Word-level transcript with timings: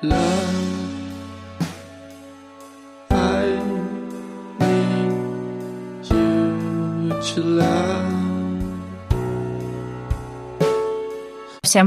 Всем 0.00 0.10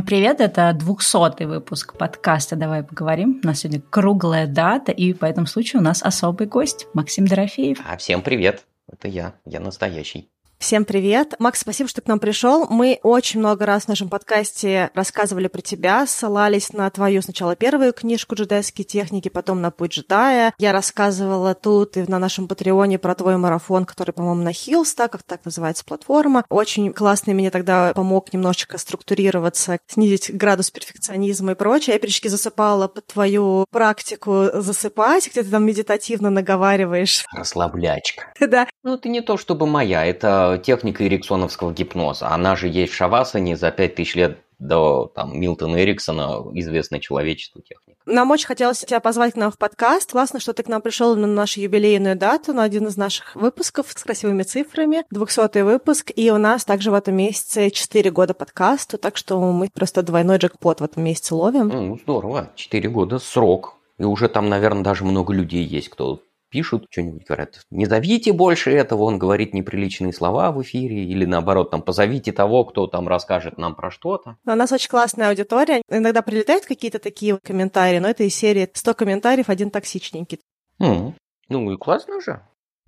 привет, 0.02 0.42
это 0.42 0.74
200 0.74 1.46
выпуск 1.46 1.96
подкаста 1.98 2.58
«Давай 2.58 2.84
поговорим». 2.84 3.40
У 3.42 3.48
нас 3.48 3.60
сегодня 3.60 3.82
круглая 3.90 4.46
дата, 4.46 4.92
и 4.92 5.14
по 5.14 5.24
этому 5.24 5.48
случаю 5.48 5.82
у 5.82 5.86
нас 5.86 6.04
особый 6.04 6.48
гость 6.48 6.88
Максим 6.94 7.28
Дорофеев. 7.28 7.80
А 7.88 7.96
всем 7.96 8.24
привет, 8.24 8.66
это 8.92 9.08
я, 9.08 9.36
я 9.46 9.62
настоящий. 9.62 10.30
Всем 10.62 10.86
привет. 10.86 11.34
Макс, 11.40 11.60
спасибо, 11.60 11.90
что 11.90 12.02
к 12.02 12.08
нам 12.08 12.20
пришел. 12.20 12.68
Мы 12.70 13.00
очень 13.02 13.40
много 13.40 13.66
раз 13.66 13.86
в 13.86 13.88
нашем 13.88 14.10
подкасте 14.10 14.92
рассказывали 14.94 15.48
про 15.48 15.60
тебя, 15.62 16.06
ссылались 16.06 16.72
на 16.72 16.88
твою 16.92 17.24
сначала 17.24 17.56
первую 17.56 17.94
книжку 17.94 18.36
«Джедайские 18.36 18.86
техники», 18.86 19.28
потом 19.28 19.60
на 19.60 19.72
«Путь 19.72 19.94
джедая». 19.94 20.54
Я 20.60 20.72
рассказывала 20.72 21.56
тут 21.56 21.98
и 21.98 22.04
на 22.04 22.20
нашем 22.20 22.48
Патреоне 22.48 23.00
про 23.00 23.16
твой 23.16 23.38
марафон, 23.38 23.86
который, 23.86 24.12
по-моему, 24.12 24.44
на 24.44 24.54
Хилс, 24.54 24.94
так 24.94 25.14
как 25.14 25.24
так 25.24 25.44
называется 25.46 25.84
платформа. 25.84 26.46
Очень 26.48 26.94
классный 26.94 27.34
мне 27.34 27.50
тогда 27.50 27.92
помог 27.96 28.32
немножечко 28.32 28.78
структурироваться, 28.78 29.80
снизить 29.88 30.32
градус 30.32 30.70
перфекционизма 30.70 31.54
и 31.54 31.56
прочее. 31.56 31.96
Я 31.96 32.00
периодически 32.00 32.28
засыпала 32.28 32.88
под 32.88 33.08
твою 33.08 33.66
практику 33.72 34.50
засыпать, 34.54 35.28
где 35.32 35.42
ты 35.42 35.50
там 35.50 35.66
медитативно 35.66 36.30
наговариваешь. 36.30 37.26
Расслаблячка. 37.34 38.32
Да. 38.52 38.68
Ну, 38.84 38.96
это 38.96 39.08
не 39.08 39.22
то 39.22 39.38
чтобы 39.38 39.66
моя, 39.66 40.06
это 40.06 40.51
техника 40.58 41.06
эриксоновского 41.06 41.72
гипноза. 41.74 42.30
Она 42.30 42.56
же 42.56 42.68
есть 42.68 42.94
в 42.94 42.96
Шавасане 42.96 43.56
за 43.56 43.72
5000 43.72 44.16
лет 44.16 44.40
до 44.62 45.12
там, 45.16 45.40
Милтона 45.40 45.84
Эриксона, 45.84 46.44
известной 46.54 47.00
человечеству 47.00 47.62
техника. 47.62 48.00
Нам 48.06 48.30
очень 48.32 48.48
хотелось 48.48 48.80
тебя 48.80 49.00
позвать 49.00 49.34
к 49.34 49.38
нам 49.38 49.52
в 49.52 49.58
подкаст. 49.58 50.12
Классно, 50.12 50.40
что 50.40 50.54
ты 50.54 50.64
к 50.64 50.68
нам 50.68 50.82
пришел 50.82 51.16
на 51.16 51.28
нашу 51.28 51.62
юбилейную 51.62 52.16
дату, 52.16 52.54
на 52.54 52.64
один 52.64 52.88
из 52.88 52.96
наших 52.96 53.36
выпусков 53.36 53.88
с 53.90 54.04
красивыми 54.04 54.44
цифрами. 54.44 55.04
200 55.12 55.62
выпуск. 55.62 56.12
И 56.16 56.32
у 56.32 56.38
нас 56.38 56.64
также 56.64 56.92
в 56.92 56.94
этом 56.94 57.16
месяце 57.16 57.72
4 57.72 58.12
года 58.12 58.34
подкасту, 58.34 58.98
так 58.98 59.18
что 59.18 59.40
мы 59.52 59.70
просто 59.74 60.04
двойной 60.04 60.38
джекпот 60.38 60.82
в 60.82 60.84
этом 60.84 61.04
месяце 61.04 61.34
ловим. 61.34 61.68
Ну, 61.68 61.98
здорово. 61.98 62.52
4 62.56 62.90
года 62.90 63.18
срок. 63.18 63.78
И 63.98 64.04
уже 64.04 64.30
там, 64.30 64.50
наверное, 64.50 64.84
даже 64.84 65.06
много 65.06 65.34
людей 65.34 65.64
есть, 65.64 65.90
кто 65.90 66.22
пишут, 66.52 66.86
что-нибудь 66.92 67.26
говорят, 67.26 67.62
не 67.72 67.86
зовите 67.86 68.34
больше 68.34 68.70
этого, 68.72 69.04
он 69.04 69.18
говорит 69.18 69.54
неприличные 69.56 70.14
слова 70.14 70.52
в 70.52 70.62
эфире, 70.62 71.04
или 71.06 71.26
наоборот, 71.26 71.72
там, 71.72 71.82
позовите 71.82 72.32
того, 72.32 72.66
кто 72.66 72.86
там 72.86 73.08
расскажет 73.08 73.58
нам 73.58 73.74
про 73.76 73.90
что-то. 73.90 74.38
У 74.46 74.52
нас 74.52 74.72
очень 74.72 74.90
классная 74.90 75.30
аудитория. 75.30 75.82
Иногда 75.90 76.22
прилетают 76.22 76.66
какие-то 76.66 77.00
такие 77.00 77.40
комментарии, 77.42 78.00
но 78.00 78.10
это 78.10 78.24
из 78.24 78.36
серии 78.36 78.70
100 78.72 78.94
комментариев, 78.94 79.50
один 79.50 79.72
токсичненький. 79.72 80.40
М, 80.80 81.16
Ну 81.50 81.72
и 81.72 81.78
классно 81.78 82.22
же. 82.22 82.42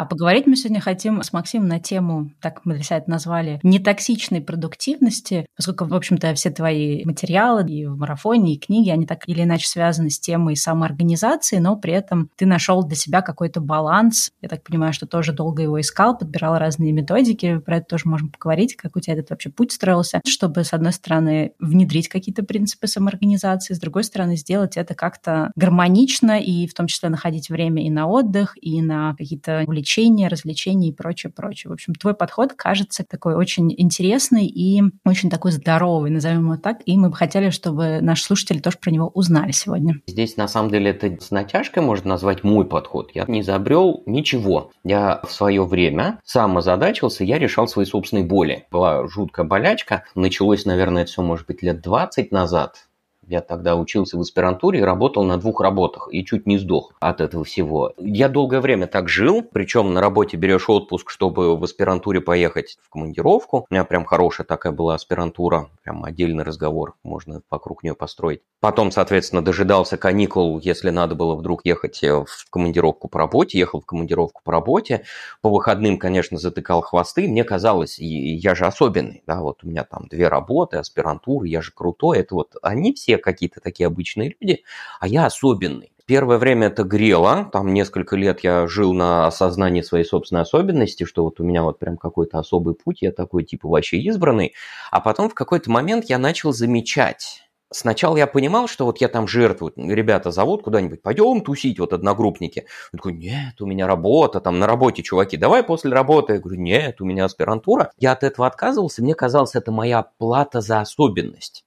А 0.04 0.06
поговорить 0.06 0.48
мы 0.48 0.58
сегодня 0.58 0.82
хотим 0.82 1.23
с 1.23 1.32
Максимом 1.32 1.70
на 1.70 1.80
тему, 1.80 2.30
так 2.42 2.66
мы 2.66 2.73
для 2.73 2.84
себя 2.84 2.98
это 2.98 3.09
назвали, 3.09 3.62
нетоксичной 3.64 4.42
продуктивности, 4.42 5.45
поскольку, 5.56 5.86
в 5.86 5.94
общем-то, 5.94 6.34
все 6.34 6.50
твои 6.50 7.06
материалы 7.06 7.64
и 7.70 7.86
в 7.86 7.95
марафоне, 7.95 8.56
и 8.56 8.60
книги, 8.60 8.90
они 8.90 9.06
так 9.06 9.30
или 9.30 9.44
иначе 9.44 9.66
связаны 9.66 10.10
с 10.10 10.20
темой 10.20 10.58
самоорганизации, 10.58 11.60
но 11.60 11.78
при 11.78 11.94
этом 11.94 12.30
ты 12.36 12.45
нашел 12.45 12.84
для 12.84 12.98
себя 12.98 13.22
какой-то 13.22 13.62
баланс. 13.62 14.32
Я 14.42 14.50
так 14.50 14.62
понимаю, 14.64 14.92
что 14.92 15.08
тоже 15.08 15.32
долго 15.32 15.64
его 15.64 15.80
искал, 15.80 16.17
подбирал 16.17 16.58
разные 16.58 16.92
методики, 16.92 17.60
про 17.60 17.78
это 17.78 17.86
тоже 17.86 18.10
можем 18.10 18.28
поговорить, 18.28 18.76
как 18.76 18.98
у 18.98 19.00
тебя 19.00 19.14
этот 19.14 19.30
вообще 19.30 19.52
путь 19.52 19.72
строился, 19.72 20.20
чтобы, 20.28 20.66
с 20.66 20.73
одной 20.73 20.92
стороны, 20.92 21.54
внедрить 21.60 22.10
какие-то 22.10 22.44
принципы 22.44 22.88
самоорганизации, 22.88 23.73
с 23.73 23.80
другой 23.80 24.04
стороны, 24.04 24.36
сделать 24.36 24.76
это 24.76 24.95
как-то 24.95 25.54
гармонично 25.56 26.42
и 26.42 26.67
в 26.67 26.73
том 26.73 26.88
числе 26.88 27.08
находить 27.08 27.48
время 27.48 27.86
и 27.86 27.90
на 27.90 28.06
отдых, 28.08 28.58
и 28.62 28.82
на 28.82 29.16
какие-то 29.16 29.64
увлечения 29.66 29.92
увлечения, 29.94 30.27
развлечения 30.27 30.89
и 30.89 30.91
прочее, 30.91 31.31
прочее. 31.31 31.69
В 31.69 31.73
общем, 31.73 31.94
твой 31.94 32.13
подход 32.13 32.54
кажется 32.54 33.05
такой 33.08 33.36
очень 33.36 33.73
интересный 33.77 34.45
и 34.45 34.81
очень 35.05 35.30
такой 35.30 35.52
здоровый, 35.52 36.09
назовем 36.09 36.43
его 36.43 36.58
так, 36.58 36.81
и 36.86 36.98
мы 36.98 37.09
бы 37.09 37.15
хотели, 37.15 37.49
чтобы 37.49 37.99
наши 38.02 38.23
слушатели 38.23 38.59
тоже 38.59 38.77
про 38.80 38.92
него 38.92 39.08
узнали 39.14 39.52
сегодня. 39.52 39.95
Здесь, 40.08 40.37
на 40.37 40.48
самом 40.48 40.71
деле, 40.71 40.92
это 40.92 41.17
с 41.21 41.32
натяжкой 41.32 41.83
можно 41.83 42.09
назвать 42.09 42.43
мой 42.43 42.65
подход. 42.65 43.11
Я 43.14 43.26
не 43.27 43.42
изобрел 43.42 44.03
ничего. 44.05 44.71
Я 44.83 45.21
в 45.23 45.32
свое 45.32 45.64
время 45.65 46.20
сам 46.23 46.58
озадачился, 46.58 47.23
я 47.23 47.37
решал 47.37 47.67
свои 47.67 47.86
собственные 47.86 48.26
боли. 48.26 48.65
Была 48.71 49.08
жуткая 49.08 49.45
болячка. 49.45 50.03
Началось, 50.15 50.65
наверное, 50.65 51.03
это 51.03 51.11
все, 51.11 51.21
может 51.21 51.48
быть, 51.48 51.61
лет 51.61 51.82
20 51.82 52.32
назад 52.32 52.87
я 53.28 53.42
тогда 53.42 53.76
учился 53.76 54.17
в 54.17 54.22
аспирантуре 54.22 54.80
и 54.80 54.84
работал 54.84 55.23
на 55.23 55.38
двух 55.38 55.61
работах 55.61 56.10
и 56.11 56.26
чуть 56.26 56.45
не 56.45 56.58
сдох 56.58 56.94
от 57.00 57.22
этого 57.22 57.44
всего. 57.44 57.94
Я 57.98 58.30
долгое 58.30 58.61
время 58.61 58.88
так 58.88 59.10
жил, 59.10 59.42
причем 59.42 59.94
на 59.94 60.02
работе 60.02 60.38
берешь 60.38 60.70
отпуск, 60.70 61.10
чтобы 61.10 61.58
в 61.58 61.64
аспирантуре 61.64 62.22
поехать 62.22 62.78
в 62.82 62.89
командировку. 62.89 63.66
У 63.70 63.73
меня 63.73 63.83
прям 63.86 64.06
хорошая 64.06 64.45
такая 64.45 64.73
была 64.73 64.95
аспирантура, 64.95 65.70
прям 65.83 66.04
отдельный 66.04 66.44
разговор, 66.44 66.95
можно 67.04 67.42
вокруг 67.50 67.83
нее 67.83 67.95
построить. 67.95 68.42
Потом, 68.64 68.92
соответственно, 68.92 69.44
дожидался 69.44 69.98
каникул, 69.98 70.58
если 70.58 70.90
надо 70.90 71.16
было 71.16 71.36
вдруг 71.36 71.66
ехать 71.66 72.02
э, 72.02 72.14
в 72.14 72.50
командировку 72.50 73.10
по 73.10 73.20
работе, 73.20 73.60
ехал 73.60 73.82
в 73.82 73.86
командировку 73.86 74.40
по 74.42 74.54
работе. 74.54 75.04
По 75.42 75.50
выходным, 75.50 76.00
конечно, 76.00 76.38
затыкал 76.38 76.80
хвосты. 76.80 77.28
Мне 77.28 77.44
казалось, 77.44 78.00
я 78.00 78.56
же 78.56 78.66
особенный, 78.66 79.22
да, 79.28 79.42
вот 79.42 79.66
у 79.66 79.68
меня 79.68 79.84
там 79.84 80.08
две 80.08 80.30
работы, 80.30 80.78
аспирантура, 80.78 81.46
я 81.46 81.62
же 81.62 81.74
крутой. 81.74 82.20
Это 82.20 82.36
вот 82.36 82.56
они 82.62 82.94
все 82.94 83.18
какие-то 83.18 83.60
такие 83.60 83.86
обычные 83.86 84.34
люди, 84.40 84.64
а 85.02 85.10
я 85.10 85.26
особенный. 85.26 85.92
Первое 86.06 86.38
время 86.38 86.68
это 86.68 86.86
грело, 86.86 87.50
там 87.52 87.74
несколько 87.74 88.16
лет 88.16 88.45
я 88.45 88.66
жил 88.68 88.94
на 88.94 89.28
осознании 89.28 89.82
своей 89.82 90.06
собственной 90.06 90.44
особенности, 90.44 91.04
что 91.04 91.26
вот 91.26 91.42
у 91.42 91.44
меня 91.44 91.64
вот 91.64 91.80
прям 91.80 91.98
какой-то 91.98 92.40
особый 92.40 92.76
путь, 92.76 93.02
я 93.02 93.12
такой 93.12 93.44
типа 93.44 93.68
вообще 93.68 93.98
избранный, 93.98 94.54
а 94.90 95.02
потом 95.02 95.30
в 95.30 95.34
какой-то 95.34 95.70
момент 95.70 96.06
я 96.06 96.18
начал 96.18 96.54
замечать, 96.54 97.44
Сначала 97.73 98.17
я 98.17 98.28
понимал, 98.28 98.67
что 98.67 98.86
вот 98.86 99.02
я 99.02 99.08
там 99.08 99.28
жертвую, 99.28 99.73
ребята 99.76 100.30
зовут 100.30 100.64
куда-нибудь, 100.64 101.02
пойдем 101.02 101.42
тусить, 101.42 101.80
вот 101.80 101.92
одногруппники. 101.92 102.67
Я 102.94 102.98
такой, 102.98 103.14
нет, 103.14 103.60
у 103.60 103.66
меня 103.66 103.88
работа, 103.88 104.39
там 104.39 104.60
на 104.60 104.67
работе, 104.67 105.02
чуваки, 105.02 105.38
давай 105.38 105.64
после 105.64 105.92
работы. 105.92 106.33
Я 106.33 106.39
говорю, 106.39 106.62
нет, 106.62 107.02
у 107.02 107.06
меня 107.06 107.26
аспирантура. 107.26 107.92
Я 107.98 108.12
от 108.12 108.23
этого 108.23 108.45
отказывался, 108.45 109.02
мне 109.02 109.16
казалось, 109.16 109.56
это 109.56 109.72
моя 109.72 110.06
плата 110.20 110.62
за 110.62 110.82
особенность. 110.82 111.66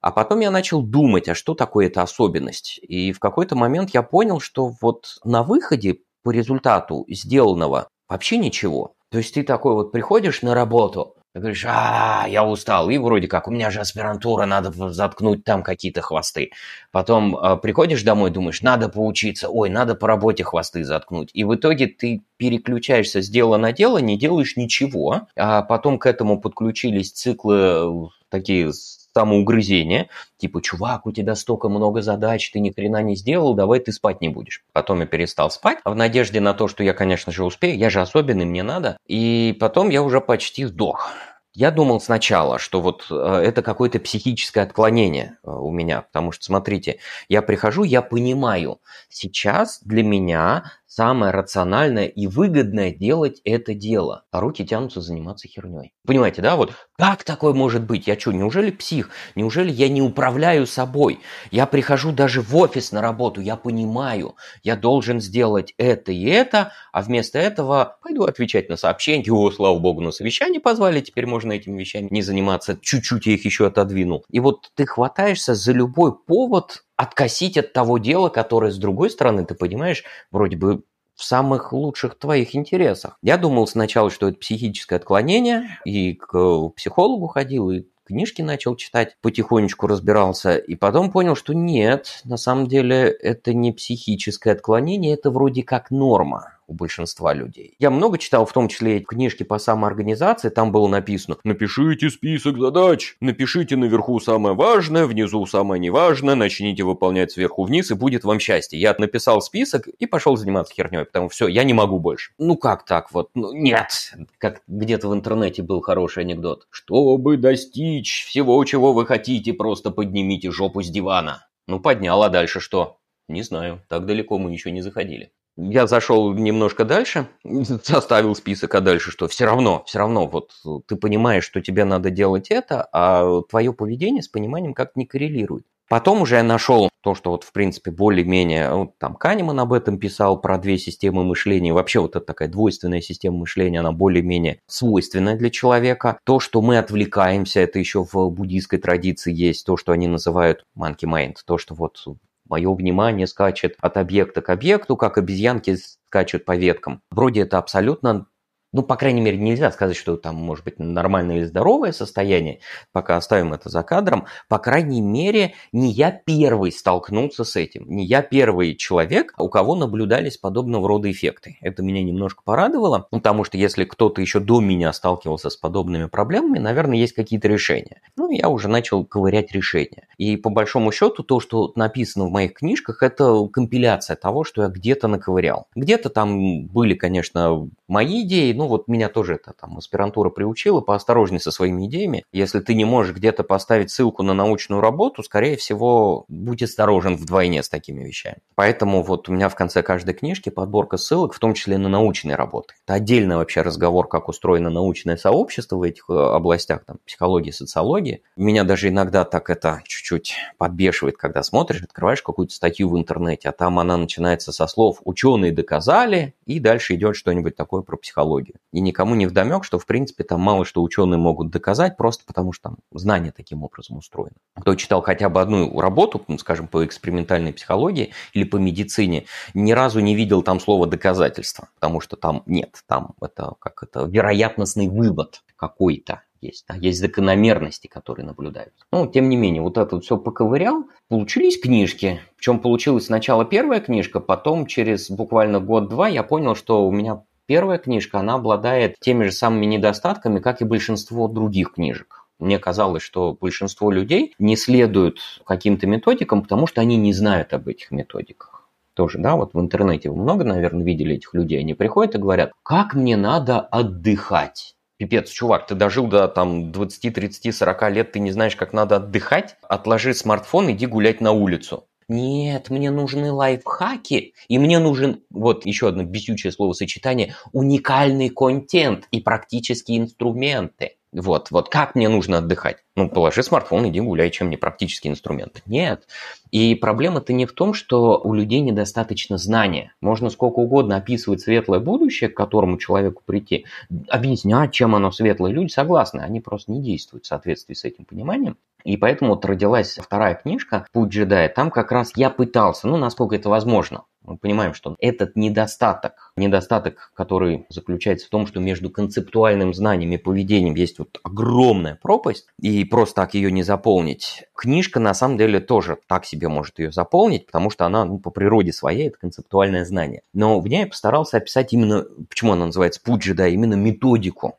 А 0.00 0.10
потом 0.10 0.40
я 0.40 0.50
начал 0.50 0.82
думать, 0.82 1.28
а 1.28 1.34
что 1.34 1.54
такое 1.54 1.86
эта 1.86 2.02
особенность? 2.02 2.78
И 2.82 3.12
в 3.12 3.20
какой-то 3.20 3.54
момент 3.54 3.90
я 3.90 4.02
понял, 4.02 4.40
что 4.40 4.72
вот 4.80 5.18
на 5.24 5.42
выходе 5.42 5.98
по 6.22 6.30
результату 6.30 7.04
сделанного 7.08 7.88
вообще 8.08 8.38
ничего. 8.38 8.94
То 9.10 9.18
есть 9.18 9.34
ты 9.34 9.42
такой 9.42 9.74
вот 9.74 9.92
приходишь 9.92 10.42
на 10.42 10.54
работу, 10.54 11.16
ты 11.34 11.40
говоришь, 11.40 11.64
а, 11.66 12.26
я 12.28 12.44
устал, 12.44 12.90
и 12.90 12.98
вроде 12.98 13.26
как, 13.26 13.48
у 13.48 13.50
меня 13.50 13.72
же 13.72 13.80
аспирантура, 13.80 14.46
надо 14.46 14.70
заткнуть 14.90 15.42
там 15.42 15.64
какие-то 15.64 16.00
хвосты. 16.00 16.52
Потом 16.92 17.36
э, 17.36 17.56
приходишь 17.56 18.04
домой, 18.04 18.30
думаешь, 18.30 18.62
надо 18.62 18.88
поучиться, 18.88 19.48
ой, 19.48 19.68
надо 19.68 19.96
по 19.96 20.06
работе 20.06 20.44
хвосты 20.44 20.84
заткнуть. 20.84 21.30
И 21.34 21.42
в 21.42 21.52
итоге 21.56 21.88
ты 21.88 22.22
переключаешься 22.36 23.20
с 23.20 23.28
дела 23.28 23.56
на 23.56 23.72
дело, 23.72 23.98
не 23.98 24.16
делаешь 24.16 24.56
ничего, 24.56 25.26
а 25.34 25.62
потом 25.62 25.98
к 25.98 26.06
этому 26.06 26.40
подключились 26.40 27.10
циклы 27.10 28.10
такие 28.28 28.70
самоугрызение, 29.14 30.08
типа, 30.38 30.60
чувак, 30.60 31.06
у 31.06 31.12
тебя 31.12 31.34
столько 31.34 31.68
много 31.68 32.02
задач, 32.02 32.50
ты 32.50 32.60
ни 32.60 32.70
хрена 32.70 33.02
не 33.02 33.16
сделал, 33.16 33.54
давай 33.54 33.80
ты 33.80 33.92
спать 33.92 34.20
не 34.20 34.28
будешь. 34.28 34.62
Потом 34.72 35.00
я 35.00 35.06
перестал 35.06 35.50
спать, 35.50 35.78
в 35.84 35.94
надежде 35.94 36.40
на 36.40 36.54
то, 36.54 36.68
что 36.68 36.82
я, 36.82 36.92
конечно 36.92 37.32
же, 37.32 37.44
успею, 37.44 37.78
я 37.78 37.90
же 37.90 38.00
особенный, 38.00 38.44
мне 38.44 38.62
надо. 38.62 38.96
И 39.06 39.56
потом 39.60 39.90
я 39.90 40.02
уже 40.02 40.20
почти 40.20 40.64
сдох. 40.64 41.10
Я 41.56 41.70
думал 41.70 42.00
сначала, 42.00 42.58
что 42.58 42.80
вот 42.80 43.06
э, 43.10 43.14
это 43.14 43.62
какое-то 43.62 44.00
психическое 44.00 44.62
отклонение 44.62 45.38
э, 45.44 45.50
у 45.50 45.70
меня, 45.70 46.02
потому 46.02 46.32
что, 46.32 46.44
смотрите, 46.44 46.98
я 47.28 47.42
прихожу, 47.42 47.84
я 47.84 48.02
понимаю, 48.02 48.80
сейчас 49.08 49.80
для 49.84 50.02
меня 50.02 50.72
самое 50.94 51.32
рациональное 51.32 52.06
и 52.06 52.28
выгодное 52.28 52.92
делать 52.92 53.40
это 53.44 53.74
дело, 53.74 54.24
а 54.30 54.38
руки 54.38 54.64
тянутся 54.64 55.00
заниматься 55.00 55.48
херней. 55.48 55.92
Понимаете, 56.06 56.40
да? 56.40 56.54
Вот 56.54 56.72
как 56.96 57.24
такое 57.24 57.52
может 57.52 57.82
быть? 57.82 58.06
Я 58.06 58.18
что, 58.18 58.30
неужели 58.30 58.70
псих? 58.70 59.10
Неужели 59.34 59.72
я 59.72 59.88
не 59.88 60.02
управляю 60.02 60.68
собой? 60.68 61.18
Я 61.50 61.66
прихожу 61.66 62.12
даже 62.12 62.42
в 62.42 62.54
офис 62.56 62.92
на 62.92 63.00
работу, 63.00 63.40
я 63.40 63.56
понимаю, 63.56 64.36
я 64.62 64.76
должен 64.76 65.20
сделать 65.20 65.74
это 65.78 66.12
и 66.12 66.26
это, 66.26 66.72
а 66.92 67.02
вместо 67.02 67.40
этого 67.40 67.96
пойду 68.00 68.22
отвечать 68.24 68.68
на 68.68 68.76
сообщения. 68.76 69.32
О, 69.32 69.50
слава 69.50 69.78
богу, 69.80 70.00
на 70.00 70.12
совещание 70.12 70.60
позвали, 70.60 71.00
теперь 71.00 71.26
можно 71.26 71.52
этими 71.52 71.80
вещами 71.80 72.06
не 72.10 72.22
заниматься. 72.22 72.78
Чуть-чуть 72.80 73.26
я 73.26 73.34
их 73.34 73.44
еще 73.44 73.66
отодвинул. 73.66 74.24
И 74.30 74.38
вот 74.38 74.70
ты 74.76 74.86
хватаешься 74.86 75.54
за 75.54 75.72
любой 75.72 76.16
повод 76.16 76.84
откосить 76.96 77.56
от 77.56 77.72
того 77.72 77.98
дела, 77.98 78.28
которое 78.28 78.70
с 78.70 78.78
другой 78.78 79.10
стороны, 79.10 79.44
ты 79.44 79.54
понимаешь, 79.54 80.04
вроде 80.30 80.56
бы 80.56 80.84
в 81.14 81.24
самых 81.24 81.72
лучших 81.72 82.18
твоих 82.18 82.56
интересах. 82.56 83.16
Я 83.22 83.36
думал 83.36 83.66
сначала, 83.66 84.10
что 84.10 84.28
это 84.28 84.38
психическое 84.38 84.96
отклонение, 84.96 85.78
и 85.84 86.14
к 86.14 86.70
психологу 86.70 87.28
ходил, 87.28 87.70
и 87.70 87.84
книжки 88.04 88.42
начал 88.42 88.76
читать, 88.76 89.16
потихонечку 89.22 89.86
разбирался, 89.86 90.56
и 90.56 90.74
потом 90.74 91.10
понял, 91.10 91.36
что 91.36 91.54
нет, 91.54 92.20
на 92.24 92.36
самом 92.36 92.66
деле 92.66 93.08
это 93.08 93.54
не 93.54 93.72
психическое 93.72 94.52
отклонение, 94.52 95.14
это 95.14 95.30
вроде 95.30 95.62
как 95.62 95.90
норма 95.90 96.53
у 96.66 96.74
большинства 96.74 97.34
людей. 97.34 97.74
Я 97.78 97.90
много 97.90 98.18
читал, 98.18 98.46
в 98.46 98.52
том 98.52 98.68
числе 98.68 98.98
и 98.98 99.04
книжки 99.04 99.42
по 99.42 99.58
самоорганизации, 99.58 100.48
там 100.48 100.72
было 100.72 100.88
написано 100.88 101.36
«Напишите 101.44 102.10
список 102.10 102.58
задач, 102.58 103.16
напишите 103.20 103.76
наверху 103.76 104.18
самое 104.20 104.54
важное, 104.54 105.06
внизу 105.06 105.44
самое 105.46 105.80
неважное, 105.80 106.34
начните 106.34 106.82
выполнять 106.84 107.32
сверху 107.32 107.64
вниз, 107.64 107.90
и 107.90 107.94
будет 107.94 108.24
вам 108.24 108.40
счастье». 108.40 108.78
Я 108.78 108.94
написал 108.98 109.40
список 109.40 109.88
и 109.88 110.06
пошел 110.06 110.36
заниматься 110.36 110.74
херней, 110.74 111.04
потому 111.04 111.28
что 111.28 111.34
все, 111.34 111.48
я 111.48 111.64
не 111.64 111.74
могу 111.74 111.98
больше. 111.98 112.32
Ну 112.38 112.56
как 112.56 112.84
так 112.84 113.12
вот? 113.12 113.30
Ну, 113.34 113.52
нет! 113.52 114.14
Как 114.38 114.62
где-то 114.66 115.08
в 115.08 115.14
интернете 115.14 115.62
был 115.62 115.80
хороший 115.80 116.22
анекдот. 116.22 116.66
Чтобы 116.70 117.36
достичь 117.36 118.24
всего, 118.26 118.64
чего 118.64 118.92
вы 118.92 119.06
хотите, 119.06 119.52
просто 119.52 119.90
поднимите 119.90 120.50
жопу 120.50 120.82
с 120.82 120.88
дивана. 120.88 121.46
Ну 121.66 121.80
поднял, 121.80 122.22
а 122.22 122.28
дальше 122.28 122.60
что? 122.60 122.98
Не 123.28 123.42
знаю, 123.42 123.82
так 123.88 124.04
далеко 124.06 124.38
мы 124.38 124.52
еще 124.52 124.70
не 124.70 124.82
заходили. 124.82 125.32
Я 125.56 125.86
зашел 125.86 126.34
немножко 126.34 126.84
дальше, 126.84 127.28
составил 127.82 128.34
список, 128.34 128.74
а 128.74 128.80
дальше 128.80 129.10
что? 129.10 129.28
Все 129.28 129.44
равно, 129.44 129.84
все 129.86 129.98
равно, 129.98 130.26
вот 130.26 130.50
ты 130.86 130.96
понимаешь, 130.96 131.44
что 131.44 131.60
тебе 131.60 131.84
надо 131.84 132.10
делать 132.10 132.50
это, 132.50 132.88
а 132.92 133.42
твое 133.48 133.72
поведение 133.72 134.22
с 134.22 134.28
пониманием 134.28 134.74
как 134.74 134.96
не 134.96 135.06
коррелирует. 135.06 135.64
Потом 135.88 136.22
уже 136.22 136.36
я 136.36 136.42
нашел 136.42 136.88
то, 137.02 137.14
что 137.14 137.30
вот 137.30 137.44
в 137.44 137.52
принципе 137.52 137.90
более-менее, 137.90 138.74
вот, 138.74 138.98
там 138.98 139.14
Канеман 139.14 139.60
об 139.60 139.72
этом 139.74 139.98
писал, 139.98 140.40
про 140.40 140.56
две 140.56 140.78
системы 140.78 141.22
мышления. 141.24 141.74
Вообще 141.74 142.00
вот 142.00 142.16
эта 142.16 142.24
такая 142.24 142.48
двойственная 142.48 143.02
система 143.02 143.38
мышления, 143.38 143.80
она 143.80 143.92
более-менее 143.92 144.60
свойственная 144.66 145.36
для 145.36 145.50
человека. 145.50 146.18
То, 146.24 146.40
что 146.40 146.62
мы 146.62 146.78
отвлекаемся, 146.78 147.60
это 147.60 147.78
еще 147.78 148.04
в 148.10 148.30
буддийской 148.30 148.78
традиции 148.78 149.32
есть, 149.32 149.66
то, 149.66 149.76
что 149.76 149.92
они 149.92 150.08
называют 150.08 150.64
monkey 150.76 151.04
mind, 151.04 151.34
то, 151.44 151.58
что 151.58 151.74
вот 151.74 152.02
мое 152.48 152.72
внимание 152.74 153.26
скачет 153.26 153.76
от 153.80 153.96
объекта 153.96 154.42
к 154.42 154.48
объекту, 154.50 154.96
как 154.96 155.18
обезьянки 155.18 155.76
скачут 156.06 156.44
по 156.44 156.56
веткам. 156.56 157.02
Вроде 157.10 157.42
это 157.42 157.58
абсолютно 157.58 158.26
ну, 158.74 158.82
по 158.82 158.96
крайней 158.96 159.20
мере, 159.20 159.38
нельзя 159.38 159.70
сказать, 159.70 159.96
что 159.96 160.16
там 160.16 160.34
может 160.34 160.64
быть 160.64 160.80
нормальное 160.80 161.36
или 161.36 161.44
здоровое 161.44 161.92
состояние, 161.92 162.58
пока 162.90 163.16
оставим 163.16 163.52
это 163.52 163.68
за 163.68 163.84
кадром. 163.84 164.26
По 164.48 164.58
крайней 164.58 165.00
мере, 165.00 165.54
не 165.70 165.92
я 165.92 166.10
первый 166.10 166.72
столкнулся 166.72 167.44
с 167.44 167.54
этим, 167.54 167.84
не 167.88 168.04
я 168.04 168.20
первый 168.20 168.74
человек, 168.74 169.32
у 169.38 169.48
кого 169.48 169.76
наблюдались 169.76 170.38
подобного 170.38 170.88
рода 170.88 171.08
эффекты. 171.08 171.56
Это 171.60 171.84
меня 171.84 172.02
немножко 172.02 172.42
порадовало, 172.44 173.06
потому 173.12 173.44
что 173.44 173.56
если 173.56 173.84
кто-то 173.84 174.20
еще 174.20 174.40
до 174.40 174.60
меня 174.60 174.92
сталкивался 174.92 175.50
с 175.50 175.56
подобными 175.56 176.06
проблемами, 176.06 176.58
наверное, 176.58 176.98
есть 176.98 177.12
какие-то 177.12 177.46
решения. 177.46 178.00
Ну, 178.16 178.28
я 178.32 178.48
уже 178.48 178.66
начал 178.66 179.04
ковырять 179.04 179.52
решения. 179.52 180.08
И 180.18 180.36
по 180.36 180.50
большому 180.50 180.90
счету, 180.90 181.22
то, 181.22 181.38
что 181.38 181.72
написано 181.76 182.24
в 182.24 182.32
моих 182.32 182.54
книжках, 182.54 183.04
это 183.04 183.46
компиляция 183.46 184.16
того, 184.16 184.42
что 184.42 184.62
я 184.62 184.68
где-то 184.68 185.06
наковырял. 185.06 185.68
Где-то 185.76 186.10
там 186.10 186.66
были, 186.66 186.94
конечно, 186.94 187.68
мои 187.86 188.22
идеи, 188.22 188.52
ну 188.64 188.68
вот 188.68 188.88
меня 188.88 189.10
тоже 189.10 189.34
это 189.34 189.52
там 189.52 189.76
аспирантура 189.76 190.30
приучила, 190.30 190.80
поосторожней 190.80 191.38
со 191.38 191.50
своими 191.50 191.86
идеями. 191.86 192.24
Если 192.32 192.60
ты 192.60 192.72
не 192.72 192.86
можешь 192.86 193.14
где-то 193.14 193.44
поставить 193.44 193.90
ссылку 193.90 194.22
на 194.22 194.32
научную 194.32 194.80
работу, 194.80 195.22
скорее 195.22 195.58
всего, 195.58 196.24
будь 196.28 196.62
осторожен 196.62 197.16
вдвойне 197.16 197.62
с 197.62 197.68
такими 197.68 198.02
вещами. 198.02 198.38
Поэтому 198.54 199.02
вот 199.02 199.28
у 199.28 199.32
меня 199.34 199.50
в 199.50 199.54
конце 199.54 199.82
каждой 199.82 200.14
книжки 200.14 200.48
подборка 200.48 200.96
ссылок, 200.96 201.34
в 201.34 201.38
том 201.38 201.52
числе 201.52 201.76
на 201.76 201.90
научные 201.90 202.36
работы. 202.36 202.72
Это 202.86 202.94
отдельный 202.94 203.36
вообще 203.36 203.60
разговор, 203.60 204.08
как 204.08 204.30
устроено 204.30 204.70
научное 204.70 205.18
сообщество 205.18 205.76
в 205.76 205.82
этих 205.82 206.08
э, 206.08 206.14
областях, 206.14 206.86
там, 206.86 206.96
психологии, 207.04 207.50
социологии. 207.50 208.22
Меня 208.34 208.64
даже 208.64 208.88
иногда 208.88 209.24
так 209.26 209.50
это 209.50 209.82
чуть-чуть 209.84 210.36
подбешивает, 210.56 211.18
когда 211.18 211.42
смотришь, 211.42 211.82
открываешь 211.82 212.22
какую-то 212.22 212.54
статью 212.54 212.88
в 212.88 212.96
интернете, 212.96 213.50
а 213.50 213.52
там 213.52 213.78
она 213.78 213.98
начинается 213.98 214.52
со 214.52 214.66
слов 214.68 215.02
«ученые 215.04 215.52
доказали», 215.52 216.34
и 216.46 216.60
дальше 216.60 216.94
идет 216.94 217.14
что-нибудь 217.14 217.56
такое 217.56 217.82
про 217.82 217.98
психологию. 217.98 218.53
И 218.72 218.80
никому 218.80 219.14
не 219.14 219.26
вдомек, 219.26 219.64
что 219.64 219.78
в 219.78 219.86
принципе 219.86 220.24
там 220.24 220.40
мало 220.40 220.64
что 220.64 220.82
ученые 220.82 221.18
могут 221.18 221.50
доказать, 221.50 221.96
просто 221.96 222.24
потому 222.26 222.52
что 222.52 222.70
там 222.70 222.76
знание 222.92 223.32
таким 223.32 223.62
образом 223.62 223.98
устроено. 223.98 224.36
Кто 224.60 224.74
читал 224.74 225.02
хотя 225.02 225.28
бы 225.28 225.40
одну 225.40 225.80
работу, 225.80 226.22
ну, 226.28 226.38
скажем, 226.38 226.66
по 226.66 226.84
экспериментальной 226.84 227.52
психологии 227.52 228.12
или 228.32 228.44
по 228.44 228.56
медицине, 228.56 229.26
ни 229.54 229.72
разу 229.72 230.00
не 230.00 230.14
видел 230.14 230.42
там 230.42 230.60
слова 230.60 230.86
доказательства, 230.86 231.68
потому 231.74 232.00
что 232.00 232.16
там 232.16 232.42
нет, 232.46 232.82
там 232.86 233.14
это 233.20 233.54
как 233.58 233.82
это 233.82 234.04
вероятностный 234.04 234.88
вывод 234.88 235.42
какой-то 235.56 236.22
есть, 236.44 236.66
да, 236.68 236.74
есть 236.74 237.00
закономерности, 237.00 237.86
которые 237.86 238.26
наблюдаются. 238.26 238.84
Ну, 238.92 239.06
тем 239.06 239.28
не 239.28 239.36
менее, 239.36 239.62
вот 239.62 239.78
это 239.78 239.96
вот 239.96 240.04
все 240.04 240.16
поковырял, 240.16 240.84
получились 241.08 241.58
книжки. 241.58 242.20
Причем 242.36 242.60
получилась 242.60 243.06
сначала 243.06 243.44
первая 243.44 243.80
книжка, 243.80 244.20
потом 244.20 244.66
через 244.66 245.10
буквально 245.10 245.60
год-два 245.60 246.08
я 246.08 246.22
понял, 246.22 246.54
что 246.54 246.86
у 246.86 246.90
меня 246.90 247.22
первая 247.46 247.78
книжка, 247.78 248.20
она 248.20 248.34
обладает 248.34 248.98
теми 249.00 249.24
же 249.24 249.32
самыми 249.32 249.66
недостатками, 249.66 250.40
как 250.40 250.60
и 250.60 250.64
большинство 250.64 251.28
других 251.28 251.72
книжек. 251.74 252.24
Мне 252.38 252.58
казалось, 252.58 253.02
что 253.02 253.36
большинство 253.40 253.90
людей 253.90 254.34
не 254.38 254.56
следуют 254.56 255.18
каким-то 255.46 255.86
методикам, 255.86 256.42
потому 256.42 256.66
что 256.66 256.80
они 256.80 256.96
не 256.96 257.12
знают 257.12 257.52
об 257.52 257.68
этих 257.68 257.90
методиках 257.90 258.54
тоже, 258.94 259.18
да, 259.18 259.36
вот 259.36 259.52
в 259.52 259.60
интернете 259.60 260.08
вы 260.10 260.16
много, 260.16 260.44
наверное, 260.44 260.84
видели 260.84 261.16
этих 261.16 261.34
людей, 261.34 261.60
они 261.60 261.74
приходят 261.74 262.14
и 262.14 262.18
говорят, 262.18 262.52
как 262.62 262.94
мне 262.94 263.16
надо 263.16 263.60
отдыхать. 263.60 264.76
Пипец, 264.96 265.28
чувак, 265.28 265.66
ты 265.66 265.74
дожил 265.74 266.06
до 266.06 266.28
там 266.28 266.70
20, 266.70 267.12
30, 267.12 267.54
40 267.54 267.90
лет, 267.90 268.12
ты 268.12 268.20
не 268.20 268.30
знаешь, 268.30 268.54
как 268.54 268.72
надо 268.72 268.96
отдыхать? 268.96 269.56
Отложи 269.68 270.14
смартфон, 270.14 270.70
иди 270.70 270.86
гулять 270.86 271.20
на 271.20 271.32
улицу. 271.32 271.84
Нет, 272.08 272.70
мне 272.70 272.90
нужны 272.90 273.32
лайфхаки, 273.32 274.34
и 274.48 274.58
мне 274.58 274.78
нужен, 274.78 275.22
вот 275.30 275.66
еще 275.66 275.88
одно 275.88 276.04
бесючее 276.04 276.52
словосочетание, 276.52 277.34
уникальный 277.52 278.28
контент 278.28 279.08
и 279.10 279.20
практические 279.20 279.98
инструменты. 279.98 280.96
Вот, 281.14 281.52
вот 281.52 281.68
как 281.68 281.94
мне 281.94 282.08
нужно 282.08 282.38
отдыхать? 282.38 282.78
Ну, 282.96 283.08
положи 283.08 283.44
смартфон, 283.44 283.88
иди 283.88 284.00
гуляй, 284.00 284.30
чем 284.30 284.50
не 284.50 284.56
практический 284.56 285.08
инструмент. 285.08 285.62
Нет. 285.64 286.08
И 286.50 286.74
проблема-то 286.74 287.32
не 287.32 287.46
в 287.46 287.52
том, 287.52 287.72
что 287.72 288.20
у 288.20 288.34
людей 288.34 288.60
недостаточно 288.60 289.38
знания. 289.38 289.94
Можно 290.00 290.28
сколько 290.28 290.58
угодно 290.58 290.96
описывать 290.96 291.40
светлое 291.40 291.78
будущее, 291.78 292.30
к 292.30 292.36
которому 292.36 292.78
человеку 292.78 293.22
прийти, 293.24 293.64
объяснять, 294.08 294.72
чем 294.72 294.96
оно 294.96 295.12
светлое. 295.12 295.52
Люди 295.52 295.70
согласны, 295.70 296.20
они 296.20 296.40
просто 296.40 296.72
не 296.72 296.82
действуют 296.82 297.24
в 297.26 297.28
соответствии 297.28 297.74
с 297.74 297.84
этим 297.84 298.04
пониманием. 298.06 298.56
И 298.84 298.96
поэтому 298.96 299.30
вот 299.30 299.44
родилась 299.44 299.98
вторая 300.00 300.34
книжка 300.34 300.86
«Путь 300.92 301.10
джедая». 301.10 301.48
Там 301.48 301.70
как 301.70 301.90
раз 301.90 302.12
я 302.16 302.28
пытался, 302.30 302.86
ну, 302.86 302.96
насколько 302.98 303.34
это 303.34 303.48
возможно, 303.48 304.04
мы 304.22 304.38
понимаем, 304.38 304.72
что 304.72 304.96
этот 305.00 305.36
недостаток, 305.36 306.32
недостаток, 306.36 307.12
который 307.14 307.66
заключается 307.68 308.26
в 308.26 308.30
том, 308.30 308.46
что 308.46 308.60
между 308.60 308.90
концептуальным 308.90 309.74
знанием 309.74 310.12
и 310.12 310.16
поведением 310.16 310.74
есть 310.74 310.98
вот 310.98 311.18
огромная 311.22 311.98
пропасть, 312.00 312.46
и 312.58 312.84
просто 312.84 313.16
так 313.16 313.34
ее 313.34 313.52
не 313.52 313.62
заполнить. 313.62 314.44
Книжка 314.54 315.00
на 315.00 315.14
самом 315.14 315.36
деле 315.36 315.60
тоже 315.60 315.98
так 316.06 316.24
себе 316.24 316.48
может 316.48 316.78
ее 316.78 316.90
заполнить, 316.90 317.46
потому 317.46 317.70
что 317.70 317.84
она 317.86 318.04
ну, 318.04 318.18
по 318.18 318.30
природе 318.30 318.72
своей 318.72 319.08
это 319.08 319.18
концептуальное 319.18 319.84
знание. 319.84 320.22
Но 320.32 320.60
в 320.60 320.68
ней 320.68 320.80
я 320.80 320.86
постарался 320.86 321.38
описать 321.38 321.72
именно, 321.72 322.04
почему 322.28 322.52
она 322.52 322.66
называется 322.66 323.00
путь 323.02 323.22
джедая, 323.22 323.50
именно 323.50 323.74
методику 323.74 324.58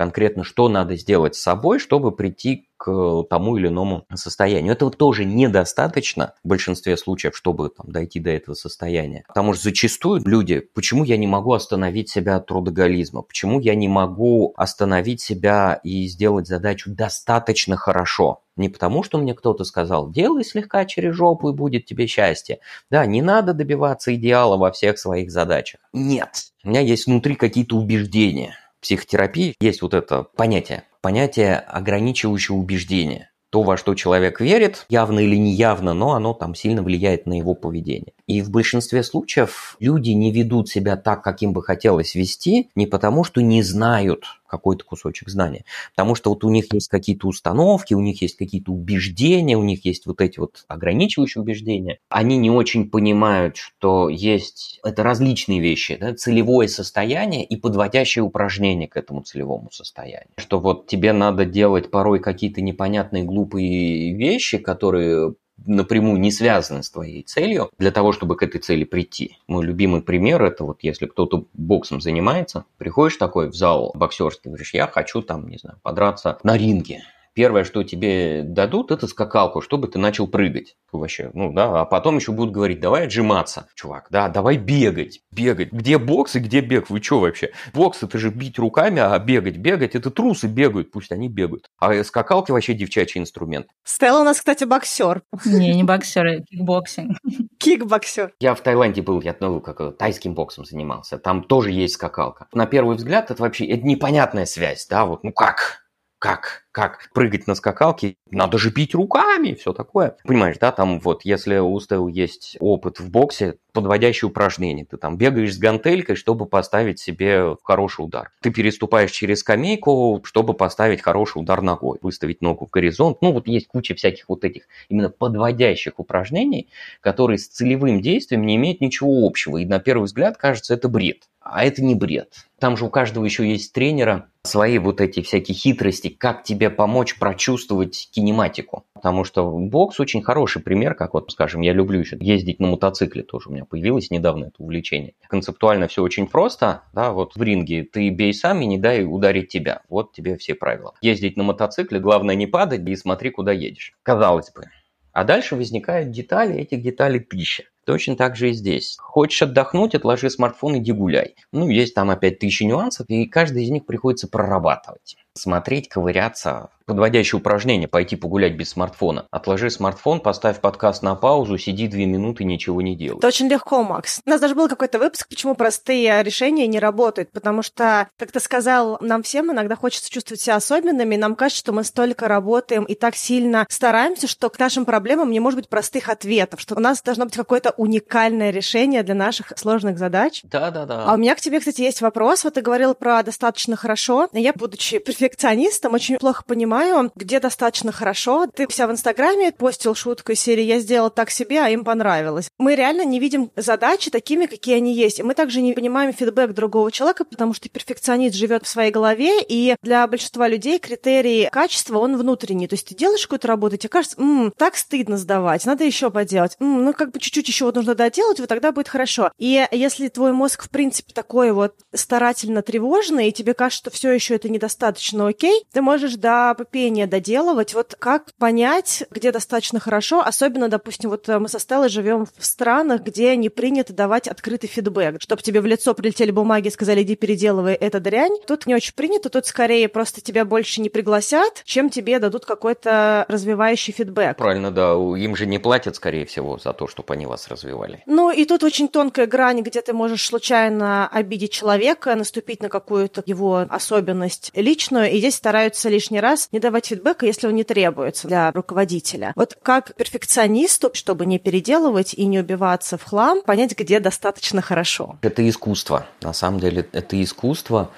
конкретно, 0.00 0.44
что 0.44 0.70
надо 0.70 0.96
сделать 0.96 1.34
с 1.34 1.42
собой, 1.42 1.78
чтобы 1.78 2.10
прийти 2.10 2.69
к 2.80 3.24
тому 3.28 3.58
или 3.58 3.68
иному 3.68 4.06
состоянию. 4.14 4.72
Этого 4.72 4.90
тоже 4.90 5.26
недостаточно 5.26 6.32
в 6.42 6.48
большинстве 6.48 6.96
случаев, 6.96 7.36
чтобы 7.36 7.68
там, 7.68 7.92
дойти 7.92 8.20
до 8.20 8.30
этого 8.30 8.54
состояния. 8.54 9.24
Потому 9.28 9.52
что 9.52 9.64
зачастую 9.64 10.22
люди, 10.24 10.60
почему 10.60 11.04
я 11.04 11.18
не 11.18 11.26
могу 11.26 11.52
остановить 11.52 12.08
себя 12.08 12.36
от 12.36 12.46
трудоголизма, 12.46 13.20
почему 13.20 13.60
я 13.60 13.74
не 13.74 13.86
могу 13.86 14.54
остановить 14.56 15.20
себя 15.20 15.78
и 15.84 16.06
сделать 16.06 16.46
задачу 16.46 16.90
достаточно 16.90 17.76
хорошо, 17.76 18.40
не 18.56 18.70
потому, 18.70 19.02
что 19.02 19.18
мне 19.18 19.34
кто-то 19.34 19.64
сказал, 19.64 20.10
делай 20.10 20.42
слегка 20.42 20.86
через 20.86 21.14
жопу 21.14 21.50
и 21.50 21.54
будет 21.54 21.84
тебе 21.84 22.06
счастье. 22.06 22.60
Да, 22.90 23.04
не 23.04 23.20
надо 23.20 23.52
добиваться 23.52 24.14
идеала 24.14 24.56
во 24.56 24.72
всех 24.72 24.98
своих 24.98 25.30
задачах. 25.30 25.80
Нет, 25.92 26.30
у 26.64 26.70
меня 26.70 26.80
есть 26.80 27.06
внутри 27.06 27.34
какие-то 27.34 27.76
убеждения 27.76 28.56
психотерапии 28.80 29.54
есть 29.60 29.82
вот 29.82 29.94
это 29.94 30.22
понятие, 30.22 30.84
понятие 31.00 31.56
ограничивающего 31.56 32.56
убеждения. 32.56 33.30
То, 33.50 33.62
во 33.62 33.76
что 33.76 33.94
человек 33.94 34.40
верит, 34.40 34.86
явно 34.88 35.20
или 35.20 35.36
неявно, 35.36 35.92
но 35.92 36.12
оно 36.12 36.34
там 36.34 36.54
сильно 36.54 36.82
влияет 36.82 37.26
на 37.26 37.36
его 37.36 37.54
поведение. 37.54 38.12
И 38.30 38.42
в 38.42 38.50
большинстве 38.50 39.02
случаев 39.02 39.74
люди 39.80 40.10
не 40.10 40.30
ведут 40.30 40.68
себя 40.68 40.96
так, 40.96 41.24
как 41.24 41.42
им 41.42 41.52
бы 41.52 41.64
хотелось 41.64 42.14
вести, 42.14 42.70
не 42.76 42.86
потому 42.86 43.24
что 43.24 43.42
не 43.42 43.60
знают 43.64 44.22
какой-то 44.46 44.84
кусочек 44.84 45.28
знания. 45.28 45.64
Потому 45.96 46.14
что 46.14 46.30
вот 46.30 46.44
у 46.44 46.48
них 46.48 46.72
есть 46.72 46.86
какие-то 46.86 47.26
установки, 47.26 47.92
у 47.94 48.00
них 48.00 48.22
есть 48.22 48.36
какие-то 48.36 48.70
убеждения, 48.70 49.56
у 49.56 49.64
них 49.64 49.84
есть 49.84 50.06
вот 50.06 50.20
эти 50.20 50.38
вот 50.38 50.64
ограничивающие 50.68 51.42
убеждения. 51.42 51.98
Они 52.08 52.36
не 52.36 52.52
очень 52.52 52.88
понимают, 52.88 53.56
что 53.56 54.08
есть 54.08 54.78
это 54.84 55.02
различные 55.02 55.58
вещи, 55.58 55.96
да, 56.00 56.14
целевое 56.14 56.68
состояние 56.68 57.44
и 57.44 57.56
подводящее 57.56 58.22
упражнение 58.22 58.86
к 58.86 58.96
этому 58.96 59.22
целевому 59.22 59.72
состоянию. 59.72 60.30
Что 60.36 60.60
вот 60.60 60.86
тебе 60.86 61.12
надо 61.12 61.44
делать 61.44 61.90
порой 61.90 62.20
какие-то 62.20 62.60
непонятные 62.60 63.24
глупые 63.24 64.14
вещи, 64.14 64.58
которые 64.58 65.34
напрямую 65.66 66.20
не 66.20 66.30
связаны 66.30 66.82
с 66.82 66.90
твоей 66.90 67.22
целью, 67.22 67.70
для 67.78 67.90
того, 67.90 68.12
чтобы 68.12 68.36
к 68.36 68.42
этой 68.42 68.60
цели 68.60 68.84
прийти. 68.84 69.38
Мой 69.46 69.64
любимый 69.64 70.02
пример 70.02 70.42
это 70.42 70.64
вот 70.64 70.78
если 70.82 71.06
кто-то 71.06 71.46
боксом 71.54 72.00
занимается, 72.00 72.64
приходишь 72.78 73.16
такой 73.16 73.50
в 73.50 73.54
зал 73.54 73.92
боксерский, 73.94 74.50
говоришь, 74.50 74.74
я 74.74 74.86
хочу 74.86 75.22
там, 75.22 75.48
не 75.48 75.58
знаю, 75.58 75.78
подраться 75.82 76.38
на 76.42 76.56
ринге 76.56 77.02
первое, 77.34 77.64
что 77.64 77.82
тебе 77.82 78.42
дадут, 78.44 78.90
это 78.90 79.06
скакалку, 79.06 79.60
чтобы 79.60 79.88
ты 79.88 79.98
начал 79.98 80.26
прыгать 80.26 80.76
вообще. 80.92 81.30
Ну 81.34 81.52
да, 81.52 81.82
а 81.82 81.84
потом 81.84 82.16
еще 82.16 82.32
будут 82.32 82.52
говорить, 82.52 82.80
давай 82.80 83.04
отжиматься, 83.04 83.68
чувак, 83.74 84.08
да, 84.10 84.28
давай 84.28 84.56
бегать, 84.56 85.20
бегать. 85.30 85.72
Где 85.72 85.98
бокс 85.98 86.36
и 86.36 86.40
где 86.40 86.60
бег? 86.60 86.90
Вы 86.90 87.02
что 87.02 87.20
вообще? 87.20 87.52
Бокс 87.72 88.02
это 88.02 88.18
же 88.18 88.30
бить 88.30 88.58
руками, 88.58 89.00
а 89.00 89.18
бегать, 89.18 89.56
бегать, 89.56 89.94
это 89.94 90.10
трусы 90.10 90.46
бегают, 90.46 90.90
пусть 90.90 91.12
они 91.12 91.28
бегают. 91.28 91.68
А 91.78 92.02
скакалки 92.04 92.50
вообще 92.50 92.74
девчачий 92.74 93.20
инструмент. 93.20 93.68
Стелла 93.84 94.20
у 94.20 94.24
нас, 94.24 94.38
кстати, 94.38 94.64
боксер. 94.64 95.22
Не, 95.44 95.74
не 95.74 95.84
боксер, 95.84 96.26
а 96.26 96.40
кикбоксинг. 96.40 97.18
Кикбоксер. 97.58 98.32
Я 98.40 98.54
в 98.54 98.60
Таиланде 98.60 99.02
был, 99.02 99.20
я 99.20 99.36
ну, 99.40 99.60
как 99.60 99.96
тайским 99.96 100.34
боксом 100.34 100.64
занимался. 100.64 101.18
Там 101.18 101.44
тоже 101.44 101.70
есть 101.70 101.94
скакалка. 101.94 102.48
На 102.52 102.66
первый 102.66 102.96
взгляд 102.96 103.30
это 103.30 103.42
вообще 103.42 103.66
это 103.66 103.86
непонятная 103.86 104.46
связь, 104.46 104.86
да, 104.88 105.04
вот, 105.04 105.24
ну 105.24 105.32
как? 105.32 105.80
как, 106.20 106.64
как 106.72 107.10
прыгать 107.12 107.46
на 107.46 107.54
скакалке, 107.54 108.16
надо 108.30 108.58
же 108.58 108.70
бить 108.70 108.94
руками, 108.94 109.54
все 109.54 109.72
такое. 109.72 110.16
Понимаешь, 110.24 110.56
да, 110.58 110.72
там 110.72 111.00
вот, 111.00 111.24
если 111.24 111.58
у 111.58 111.78
Стелл 111.80 112.08
есть 112.08 112.56
опыт 112.60 113.00
в 113.00 113.10
боксе, 113.10 113.56
подводящие 113.72 114.28
упражнения, 114.28 114.84
ты 114.84 114.96
там 114.96 115.16
бегаешь 115.16 115.54
с 115.54 115.58
гантелькой, 115.58 116.16
чтобы 116.16 116.46
поставить 116.46 116.98
себе 116.98 117.56
хороший 117.62 118.04
удар. 118.04 118.30
Ты 118.40 118.50
переступаешь 118.50 119.10
через 119.10 119.40
скамейку, 119.40 120.20
чтобы 120.24 120.54
поставить 120.54 121.02
хороший 121.02 121.38
удар 121.38 121.62
ногой, 121.62 121.98
выставить 122.02 122.42
ногу 122.42 122.66
в 122.66 122.70
горизонт. 122.70 123.18
Ну, 123.22 123.32
вот 123.32 123.46
есть 123.46 123.68
куча 123.68 123.94
всяких 123.94 124.28
вот 124.28 124.44
этих 124.44 124.64
именно 124.88 125.10
подводящих 125.10 125.98
упражнений, 125.98 126.68
которые 127.00 127.38
с 127.38 127.48
целевым 127.48 128.00
действием 128.00 128.44
не 128.44 128.56
имеют 128.56 128.80
ничего 128.80 129.26
общего. 129.26 129.58
И 129.58 129.64
на 129.64 129.78
первый 129.78 130.04
взгляд 130.04 130.36
кажется, 130.36 130.74
это 130.74 130.88
бред. 130.88 131.28
А 131.40 131.64
это 131.64 131.82
не 131.82 131.94
бред. 131.94 132.34
Там 132.58 132.76
же 132.76 132.84
у 132.84 132.90
каждого 132.90 133.24
еще 133.24 133.48
есть 133.48 133.72
тренера 133.72 134.28
свои 134.44 134.78
вот 134.78 135.00
эти 135.00 135.22
всякие 135.22 135.54
хитрости, 135.54 136.08
как 136.08 136.44
тебе 136.44 136.59
помочь 136.68 137.18
прочувствовать 137.18 138.10
кинематику. 138.12 138.84
Потому 138.92 139.24
что 139.24 139.50
бокс 139.50 139.98
очень 140.00 140.20
хороший 140.20 140.60
пример, 140.60 140.94
как 140.94 141.14
вот, 141.14 141.32
скажем, 141.32 141.62
я 141.62 141.72
люблю 141.72 142.00
еще 142.00 142.18
ездить 142.20 142.60
на 142.60 142.66
мотоцикле 142.66 143.22
тоже. 143.22 143.48
У 143.48 143.52
меня 143.52 143.64
появилось 143.64 144.10
недавно 144.10 144.46
это 144.46 144.56
увлечение. 144.58 145.14
Концептуально 145.28 145.88
все 145.88 146.02
очень 146.02 146.26
просто. 146.26 146.82
Да, 146.92 147.12
вот 147.12 147.36
в 147.36 147.42
ринге 147.42 147.84
ты 147.84 148.10
бей 148.10 148.34
сам 148.34 148.60
и 148.60 148.66
не 148.66 148.76
дай 148.76 149.04
ударить 149.04 149.48
тебя. 149.48 149.80
Вот 149.88 150.12
тебе 150.12 150.36
все 150.36 150.54
правила. 150.54 150.92
Ездить 151.00 151.38
на 151.38 151.44
мотоцикле, 151.44 152.00
главное 152.00 152.34
не 152.34 152.46
падать 152.46 152.86
и 152.86 152.96
смотри, 152.96 153.30
куда 153.30 153.52
едешь. 153.52 153.94
Казалось 154.02 154.50
бы. 154.52 154.64
А 155.12 155.24
дальше 155.24 155.56
возникают 155.56 156.10
детали, 156.10 156.56
этих 156.56 156.82
деталей 156.82 157.20
тысяча. 157.20 157.64
Точно 157.84 158.16
так 158.16 158.36
же 158.36 158.50
и 158.50 158.52
здесь. 158.52 158.96
Хочешь 158.98 159.42
отдохнуть, 159.42 159.94
отложи 159.94 160.30
смартфон, 160.30 160.78
иди 160.78 160.92
гуляй. 160.92 161.34
Ну, 161.52 161.68
есть 161.68 161.94
там 161.94 162.10
опять 162.10 162.38
тысячи 162.38 162.64
нюансов, 162.64 163.06
и 163.08 163.26
каждый 163.26 163.64
из 163.64 163.70
них 163.70 163.86
приходится 163.86 164.28
прорабатывать. 164.28 165.16
Смотреть, 165.34 165.88
ковыряться, 165.88 166.70
подводящее 166.90 167.38
упражнение 167.38 167.86
пойти 167.86 168.16
погулять 168.16 168.54
без 168.54 168.70
смартфона. 168.70 169.26
Отложи 169.30 169.70
смартфон, 169.70 170.18
поставь 170.18 170.60
подкаст 170.60 171.04
на 171.04 171.14
паузу, 171.14 171.56
сиди 171.56 171.86
две 171.86 172.04
минуты, 172.04 172.42
ничего 172.42 172.82
не 172.82 172.96
делай. 172.96 173.18
Это 173.18 173.28
очень 173.28 173.46
легко, 173.46 173.84
Макс. 173.84 174.20
У 174.26 174.28
нас 174.28 174.40
даже 174.40 174.56
был 174.56 174.68
какой-то 174.68 174.98
выпуск, 174.98 175.28
почему 175.28 175.54
простые 175.54 176.20
решения 176.24 176.66
не 176.66 176.80
работают. 176.80 177.30
Потому 177.30 177.62
что, 177.62 178.08
как 178.18 178.32
ты 178.32 178.40
сказал, 178.40 178.98
нам 179.00 179.22
всем 179.22 179.52
иногда 179.52 179.76
хочется 179.76 180.10
чувствовать 180.10 180.40
себя 180.40 180.56
особенными. 180.56 181.14
Нам 181.14 181.36
кажется, 181.36 181.60
что 181.60 181.72
мы 181.72 181.84
столько 181.84 182.26
работаем 182.26 182.82
и 182.82 182.96
так 182.96 183.14
сильно 183.14 183.66
стараемся, 183.70 184.26
что 184.26 184.50
к 184.50 184.58
нашим 184.58 184.84
проблемам 184.84 185.30
не 185.30 185.38
может 185.38 185.60
быть 185.60 185.68
простых 185.68 186.08
ответов, 186.08 186.60
что 186.60 186.74
у 186.74 186.80
нас 186.80 187.02
должно 187.02 187.26
быть 187.26 187.36
какое-то 187.36 187.69
уникальное 187.76 188.50
решение 188.50 189.02
для 189.02 189.14
наших 189.14 189.52
сложных 189.56 189.98
задач. 189.98 190.42
Да-да-да. 190.44 191.04
А 191.06 191.14
у 191.14 191.16
меня 191.16 191.34
к 191.34 191.40
тебе, 191.40 191.58
кстати, 191.58 191.82
есть 191.82 192.00
вопрос. 192.00 192.44
Вот 192.44 192.54
ты 192.54 192.62
говорил 192.62 192.94
про 192.94 193.22
достаточно 193.22 193.76
хорошо. 193.76 194.28
Я, 194.32 194.52
будучи 194.54 194.98
перфекционистом, 194.98 195.94
очень 195.94 196.16
плохо 196.18 196.42
понимаю, 196.46 196.70
понимаю, 196.70 197.10
где 197.14 197.40
достаточно 197.40 197.92
хорошо. 197.92 198.46
Ты 198.46 198.66
вся 198.68 198.86
в 198.86 198.92
Инстаграме 198.92 199.52
постил 199.52 199.94
шутку 199.94 200.32
из 200.32 200.40
серии 200.40 200.62
«Я 200.62 200.78
сделал 200.80 201.10
так 201.10 201.30
себе, 201.30 201.60
а 201.60 201.68
им 201.68 201.84
понравилось». 201.84 202.50
Мы 202.58 202.74
реально 202.74 203.04
не 203.04 203.18
видим 203.18 203.50
задачи 203.56 204.10
такими, 204.10 204.46
какие 204.46 204.76
они 204.76 204.94
есть. 204.94 205.20
И 205.20 205.22
мы 205.22 205.34
также 205.34 205.62
не 205.62 205.72
понимаем 205.72 206.12
фидбэк 206.12 206.52
другого 206.52 206.92
человека, 206.92 207.24
потому 207.24 207.54
что 207.54 207.68
перфекционист 207.68 208.36
живет 208.36 208.64
в 208.64 208.68
своей 208.68 208.90
голове, 208.90 209.42
и 209.42 209.76
для 209.82 210.06
большинства 210.06 210.48
людей 210.48 210.78
критерий 210.78 211.48
качества, 211.50 211.98
он 211.98 212.16
внутренний. 212.16 212.68
То 212.68 212.74
есть 212.74 212.88
ты 212.88 212.94
делаешь 212.94 213.22
какую-то 213.22 213.48
работу, 213.48 213.76
тебе 213.76 213.88
кажется, 213.88 214.20
м-м, 214.20 214.52
так 214.56 214.76
стыдно 214.76 215.16
сдавать, 215.16 215.64
надо 215.66 215.84
еще 215.84 216.10
поделать. 216.10 216.56
М-м, 216.60 216.84
ну, 216.84 216.92
как 216.92 217.10
бы 217.12 217.20
чуть-чуть 217.20 217.48
еще 217.48 217.59
вот 217.64 217.76
нужно 217.76 217.94
доделать, 217.94 218.40
вот 218.40 218.48
тогда 218.48 218.72
будет 218.72 218.88
хорошо. 218.88 219.30
И 219.38 219.66
если 219.70 220.08
твой 220.08 220.32
мозг, 220.32 220.64
в 220.64 220.70
принципе, 220.70 221.12
такой 221.12 221.52
вот 221.52 221.74
старательно 221.94 222.62
тревожный, 222.62 223.28
и 223.28 223.32
тебе 223.32 223.54
кажется, 223.54 223.80
что 223.80 223.90
все 223.90 224.12
еще 224.12 224.34
это 224.34 224.48
недостаточно 224.48 225.28
окей, 225.28 225.64
ты 225.72 225.82
можешь, 225.82 226.14
да, 226.16 226.54
пение 226.70 227.06
доделывать. 227.06 227.74
Вот 227.74 227.96
как 227.98 228.32
понять, 228.38 229.04
где 229.10 229.32
достаточно 229.32 229.80
хорошо, 229.80 230.20
особенно, 230.20 230.68
допустим, 230.68 231.10
вот 231.10 231.28
э, 231.28 231.38
мы 231.38 231.48
со 231.48 231.58
Стеллой 231.58 231.88
живем 231.88 232.26
в 232.26 232.44
странах, 232.44 233.02
где 233.02 233.36
не 233.36 233.48
принято 233.48 233.92
давать 233.92 234.28
открытый 234.28 234.68
фидбэк, 234.68 235.20
чтобы 235.20 235.42
тебе 235.42 235.60
в 235.60 235.66
лицо 235.66 235.94
прилетели 235.94 236.30
бумаги 236.30 236.68
и 236.68 236.70
сказали, 236.70 237.02
иди 237.02 237.16
переделывай 237.16 237.74
это 237.74 238.00
дрянь. 238.00 238.36
Тут 238.46 238.66
не 238.66 238.74
очень 238.74 238.94
принято, 238.94 239.30
тут 239.30 239.46
скорее 239.46 239.88
просто 239.88 240.20
тебя 240.20 240.44
больше 240.44 240.80
не 240.80 240.88
пригласят, 240.88 241.62
чем 241.64 241.90
тебе 241.90 242.18
дадут 242.18 242.46
какой-то 242.46 243.24
развивающий 243.28 243.92
фидбэк. 243.92 244.36
Правильно, 244.36 244.70
да, 244.70 244.92
им 244.92 245.36
же 245.36 245.46
не 245.46 245.58
платят, 245.58 245.96
скорее 245.96 246.26
всего, 246.26 246.58
за 246.58 246.72
то, 246.72 246.86
чтобы 246.86 247.14
они 247.14 247.26
вас 247.26 247.49
развивали. 247.50 248.02
Ну 248.06 248.30
и 248.30 248.44
тут 248.44 248.62
очень 248.62 248.88
тонкая 248.88 249.26
грань, 249.26 249.62
где 249.62 249.80
ты 249.80 249.92
можешь 249.92 250.26
случайно 250.26 251.08
обидеть 251.08 251.52
человека, 251.52 252.14
наступить 252.14 252.62
на 252.62 252.68
какую-то 252.68 253.22
его 253.26 253.66
особенность 253.68 254.50
личную, 254.54 255.10
и 255.10 255.18
здесь 255.18 255.34
стараются 255.34 255.88
лишний 255.88 256.20
раз 256.20 256.48
не 256.52 256.58
давать 256.58 256.86
фидбэка, 256.86 257.26
если 257.26 257.46
он 257.46 257.54
не 257.54 257.64
требуется 257.64 258.28
для 258.28 258.50
руководителя. 258.52 259.32
Вот 259.36 259.56
как 259.62 259.94
перфекционисту, 259.94 260.90
чтобы 260.94 261.26
не 261.26 261.38
переделывать 261.38 262.14
и 262.14 262.26
не 262.26 262.38
убиваться 262.38 262.96
в 262.98 263.04
хлам, 263.04 263.42
понять, 263.42 263.76
где 263.76 264.00
достаточно 264.00 264.62
хорошо? 264.62 265.18
Это 265.22 265.46
искусство. 265.48 266.06
На 266.22 266.32
самом 266.32 266.60
деле 266.60 266.86
это 266.92 267.22
искусство 267.22 267.90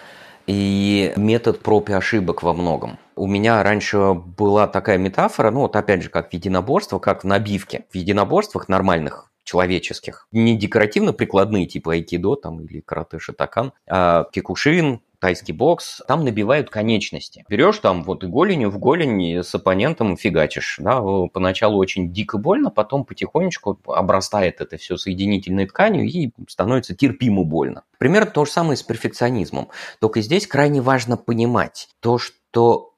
и 0.47 1.13
метод 1.17 1.61
проб 1.61 1.91
и 1.91 1.93
ошибок 1.93 2.43
во 2.43 2.53
многом. 2.53 2.99
У 3.15 3.27
меня 3.27 3.63
раньше 3.63 4.15
была 4.15 4.67
такая 4.67 4.99
метафора, 4.99 5.51
ну 5.51 5.61
вот 5.61 5.77
опять 5.77 6.03
же, 6.03 6.09
как 6.09 6.33
единоборство, 6.33 6.99
как 6.99 7.23
в 7.23 7.27
набивке. 7.27 7.85
В 7.91 7.97
единоборствах 7.97 8.69
нормальных 8.69 9.32
человеческих. 9.45 10.27
Не 10.33 10.57
декоративно-прикладные, 10.57 11.67
типа 11.67 11.93
айкидо 11.93 12.37
там, 12.37 12.61
или 12.61 12.81
карате 12.81 13.19
шатакан, 13.19 13.73
а 13.89 14.25
кикушин, 14.33 15.01
тайский 15.23 15.55
бокс, 15.55 16.03
там 16.09 16.25
набивают 16.25 16.69
конечности. 16.69 17.45
Берешь 17.49 17.79
там 17.79 18.03
вот 18.03 18.25
и 18.25 18.27
голенью 18.27 18.71
в 18.71 18.79
голень 18.79 19.43
с 19.43 19.55
оппонентом 19.55 20.17
фигачишь. 20.17 20.79
Да, 20.81 21.01
поначалу 21.33 21.79
очень 21.79 22.13
дико 22.13 22.39
больно, 22.39 22.71
потом 22.71 23.05
потихонечку 23.05 23.79
обрастает 23.87 24.61
это 24.61 24.79
все 24.79 24.97
соединительной 24.97 25.67
тканью 25.67 26.07
и 26.07 26.31
становится 26.49 26.97
терпимо 26.97 27.45
больно. 27.45 27.85
Примерно 27.99 28.33
то 28.33 28.45
же 28.45 28.51
самое 28.51 28.77
с 28.77 28.83
перфекционизмом. 28.83 29.69
Только 30.01 30.23
здесь 30.23 30.49
крайне 30.49 30.81
важно 30.81 31.17
понимать 31.17 31.89
то, 32.01 32.19
что 32.19 32.37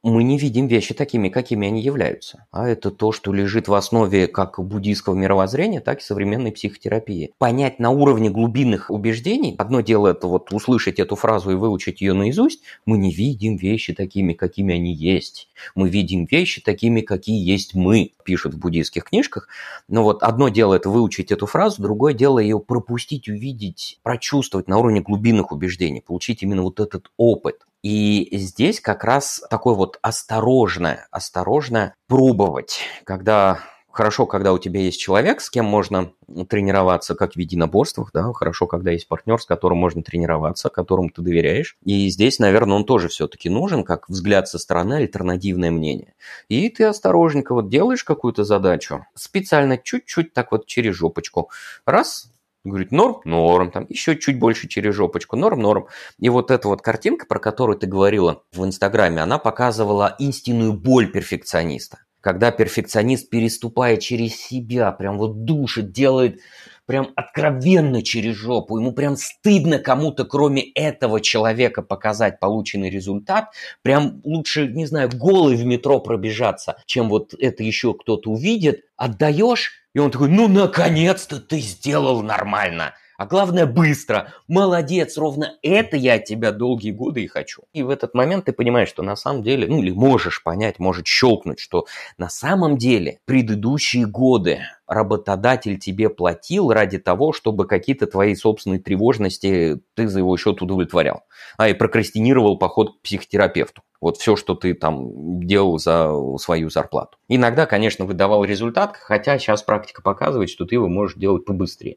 мы 0.04 0.22
не 0.22 0.36
видим 0.36 0.66
вещи 0.66 0.92
такими, 0.92 1.30
какими 1.30 1.66
они 1.66 1.80
являются. 1.80 2.46
А 2.50 2.68
это 2.68 2.90
то, 2.90 3.10
что 3.10 3.32
лежит 3.32 3.68
в 3.68 3.74
основе 3.74 4.26
как 4.26 4.62
буддийского 4.62 5.14
мировоззрения, 5.14 5.80
так 5.80 6.00
и 6.00 6.02
современной 6.02 6.52
психотерапии. 6.52 7.32
Понять 7.38 7.78
на 7.78 7.90
уровне 7.90 8.28
глубинных 8.28 8.90
убеждений, 8.90 9.54
одно 9.56 9.80
дело 9.80 10.08
это 10.08 10.26
вот 10.26 10.52
услышать 10.52 10.98
эту 10.98 11.16
фразу 11.16 11.52
и 11.52 11.54
выучить 11.54 12.02
ее 12.02 12.12
наизусть, 12.12 12.62
мы 12.84 12.98
не 12.98 13.12
видим 13.12 13.56
вещи 13.56 13.94
такими, 13.94 14.34
какими 14.34 14.74
они 14.74 14.92
есть. 14.92 15.48
Мы 15.74 15.88
видим 15.88 16.26
вещи 16.26 16.60
такими, 16.60 17.00
какие 17.00 17.42
есть 17.42 17.74
мы, 17.74 18.12
пишут 18.24 18.54
в 18.54 18.58
буддийских 18.58 19.04
книжках. 19.04 19.48
Но 19.88 20.02
вот 20.02 20.22
одно 20.22 20.50
дело 20.50 20.74
это 20.74 20.90
выучить 20.90 21.32
эту 21.32 21.46
фразу, 21.46 21.80
другое 21.80 22.12
дело 22.12 22.40
ее 22.40 22.60
пропустить, 22.60 23.28
увидеть, 23.28 24.00
прочувствовать 24.02 24.68
на 24.68 24.76
уровне 24.78 25.00
глубинных 25.00 25.50
убеждений, 25.50 26.02
получить 26.02 26.42
именно 26.42 26.62
вот 26.62 26.80
этот 26.80 27.10
опыт. 27.16 27.64
И 27.84 28.30
здесь 28.38 28.80
как 28.80 29.04
раз 29.04 29.42
такой 29.50 29.74
вот 29.74 29.98
осторожное, 30.00 31.06
осторожное 31.10 31.94
пробовать, 32.08 32.80
когда 33.04 33.60
Хорошо, 33.94 34.26
когда 34.26 34.52
у 34.52 34.58
тебя 34.58 34.80
есть 34.80 34.98
человек, 34.98 35.40
с 35.40 35.48
кем 35.48 35.66
можно 35.66 36.10
тренироваться, 36.50 37.14
как 37.14 37.34
в 37.34 37.38
единоборствах, 37.38 38.10
да, 38.12 38.32
хорошо, 38.32 38.66
когда 38.66 38.90
есть 38.90 39.06
партнер, 39.06 39.40
с 39.40 39.46
которым 39.46 39.78
можно 39.78 40.02
тренироваться, 40.02 40.68
которому 40.68 41.10
ты 41.10 41.22
доверяешь. 41.22 41.76
И 41.84 42.08
здесь, 42.08 42.40
наверное, 42.40 42.74
он 42.74 42.86
тоже 42.86 43.06
все-таки 43.06 43.48
нужен, 43.48 43.84
как 43.84 44.08
взгляд 44.08 44.48
со 44.48 44.58
стороны, 44.58 44.94
альтернативное 44.94 45.70
мнение. 45.70 46.14
И 46.48 46.68
ты 46.70 46.82
осторожненько 46.82 47.54
вот 47.54 47.68
делаешь 47.68 48.02
какую-то 48.02 48.42
задачу, 48.42 49.06
специально 49.14 49.78
чуть-чуть 49.78 50.32
так 50.32 50.50
вот 50.50 50.66
через 50.66 50.96
жопочку. 50.96 51.50
Раз, 51.86 52.32
Говорит, 52.64 52.92
норм, 52.92 53.20
норм, 53.26 53.70
там 53.70 53.84
еще 53.90 54.16
чуть 54.16 54.38
больше 54.38 54.68
через 54.68 54.94
жопочку, 54.94 55.36
норм, 55.36 55.60
норм. 55.60 55.88
И 56.18 56.30
вот 56.30 56.50
эта 56.50 56.66
вот 56.68 56.80
картинка, 56.80 57.26
про 57.26 57.38
которую 57.38 57.76
ты 57.78 57.86
говорила 57.86 58.42
в 58.52 58.64
Инстаграме, 58.64 59.20
она 59.20 59.38
показывала 59.38 60.16
истинную 60.18 60.72
боль 60.72 61.12
перфекциониста. 61.12 61.98
Когда 62.22 62.50
перфекционист 62.50 63.28
переступает 63.28 64.00
через 64.00 64.36
себя, 64.36 64.92
прям 64.92 65.18
вот 65.18 65.44
душит, 65.44 65.92
делает 65.92 66.40
прям 66.86 67.12
откровенно 67.16 68.02
через 68.02 68.34
жопу, 68.34 68.78
ему 68.78 68.92
прям 68.92 69.16
стыдно 69.16 69.78
кому-то, 69.78 70.24
кроме 70.24 70.62
этого 70.62 71.20
человека, 71.20 71.82
показать 71.82 72.40
полученный 72.40 72.90
результат, 72.90 73.50
прям 73.82 74.20
лучше, 74.24 74.68
не 74.68 74.86
знаю, 74.86 75.10
голый 75.12 75.56
в 75.56 75.64
метро 75.64 76.00
пробежаться, 76.00 76.76
чем 76.86 77.08
вот 77.08 77.34
это 77.38 77.62
еще 77.62 77.94
кто-то 77.94 78.30
увидит, 78.30 78.82
отдаешь, 78.96 79.72
и 79.94 79.98
он 79.98 80.10
такой, 80.10 80.28
ну, 80.28 80.48
наконец-то 80.48 81.40
ты 81.40 81.60
сделал 81.60 82.22
нормально. 82.22 82.94
А 83.16 83.26
главное, 83.26 83.66
быстро. 83.66 84.32
Молодец, 84.48 85.16
ровно 85.16 85.54
это 85.62 85.96
я 85.96 86.14
от 86.14 86.24
тебя 86.24 86.50
долгие 86.50 86.90
годы 86.90 87.22
и 87.22 87.28
хочу. 87.28 87.62
И 87.72 87.82
в 87.82 87.90
этот 87.90 88.12
момент 88.14 88.46
ты 88.46 88.52
понимаешь, 88.52 88.88
что 88.88 89.02
на 89.02 89.14
самом 89.14 89.42
деле, 89.42 89.68
ну 89.68 89.78
или 89.78 89.92
можешь 89.92 90.42
понять, 90.42 90.80
может 90.80 91.06
щелкнуть, 91.06 91.60
что 91.60 91.86
на 92.18 92.28
самом 92.28 92.76
деле 92.76 93.20
предыдущие 93.24 94.06
годы 94.06 94.60
работодатель 94.88 95.78
тебе 95.78 96.10
платил 96.10 96.72
ради 96.72 96.98
того, 96.98 97.32
чтобы 97.32 97.66
какие-то 97.66 98.06
твои 98.06 98.34
собственные 98.34 98.80
тревожности 98.80 99.80
ты 99.94 100.08
за 100.08 100.18
его 100.18 100.36
счет 100.36 100.60
удовлетворял. 100.60 101.22
А 101.56 101.68
и 101.68 101.74
прокрастинировал 101.74 102.58
поход 102.58 102.96
к 102.96 103.02
психотерапевту. 103.02 103.82
Вот 104.00 104.18
все, 104.18 104.36
что 104.36 104.54
ты 104.54 104.74
там 104.74 105.40
делал 105.46 105.78
за 105.78 106.12
свою 106.38 106.68
зарплату. 106.68 107.16
Иногда, 107.28 107.64
конечно, 107.64 108.04
выдавал 108.04 108.44
результат, 108.44 108.96
хотя 108.96 109.38
сейчас 109.38 109.62
практика 109.62 110.02
показывает, 110.02 110.50
что 110.50 110.66
ты 110.66 110.74
его 110.74 110.88
можешь 110.88 111.16
делать 111.16 111.44
побыстрее. 111.44 111.96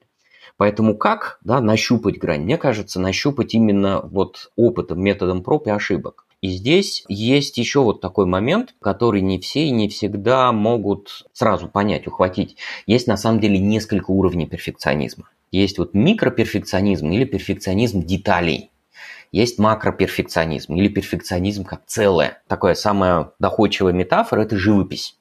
Поэтому 0.58 0.98
как 0.98 1.40
да, 1.44 1.62
нащупать 1.62 2.18
грань? 2.18 2.44
Мне 2.44 2.58
кажется, 2.58 3.00
нащупать 3.00 3.54
именно 3.54 4.02
вот 4.02 4.52
опытом, 4.56 5.02
методом 5.02 5.44
проб 5.44 5.68
и 5.68 5.70
ошибок. 5.70 6.26
И 6.42 6.50
здесь 6.50 7.04
есть 7.08 7.58
еще 7.58 7.82
вот 7.82 8.02
такой 8.02 8.26
момент, 8.26 8.76
который 8.80 9.22
не 9.22 9.40
все 9.40 9.66
и 9.66 9.72
не 9.72 9.88
всегда 9.88 10.52
могут 10.52 11.26
сразу 11.34 11.68
понять, 11.68 12.08
ухватить. 12.08 12.58
Есть 12.86 13.08
на 13.08 13.18
самом 13.18 13.40
деле 13.40 13.58
несколько 13.60 14.12
уровней 14.12 14.46
перфекционизма. 14.46 15.30
Есть 15.52 15.78
вот 15.78 15.94
микроперфекционизм 15.94 17.12
или 17.12 17.26
перфекционизм 17.26 18.04
деталей. 18.04 18.72
Есть 19.32 19.60
макроперфекционизм 19.60 20.76
или 20.76 20.88
перфекционизм 20.88 21.66
как 21.66 21.86
целое. 21.86 22.42
Такая 22.48 22.76
самая 22.76 23.32
доходчивая 23.40 23.94
метафора– 23.94 24.42
это 24.44 24.58
живопись 24.58 25.18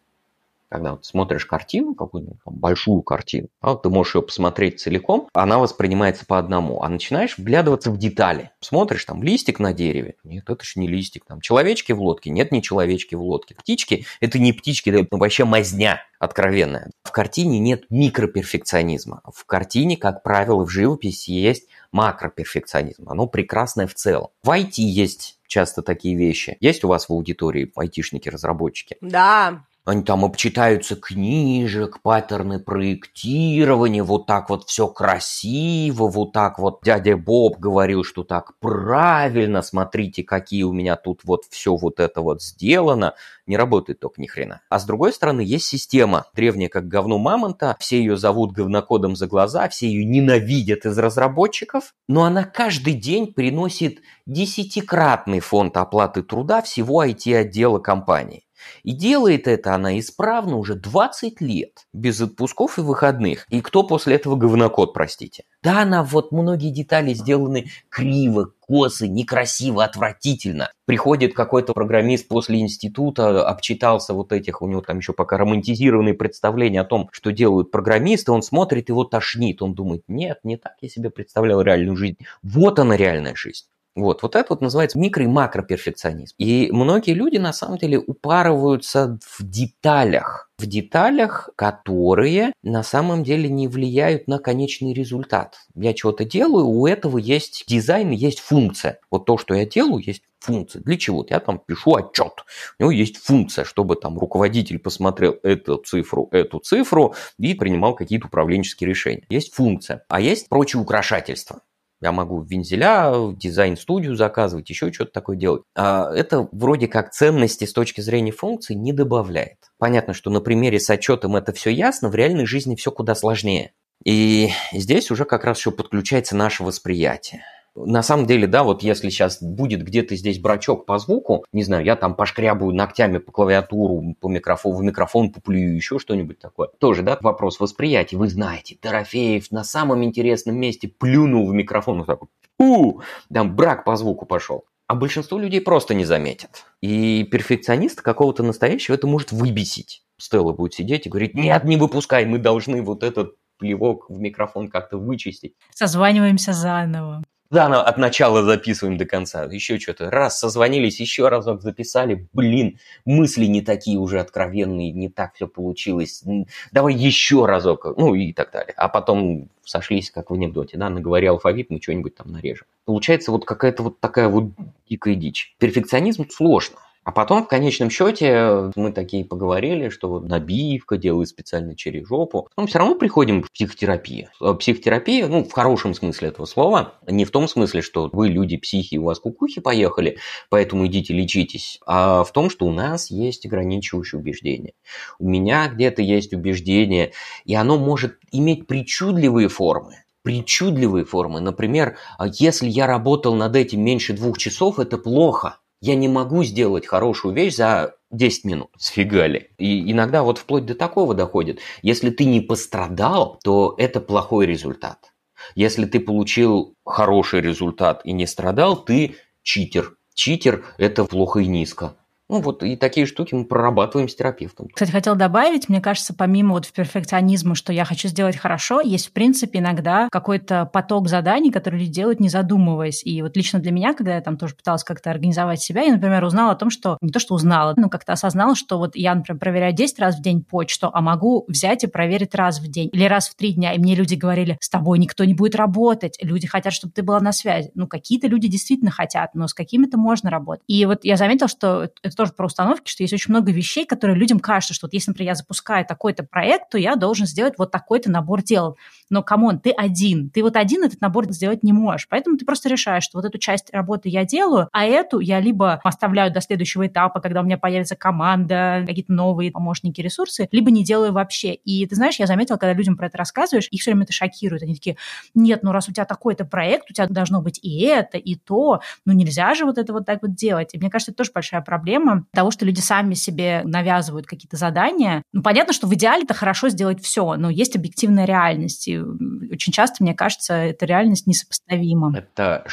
когда 0.68 0.92
вот 0.92 1.04
смотришь 1.04 1.46
картину, 1.46 1.94
какую-нибудь 1.94 2.38
большую 2.44 3.02
картину, 3.02 3.48
а 3.60 3.70
вот 3.70 3.82
ты 3.82 3.88
можешь 3.88 4.14
ее 4.16 4.22
посмотреть 4.22 4.80
целиком, 4.80 5.28
она 5.32 5.58
воспринимается 5.58 6.26
по 6.26 6.38
одному, 6.38 6.82
а 6.82 6.88
начинаешь 6.88 7.38
вглядываться 7.38 7.90
в 7.90 7.98
детали. 7.98 8.50
Смотришь, 8.60 9.04
там 9.04 9.22
листик 9.22 9.60
на 9.60 9.72
дереве, 9.72 10.16
нет, 10.24 10.48
это 10.48 10.64
же 10.64 10.80
не 10.80 10.88
листик, 10.88 11.24
там 11.24 11.40
человечки 11.40 11.92
в 11.92 12.00
лодке, 12.00 12.30
нет, 12.30 12.52
не 12.52 12.62
человечки 12.62 13.14
в 13.14 13.22
лодке. 13.22 13.54
Птички, 13.54 14.06
это 14.20 14.38
не 14.38 14.52
птички, 14.52 14.90
это 14.90 15.16
вообще 15.16 15.44
мазня 15.44 16.02
откровенная. 16.18 16.90
В 17.04 17.12
картине 17.12 17.58
нет 17.58 17.84
микроперфекционизма. 17.90 19.22
В 19.32 19.44
картине, 19.44 19.96
как 19.96 20.22
правило, 20.22 20.64
в 20.64 20.70
живописи 20.70 21.30
есть 21.30 21.68
макроперфекционизм. 21.92 23.08
Оно 23.08 23.26
прекрасное 23.26 23.86
в 23.86 23.94
целом. 23.94 24.28
В 24.42 24.50
IT 24.50 24.74
есть 24.78 25.38
часто 25.46 25.82
такие 25.82 26.16
вещи. 26.16 26.56
Есть 26.60 26.84
у 26.84 26.88
вас 26.88 27.08
в 27.08 27.12
аудитории 27.12 27.72
айтишники-разработчики? 27.76 28.96
Да. 29.00 29.64
Они 29.86 30.02
там 30.02 30.24
обчитаются 30.24 30.96
книжек, 30.96 32.02
паттерны 32.02 32.58
проектирования, 32.58 34.02
вот 34.02 34.26
так 34.26 34.50
вот 34.50 34.64
все 34.64 34.88
красиво, 34.88 36.08
вот 36.08 36.32
так 36.32 36.58
вот 36.58 36.80
дядя 36.82 37.16
Боб 37.16 37.60
говорил, 37.60 38.02
что 38.02 38.24
так 38.24 38.58
правильно, 38.58 39.62
смотрите, 39.62 40.24
какие 40.24 40.64
у 40.64 40.72
меня 40.72 40.96
тут 40.96 41.20
вот 41.22 41.44
все 41.50 41.76
вот 41.76 42.00
это 42.00 42.20
вот 42.20 42.42
сделано. 42.42 43.14
Не 43.46 43.56
работает 43.56 44.00
только 44.00 44.20
ни 44.20 44.26
хрена. 44.26 44.60
А 44.68 44.80
с 44.80 44.84
другой 44.84 45.12
стороны, 45.12 45.40
есть 45.42 45.66
система, 45.66 46.26
древняя 46.34 46.68
как 46.68 46.88
говно 46.88 47.18
мамонта, 47.18 47.76
все 47.78 48.00
ее 48.00 48.16
зовут 48.16 48.50
говнокодом 48.50 49.14
за 49.14 49.28
глаза, 49.28 49.68
все 49.68 49.86
ее 49.86 50.04
ненавидят 50.04 50.84
из 50.84 50.98
разработчиков, 50.98 51.94
но 52.08 52.24
она 52.24 52.42
каждый 52.42 52.94
день 52.94 53.32
приносит 53.32 54.00
десятикратный 54.26 55.38
фонд 55.38 55.76
оплаты 55.76 56.24
труда 56.24 56.60
всего 56.60 57.04
IT-отдела 57.04 57.78
компании. 57.78 58.45
И 58.82 58.92
делает 58.92 59.48
это 59.48 59.74
она 59.74 59.98
исправно 59.98 60.56
уже 60.56 60.74
20 60.74 61.40
лет, 61.40 61.86
без 61.92 62.20
отпусков 62.20 62.78
и 62.78 62.82
выходных. 62.82 63.46
И 63.50 63.60
кто 63.60 63.82
после 63.82 64.16
этого 64.16 64.36
говнокод, 64.36 64.92
простите? 64.92 65.44
Да, 65.62 65.82
она 65.82 66.04
вот 66.04 66.32
многие 66.32 66.70
детали 66.70 67.12
сделаны 67.12 67.66
криво, 67.88 68.52
косо, 68.60 69.08
некрасиво, 69.08 69.84
отвратительно. 69.84 70.70
Приходит 70.84 71.34
какой-то 71.34 71.72
программист 71.72 72.28
после 72.28 72.60
института, 72.60 73.46
обчитался 73.46 74.14
вот 74.14 74.32
этих, 74.32 74.62
у 74.62 74.68
него 74.68 74.80
там 74.80 74.98
еще 74.98 75.12
пока 75.12 75.36
романтизированные 75.38 76.14
представления 76.14 76.80
о 76.80 76.84
том, 76.84 77.08
что 77.12 77.32
делают 77.32 77.70
программисты, 77.70 78.32
он 78.32 78.42
смотрит, 78.42 78.88
его 78.88 79.04
тошнит, 79.04 79.62
он 79.62 79.74
думает, 79.74 80.02
нет, 80.08 80.38
не 80.44 80.56
так 80.56 80.74
я 80.80 80.88
себе 80.88 81.10
представлял 81.10 81.60
реальную 81.60 81.96
жизнь. 81.96 82.18
Вот 82.42 82.78
она 82.78 82.96
реальная 82.96 83.34
жизнь. 83.34 83.64
Вот, 83.96 84.22
вот 84.22 84.36
это 84.36 84.46
вот 84.50 84.60
называется 84.60 84.98
микро- 84.98 85.24
и 85.24 85.26
макроперфекционизм. 85.26 86.34
И 86.38 86.68
многие 86.70 87.14
люди 87.14 87.38
на 87.38 87.54
самом 87.54 87.78
деле 87.78 87.98
упарываются 87.98 89.18
в 89.22 89.42
деталях, 89.42 90.50
в 90.58 90.66
деталях, 90.66 91.48
которые 91.56 92.52
на 92.62 92.82
самом 92.82 93.24
деле 93.24 93.48
не 93.48 93.68
влияют 93.68 94.28
на 94.28 94.38
конечный 94.38 94.92
результат. 94.92 95.56
Я 95.74 95.94
чего-то 95.94 96.26
делаю, 96.26 96.66
у 96.66 96.86
этого 96.86 97.16
есть 97.16 97.64
дизайн, 97.66 98.10
есть 98.10 98.40
функция. 98.40 99.00
Вот 99.10 99.24
то, 99.24 99.38
что 99.38 99.54
я 99.54 99.64
делаю, 99.64 100.02
есть 100.06 100.22
функция. 100.40 100.82
Для 100.82 100.96
чего? 100.96 101.24
Я 101.28 101.40
там 101.40 101.58
пишу 101.58 101.94
отчет. 101.94 102.44
У 102.78 102.82
него 102.82 102.90
есть 102.90 103.16
функция, 103.16 103.64
чтобы 103.64 103.96
там 103.96 104.18
руководитель 104.18 104.78
посмотрел 104.78 105.36
эту 105.42 105.76
цифру, 105.78 106.28
эту 106.30 106.58
цифру 106.60 107.14
и 107.38 107.54
принимал 107.54 107.94
какие-то 107.94 108.26
управленческие 108.26 108.88
решения. 108.88 109.24
Есть 109.28 109.54
функция. 109.54 110.04
А 110.08 110.20
есть 110.20 110.48
прочие 110.48 110.80
украшательства. 110.80 111.60
Я 112.00 112.12
могу 112.12 112.42
вензеля, 112.42 113.32
дизайн-студию 113.34 114.16
заказывать, 114.16 114.68
еще 114.68 114.92
что-то 114.92 115.12
такое 115.12 115.36
делать. 115.36 115.62
А 115.74 116.10
это 116.12 116.48
вроде 116.52 116.88
как 116.88 117.12
ценности 117.12 117.64
с 117.64 117.72
точки 117.72 118.00
зрения 118.00 118.32
функции 118.32 118.74
не 118.74 118.92
добавляет. 118.92 119.58
Понятно, 119.78 120.12
что 120.12 120.30
на 120.30 120.40
примере 120.40 120.78
с 120.78 120.90
отчетом 120.90 121.36
это 121.36 121.52
все 121.52 121.70
ясно, 121.70 122.08
в 122.08 122.14
реальной 122.14 122.46
жизни 122.46 122.76
все 122.76 122.90
куда 122.90 123.14
сложнее. 123.14 123.72
И 124.04 124.50
здесь 124.72 125.10
уже 125.10 125.24
как 125.24 125.44
раз 125.44 125.58
еще 125.58 125.70
подключается 125.70 126.36
наше 126.36 126.62
восприятие. 126.62 127.42
На 127.76 128.02
самом 128.02 128.26
деле, 128.26 128.46
да, 128.46 128.64
вот 128.64 128.82
если 128.82 129.10
сейчас 129.10 129.42
будет 129.42 129.82
где-то 129.82 130.16
здесь 130.16 130.38
брачок 130.38 130.86
по 130.86 130.98
звуку, 130.98 131.44
не 131.52 131.62
знаю, 131.62 131.84
я 131.84 131.94
там 131.94 132.14
пошкрябаю 132.14 132.72
ногтями 132.72 133.18
по 133.18 133.32
клавиатуру, 133.32 134.14
по 134.20 134.28
микрофону, 134.28 134.76
в 134.76 134.82
микрофон 134.82 135.30
поплюю, 135.30 135.76
еще 135.76 135.98
что-нибудь 135.98 136.38
такое. 136.38 136.68
Тоже, 136.78 137.02
да, 137.02 137.18
вопрос 137.20 137.60
восприятия. 137.60 138.16
Вы 138.16 138.28
знаете, 138.28 138.78
Дорофеев 138.82 139.50
на 139.50 139.64
самом 139.64 140.04
интересном 140.04 140.56
месте 140.56 140.88
плюнул 140.88 141.46
в 141.46 141.52
микрофон, 141.52 141.98
вот 141.98 142.06
так 142.06 142.20
вот, 142.20 142.30
у, 142.58 143.00
там 143.32 143.54
брак 143.54 143.84
по 143.84 143.96
звуку 143.96 144.24
пошел. 144.24 144.64
А 144.86 144.94
большинство 144.94 145.38
людей 145.38 145.60
просто 145.60 145.94
не 145.94 146.04
заметят. 146.04 146.64
И 146.80 147.24
перфекционист 147.24 148.00
какого-то 148.02 148.42
настоящего 148.42 148.94
это 148.94 149.06
может 149.06 149.32
выбесить. 149.32 150.02
Стелла 150.16 150.52
будет 150.52 150.74
сидеть 150.74 151.06
и 151.06 151.10
говорить, 151.10 151.34
нет, 151.34 151.64
не 151.64 151.76
выпускай, 151.76 152.24
мы 152.24 152.38
должны 152.38 152.82
вот 152.82 153.02
этот 153.02 153.34
плевок 153.58 154.08
в 154.08 154.18
микрофон 154.18 154.68
как-то 154.68 154.96
вычистить. 154.96 155.54
Созваниваемся 155.74 156.52
заново. 156.52 157.22
Заново 157.50 157.82
от 157.82 157.96
начала 157.98 158.42
записываем 158.42 158.98
до 158.98 159.04
конца. 159.04 159.44
Еще 159.44 159.78
что-то. 159.78 160.10
Раз, 160.10 160.38
созвонились, 160.38 161.00
еще 161.00 161.28
разок 161.28 161.62
записали. 161.62 162.28
Блин, 162.32 162.78
мысли 163.04 163.46
не 163.46 163.62
такие 163.62 163.98
уже 163.98 164.20
откровенные, 164.20 164.90
не 164.90 165.08
так 165.08 165.34
все 165.34 165.46
получилось. 165.46 166.24
Давай 166.72 166.94
еще 166.94 167.46
разок. 167.46 167.86
Ну 167.96 168.14
и 168.14 168.32
так 168.32 168.50
далее. 168.50 168.74
А 168.76 168.88
потом 168.88 169.48
сошлись, 169.64 170.10
как 170.10 170.30
в 170.30 170.34
анекдоте, 170.34 170.76
да, 170.76 170.90
наговори 170.90 171.26
алфавит, 171.26 171.70
мы 171.70 171.80
что-нибудь 171.80 172.16
там 172.16 172.32
нарежем. 172.32 172.66
Получается 172.84 173.30
вот 173.30 173.44
какая-то 173.44 173.82
вот 173.82 174.00
такая 174.00 174.28
вот 174.28 174.50
дикая 174.88 175.14
дичь. 175.14 175.54
Перфекционизм 175.58 176.28
сложно. 176.28 176.78
А 177.06 177.12
потом, 177.12 177.44
в 177.44 177.46
конечном 177.46 177.88
счете, 177.88 178.72
мы 178.74 178.90
такие 178.90 179.24
поговорили, 179.24 179.90
что 179.90 180.08
вот 180.08 180.28
набивка 180.28 180.96
делает 180.96 181.28
специально 181.28 181.76
через 181.76 182.08
жопу. 182.08 182.48
Но 182.56 182.66
все 182.66 182.80
равно 182.80 182.96
приходим 182.96 183.44
к 183.44 183.52
психотерапии. 183.52 184.28
А 184.40 184.54
психотерапия, 184.54 185.28
ну, 185.28 185.44
в 185.44 185.52
хорошем 185.52 185.94
смысле 185.94 186.30
этого 186.30 186.46
слова, 186.46 186.94
не 187.06 187.24
в 187.24 187.30
том 187.30 187.46
смысле, 187.46 187.80
что 187.80 188.10
вы 188.12 188.28
люди 188.28 188.56
психи, 188.56 188.96
у 188.96 189.04
вас 189.04 189.20
кукухи 189.20 189.60
поехали, 189.60 190.18
поэтому 190.50 190.88
идите 190.88 191.14
лечитесь, 191.14 191.78
а 191.86 192.24
в 192.24 192.32
том, 192.32 192.50
что 192.50 192.66
у 192.66 192.72
нас 192.72 193.08
есть 193.08 193.46
ограничивающие 193.46 194.18
убеждения. 194.18 194.72
У 195.20 195.28
меня 195.28 195.68
где-то 195.68 196.02
есть 196.02 196.32
убеждение, 196.32 197.12
и 197.44 197.54
оно 197.54 197.78
может 197.78 198.18
иметь 198.32 198.66
причудливые 198.66 199.48
формы 199.48 200.02
причудливые 200.24 201.04
формы. 201.04 201.38
Например, 201.38 201.98
если 202.18 202.68
я 202.68 202.88
работал 202.88 203.36
над 203.36 203.54
этим 203.54 203.84
меньше 203.84 204.12
двух 204.12 204.38
часов, 204.38 204.80
это 204.80 204.98
плохо. 204.98 205.60
Я 205.86 205.94
не 205.94 206.08
могу 206.08 206.42
сделать 206.42 206.84
хорошую 206.84 207.32
вещь 207.32 207.54
за 207.54 207.94
10 208.10 208.44
минут. 208.44 208.70
Сфигали. 208.76 209.52
И 209.56 209.92
иногда 209.92 210.24
вот 210.24 210.38
вплоть 210.38 210.66
до 210.66 210.74
такого 210.74 211.14
доходит. 211.14 211.60
Если 211.80 212.10
ты 212.10 212.24
не 212.24 212.40
пострадал, 212.40 213.38
то 213.44 213.72
это 213.78 214.00
плохой 214.00 214.46
результат. 214.46 215.12
Если 215.54 215.84
ты 215.84 216.00
получил 216.00 216.74
хороший 216.84 217.40
результат 217.40 218.00
и 218.02 218.10
не 218.10 218.26
страдал, 218.26 218.84
ты 218.84 219.14
читер. 219.44 219.96
Читер– 220.12 220.64
это 220.78 221.04
плохо 221.04 221.38
и 221.38 221.46
низко. 221.46 221.94
Ну 222.28 222.40
вот 222.40 222.62
и 222.62 222.76
такие 222.76 223.06
штуки 223.06 223.34
мы 223.34 223.44
прорабатываем 223.44 224.08
с 224.08 224.14
терапевтом. 224.14 224.68
Кстати, 224.72 224.90
хотела 224.90 225.16
добавить, 225.16 225.68
мне 225.68 225.80
кажется, 225.80 226.12
помимо 226.12 226.54
вот 226.54 226.66
перфекционизма, 226.72 227.54
что 227.54 227.72
я 227.72 227.84
хочу 227.84 228.08
сделать 228.08 228.36
хорошо, 228.36 228.80
есть, 228.80 229.08
в 229.08 229.12
принципе, 229.12 229.60
иногда 229.60 230.08
какой-то 230.10 230.68
поток 230.72 231.08
заданий, 231.08 231.52
которые 231.52 231.80
люди 231.80 231.92
делают, 231.92 232.18
не 232.18 232.28
задумываясь. 232.28 233.04
И 233.04 233.22
вот 233.22 233.36
лично 233.36 233.60
для 233.60 233.70
меня, 233.70 233.94
когда 233.94 234.16
я 234.16 234.20
там 234.20 234.36
тоже 234.36 234.56
пыталась 234.56 234.82
как-то 234.82 235.10
организовать 235.10 235.60
себя, 235.60 235.82
я, 235.82 235.92
например, 235.92 236.24
узнала 236.24 236.52
о 236.52 236.56
том, 236.56 236.70
что 236.70 236.98
не 237.00 237.10
то, 237.10 237.20
что 237.20 237.34
узнала, 237.34 237.74
но 237.76 237.88
как-то 237.88 238.12
осознала, 238.12 238.56
что 238.56 238.78
вот 238.78 238.96
я, 238.96 239.14
например, 239.14 239.38
проверяю 239.38 239.72
10 239.72 239.98
раз 240.00 240.18
в 240.18 240.22
день 240.22 240.42
почту, 240.42 240.90
а 240.92 241.00
могу 241.00 241.44
взять 241.46 241.84
и 241.84 241.86
проверить 241.86 242.34
раз 242.34 242.58
в 242.58 242.68
день 242.68 242.90
или 242.92 243.04
раз 243.04 243.28
в 243.28 243.36
три 243.36 243.52
дня. 243.52 243.72
И 243.74 243.78
мне 243.78 243.94
люди 243.94 244.14
говорили, 244.14 244.58
с 244.60 244.68
тобой 244.68 244.98
никто 244.98 245.24
не 245.24 245.34
будет 245.34 245.54
работать, 245.54 246.18
люди 246.20 246.48
хотят, 246.48 246.72
чтобы 246.72 246.92
ты 246.92 247.02
была 247.02 247.20
на 247.20 247.30
связи. 247.30 247.70
Ну, 247.74 247.86
какие-то 247.86 248.26
люди 248.26 248.48
действительно 248.48 248.90
хотят, 248.90 249.34
но 249.34 249.46
с 249.46 249.54
какими-то 249.54 249.96
можно 249.96 250.28
работать. 250.28 250.64
И 250.66 250.84
вот 250.86 251.04
я 251.04 251.16
заметила, 251.16 251.48
что 251.48 251.88
это 252.02 252.15
тоже 252.16 252.32
про 252.32 252.46
установки, 252.46 252.90
что 252.90 253.02
есть 253.02 253.12
очень 253.12 253.32
много 253.32 253.52
вещей, 253.52 253.86
которые 253.86 254.16
людям 254.16 254.40
кажется, 254.40 254.74
что 254.74 254.86
вот 254.86 254.94
если, 254.94 255.10
например, 255.10 255.32
я 255.32 255.34
запускаю 255.34 255.84
такой-то 255.86 256.24
проект, 256.24 256.70
то 256.70 256.78
я 256.78 256.96
должен 256.96 257.26
сделать 257.26 257.54
вот 257.58 257.70
такой-то 257.70 258.10
набор 258.10 258.42
дел. 258.42 258.76
Но, 259.10 259.22
come 259.22 259.44
on, 259.44 259.60
ты 259.60 259.70
один. 259.70 260.30
Ты 260.30 260.42
вот 260.42 260.56
один 260.56 260.82
этот 260.84 261.00
набор 261.00 261.30
сделать 261.32 261.62
не 261.62 261.72
можешь. 261.72 262.08
Поэтому 262.08 262.36
ты 262.36 262.44
просто 262.44 262.68
решаешь, 262.68 263.04
что 263.04 263.18
вот 263.18 263.24
эту 263.24 263.38
часть 263.38 263.72
работы 263.72 264.08
я 264.08 264.24
делаю, 264.24 264.68
а 264.72 264.84
эту 264.84 265.20
я 265.20 265.40
либо 265.40 265.74
оставляю 265.84 266.32
до 266.32 266.40
следующего 266.40 266.86
этапа, 266.86 267.20
когда 267.20 267.40
у 267.40 267.44
меня 267.44 267.58
появится 267.58 267.96
команда, 267.96 268.84
какие-то 268.86 269.12
новые 269.12 269.50
помощники, 269.50 270.00
ресурсы, 270.00 270.48
либо 270.50 270.70
не 270.70 270.84
делаю 270.84 271.12
вообще. 271.12 271.54
И 271.54 271.86
ты 271.86 271.94
знаешь, 271.94 272.16
я 272.18 272.26
заметила, 272.26 272.56
когда 272.56 272.72
людям 272.72 272.96
про 272.96 273.06
это 273.06 273.18
рассказываешь, 273.18 273.68
их 273.70 273.80
все 273.80 273.90
время 273.90 274.04
это 274.04 274.12
шокирует. 274.12 274.62
Они 274.62 274.74
такие, 274.74 274.96
нет, 275.34 275.62
ну 275.62 275.72
раз 275.72 275.88
у 275.88 275.92
тебя 275.92 276.04
такой-то 276.04 276.44
проект, 276.44 276.90
у 276.90 276.94
тебя 276.94 277.06
должно 277.06 277.40
быть 277.42 277.58
и 277.62 277.82
это, 277.82 278.18
и 278.18 278.34
то, 278.34 278.80
ну 279.04 279.12
нельзя 279.12 279.54
же 279.54 279.64
вот 279.64 279.78
это 279.78 279.92
вот 279.92 280.06
так 280.06 280.22
вот 280.22 280.34
делать. 280.34 280.70
И 280.72 280.78
мне 280.78 280.90
кажется, 280.90 281.12
это 281.12 281.18
тоже 281.18 281.32
большая 281.34 281.60
проблема 281.60 282.05
того, 282.32 282.50
что 282.50 282.64
люди 282.64 282.80
сами 282.80 283.14
себе 283.14 283.62
навязывают 283.64 284.26
какие-то 284.26 284.56
задания. 284.56 285.22
Ну, 285.32 285.42
понятно, 285.42 285.72
что 285.72 285.86
в 285.86 285.94
идеале 285.94 286.24
это 286.24 286.34
хорошо 286.34 286.68
сделать 286.68 287.02
все, 287.02 287.36
но 287.36 287.50
есть 287.50 287.76
объективная 287.76 288.24
реальность. 288.24 288.88
И 288.88 288.98
очень 288.98 289.72
часто, 289.72 290.02
мне 290.02 290.14
кажется, 290.14 290.54
эта 290.54 290.86
реальность 290.86 291.26
несопоставима. 291.26 292.16
Это 292.16 292.64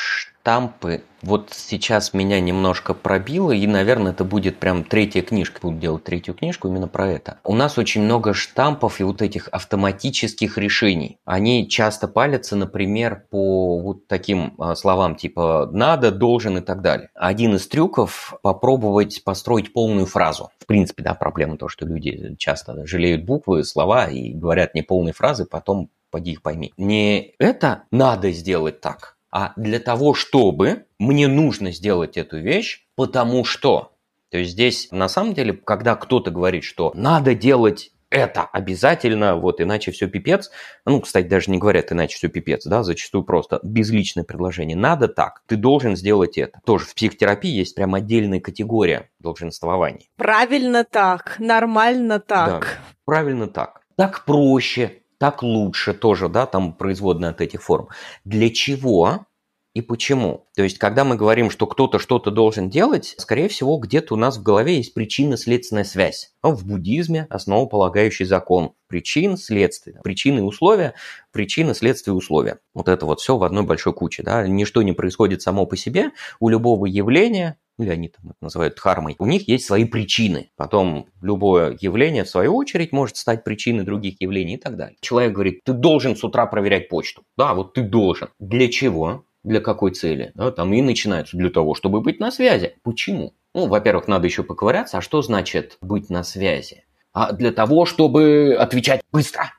штампы. 0.43 1.03
Вот 1.21 1.51
сейчас 1.53 2.13
меня 2.13 2.41
немножко 2.41 2.93
пробило, 2.93 3.51
и, 3.51 3.65
наверное, 3.65 4.11
это 4.11 4.25
будет 4.25 4.59
прям 4.59 4.83
третья 4.83 5.21
книжка. 5.21 5.61
Буду 5.61 5.77
делать 5.77 6.03
третью 6.03 6.33
книжку 6.33 6.67
именно 6.67 6.89
про 6.89 7.07
это. 7.07 7.39
У 7.45 7.55
нас 7.55 7.77
очень 7.77 8.03
много 8.03 8.33
штампов 8.33 8.99
и 8.99 9.03
вот 9.03 9.21
этих 9.21 9.47
автоматических 9.53 10.57
решений. 10.57 11.17
Они 11.23 11.69
часто 11.69 12.09
палятся, 12.09 12.57
например, 12.57 13.25
по 13.29 13.79
вот 13.79 14.07
таким 14.07 14.55
а, 14.59 14.75
словам 14.75 15.15
типа 15.15 15.69
«надо», 15.71 16.11
«должен» 16.11 16.57
и 16.57 16.61
так 16.61 16.81
далее. 16.81 17.09
Один 17.15 17.55
из 17.55 17.65
трюков– 17.69 18.33
попробовать 18.41 19.23
построить 19.23 19.71
полную 19.71 20.07
фразу. 20.07 20.49
В 20.59 20.65
принципе, 20.65 21.03
да, 21.03 21.13
проблема 21.13 21.55
то, 21.55 21.69
что 21.69 21.85
люди 21.85 22.35
часто 22.37 22.85
жалеют 22.85 23.23
буквы, 23.23 23.63
слова 23.63 24.07
и 24.07 24.33
говорят 24.33 24.75
не 24.75 24.81
полные 24.81 25.13
фразы, 25.13 25.45
потом 25.45 25.89
поди 26.13 26.33
их 26.33 26.41
пойми. 26.41 26.73
Не 26.77 27.33
это 27.39 27.83
надо 27.91 28.31
сделать 28.31 28.81
так, 28.81 29.17
а 29.33 29.53
для 29.55 29.79
того, 29.79 30.13
чтобы 30.13 30.85
мне 30.99 31.27
нужно 31.27 31.71
сделать 31.71 32.17
эту 32.17 32.37
вещь, 32.37 32.85
потому 32.95 33.43
что. 33.43 33.93
То 34.29 34.37
есть 34.37 34.51
здесь 34.51 34.89
на 34.91 35.09
самом 35.09 35.33
деле, 35.33 35.53
когда 35.53 35.95
кто-то 35.95 36.29
говорит, 36.29 36.63
что 36.63 36.91
надо 36.93 37.33
делать 37.33 37.91
это 38.11 38.43
обязательно, 38.43 39.35
вот 39.35 39.59
иначе 39.59 39.91
все 39.91 40.07
пипец. 40.07 40.51
Ну, 40.85 41.01
кстати, 41.01 41.25
даже 41.25 41.49
не 41.49 41.57
говорят 41.57 41.91
иначе 41.91 42.15
все 42.15 42.27
пипец, 42.27 42.63
да, 42.63 42.83
зачастую 42.83 43.23
просто 43.23 43.59
безличное 43.63 44.23
предложение. 44.23 44.77
Надо 44.77 45.07
так, 45.07 45.41
ты 45.47 45.55
должен 45.55 45.95
сделать 45.95 46.37
это. 46.37 46.59
Тоже 46.63 46.85
в 46.85 46.93
психотерапии 46.93 47.49
есть 47.49 47.73
прям 47.73 47.95
отдельная 47.95 48.39
категория 48.39 49.09
долженствований. 49.17 50.11
Правильно 50.15 50.83
так, 50.83 51.37
нормально 51.39 52.19
так. 52.19 52.61
Да, 52.61 52.67
правильно 53.05 53.47
так. 53.47 53.81
Так 53.95 54.25
проще, 54.25 55.02
так 55.23 55.41
лучше 55.41 55.93
тоже, 55.93 56.27
да, 56.27 56.45
там 56.45 56.73
производные 56.73 57.29
от 57.29 57.39
этих 57.39 57.63
форм. 57.63 57.87
Для 58.25 58.49
чего 58.49 59.25
и 59.73 59.79
почему? 59.81 60.49
То 60.53 60.63
есть, 60.63 60.77
когда 60.77 61.05
мы 61.05 61.15
говорим, 61.15 61.49
что 61.49 61.65
кто-то 61.65 61.97
что-то 61.97 62.29
должен 62.29 62.69
делать, 62.69 63.15
скорее 63.17 63.47
всего, 63.47 63.77
где-то 63.77 64.15
у 64.15 64.17
нас 64.17 64.37
в 64.37 64.43
голове 64.43 64.75
есть 64.75 64.93
причинно-следственная 64.93 65.85
связь. 65.85 66.33
Ну, 66.43 66.51
в 66.51 66.65
буддизме 66.65 67.25
основополагающий 67.29 68.25
закон 68.25 68.73
причин, 68.87 69.37
следствия, 69.37 70.01
причины 70.03 70.39
и 70.39 70.41
условия, 70.41 70.93
причины, 71.31 71.73
следствия, 71.73 72.11
условия. 72.11 72.59
Вот 72.73 72.89
это 72.89 73.05
вот 73.05 73.21
все 73.21 73.37
в 73.37 73.43
одной 73.43 73.63
большой 73.63 73.93
куче. 73.93 74.23
Да? 74.23 74.45
Ничто 74.45 74.81
не 74.81 74.91
происходит 74.91 75.41
само 75.41 75.65
по 75.65 75.77
себе. 75.77 76.11
У 76.41 76.49
любого 76.49 76.85
явления 76.85 77.57
или 77.79 77.89
они 77.89 78.09
там 78.09 78.31
это 78.31 78.37
называют 78.41 78.75
дхармой, 78.75 79.15
у 79.19 79.25
них 79.25 79.47
есть 79.47 79.65
свои 79.65 79.85
причины. 79.85 80.51
Потом 80.55 81.07
любое 81.21 81.77
явление, 81.79 82.23
в 82.23 82.29
свою 82.29 82.55
очередь, 82.55 82.91
может 82.91 83.17
стать 83.17 83.43
причиной 83.43 83.83
других 83.83 84.21
явлений 84.21 84.55
и 84.55 84.57
так 84.57 84.75
далее. 84.75 84.97
Человек 85.01 85.33
говорит, 85.33 85.63
ты 85.63 85.73
должен 85.73 86.15
с 86.15 86.23
утра 86.23 86.45
проверять 86.45 86.89
почту. 86.89 87.23
Да, 87.37 87.53
вот 87.53 87.73
ты 87.73 87.81
должен. 87.81 88.29
Для 88.39 88.69
чего? 88.69 89.25
Для 89.43 89.59
какой 89.59 89.91
цели? 89.91 90.31
Да, 90.35 90.51
там 90.51 90.73
и 90.73 90.81
начинается 90.81 91.35
для 91.35 91.49
того, 91.49 91.75
чтобы 91.75 92.01
быть 92.01 92.19
на 92.19 92.31
связи. 92.31 92.75
Почему? 92.83 93.33
Ну, 93.53 93.67
во-первых, 93.67 94.07
надо 94.07 94.25
еще 94.25 94.43
поковыряться, 94.43 94.97
а 94.97 95.01
что 95.01 95.21
значит 95.21 95.77
быть 95.81 96.09
на 96.09 96.23
связи? 96.23 96.85
А 97.11 97.33
для 97.33 97.51
того, 97.51 97.85
чтобы 97.85 98.55
отвечать 98.57 99.01
быстро. 99.11 99.51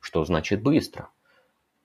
Что 0.00 0.24
значит 0.24 0.62
быстро? 0.62 1.10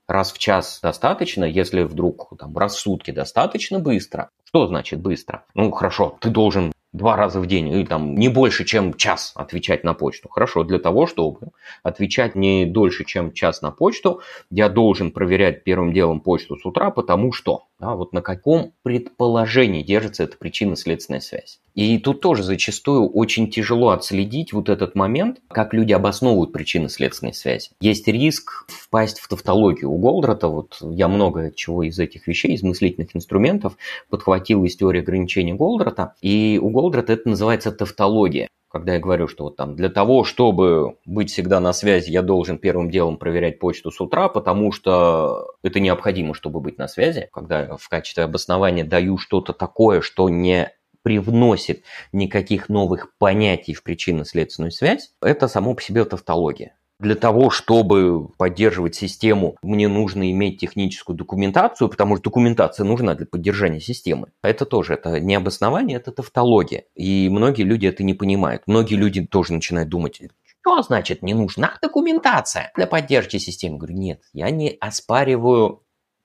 Раз 0.08 0.32
в 0.32 0.38
час 0.38 0.80
достаточно, 0.82 1.44
если 1.44 1.84
вдруг 1.84 2.34
там, 2.38 2.58
раз 2.58 2.76
в 2.76 2.80
сутки 2.80 3.12
достаточно 3.12 3.80
быстро. 3.80 4.30
Что 4.54 4.68
значит 4.68 5.00
быстро? 5.00 5.46
Ну, 5.54 5.72
хорошо, 5.72 6.18
ты 6.20 6.30
должен 6.30 6.74
два 6.92 7.16
раза 7.16 7.40
в 7.40 7.48
день 7.48 7.70
или 7.70 7.86
там 7.86 8.16
не 8.16 8.28
больше, 8.28 8.66
чем 8.66 8.94
час 8.96 9.32
отвечать 9.36 9.86
на 9.86 9.94
почту. 9.94 10.28
Хорошо, 10.28 10.66
для 10.66 10.78
того, 10.78 11.08
чтобы 11.08 11.52
отвечать 11.84 12.36
не 12.36 12.66
дольше, 12.66 13.06
чем 13.06 13.32
час 13.32 13.62
на 13.62 13.72
почту, 13.72 14.20
я 14.50 14.68
должен 14.68 15.12
проверять 15.12 15.64
первым 15.64 15.94
делом 15.94 16.20
почту 16.20 16.58
с 16.58 16.66
утра, 16.66 16.92
потому 16.92 17.32
что, 17.32 17.64
да, 17.82 17.96
вот 17.96 18.13
на 18.13 18.22
каком 18.22 18.74
предположении 18.84 19.82
держится 19.82 20.24
эта 20.24 20.38
причинно-следственная 20.38 21.20
связь. 21.20 21.60
И 21.74 21.98
тут 21.98 22.22
тоже 22.22 22.44
зачастую 22.44 23.10
очень 23.10 23.50
тяжело 23.50 23.89
отследить 23.89 24.54
вот 24.54 24.70
этот 24.70 24.94
момент, 24.94 25.39
как 25.50 25.74
люди 25.74 25.91
обосновывают 25.91 26.54
причинно-следственные 26.54 27.34
связи. 27.34 27.72
Есть 27.82 28.08
риск 28.08 28.65
впасть 28.67 29.20
в 29.20 29.28
тавтологию. 29.28 29.89
У 29.89 29.98
Голдрата, 29.98 30.48
вот 30.48 30.78
я 30.82 31.08
много 31.08 31.52
чего 31.52 31.82
из 31.82 31.98
этих 31.98 32.28
вещей, 32.28 32.54
из 32.54 32.62
мыслительных 32.62 33.15
инструментов 33.15 33.76
подхватил 34.10 34.63
из 34.63 34.76
теории 34.76 35.02
ограничений 35.02 35.54
Голдрата, 35.54 36.13
и 36.22 36.60
у 36.62 36.70
Голдрат 36.70 37.10
это 37.10 37.28
называется 37.28 37.72
тавтология. 37.72 38.48
Когда 38.71 38.93
я 38.93 38.99
говорю, 38.99 39.27
что 39.27 39.43
вот 39.45 39.57
там 39.57 39.75
для 39.75 39.89
того, 39.89 40.23
чтобы 40.23 40.97
быть 41.05 41.29
всегда 41.29 41.60
на 41.60 41.73
связи, 41.73 42.10
я 42.10 42.21
должен 42.21 42.57
первым 42.57 42.89
делом 42.89 43.17
проверять 43.17 43.60
почту 43.60 43.91
с 43.91 43.99
утра, 43.99 44.29
потому 44.29 44.71
что 44.71 45.55
это 45.62 45.81
необходимо, 45.81 46.34
чтобы 46.34 46.62
быть 46.62 46.77
на 46.77 46.88
связи. 46.88 47.29
Когда 47.34 47.75
в 47.75 47.89
качестве 47.89 48.23
обоснования 48.23 48.86
даю 48.86 49.17
что-то 49.17 49.51
такое, 49.51 49.99
что 49.99 50.29
не 50.29 50.71
привносит 51.03 51.84
никаких 52.13 52.69
новых 52.69 53.17
понятий 53.17 53.73
в 53.73 53.84
причинно-следственную 53.84 54.71
связь, 54.71 55.12
это 55.21 55.49
само 55.49 55.73
по 55.73 55.81
себе 55.81 56.05
тавтология. 56.05 56.75
Для 57.02 57.16
того, 57.16 57.50
чтобы 57.50 58.28
поддерживать 58.38 58.94
систему, 58.94 59.56
мне 59.64 59.88
нужно 59.88 60.30
иметь 60.30 60.60
техническую 60.60 61.16
документацию, 61.16 61.90
потому 61.90 62.16
что 62.16 62.26
документация 62.26 62.84
нужна 62.84 63.16
для 63.16 63.26
поддержания 63.26 63.80
системы. 63.80 64.28
Это 64.44 64.68
тоже, 64.68 64.94
это 64.94 65.20
не 65.20 65.34
обоснование, 65.34 65.98
это 65.98 66.12
тавтология. 66.12 66.84
И 66.94 67.28
многие 67.30 67.64
люди 67.64 67.88
это 67.88 68.04
не 68.04 68.14
понимают. 68.14 68.62
Многие 68.68 68.96
люди 68.96 69.26
тоже 69.26 69.54
начинают 69.54 69.90
думать, 69.90 70.22
что 70.46 70.84
значит 70.84 71.24
не 71.24 71.34
нужна 71.34 71.74
документация 71.82 72.72
для 72.76 72.86
поддержки 72.86 73.38
системы? 73.38 73.80
Говорю, 73.80 73.96
нет, 73.96 74.22
я 74.32 74.52
не 74.52 74.78
оспариваю 74.80 75.82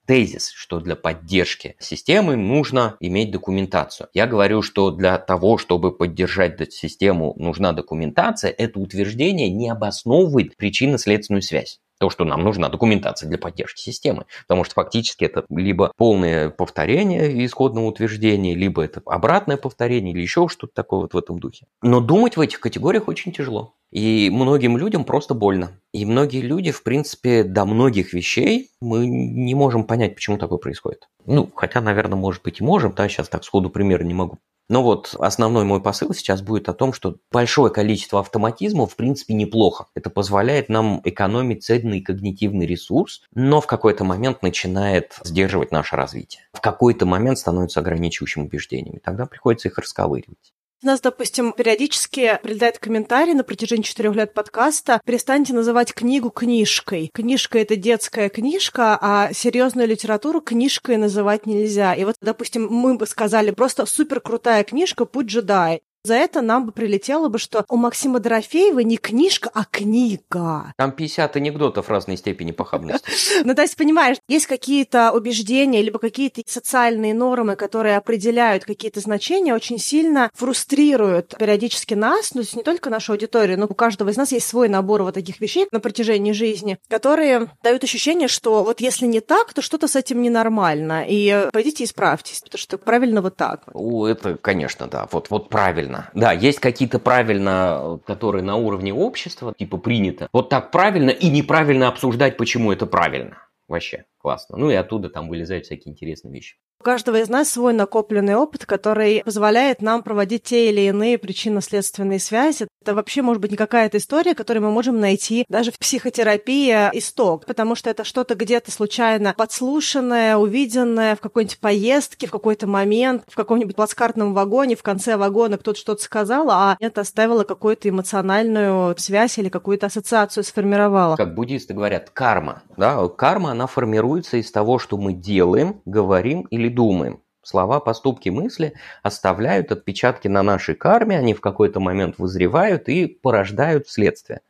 тезис, 0.07 0.51
что 0.55 0.79
для 0.79 0.95
поддержки 0.95 1.75
системы 1.79 2.35
нужно 2.35 2.95
иметь 2.99 3.31
документацию. 3.31 4.07
Я 4.13 4.25
говорю, 4.25 4.61
что 4.61 4.89
для 4.89 5.17
того, 5.17 5.57
чтобы 5.57 5.95
поддержать 5.95 6.73
систему, 6.73 7.33
нужна 7.37 7.73
документация. 7.73 8.51
Это 8.51 8.79
утверждение 8.79 9.49
не 9.49 9.69
обосновывает 9.69 10.55
причинно-следственную 10.57 11.41
связь 11.41 11.79
то, 11.99 12.09
что 12.09 12.25
нам 12.25 12.43
нужна 12.43 12.69
документация 12.69 13.27
для 13.27 13.37
поддержки 13.37 13.81
системы. 13.81 14.25
Потому 14.47 14.63
что 14.63 14.75
фактически 14.75 15.25
это 15.25 15.45
либо 15.49 15.91
полное 15.97 16.49
повторение 16.49 17.45
исходного 17.45 17.85
утверждения, 17.85 18.53
либо 18.53 18.83
это 18.83 19.01
обратное 19.05 19.57
повторение, 19.57 20.13
или 20.13 20.21
еще 20.21 20.47
что-то 20.47 20.73
такое 20.73 21.01
вот 21.01 21.13
в 21.13 21.17
этом 21.17 21.39
духе. 21.39 21.65
Но 21.81 21.99
думать 21.99 22.37
в 22.37 22.41
этих 22.41 22.59
категориях 22.59 23.07
очень 23.07 23.31
тяжело. 23.31 23.73
И 23.91 24.29
многим 24.31 24.77
людям 24.77 25.05
просто 25.05 25.33
больно. 25.33 25.79
И 25.93 26.05
многие 26.05 26.41
люди, 26.41 26.71
в 26.71 26.83
принципе, 26.83 27.43
до 27.43 27.65
многих 27.65 28.13
вещей 28.13 28.71
мы 28.81 29.07
не 29.07 29.55
можем 29.55 29.85
понять, 29.85 30.15
почему 30.15 30.37
такое 30.37 30.57
происходит. 30.57 31.07
Ну, 31.25 31.49
хотя, 31.55 31.81
наверное, 31.81 32.17
может 32.17 32.43
быть 32.43 32.59
и 32.59 32.63
можем, 32.63 32.93
да, 32.93 33.07
сейчас 33.07 33.29
так 33.29 33.43
сходу 33.43 33.69
пример 33.69 34.03
не 34.03 34.13
могу 34.13 34.39
но 34.69 34.83
вот 34.83 35.15
основной 35.17 35.63
мой 35.63 35.81
посыл 35.81 36.13
сейчас 36.13 36.41
будет 36.41 36.67
о 36.69 36.73
том, 36.73 36.93
что 36.93 37.17
большое 37.31 37.71
количество 37.71 38.19
автоматизма 38.19 38.85
в 38.85 38.95
принципе 38.95 39.33
неплохо. 39.33 39.87
Это 39.95 40.09
позволяет 40.09 40.69
нам 40.69 41.01
экономить 41.03 41.63
ценный 41.63 42.01
когнитивный 42.01 42.65
ресурс, 42.65 43.23
но 43.33 43.61
в 43.61 43.67
какой-то 43.67 44.03
момент 44.03 44.41
начинает 44.41 45.19
сдерживать 45.23 45.71
наше 45.71 45.95
развитие. 45.95 46.43
В 46.53 46.61
какой-то 46.61 47.05
момент 47.05 47.39
становится 47.39 47.79
ограничивающим 47.79 48.43
убеждением, 48.43 48.97
и 48.97 48.99
тогда 48.99 49.25
приходится 49.25 49.69
их 49.69 49.77
расковыривать. 49.77 50.53
У 50.83 50.85
нас, 50.85 51.01
допустим, 51.01 51.53
периодически 51.53 52.39
прилетает 52.43 52.77
комментарий 52.77 53.33
на 53.33 53.43
протяжении 53.43 53.81
четырех 53.81 54.13
лет 54.13 54.35
подкаста 54.35 55.01
«Перестаньте 55.05 55.55
называть 55.55 55.91
книгу 55.91 56.29
книжкой». 56.29 57.09
Книжка— 57.15 57.57
это 57.59 57.75
детская 57.75 58.29
книжка, 58.29 58.95
а 59.01 59.33
серьезную 59.33 59.87
литературу 59.87 60.39
книжкой 60.39 60.97
называть 60.97 61.47
нельзя. 61.47 61.95
И 61.95 62.05
вот, 62.05 62.15
допустим, 62.21 62.67
мы 62.67 62.95
бы 62.95 63.07
сказали 63.07 63.49
просто 63.49 63.87
супер 63.87 64.19
крутая 64.19 64.63
книжка 64.63 65.05
«Путь 65.05 65.25
джедая». 65.25 65.79
За 66.07 66.13
это 66.13 66.39
нам 66.39 66.65
бы 66.65 66.71
прилетело 66.71 67.27
бы, 67.27 67.37
что 67.37 67.65
у 67.67 67.75
Максима 67.75 68.21
Дорофеева 68.21 68.79
не 68.79 68.95
книжка, 68.95 69.51
а 69.53 69.65
книга. 69.65 70.71
Там 70.77 70.93
50 70.93 71.35
анекдотов 71.35 71.89
разной 71.89 72.15
степени 72.15 72.51
похабности. 72.51 73.05
Ну, 73.43 73.53
то 73.53 73.61
есть, 73.61 73.75
понимаешь, 73.75 74.17
есть 74.27 74.45
какие-то 74.47 75.11
убеждения, 75.11 75.81
либо 75.81 75.99
какие-то 75.99 76.41
социальные 76.45 77.13
нормы, 77.13 77.55
которые 77.55 77.97
определяют 77.97 78.63
какие-то 78.63 78.99
значения, 78.99 79.53
очень 79.53 79.79
сильно 79.79 80.29
фрустрируют 80.33 81.35
периодически 81.37 81.93
нас, 81.93 82.33
ну, 82.33 82.41
то 82.41 82.45
есть 82.45 82.55
не 82.55 82.63
только 82.63 82.89
нашу 82.89 83.13
аудиторию, 83.13 83.59
но 83.59 83.67
у 83.69 83.73
каждого 83.73 84.09
из 84.09 84.17
нас 84.17 84.31
есть 84.31 84.47
свой 84.47 84.69
набор 84.69 85.03
вот 85.03 85.15
таких 85.15 85.41
вещей 85.41 85.67
на 85.71 85.79
протяжении 85.79 86.31
жизни, 86.31 86.77
которые 86.89 87.49
дают 87.63 87.83
ощущение, 87.83 88.27
что 88.27 88.63
вот 88.63 88.79
если 88.81 89.05
не 89.05 89.19
так, 89.19 89.53
то 89.53 89.61
что-то 89.61 89.87
с 89.87 89.95
этим 89.95 90.21
ненормально, 90.21 91.05
и 91.07 91.49
пойдите 91.51 91.83
исправьтесь, 91.83 92.41
потому 92.41 92.59
что 92.59 92.77
правильно 92.77 93.21
вот 93.21 93.35
так. 93.35 93.63
О, 93.73 94.07
это, 94.07 94.37
конечно, 94.37 94.87
да, 94.87 95.07
вот, 95.11 95.29
вот 95.29 95.49
правильно 95.49 95.96
правильно. 95.97 96.11
Да, 96.13 96.31
есть 96.31 96.59
какие-то 96.59 96.99
правильно, 96.99 97.99
которые 98.05 98.43
на 98.43 98.55
уровне 98.55 98.93
общества, 98.93 99.53
типа 99.57 99.77
принято. 99.77 100.27
Вот 100.33 100.49
так 100.49 100.71
правильно 100.71 101.09
и 101.09 101.29
неправильно 101.29 101.87
обсуждать, 101.87 102.37
почему 102.37 102.71
это 102.71 102.85
правильно. 102.85 103.37
Вообще 103.67 104.05
классно. 104.19 104.57
Ну 104.57 104.69
и 104.69 104.75
оттуда 104.75 105.09
там 105.09 105.27
вылезают 105.27 105.65
всякие 105.65 105.91
интересные 105.91 106.33
вещи. 106.33 106.55
У 106.79 106.83
каждого 106.83 107.17
из 107.17 107.27
нас 107.27 107.49
свой 107.49 107.73
накопленный 107.73 108.35
опыт, 108.35 108.65
который 108.65 109.23
позволяет 109.23 109.81
нам 109.81 110.03
проводить 110.03 110.43
те 110.43 110.69
или 110.69 110.81
иные 110.81 111.17
причинно-следственные 111.17 112.19
связи. 112.19 112.66
Это 112.81 112.93
вообще 112.93 113.21
может 113.21 113.41
быть 113.41 113.51
не 113.51 113.57
какая-то 113.57 113.97
история, 113.97 114.35
которую 114.35 114.63
мы 114.63 114.71
можем 114.71 114.99
найти 114.99 115.45
даже 115.49 115.71
в 115.71 115.79
психотерапии 115.79 116.71
исток, 116.93 117.45
потому 117.45 117.75
что 117.75 117.89
это 117.89 118.03
что-то 118.03 118.35
где-то 118.35 118.71
случайно 118.71 119.33
подслушанное, 119.37 120.37
увиденное 120.37 121.15
в 121.15 121.19
какой-нибудь 121.19 121.59
поездке, 121.59 122.27
в 122.27 122.31
какой-то 122.31 122.67
момент, 122.67 123.23
в 123.27 123.35
каком-нибудь 123.35 123.75
плацкартном 123.75 124.33
вагоне, 124.33 124.75
в 124.75 124.83
конце 124.83 125.17
вагона 125.17 125.57
кто-то 125.57 125.79
что-то 125.79 126.01
сказал, 126.01 126.49
а 126.49 126.77
это 126.79 127.01
оставило 127.01 127.43
какую-то 127.43 127.89
эмоциональную 127.89 128.95
связь 128.97 129.37
или 129.37 129.49
какую-то 129.49 129.87
ассоциацию 129.87 130.43
сформировало. 130.43 131.15
Как 131.15 131.35
буддисты 131.35 131.73
говорят, 131.73 132.09
карма. 132.11 132.63
Да? 132.77 133.07
Карма, 133.09 133.51
она 133.51 133.67
формируется 133.67 134.37
из 134.37 134.51
того, 134.51 134.79
что 134.79 134.97
мы 134.97 135.13
делаем, 135.13 135.81
говорим 135.85 136.41
или 136.51 136.69
думаем. 136.69 137.21
Слова, 137.47 137.79
поступки, 137.79 138.27
мысли 138.27 138.73
оставляют 139.03 139.71
отпечатки 139.71 140.27
на 140.27 140.43
нашей 140.43 140.75
карме, 140.75 141.17
они 141.17 141.33
в 141.33 141.39
какой-то 141.39 141.79
момент 141.79 142.15
вызревают 142.17 142.89
и 142.89 143.07
порождают 143.07 143.87
следствие. 143.87 144.41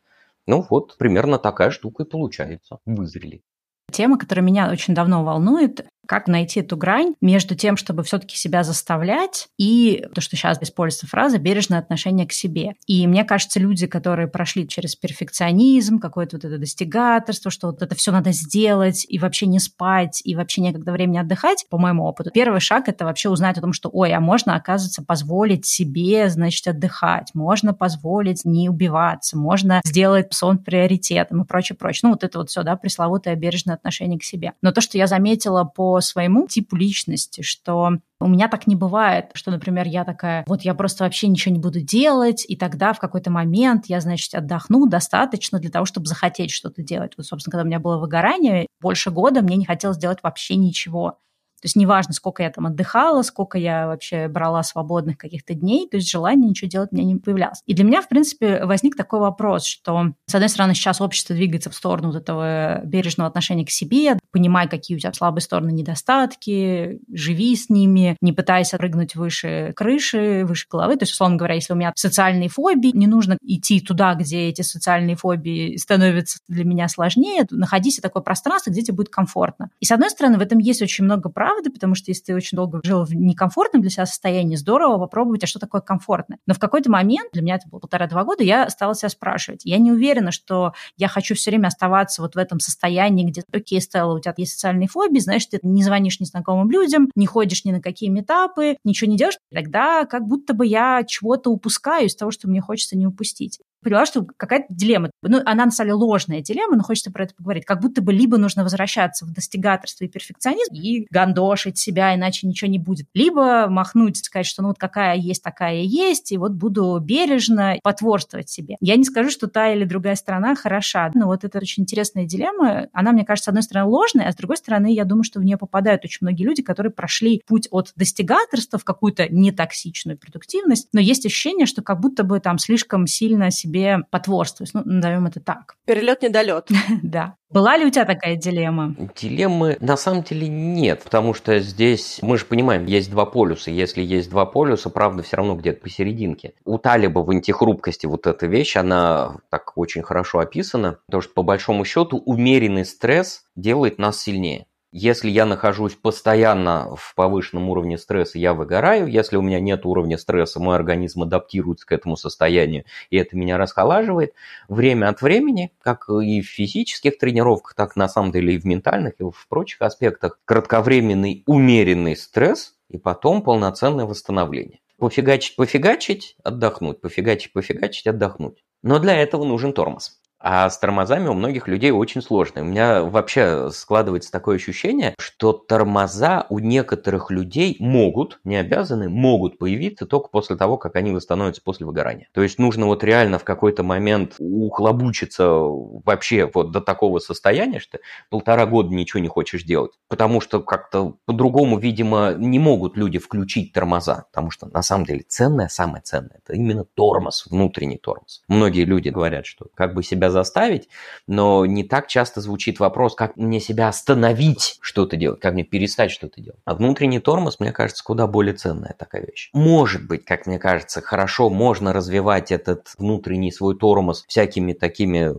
Ну 0.47 0.65
вот, 0.67 0.97
примерно 0.97 1.37
такая 1.37 1.69
штука 1.69 2.01
и 2.01 2.05
получается. 2.07 2.79
Вызрели. 2.87 3.43
Тема, 3.91 4.17
которая 4.17 4.43
меня 4.43 4.71
очень 4.71 4.95
давно 4.95 5.23
волнует, 5.23 5.85
как 6.07 6.27
найти 6.27 6.61
эту 6.61 6.77
грань 6.77 7.13
между 7.21 7.55
тем, 7.55 7.77
чтобы 7.77 8.03
все-таки 8.03 8.35
себя 8.35 8.63
заставлять, 8.63 9.47
и 9.57 10.05
то, 10.13 10.21
что 10.21 10.35
сейчас 10.35 10.61
используется 10.61 11.07
фраза 11.07 11.37
«бережное 11.37 11.79
отношение 11.79 12.27
к 12.27 12.33
себе». 12.33 12.73
И 12.85 13.05
мне 13.07 13.23
кажется, 13.23 13.59
люди, 13.59 13.87
которые 13.87 14.27
прошли 14.27 14.67
через 14.67 14.95
перфекционизм, 14.95 15.99
какое-то 15.99 16.37
вот 16.37 16.45
это 16.45 16.57
достигаторство, 16.57 17.51
что 17.51 17.67
вот 17.67 17.81
это 17.81 17.95
все 17.95 18.11
надо 18.11 18.31
сделать, 18.31 19.05
и 19.07 19.19
вообще 19.19 19.45
не 19.45 19.59
спать, 19.59 20.21
и 20.23 20.35
вообще 20.35 20.61
некогда 20.61 20.91
времени 20.91 21.17
отдыхать, 21.17 21.65
по 21.69 21.77
моему 21.77 22.05
опыту, 22.05 22.31
первый 22.31 22.59
шаг— 22.59 22.85
это 22.87 23.05
вообще 23.05 23.29
узнать 23.29 23.57
о 23.57 23.61
том, 23.61 23.73
что, 23.73 23.89
ой, 23.91 24.13
а 24.13 24.19
можно, 24.19 24.55
оказывается, 24.55 25.03
позволить 25.03 25.65
себе, 25.65 26.29
значит, 26.29 26.67
отдыхать, 26.67 27.31
можно 27.33 27.73
позволить 27.73 28.45
не 28.45 28.69
убиваться, 28.69 29.37
можно 29.37 29.81
сделать 29.85 30.33
сон 30.33 30.57
приоритетом 30.57 31.41
и 31.41 31.45
прочее, 31.45 31.75
прочее. 31.75 32.01
Ну, 32.03 32.09
вот 32.11 32.23
это 32.23 32.39
вот 32.39 32.49
все, 32.49 32.63
да, 32.63 32.75
пресловутое 32.75 33.35
бережное 33.35 33.75
отношение 33.75 34.19
к 34.19 34.23
себе. 34.23 34.53
Но 34.61 34.71
то, 34.71 34.81
что 34.81 34.97
я 34.97 35.07
заметила 35.07 35.63
по 35.63 35.96
своему 36.01 36.47
типу 36.47 36.75
личности, 36.75 37.41
что 37.41 37.99
у 38.19 38.27
меня 38.27 38.47
так 38.47 38.67
не 38.67 38.75
бывает, 38.75 39.31
что, 39.33 39.51
например, 39.51 39.87
я 39.87 40.03
такая, 40.03 40.43
вот 40.47 40.63
я 40.63 40.73
просто 40.73 41.03
вообще 41.03 41.27
ничего 41.27 41.53
не 41.53 41.59
буду 41.59 41.81
делать, 41.81 42.45
и 42.47 42.55
тогда 42.55 42.93
в 42.93 42.99
какой-то 42.99 43.29
момент 43.29 43.85
я, 43.87 44.01
значит, 44.01 44.33
отдохну 44.33 44.87
достаточно 44.87 45.59
для 45.59 45.69
того, 45.69 45.85
чтобы 45.85 46.07
захотеть 46.07 46.51
что-то 46.51 46.81
делать. 46.81 47.13
Вот, 47.17 47.25
собственно, 47.25 47.51
когда 47.51 47.63
у 47.63 47.67
меня 47.67 47.79
было 47.79 47.97
выгорание, 47.97 48.67
больше 48.81 49.11
года 49.11 49.41
мне 49.41 49.55
не 49.55 49.65
хотелось 49.65 49.97
делать 49.97 50.19
вообще 50.23 50.55
ничего. 50.55 51.19
То 51.61 51.65
есть 51.65 51.75
неважно, 51.75 52.13
сколько 52.13 52.43
я 52.43 52.49
там 52.49 52.67
отдыхала, 52.67 53.21
сколько 53.23 53.57
я 53.57 53.87
вообще 53.87 54.27
брала 54.27 54.63
свободных 54.63 55.17
каких-то 55.17 55.53
дней, 55.53 55.87
то 55.89 55.97
есть 55.97 56.09
желание 56.09 56.49
ничего 56.49 56.69
делать 56.69 56.89
у 56.91 56.95
меня 56.95 57.05
не 57.05 57.15
появлялось. 57.15 57.61
И 57.65 57.73
для 57.73 57.83
меня, 57.83 58.01
в 58.01 58.09
принципе, 58.09 58.63
возник 58.65 58.95
такой 58.95 59.19
вопрос, 59.19 59.65
что, 59.65 60.13
с 60.27 60.35
одной 60.35 60.49
стороны, 60.49 60.75
сейчас 60.75 61.01
общество 61.01 61.35
двигается 61.35 61.69
в 61.69 61.75
сторону 61.75 62.11
вот 62.11 62.17
этого 62.17 62.81
бережного 62.83 63.27
отношения 63.27 63.65
к 63.65 63.69
себе, 63.69 64.19
понимай, 64.31 64.67
какие 64.67 64.97
у 64.97 64.99
тебя 64.99 65.13
слабые 65.13 65.41
стороны, 65.41 65.71
недостатки, 65.71 66.99
живи 67.11 67.55
с 67.55 67.69
ними, 67.69 68.17
не 68.21 68.33
пытайся 68.33 68.77
прыгнуть 68.77 69.15
выше 69.15 69.73
крыши, 69.75 70.45
выше 70.45 70.67
головы. 70.69 70.95
То 70.95 71.03
есть, 71.03 71.13
условно 71.13 71.37
говоря, 71.37 71.55
если 71.55 71.73
у 71.73 71.75
меня 71.75 71.91
социальные 71.95 72.49
фобии, 72.49 72.91
не 72.93 73.07
нужно 73.07 73.37
идти 73.41 73.79
туда, 73.79 74.13
где 74.15 74.49
эти 74.49 74.61
социальные 74.61 75.15
фобии 75.15 75.75
становятся 75.77 76.39
для 76.47 76.63
меня 76.63 76.87
сложнее, 76.87 77.45
находись 77.49 77.99
в 77.99 78.01
такое 78.01 78.21
пространство, 78.21 78.69
где 78.69 78.81
тебе 78.81 78.97
будет 78.97 79.09
комфортно. 79.09 79.69
И, 79.79 79.85
с 79.85 79.91
одной 79.91 80.09
стороны, 80.09 80.37
в 80.37 80.41
этом 80.41 80.59
есть 80.59 80.81
очень 80.81 81.05
много 81.05 81.29
прав, 81.29 81.46
правда, 81.47 81.71
потому 81.71 81.95
что 81.95 82.11
если 82.11 82.23
ты 82.23 82.35
очень 82.35 82.57
долго 82.57 82.81
жил 82.83 83.05
в 83.05 83.15
некомфортном 83.15 83.81
для 83.81 83.89
себя 83.89 84.05
состоянии, 84.05 84.57
здорово 84.57 84.97
попробовать, 84.97 85.45
а 85.45 85.47
что 85.47 85.59
такое 85.59 85.79
комфортное. 85.79 86.39
Но 86.45 86.53
в 86.53 86.59
какой-то 86.59 86.91
момент, 86.91 87.29
для 87.31 87.41
меня 87.41 87.55
это 87.55 87.69
было 87.69 87.79
полтора-два 87.79 88.25
года, 88.25 88.43
я 88.43 88.69
стала 88.69 88.93
себя 88.95 89.07
спрашивать. 89.07 89.61
Я 89.63 89.77
не 89.77 89.93
уверена, 89.93 90.33
что 90.33 90.73
я 90.97 91.07
хочу 91.07 91.35
все 91.35 91.51
время 91.51 91.67
оставаться 91.67 92.21
вот 92.21 92.35
в 92.35 92.37
этом 92.37 92.59
состоянии, 92.59 93.23
где, 93.23 93.43
окей, 93.53 93.79
Стелла, 93.79 94.17
у 94.17 94.19
тебя 94.19 94.33
есть 94.35 94.53
социальные 94.53 94.89
фобии, 94.89 95.19
значит, 95.19 95.51
ты 95.51 95.59
не 95.63 95.83
звонишь 95.83 96.19
незнакомым 96.19 96.69
людям, 96.69 97.09
не 97.15 97.27
ходишь 97.27 97.63
ни 97.63 97.71
на 97.71 97.81
какие 97.81 98.09
метапы, 98.09 98.75
ничего 98.83 99.09
не 99.09 99.15
делаешь, 99.15 99.37
тогда 99.49 100.05
как 100.05 100.27
будто 100.27 100.53
бы 100.53 100.65
я 100.65 101.05
чего-то 101.07 101.49
упускаю 101.49 102.07
из 102.07 102.15
того, 102.17 102.31
что 102.31 102.49
мне 102.49 102.59
хочется 102.59 102.97
не 102.97 103.07
упустить 103.07 103.61
поняла, 103.83 104.05
что 104.05 104.25
какая-то 104.37 104.67
дилемма. 104.69 105.11
Ну, 105.21 105.41
она 105.45 105.65
на 105.65 105.71
самом 105.71 105.89
деле 105.89 105.93
ложная 105.93 106.41
дилемма, 106.41 106.75
но 106.75 106.83
хочется 106.83 107.11
про 107.11 107.23
это 107.23 107.35
поговорить. 107.35 107.65
Как 107.65 107.81
будто 107.81 108.01
бы 108.01 108.13
либо 108.13 108.37
нужно 108.37 108.63
возвращаться 108.63 109.25
в 109.25 109.31
достигаторство 109.31 110.05
и 110.05 110.07
перфекционизм 110.07 110.73
и 110.73 111.05
гандошить 111.09 111.77
себя, 111.77 112.15
иначе 112.15 112.47
ничего 112.47 112.69
не 112.69 112.79
будет. 112.79 113.07
Либо 113.13 113.67
махнуть, 113.69 114.17
сказать, 114.17 114.45
что 114.45 114.61
ну 114.61 114.69
вот 114.69 114.77
какая 114.77 115.17
есть, 115.17 115.43
такая 115.43 115.81
есть, 115.81 116.31
и 116.31 116.37
вот 116.37 116.53
буду 116.53 116.99
бережно 117.01 117.75
потворствовать 117.83 118.49
себе. 118.49 118.75
Я 118.79 118.95
не 118.95 119.03
скажу, 119.03 119.29
что 119.29 119.47
та 119.47 119.71
или 119.71 119.85
другая 119.85 120.15
сторона 120.15 120.55
хороша, 120.55 121.11
но 121.13 121.27
вот 121.27 121.43
это 121.43 121.57
очень 121.59 121.83
интересная 121.83 122.25
дилемма. 122.25 122.87
Она, 122.93 123.11
мне 123.11 123.25
кажется, 123.25 123.45
с 123.45 123.49
одной 123.49 123.63
стороны 123.63 123.89
ложная, 123.89 124.27
а 124.27 124.31
с 124.31 124.35
другой 124.35 124.57
стороны, 124.57 124.93
я 124.93 125.05
думаю, 125.05 125.23
что 125.23 125.39
в 125.39 125.43
нее 125.43 125.57
попадают 125.57 126.03
очень 126.03 126.19
многие 126.21 126.43
люди, 126.43 126.61
которые 126.61 126.91
прошли 126.91 127.41
путь 127.45 127.67
от 127.71 127.93
достигаторства 127.95 128.79
в 128.79 128.83
какую-то 128.83 129.27
нетоксичную 129.29 130.17
продуктивность, 130.17 130.89
но 130.93 130.99
есть 130.99 131.25
ощущение, 131.25 131.65
что 131.65 131.81
как 131.81 131.99
будто 131.99 132.23
бы 132.23 132.39
там 132.39 132.57
слишком 132.57 133.07
сильно 133.07 133.51
себе 133.51 133.66
себе 133.67 133.99
потворствуешь, 134.09 134.73
ну, 134.73 134.81
назовем 134.85 135.27
это 135.27 135.39
так. 135.39 135.75
Перелет 135.85 136.21
недолет. 136.21 136.69
Да. 137.03 137.35
Была 137.49 137.77
ли 137.77 137.85
у 137.85 137.89
тебя 137.89 138.03
такая 138.03 138.35
дилемма? 138.35 138.95
Дилеммы 139.15 139.77
на 139.79 139.95
самом 139.95 140.23
деле 140.23 140.49
нет, 140.49 141.03
потому 141.03 141.33
что 141.33 141.59
здесь, 141.59 142.19
мы 142.21 142.37
же 142.37 142.45
понимаем, 142.45 142.85
есть 142.85 143.09
два 143.09 143.25
полюса. 143.25 143.71
Если 143.71 144.01
есть 144.01 144.29
два 144.29 144.45
полюса, 144.45 144.89
правда 144.89 145.23
все 145.23 145.37
равно 145.37 145.55
где-то 145.55 145.81
посерединке. 145.81 146.53
У 146.65 146.77
Талиба 146.77 147.19
в 147.19 147.29
антихрупкости 147.29 148.05
вот 148.05 148.27
эта 148.27 148.47
вещь, 148.47 148.75
она 148.75 149.37
так 149.49 149.77
очень 149.77 150.01
хорошо 150.01 150.39
описана, 150.39 150.99
потому 151.05 151.21
что 151.21 151.33
по 151.33 151.43
большому 151.43 151.85
счету 151.85 152.21
умеренный 152.25 152.83
стресс 152.83 153.45
делает 153.55 153.97
нас 153.97 154.21
сильнее. 154.21 154.66
Если 154.91 155.29
я 155.29 155.45
нахожусь 155.45 155.95
постоянно 155.95 156.95
в 156.95 157.13
повышенном 157.13 157.69
уровне 157.69 157.97
стресса, 157.97 158.39
я 158.39 158.53
выгораю. 158.53 159.07
Если 159.07 159.35
у 159.35 159.41
меня 159.41 159.59
нет 159.59 159.85
уровня 159.85 160.17
стресса, 160.17 160.61
мой 160.61 160.77
организм 160.77 161.23
адаптируется 161.23 161.85
к 161.85 161.91
этому 161.91 162.15
состоянию, 162.15 162.85
и 163.09 163.17
это 163.17 163.35
меня 163.35 163.57
расхолаживает. 163.57 164.33
Время 164.69 165.09
от 165.09 165.21
времени, 165.21 165.73
как 165.81 166.07
и 166.09 166.41
в 166.41 166.45
физических 166.47 167.17
тренировках, 167.17 167.73
так 167.75 167.97
на 167.97 168.07
самом 168.07 168.31
деле 168.31 168.55
и 168.55 168.59
в 168.59 168.65
ментальных, 168.65 169.15
и 169.19 169.23
в 169.23 169.47
прочих 169.49 169.81
аспектах, 169.81 170.39
кратковременный 170.45 171.43
умеренный 171.47 172.15
стресс 172.15 172.75
и 172.89 172.97
потом 172.97 173.41
полноценное 173.41 174.05
восстановление. 174.05 174.79
Пофигачить, 174.97 175.57
пофигачить, 175.57 176.37
отдохнуть, 176.43 177.01
пофигачить, 177.01 177.51
пофигачить, 177.51 178.07
отдохнуть. 178.07 178.63
Но 178.83 178.99
для 178.99 179.17
этого 179.17 179.43
нужен 179.43 179.73
тормоз. 179.73 180.21
А 180.39 180.69
с 180.69 180.77
тормозами 180.77 181.27
у 181.27 181.33
многих 181.33 181.67
людей 181.67 181.89
очень 181.91 182.21
сложно. 182.21 182.61
У 182.61 182.65
меня 182.65 183.03
вообще 183.03 183.71
складывается 183.71 184.31
такое 184.31 184.57
ощущение, 184.57 185.15
что 185.19 185.51
тормоза 185.51 186.45
у 186.49 186.59
некоторых 186.59 187.31
людей 187.31 187.75
могут, 187.79 188.39
не 188.43 188.55
обязаны, 188.55 189.09
могут 189.09 189.57
появиться 189.57 190.05
только 190.05 190.29
после 190.29 190.55
того, 190.55 190.77
как 190.77 190.95
они 190.95 191.11
восстановятся 191.11 191.63
после 191.63 191.87
выгорания. 191.87 192.29
То 192.33 192.43
есть 192.43 192.59
нужно 192.59 192.85
вот 192.85 193.03
реально 193.03 193.39
в 193.39 193.43
какой-то 193.43 193.81
момент 193.81 194.35
ухлобучиться 194.37 195.47
вообще 195.47 196.49
вот 196.53 196.71
до 196.71 196.81
такого 196.81 197.17
состояния, 197.17 197.79
что 197.79 197.99
полтора 198.29 198.67
года 198.67 198.93
ничего 198.93 199.19
не 199.19 199.27
хочешь 199.27 199.63
делать. 199.63 199.91
Потому 200.07 200.39
что 200.39 200.61
как-то 200.61 201.15
по-другому, 201.25 201.79
видимо, 201.79 202.35
не 202.37 202.59
могут 202.59 202.95
люди 202.95 203.17
включить 203.17 203.73
тормоза. 203.73 204.25
Потому 204.31 204.51
что 204.51 204.67
на 204.67 204.83
самом 204.83 205.05
деле 205.05 205.23
ценное, 205.27 205.67
самое 205.67 206.03
ценное, 206.03 206.41
это 206.43 206.53
именно 206.53 206.83
тормоз, 206.83 207.47
внутренний 207.49 207.97
тормоз. 207.97 208.43
Многие 208.47 208.85
люди 208.85 209.09
говорят, 209.09 209.47
что 209.47 209.65
как 209.73 209.95
бы 209.95 210.03
себя 210.03 210.26
себя 210.27 210.31
заставить, 210.31 210.89
но 211.27 211.65
не 211.65 211.83
так 211.83 212.07
часто 212.07 212.41
звучит 212.41 212.79
вопрос, 212.79 213.15
как 213.15 213.35
мне 213.37 213.59
себя 213.59 213.87
остановить 213.87 214.77
что-то 214.81 215.15
делать, 215.15 215.39
как 215.39 215.53
мне 215.53 215.63
перестать 215.63 216.11
что-то 216.11 216.41
делать. 216.41 216.59
А 216.65 216.75
внутренний 216.75 217.19
тормоз, 217.19 217.59
мне 217.59 217.71
кажется, 217.71 218.03
куда 218.03 218.27
более 218.27 218.53
ценная 218.53 218.95
такая 218.97 219.25
вещь. 219.25 219.49
Может 219.53 220.07
быть, 220.07 220.25
как 220.25 220.45
мне 220.45 220.59
кажется, 220.59 221.01
хорошо 221.01 221.49
можно 221.49 221.93
развивать 221.93 222.51
этот 222.51 222.93
внутренний 222.97 223.51
свой 223.51 223.77
тормоз 223.77 224.25
всякими 224.27 224.73
такими 224.73 225.35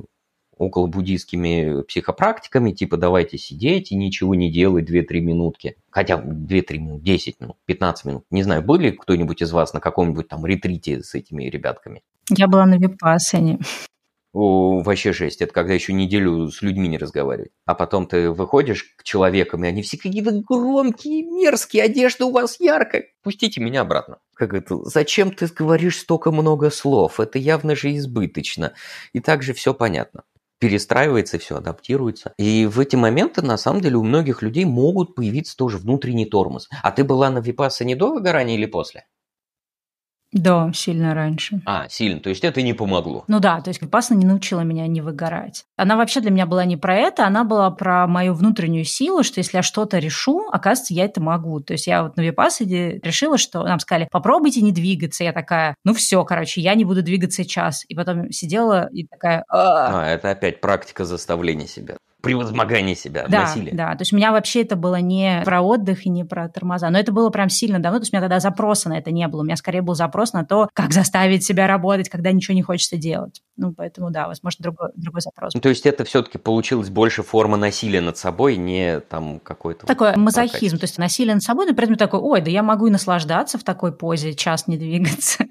около 0.58 0.88
буддийскими 0.88 1.82
психопрактиками, 1.82 2.72
типа 2.72 2.96
давайте 2.96 3.38
сидеть 3.38 3.92
и 3.92 3.96
ничего 3.96 4.34
не 4.34 4.50
делать 4.50 4.90
2-3 4.90 5.20
минутки. 5.20 5.76
Хотя 5.90 6.16
2-3 6.16 6.78
минут, 6.78 7.02
10 7.02 7.40
минут, 7.40 7.56
15 7.66 8.04
минут. 8.04 8.24
Не 8.30 8.42
знаю, 8.42 8.62
были 8.62 8.90
кто-нибудь 8.90 9.40
из 9.40 9.52
вас 9.52 9.72
на 9.72 9.80
каком-нибудь 9.80 10.28
там 10.28 10.44
ретрите 10.44 11.02
с 11.02 11.14
этими 11.14 11.44
ребятками? 11.44 12.02
Я 12.30 12.48
была 12.48 12.66
на 12.66 12.76
випассане. 12.76 13.60
О, 14.32 14.82
вообще 14.82 15.12
жесть. 15.12 15.40
Это 15.40 15.52
когда 15.52 15.72
еще 15.72 15.92
неделю 15.92 16.50
с 16.50 16.60
людьми 16.60 16.88
не 16.88 16.98
разговаривать. 16.98 17.50
А 17.64 17.74
потом 17.74 18.06
ты 18.06 18.30
выходишь 18.30 18.94
к 18.96 19.02
человекам, 19.02 19.64
и 19.64 19.68
они 19.68 19.82
все 19.82 19.96
какие-то 19.96 20.32
громкие, 20.32 21.24
мерзкие, 21.24 21.84
одежда 21.84 22.26
у 22.26 22.32
вас 22.32 22.60
яркая. 22.60 23.06
Пустите 23.22 23.60
меня 23.60 23.80
обратно. 23.80 24.18
Как 24.34 24.52
это? 24.52 24.84
Зачем 24.84 25.32
ты 25.32 25.46
говоришь 25.46 25.98
столько 25.98 26.30
много 26.30 26.70
слов? 26.70 27.20
Это 27.20 27.38
явно 27.38 27.74
же 27.74 27.96
избыточно. 27.96 28.74
И 29.12 29.20
также 29.20 29.54
все 29.54 29.72
понятно 29.72 30.24
перестраивается, 30.58 31.38
все 31.38 31.56
адаптируется. 31.56 32.34
И 32.36 32.66
в 32.66 32.80
эти 32.80 32.96
моменты, 32.96 33.42
на 33.42 33.56
самом 33.56 33.80
деле, 33.80 33.96
у 33.96 34.02
многих 34.02 34.42
людей 34.42 34.64
могут 34.64 35.14
появиться 35.14 35.56
тоже 35.56 35.78
внутренний 35.78 36.26
тормоз. 36.26 36.68
А 36.82 36.90
ты 36.90 37.04
была 37.04 37.30
на 37.30 37.38
Випассане 37.38 37.96
до 37.96 38.12
выгорания 38.12 38.56
или 38.56 38.66
после? 38.66 39.06
Да, 40.32 40.70
сильно 40.74 41.14
раньше. 41.14 41.62
А, 41.64 41.88
сильно. 41.88 42.20
То 42.20 42.28
есть 42.28 42.44
это 42.44 42.60
не 42.60 42.74
помогло. 42.74 43.24
Ну 43.28 43.40
да, 43.40 43.60
то 43.62 43.68
есть 43.68 43.80
Випасна 43.80 44.14
не 44.14 44.26
научила 44.26 44.60
меня 44.60 44.86
не 44.86 45.00
выгорать. 45.00 45.64
Она 45.76 45.96
вообще 45.96 46.20
для 46.20 46.30
меня 46.30 46.44
была 46.44 46.66
не 46.66 46.76
про 46.76 46.96
это, 46.96 47.26
она 47.26 47.44
была 47.44 47.70
про 47.70 48.06
мою 48.06 48.34
внутреннюю 48.34 48.84
силу, 48.84 49.22
что 49.22 49.38
если 49.38 49.56
я 49.56 49.62
что-то 49.62 49.98
решу, 49.98 50.48
оказывается, 50.52 50.92
я 50.92 51.06
это 51.06 51.22
могу. 51.22 51.60
То 51.60 51.72
есть 51.72 51.86
я 51.86 52.02
вот 52.02 52.16
на 52.16 52.20
Випассаде 52.20 53.00
решила, 53.02 53.38
что 53.38 53.62
нам 53.62 53.80
сказали, 53.80 54.06
попробуйте 54.10 54.60
не 54.60 54.72
двигаться. 54.72 55.24
Я 55.24 55.32
такая, 55.32 55.76
ну 55.84 55.94
все, 55.94 56.22
короче, 56.24 56.60
я 56.60 56.74
не 56.74 56.84
буду 56.84 57.02
двигаться 57.02 57.46
час. 57.46 57.84
И 57.88 57.94
потом 57.94 58.30
сидела 58.30 58.88
и 58.92 59.06
такая... 59.06 59.44
А, 59.48 60.06
это 60.06 60.30
опять 60.30 60.60
практика 60.60 61.06
заставления 61.06 61.66
себя 61.66 61.96
превозмогание 62.22 62.96
себя, 62.96 63.26
да, 63.28 63.42
насилие. 63.42 63.74
Да, 63.74 63.92
то 63.92 64.02
есть 64.02 64.12
у 64.12 64.16
меня 64.16 64.32
вообще 64.32 64.62
это 64.62 64.76
было 64.76 64.96
не 64.96 65.42
про 65.44 65.60
отдых 65.60 66.04
и 66.04 66.08
не 66.08 66.24
про 66.24 66.48
тормоза, 66.48 66.90
но 66.90 66.98
это 66.98 67.12
было 67.12 67.30
прям 67.30 67.48
сильно 67.48 67.78
давно, 67.78 67.98
то 67.98 68.02
есть 68.02 68.12
у 68.12 68.16
меня 68.16 68.22
тогда 68.22 68.40
запроса 68.40 68.88
на 68.88 68.98
это 68.98 69.10
не 69.10 69.26
было, 69.28 69.42
у 69.42 69.44
меня 69.44 69.56
скорее 69.56 69.82
был 69.82 69.94
запрос 69.94 70.32
на 70.32 70.44
то, 70.44 70.68
как 70.72 70.92
заставить 70.92 71.44
себя 71.44 71.66
работать, 71.66 72.08
когда 72.08 72.32
ничего 72.32 72.54
не 72.54 72.62
хочется 72.62 72.96
делать. 72.96 73.42
Ну, 73.56 73.72
поэтому, 73.72 74.10
да, 74.10 74.26
возможно, 74.26 74.62
другой, 74.62 74.88
другой 74.96 75.20
запрос. 75.20 75.54
Ну, 75.54 75.60
то 75.60 75.68
есть 75.68 75.86
это 75.86 76.04
все-таки 76.04 76.38
получилось 76.38 76.90
больше 76.90 77.22
форма 77.22 77.56
насилия 77.56 78.00
над 78.00 78.16
собой, 78.16 78.56
не 78.56 79.00
там 79.00 79.40
какой-то... 79.40 79.86
Такой 79.86 80.16
мазохизм, 80.16 80.78
то 80.78 80.84
есть 80.84 80.98
насилие 80.98 81.34
над 81.34 81.42
собой, 81.42 81.66
но 81.66 81.74
при 81.74 81.84
этом 81.84 81.96
такой, 81.96 82.20
ой, 82.20 82.40
да 82.40 82.50
я 82.50 82.62
могу 82.62 82.88
и 82.88 82.90
наслаждаться 82.90 83.58
в 83.58 83.64
такой 83.64 83.92
позе, 83.92 84.34
час 84.34 84.66
не 84.66 84.76
двигаться. 84.76 85.44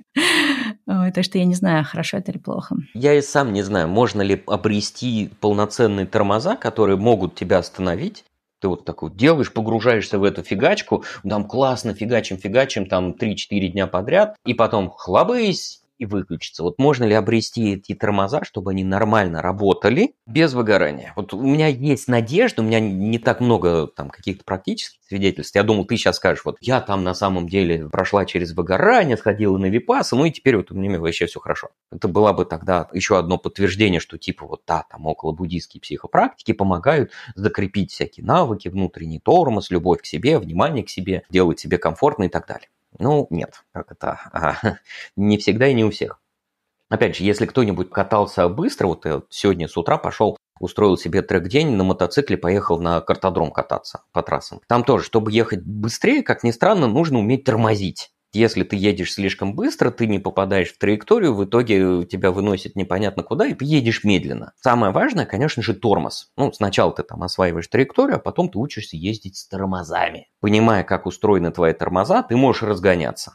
Так 0.85 1.23
что 1.23 1.37
я 1.37 1.45
не 1.45 1.55
знаю, 1.55 1.83
хорошо 1.85 2.17
это 2.17 2.31
или 2.31 2.39
плохо. 2.39 2.75
Я 2.93 3.13
и 3.13 3.21
сам 3.21 3.53
не 3.53 3.61
знаю, 3.61 3.87
можно 3.87 4.21
ли 4.21 4.43
обрести 4.47 5.29
полноценные 5.39 6.05
тормоза, 6.05 6.55
которые 6.55 6.97
могут 6.97 7.35
тебя 7.35 7.59
остановить. 7.59 8.23
Ты 8.59 8.69
вот 8.69 8.85
так 8.85 9.03
вот 9.03 9.15
делаешь, 9.15 9.53
погружаешься 9.53 10.17
в 10.17 10.23
эту 10.23 10.41
фигачку, 10.41 11.03
там 11.27 11.45
классно 11.45 11.93
фигачим, 11.93 12.37
фигачим, 12.37 12.87
там 12.87 13.11
3-4 13.11 13.67
дня 13.67 13.85
подряд, 13.85 14.35
и 14.45 14.55
потом 14.55 14.89
хлобысь, 14.89 15.81
и 15.97 16.05
выключиться. 16.05 16.63
Вот 16.63 16.79
можно 16.79 17.03
ли 17.03 17.13
обрести 17.13 17.73
эти 17.73 17.93
тормоза, 17.93 18.43
чтобы 18.43 18.71
они 18.71 18.83
нормально 18.83 19.41
работали 19.41 20.15
без 20.25 20.53
выгорания? 20.53 21.13
Вот 21.15 21.33
у 21.33 21.41
меня 21.41 21.67
есть 21.67 22.07
надежда, 22.07 22.61
у 22.61 22.65
меня 22.65 22.79
не 22.79 23.19
так 23.19 23.39
много 23.41 23.87
там 23.87 24.09
каких-то 24.09 24.43
практических 24.43 24.99
свидетельств. 25.07 25.55
Я 25.55 25.63
думал, 25.63 25.85
ты 25.85 25.97
сейчас 25.97 26.17
скажешь, 26.17 26.43
вот 26.45 26.57
я 26.61 26.81
там 26.81 27.03
на 27.03 27.13
самом 27.13 27.47
деле 27.47 27.89
прошла 27.89 28.25
через 28.25 28.53
выгорание, 28.53 29.17
сходила 29.17 29.57
на 29.57 29.67
випасы, 29.67 30.15
ну 30.15 30.25
и 30.25 30.31
теперь 30.31 30.57
вот 30.57 30.71
у 30.71 30.75
меня 30.75 30.99
вообще 30.99 31.25
все 31.25 31.39
хорошо. 31.39 31.69
Это 31.91 32.07
было 32.07 32.33
бы 32.33 32.45
тогда 32.45 32.87
еще 32.93 33.17
одно 33.17 33.37
подтверждение, 33.37 33.99
что 33.99 34.17
типа 34.17 34.45
вот 34.45 34.61
да, 34.67 34.85
там 34.89 35.05
около 35.05 35.31
буддийские 35.31 35.81
психопрактики 35.81 36.51
помогают 36.51 37.11
закрепить 37.35 37.91
всякие 37.91 38.25
навыки, 38.25 38.67
внутренний 38.67 39.19
тормоз, 39.19 39.71
любовь 39.71 40.01
к 40.01 40.05
себе, 40.05 40.39
внимание 40.39 40.83
к 40.83 40.89
себе, 40.89 41.23
делать 41.29 41.59
себе 41.59 41.77
комфортно 41.77 42.25
и 42.25 42.29
так 42.29 42.47
далее. 42.47 42.69
Ну, 42.99 43.27
нет, 43.29 43.63
как 43.73 43.91
это, 43.91 44.19
а, 44.31 44.55
не 45.15 45.37
всегда 45.37 45.67
и 45.67 45.73
не 45.73 45.83
у 45.85 45.91
всех. 45.91 46.19
Опять 46.89 47.17
же, 47.17 47.23
если 47.23 47.45
кто-нибудь 47.45 47.89
катался 47.89 48.47
быстро, 48.47 48.87
вот 48.87 49.05
я 49.05 49.21
сегодня 49.29 49.67
с 49.67 49.75
утра 49.75 49.97
пошел, 49.97 50.37
устроил 50.59 50.97
себе 50.97 51.21
трек-день, 51.21 51.71
на 51.71 51.83
мотоцикле 51.83 52.37
поехал 52.37 52.79
на 52.79 53.01
картодром 53.01 53.51
кататься 53.51 54.03
по 54.13 54.23
трассам. 54.23 54.61
Там 54.67 54.83
тоже, 54.83 55.03
чтобы 55.03 55.31
ехать 55.31 55.63
быстрее, 55.63 56.23
как 56.23 56.43
ни 56.43 56.51
странно, 56.51 56.87
нужно 56.87 57.19
уметь 57.19 57.43
тормозить. 57.43 58.11
Если 58.33 58.63
ты 58.63 58.75
едешь 58.75 59.13
слишком 59.13 59.55
быстро, 59.55 59.89
ты 59.89 60.05
не 60.05 60.19
попадаешь 60.19 60.73
в 60.73 60.77
траекторию, 60.77 61.33
в 61.33 61.45
итоге 61.45 62.05
тебя 62.05 62.31
выносит 62.31 62.75
непонятно 62.75 63.23
куда, 63.23 63.47
и 63.47 63.53
ты 63.53 63.65
едешь 63.65 64.03
медленно. 64.03 64.53
Самое 64.61 64.91
важное, 64.91 65.25
конечно 65.25 65.63
же, 65.63 65.73
тормоз. 65.73 66.31
Ну, 66.35 66.51
сначала 66.51 66.93
ты 66.93 67.03
там 67.03 67.23
осваиваешь 67.23 67.67
траекторию, 67.67 68.17
а 68.17 68.19
потом 68.19 68.49
ты 68.49 68.59
учишься 68.59 68.97
ездить 68.97 69.37
с 69.37 69.47
тормозами. 69.47 70.27
Понимая, 70.41 70.83
как 70.83 71.05
устроены 71.05 71.51
твои 71.51 71.73
тормоза, 71.73 72.21
ты 72.21 72.35
можешь 72.35 72.63
разгоняться. 72.63 73.33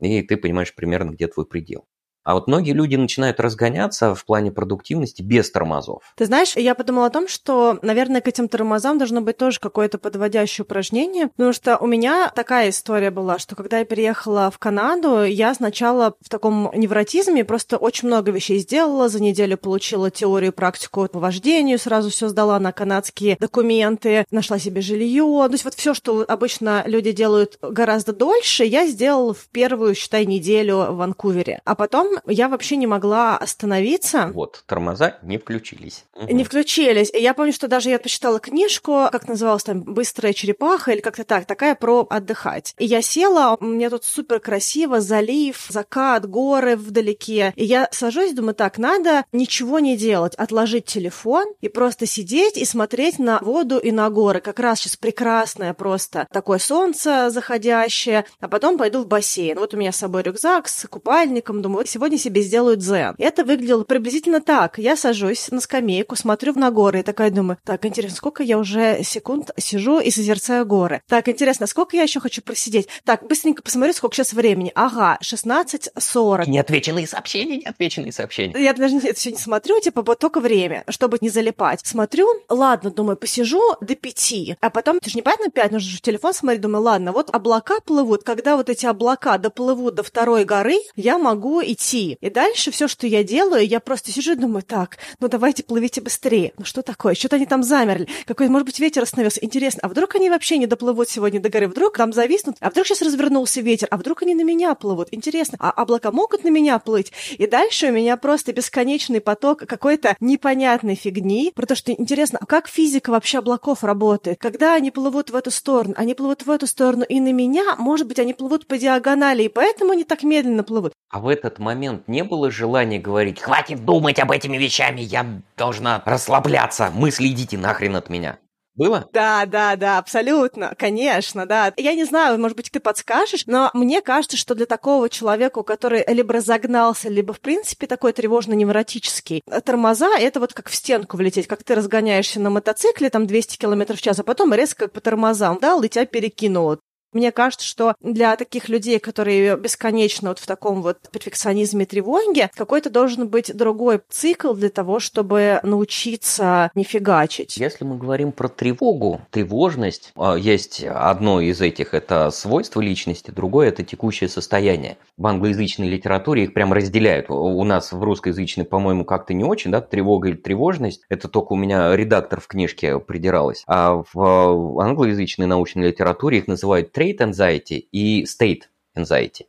И 0.00 0.22
ты 0.22 0.36
понимаешь 0.36 0.74
примерно, 0.74 1.10
где 1.10 1.26
твой 1.26 1.44
предел. 1.44 1.86
А 2.28 2.34
вот 2.34 2.46
многие 2.46 2.72
люди 2.72 2.94
начинают 2.94 3.40
разгоняться 3.40 4.14
в 4.14 4.22
плане 4.26 4.52
продуктивности 4.52 5.22
без 5.22 5.50
тормозов. 5.50 6.02
Ты 6.14 6.26
знаешь, 6.26 6.56
я 6.56 6.74
подумала 6.74 7.06
о 7.06 7.10
том, 7.10 7.26
что, 7.26 7.78
наверное, 7.80 8.20
к 8.20 8.28
этим 8.28 8.48
тормозам 8.48 8.98
должно 8.98 9.22
быть 9.22 9.38
тоже 9.38 9.58
какое-то 9.58 9.96
подводящее 9.96 10.66
упражнение, 10.66 11.28
потому 11.28 11.54
что 11.54 11.78
у 11.78 11.86
меня 11.86 12.30
такая 12.36 12.68
история 12.68 13.10
была, 13.10 13.38
что 13.38 13.56
когда 13.56 13.78
я 13.78 13.86
переехала 13.86 14.50
в 14.50 14.58
Канаду, 14.58 15.24
я 15.24 15.54
сначала 15.54 16.16
в 16.20 16.28
таком 16.28 16.70
невротизме 16.74 17.46
просто 17.46 17.78
очень 17.78 18.08
много 18.08 18.30
вещей 18.30 18.58
сделала, 18.58 19.08
за 19.08 19.22
неделю 19.22 19.56
получила 19.56 20.10
теорию, 20.10 20.52
практику 20.52 21.08
по 21.08 21.20
вождению, 21.20 21.78
сразу 21.78 22.10
все 22.10 22.28
сдала 22.28 22.60
на 22.60 22.72
канадские 22.72 23.38
документы, 23.40 24.26
нашла 24.30 24.58
себе 24.58 24.82
жилье, 24.82 25.46
то 25.46 25.52
есть 25.52 25.64
вот 25.64 25.72
все, 25.72 25.94
что 25.94 26.26
обычно 26.28 26.82
люди 26.84 27.12
делают 27.12 27.56
гораздо 27.62 28.12
дольше, 28.12 28.64
я 28.64 28.86
сделала 28.86 29.32
в 29.32 29.46
первую, 29.50 29.94
считай, 29.94 30.26
неделю 30.26 30.88
в 30.90 30.96
Ванкувере. 30.96 31.62
А 31.64 31.74
потом 31.74 32.17
я 32.26 32.48
вообще 32.48 32.76
не 32.76 32.86
могла 32.86 33.36
остановиться. 33.36 34.30
Вот, 34.34 34.64
тормоза 34.66 35.18
не 35.22 35.38
включились. 35.38 36.04
Не 36.28 36.44
включились. 36.44 37.10
И 37.12 37.20
я 37.20 37.34
помню, 37.34 37.52
что 37.52 37.68
даже 37.68 37.90
я 37.90 37.98
почитала 37.98 38.40
книжку, 38.40 39.08
как 39.12 39.28
называлась 39.28 39.64
там 39.64 39.82
«Быстрая 39.82 40.32
черепаха» 40.32 40.92
или 40.92 41.00
как-то 41.00 41.24
так, 41.24 41.46
такая 41.46 41.74
про 41.74 42.06
отдыхать. 42.08 42.74
И 42.78 42.84
я 42.84 43.02
села, 43.02 43.56
у 43.60 43.64
меня 43.64 43.90
тут 43.90 44.04
супер 44.04 44.40
красиво, 44.40 45.00
залив, 45.00 45.66
закат, 45.68 46.28
горы 46.28 46.76
вдалеке. 46.76 47.52
И 47.56 47.64
я 47.64 47.88
сажусь, 47.92 48.32
думаю, 48.32 48.54
так, 48.54 48.78
надо 48.78 49.24
ничего 49.32 49.78
не 49.78 49.96
делать, 49.96 50.34
отложить 50.34 50.86
телефон 50.86 51.46
и 51.60 51.68
просто 51.68 52.06
сидеть 52.06 52.56
и 52.56 52.64
смотреть 52.64 53.18
на 53.18 53.38
воду 53.40 53.78
и 53.78 53.90
на 53.90 54.08
горы. 54.10 54.40
Как 54.40 54.58
раз 54.58 54.80
сейчас 54.80 54.96
прекрасное 54.96 55.74
просто 55.74 56.26
такое 56.32 56.58
солнце 56.58 57.30
заходящее, 57.30 58.24
а 58.40 58.48
потом 58.48 58.78
пойду 58.78 59.02
в 59.02 59.06
бассейн. 59.06 59.58
Вот 59.58 59.74
у 59.74 59.76
меня 59.76 59.92
с 59.92 59.96
собой 59.96 60.22
рюкзак 60.22 60.68
с 60.68 60.86
купальником, 60.88 61.62
думаю, 61.62 61.86
сегодня 61.86 62.07
сегодня 62.08 62.18
себе 62.18 62.40
сделаю 62.40 62.76
дзен. 62.78 63.14
Это 63.18 63.44
выглядело 63.44 63.84
приблизительно 63.84 64.40
так. 64.40 64.78
Я 64.78 64.96
сажусь 64.96 65.50
на 65.50 65.60
скамейку, 65.60 66.16
смотрю 66.16 66.54
на 66.54 66.70
горы 66.70 67.00
и 67.00 67.02
такая 67.02 67.30
думаю, 67.30 67.58
так, 67.64 67.84
интересно, 67.84 68.16
сколько 68.16 68.42
я 68.42 68.56
уже 68.56 69.02
секунд 69.02 69.50
сижу 69.58 70.00
и 70.00 70.10
созерцаю 70.10 70.64
горы. 70.64 71.02
Так, 71.06 71.28
интересно, 71.28 71.66
сколько 71.66 71.96
я 71.96 72.04
еще 72.04 72.20
хочу 72.20 72.40
просидеть? 72.40 72.88
Так, 73.04 73.26
быстренько 73.26 73.62
посмотрю, 73.62 73.92
сколько 73.92 74.16
сейчас 74.16 74.32
времени. 74.32 74.72
Ага, 74.74 75.18
16.40. 75.22 76.48
Неотвеченные 76.48 77.06
сообщения, 77.06 77.58
неотвеченные 77.58 78.12
сообщения. 78.12 78.58
Я 78.58 78.72
даже 78.72 78.96
это 78.96 79.14
все 79.14 79.30
не 79.30 79.38
смотрю, 79.38 79.78
типа, 79.80 80.00
вот 80.00 80.18
только 80.18 80.40
время, 80.40 80.84
чтобы 80.88 81.18
не 81.20 81.28
залипать. 81.28 81.80
Смотрю, 81.84 82.26
ладно, 82.48 82.90
думаю, 82.90 83.18
посижу 83.18 83.60
до 83.82 83.94
пяти, 83.94 84.56
а 84.62 84.70
потом, 84.70 84.98
ты 85.00 85.10
же 85.10 85.18
непонятно 85.18 85.50
пять, 85.50 85.72
нужно 85.72 85.90
же 85.90 85.98
в 85.98 86.00
телефон 86.00 86.32
смотреть, 86.32 86.62
думаю, 86.62 86.82
ладно, 86.82 87.12
вот 87.12 87.28
облака 87.34 87.80
плывут, 87.84 88.22
когда 88.24 88.56
вот 88.56 88.70
эти 88.70 88.86
облака 88.86 89.36
доплывут 89.36 89.96
до 89.96 90.02
второй 90.02 90.46
горы, 90.46 90.76
я 90.96 91.18
могу 91.18 91.62
идти. 91.62 91.87
И 91.94 92.30
дальше 92.30 92.70
все, 92.70 92.88
что 92.88 93.06
я 93.06 93.24
делаю, 93.24 93.66
я 93.66 93.80
просто 93.80 94.10
сижу 94.10 94.32
и 94.32 94.36
думаю, 94.36 94.62
так, 94.62 94.98
ну 95.20 95.28
давайте 95.28 95.62
плывите 95.62 96.00
быстрее. 96.00 96.52
Ну 96.58 96.64
что 96.64 96.82
такое? 96.82 97.14
Что-то 97.14 97.36
они 97.36 97.46
там 97.46 97.62
замерли. 97.62 98.08
Какой, 98.26 98.48
может 98.48 98.66
быть, 98.66 98.78
ветер 98.78 99.02
остановился. 99.02 99.44
Интересно, 99.44 99.80
а 99.82 99.88
вдруг 99.88 100.14
они 100.14 100.30
вообще 100.30 100.58
не 100.58 100.66
доплывут 100.66 101.08
сегодня 101.08 101.40
до 101.40 101.48
горы? 101.48 101.68
Вдруг 101.68 101.96
там 101.96 102.12
зависнут? 102.12 102.56
А 102.60 102.70
вдруг 102.70 102.86
сейчас 102.86 103.02
развернулся 103.02 103.60
ветер? 103.60 103.88
А 103.90 103.96
вдруг 103.96 104.22
они 104.22 104.34
на 104.34 104.42
меня 104.42 104.74
плывут? 104.74 105.08
Интересно, 105.10 105.56
а 105.60 105.70
облака 105.70 106.12
могут 106.12 106.44
на 106.44 106.48
меня 106.48 106.78
плыть? 106.78 107.12
И 107.36 107.46
дальше 107.46 107.88
у 107.88 107.92
меня 107.92 108.16
просто 108.16 108.52
бесконечный 108.52 109.20
поток 109.20 109.60
какой-то 109.60 110.16
непонятной 110.20 110.94
фигни, 110.94 111.52
про 111.54 111.66
то, 111.66 111.74
что 111.74 111.92
интересно, 111.92 112.38
а 112.40 112.46
как 112.46 112.68
физика 112.68 113.10
вообще 113.10 113.38
облаков 113.38 113.84
работает? 113.84 114.38
Когда 114.40 114.74
они 114.74 114.90
плывут 114.90 115.30
в 115.30 115.36
эту 115.36 115.50
сторону? 115.50 115.94
Они 115.96 116.14
плывут 116.14 116.44
в 116.44 116.50
эту 116.50 116.66
сторону 116.66 117.04
и 117.08 117.20
на 117.20 117.32
меня, 117.32 117.76
может 117.76 118.06
быть, 118.06 118.18
они 118.18 118.34
плывут 118.34 118.66
по 118.66 118.78
диагонали, 118.78 119.44
и 119.44 119.48
поэтому 119.48 119.92
они 119.92 120.04
так 120.04 120.22
медленно 120.22 120.62
плывут. 120.62 120.92
А 121.10 121.20
в 121.20 121.28
этот 121.28 121.58
момент 121.58 121.77
не 122.06 122.24
было 122.24 122.50
желания 122.50 122.98
говорить 122.98 123.40
«Хватит 123.40 123.84
думать 123.84 124.18
об 124.18 124.30
этими 124.30 124.56
вещами, 124.56 125.00
я 125.00 125.26
должна 125.56 126.02
расслабляться, 126.04 126.90
мысли 126.90 127.28
идите 127.28 127.56
нахрен 127.58 127.96
от 127.96 128.10
меня». 128.10 128.38
Было? 128.78 129.08
Да, 129.12 129.44
да, 129.44 129.74
да, 129.74 129.98
абсолютно, 129.98 130.72
конечно, 130.78 131.46
да. 131.46 131.72
Я 131.76 131.94
не 131.94 132.04
знаю, 132.04 132.38
может 132.38 132.56
быть, 132.56 132.70
ты 132.70 132.78
подскажешь, 132.78 133.44
но 133.46 133.70
мне 133.74 134.00
кажется, 134.00 134.36
что 134.36 134.54
для 134.54 134.66
такого 134.66 135.08
человека, 135.08 135.64
который 135.64 136.04
либо 136.06 136.34
разогнался, 136.34 137.08
либо, 137.08 137.34
в 137.34 137.40
принципе, 137.40 137.88
такой 137.88 138.12
тревожно-невротический, 138.12 139.42
тормоза— 139.64 140.16
это 140.18 140.38
вот 140.38 140.54
как 140.54 140.68
в 140.68 140.74
стенку 140.76 141.16
влететь, 141.16 141.48
как 141.48 141.64
ты 141.64 141.74
разгоняешься 141.74 142.38
на 142.38 142.50
мотоцикле, 142.50 143.10
там, 143.10 143.26
200 143.26 143.56
км 143.56 143.96
в 143.96 144.00
час, 144.00 144.20
а 144.20 144.22
потом 144.22 144.54
резко 144.54 144.86
по 144.86 145.00
тормозам 145.00 145.58
дал, 145.60 145.82
и 145.82 145.88
тебя 145.88 146.06
перекинуло. 146.06 146.78
Мне 147.12 147.32
кажется, 147.32 147.66
что 147.66 147.94
для 148.00 148.36
таких 148.36 148.68
людей, 148.68 148.98
которые 148.98 149.56
бесконечно 149.56 150.30
вот 150.30 150.38
в 150.38 150.46
таком 150.46 150.82
вот 150.82 150.98
перфекционизме 151.10 151.86
тревоге, 151.86 152.50
какой-то 152.54 152.90
должен 152.90 153.28
быть 153.28 153.54
другой 153.56 154.00
цикл 154.10 154.52
для 154.52 154.68
того, 154.68 155.00
чтобы 155.00 155.60
научиться 155.62 156.70
не 156.74 156.84
фигачить. 156.84 157.56
Если 157.56 157.84
мы 157.84 157.96
говорим 157.96 158.32
про 158.32 158.48
тревогу, 158.48 159.22
тревожность, 159.30 160.12
а, 160.16 160.34
есть 160.36 160.84
одно 160.84 161.40
из 161.40 161.60
этих, 161.60 161.94
это 161.94 162.30
свойство 162.30 162.80
личности, 162.80 163.30
другое 163.30 163.68
это 163.68 163.82
текущее 163.84 164.28
состояние. 164.28 164.98
В 165.16 165.26
англоязычной 165.26 165.88
литературе 165.88 166.44
их 166.44 166.54
прям 166.54 166.72
разделяют. 166.72 167.30
У 167.30 167.64
нас 167.64 167.92
в 167.92 168.02
русскоязычной, 168.02 168.64
по-моему, 168.64 169.04
как-то 169.04 169.32
не 169.32 169.44
очень, 169.44 169.70
да, 169.70 169.80
тревога 169.80 170.28
или 170.28 170.36
тревожность, 170.36 171.02
это 171.08 171.28
только 171.28 171.54
у 171.54 171.56
меня 171.56 171.96
редактор 171.96 172.40
в 172.40 172.46
книжке 172.48 172.98
придиралась. 172.98 173.64
А 173.66 174.02
в 174.12 174.80
англоязычной 174.80 175.46
научной 175.46 175.88
литературе 175.88 176.38
их 176.38 176.46
называют 176.46 176.92
trait 176.98 177.20
anxiety 177.20 177.88
и 177.92 178.24
state 178.24 178.62
anxiety. 178.96 179.46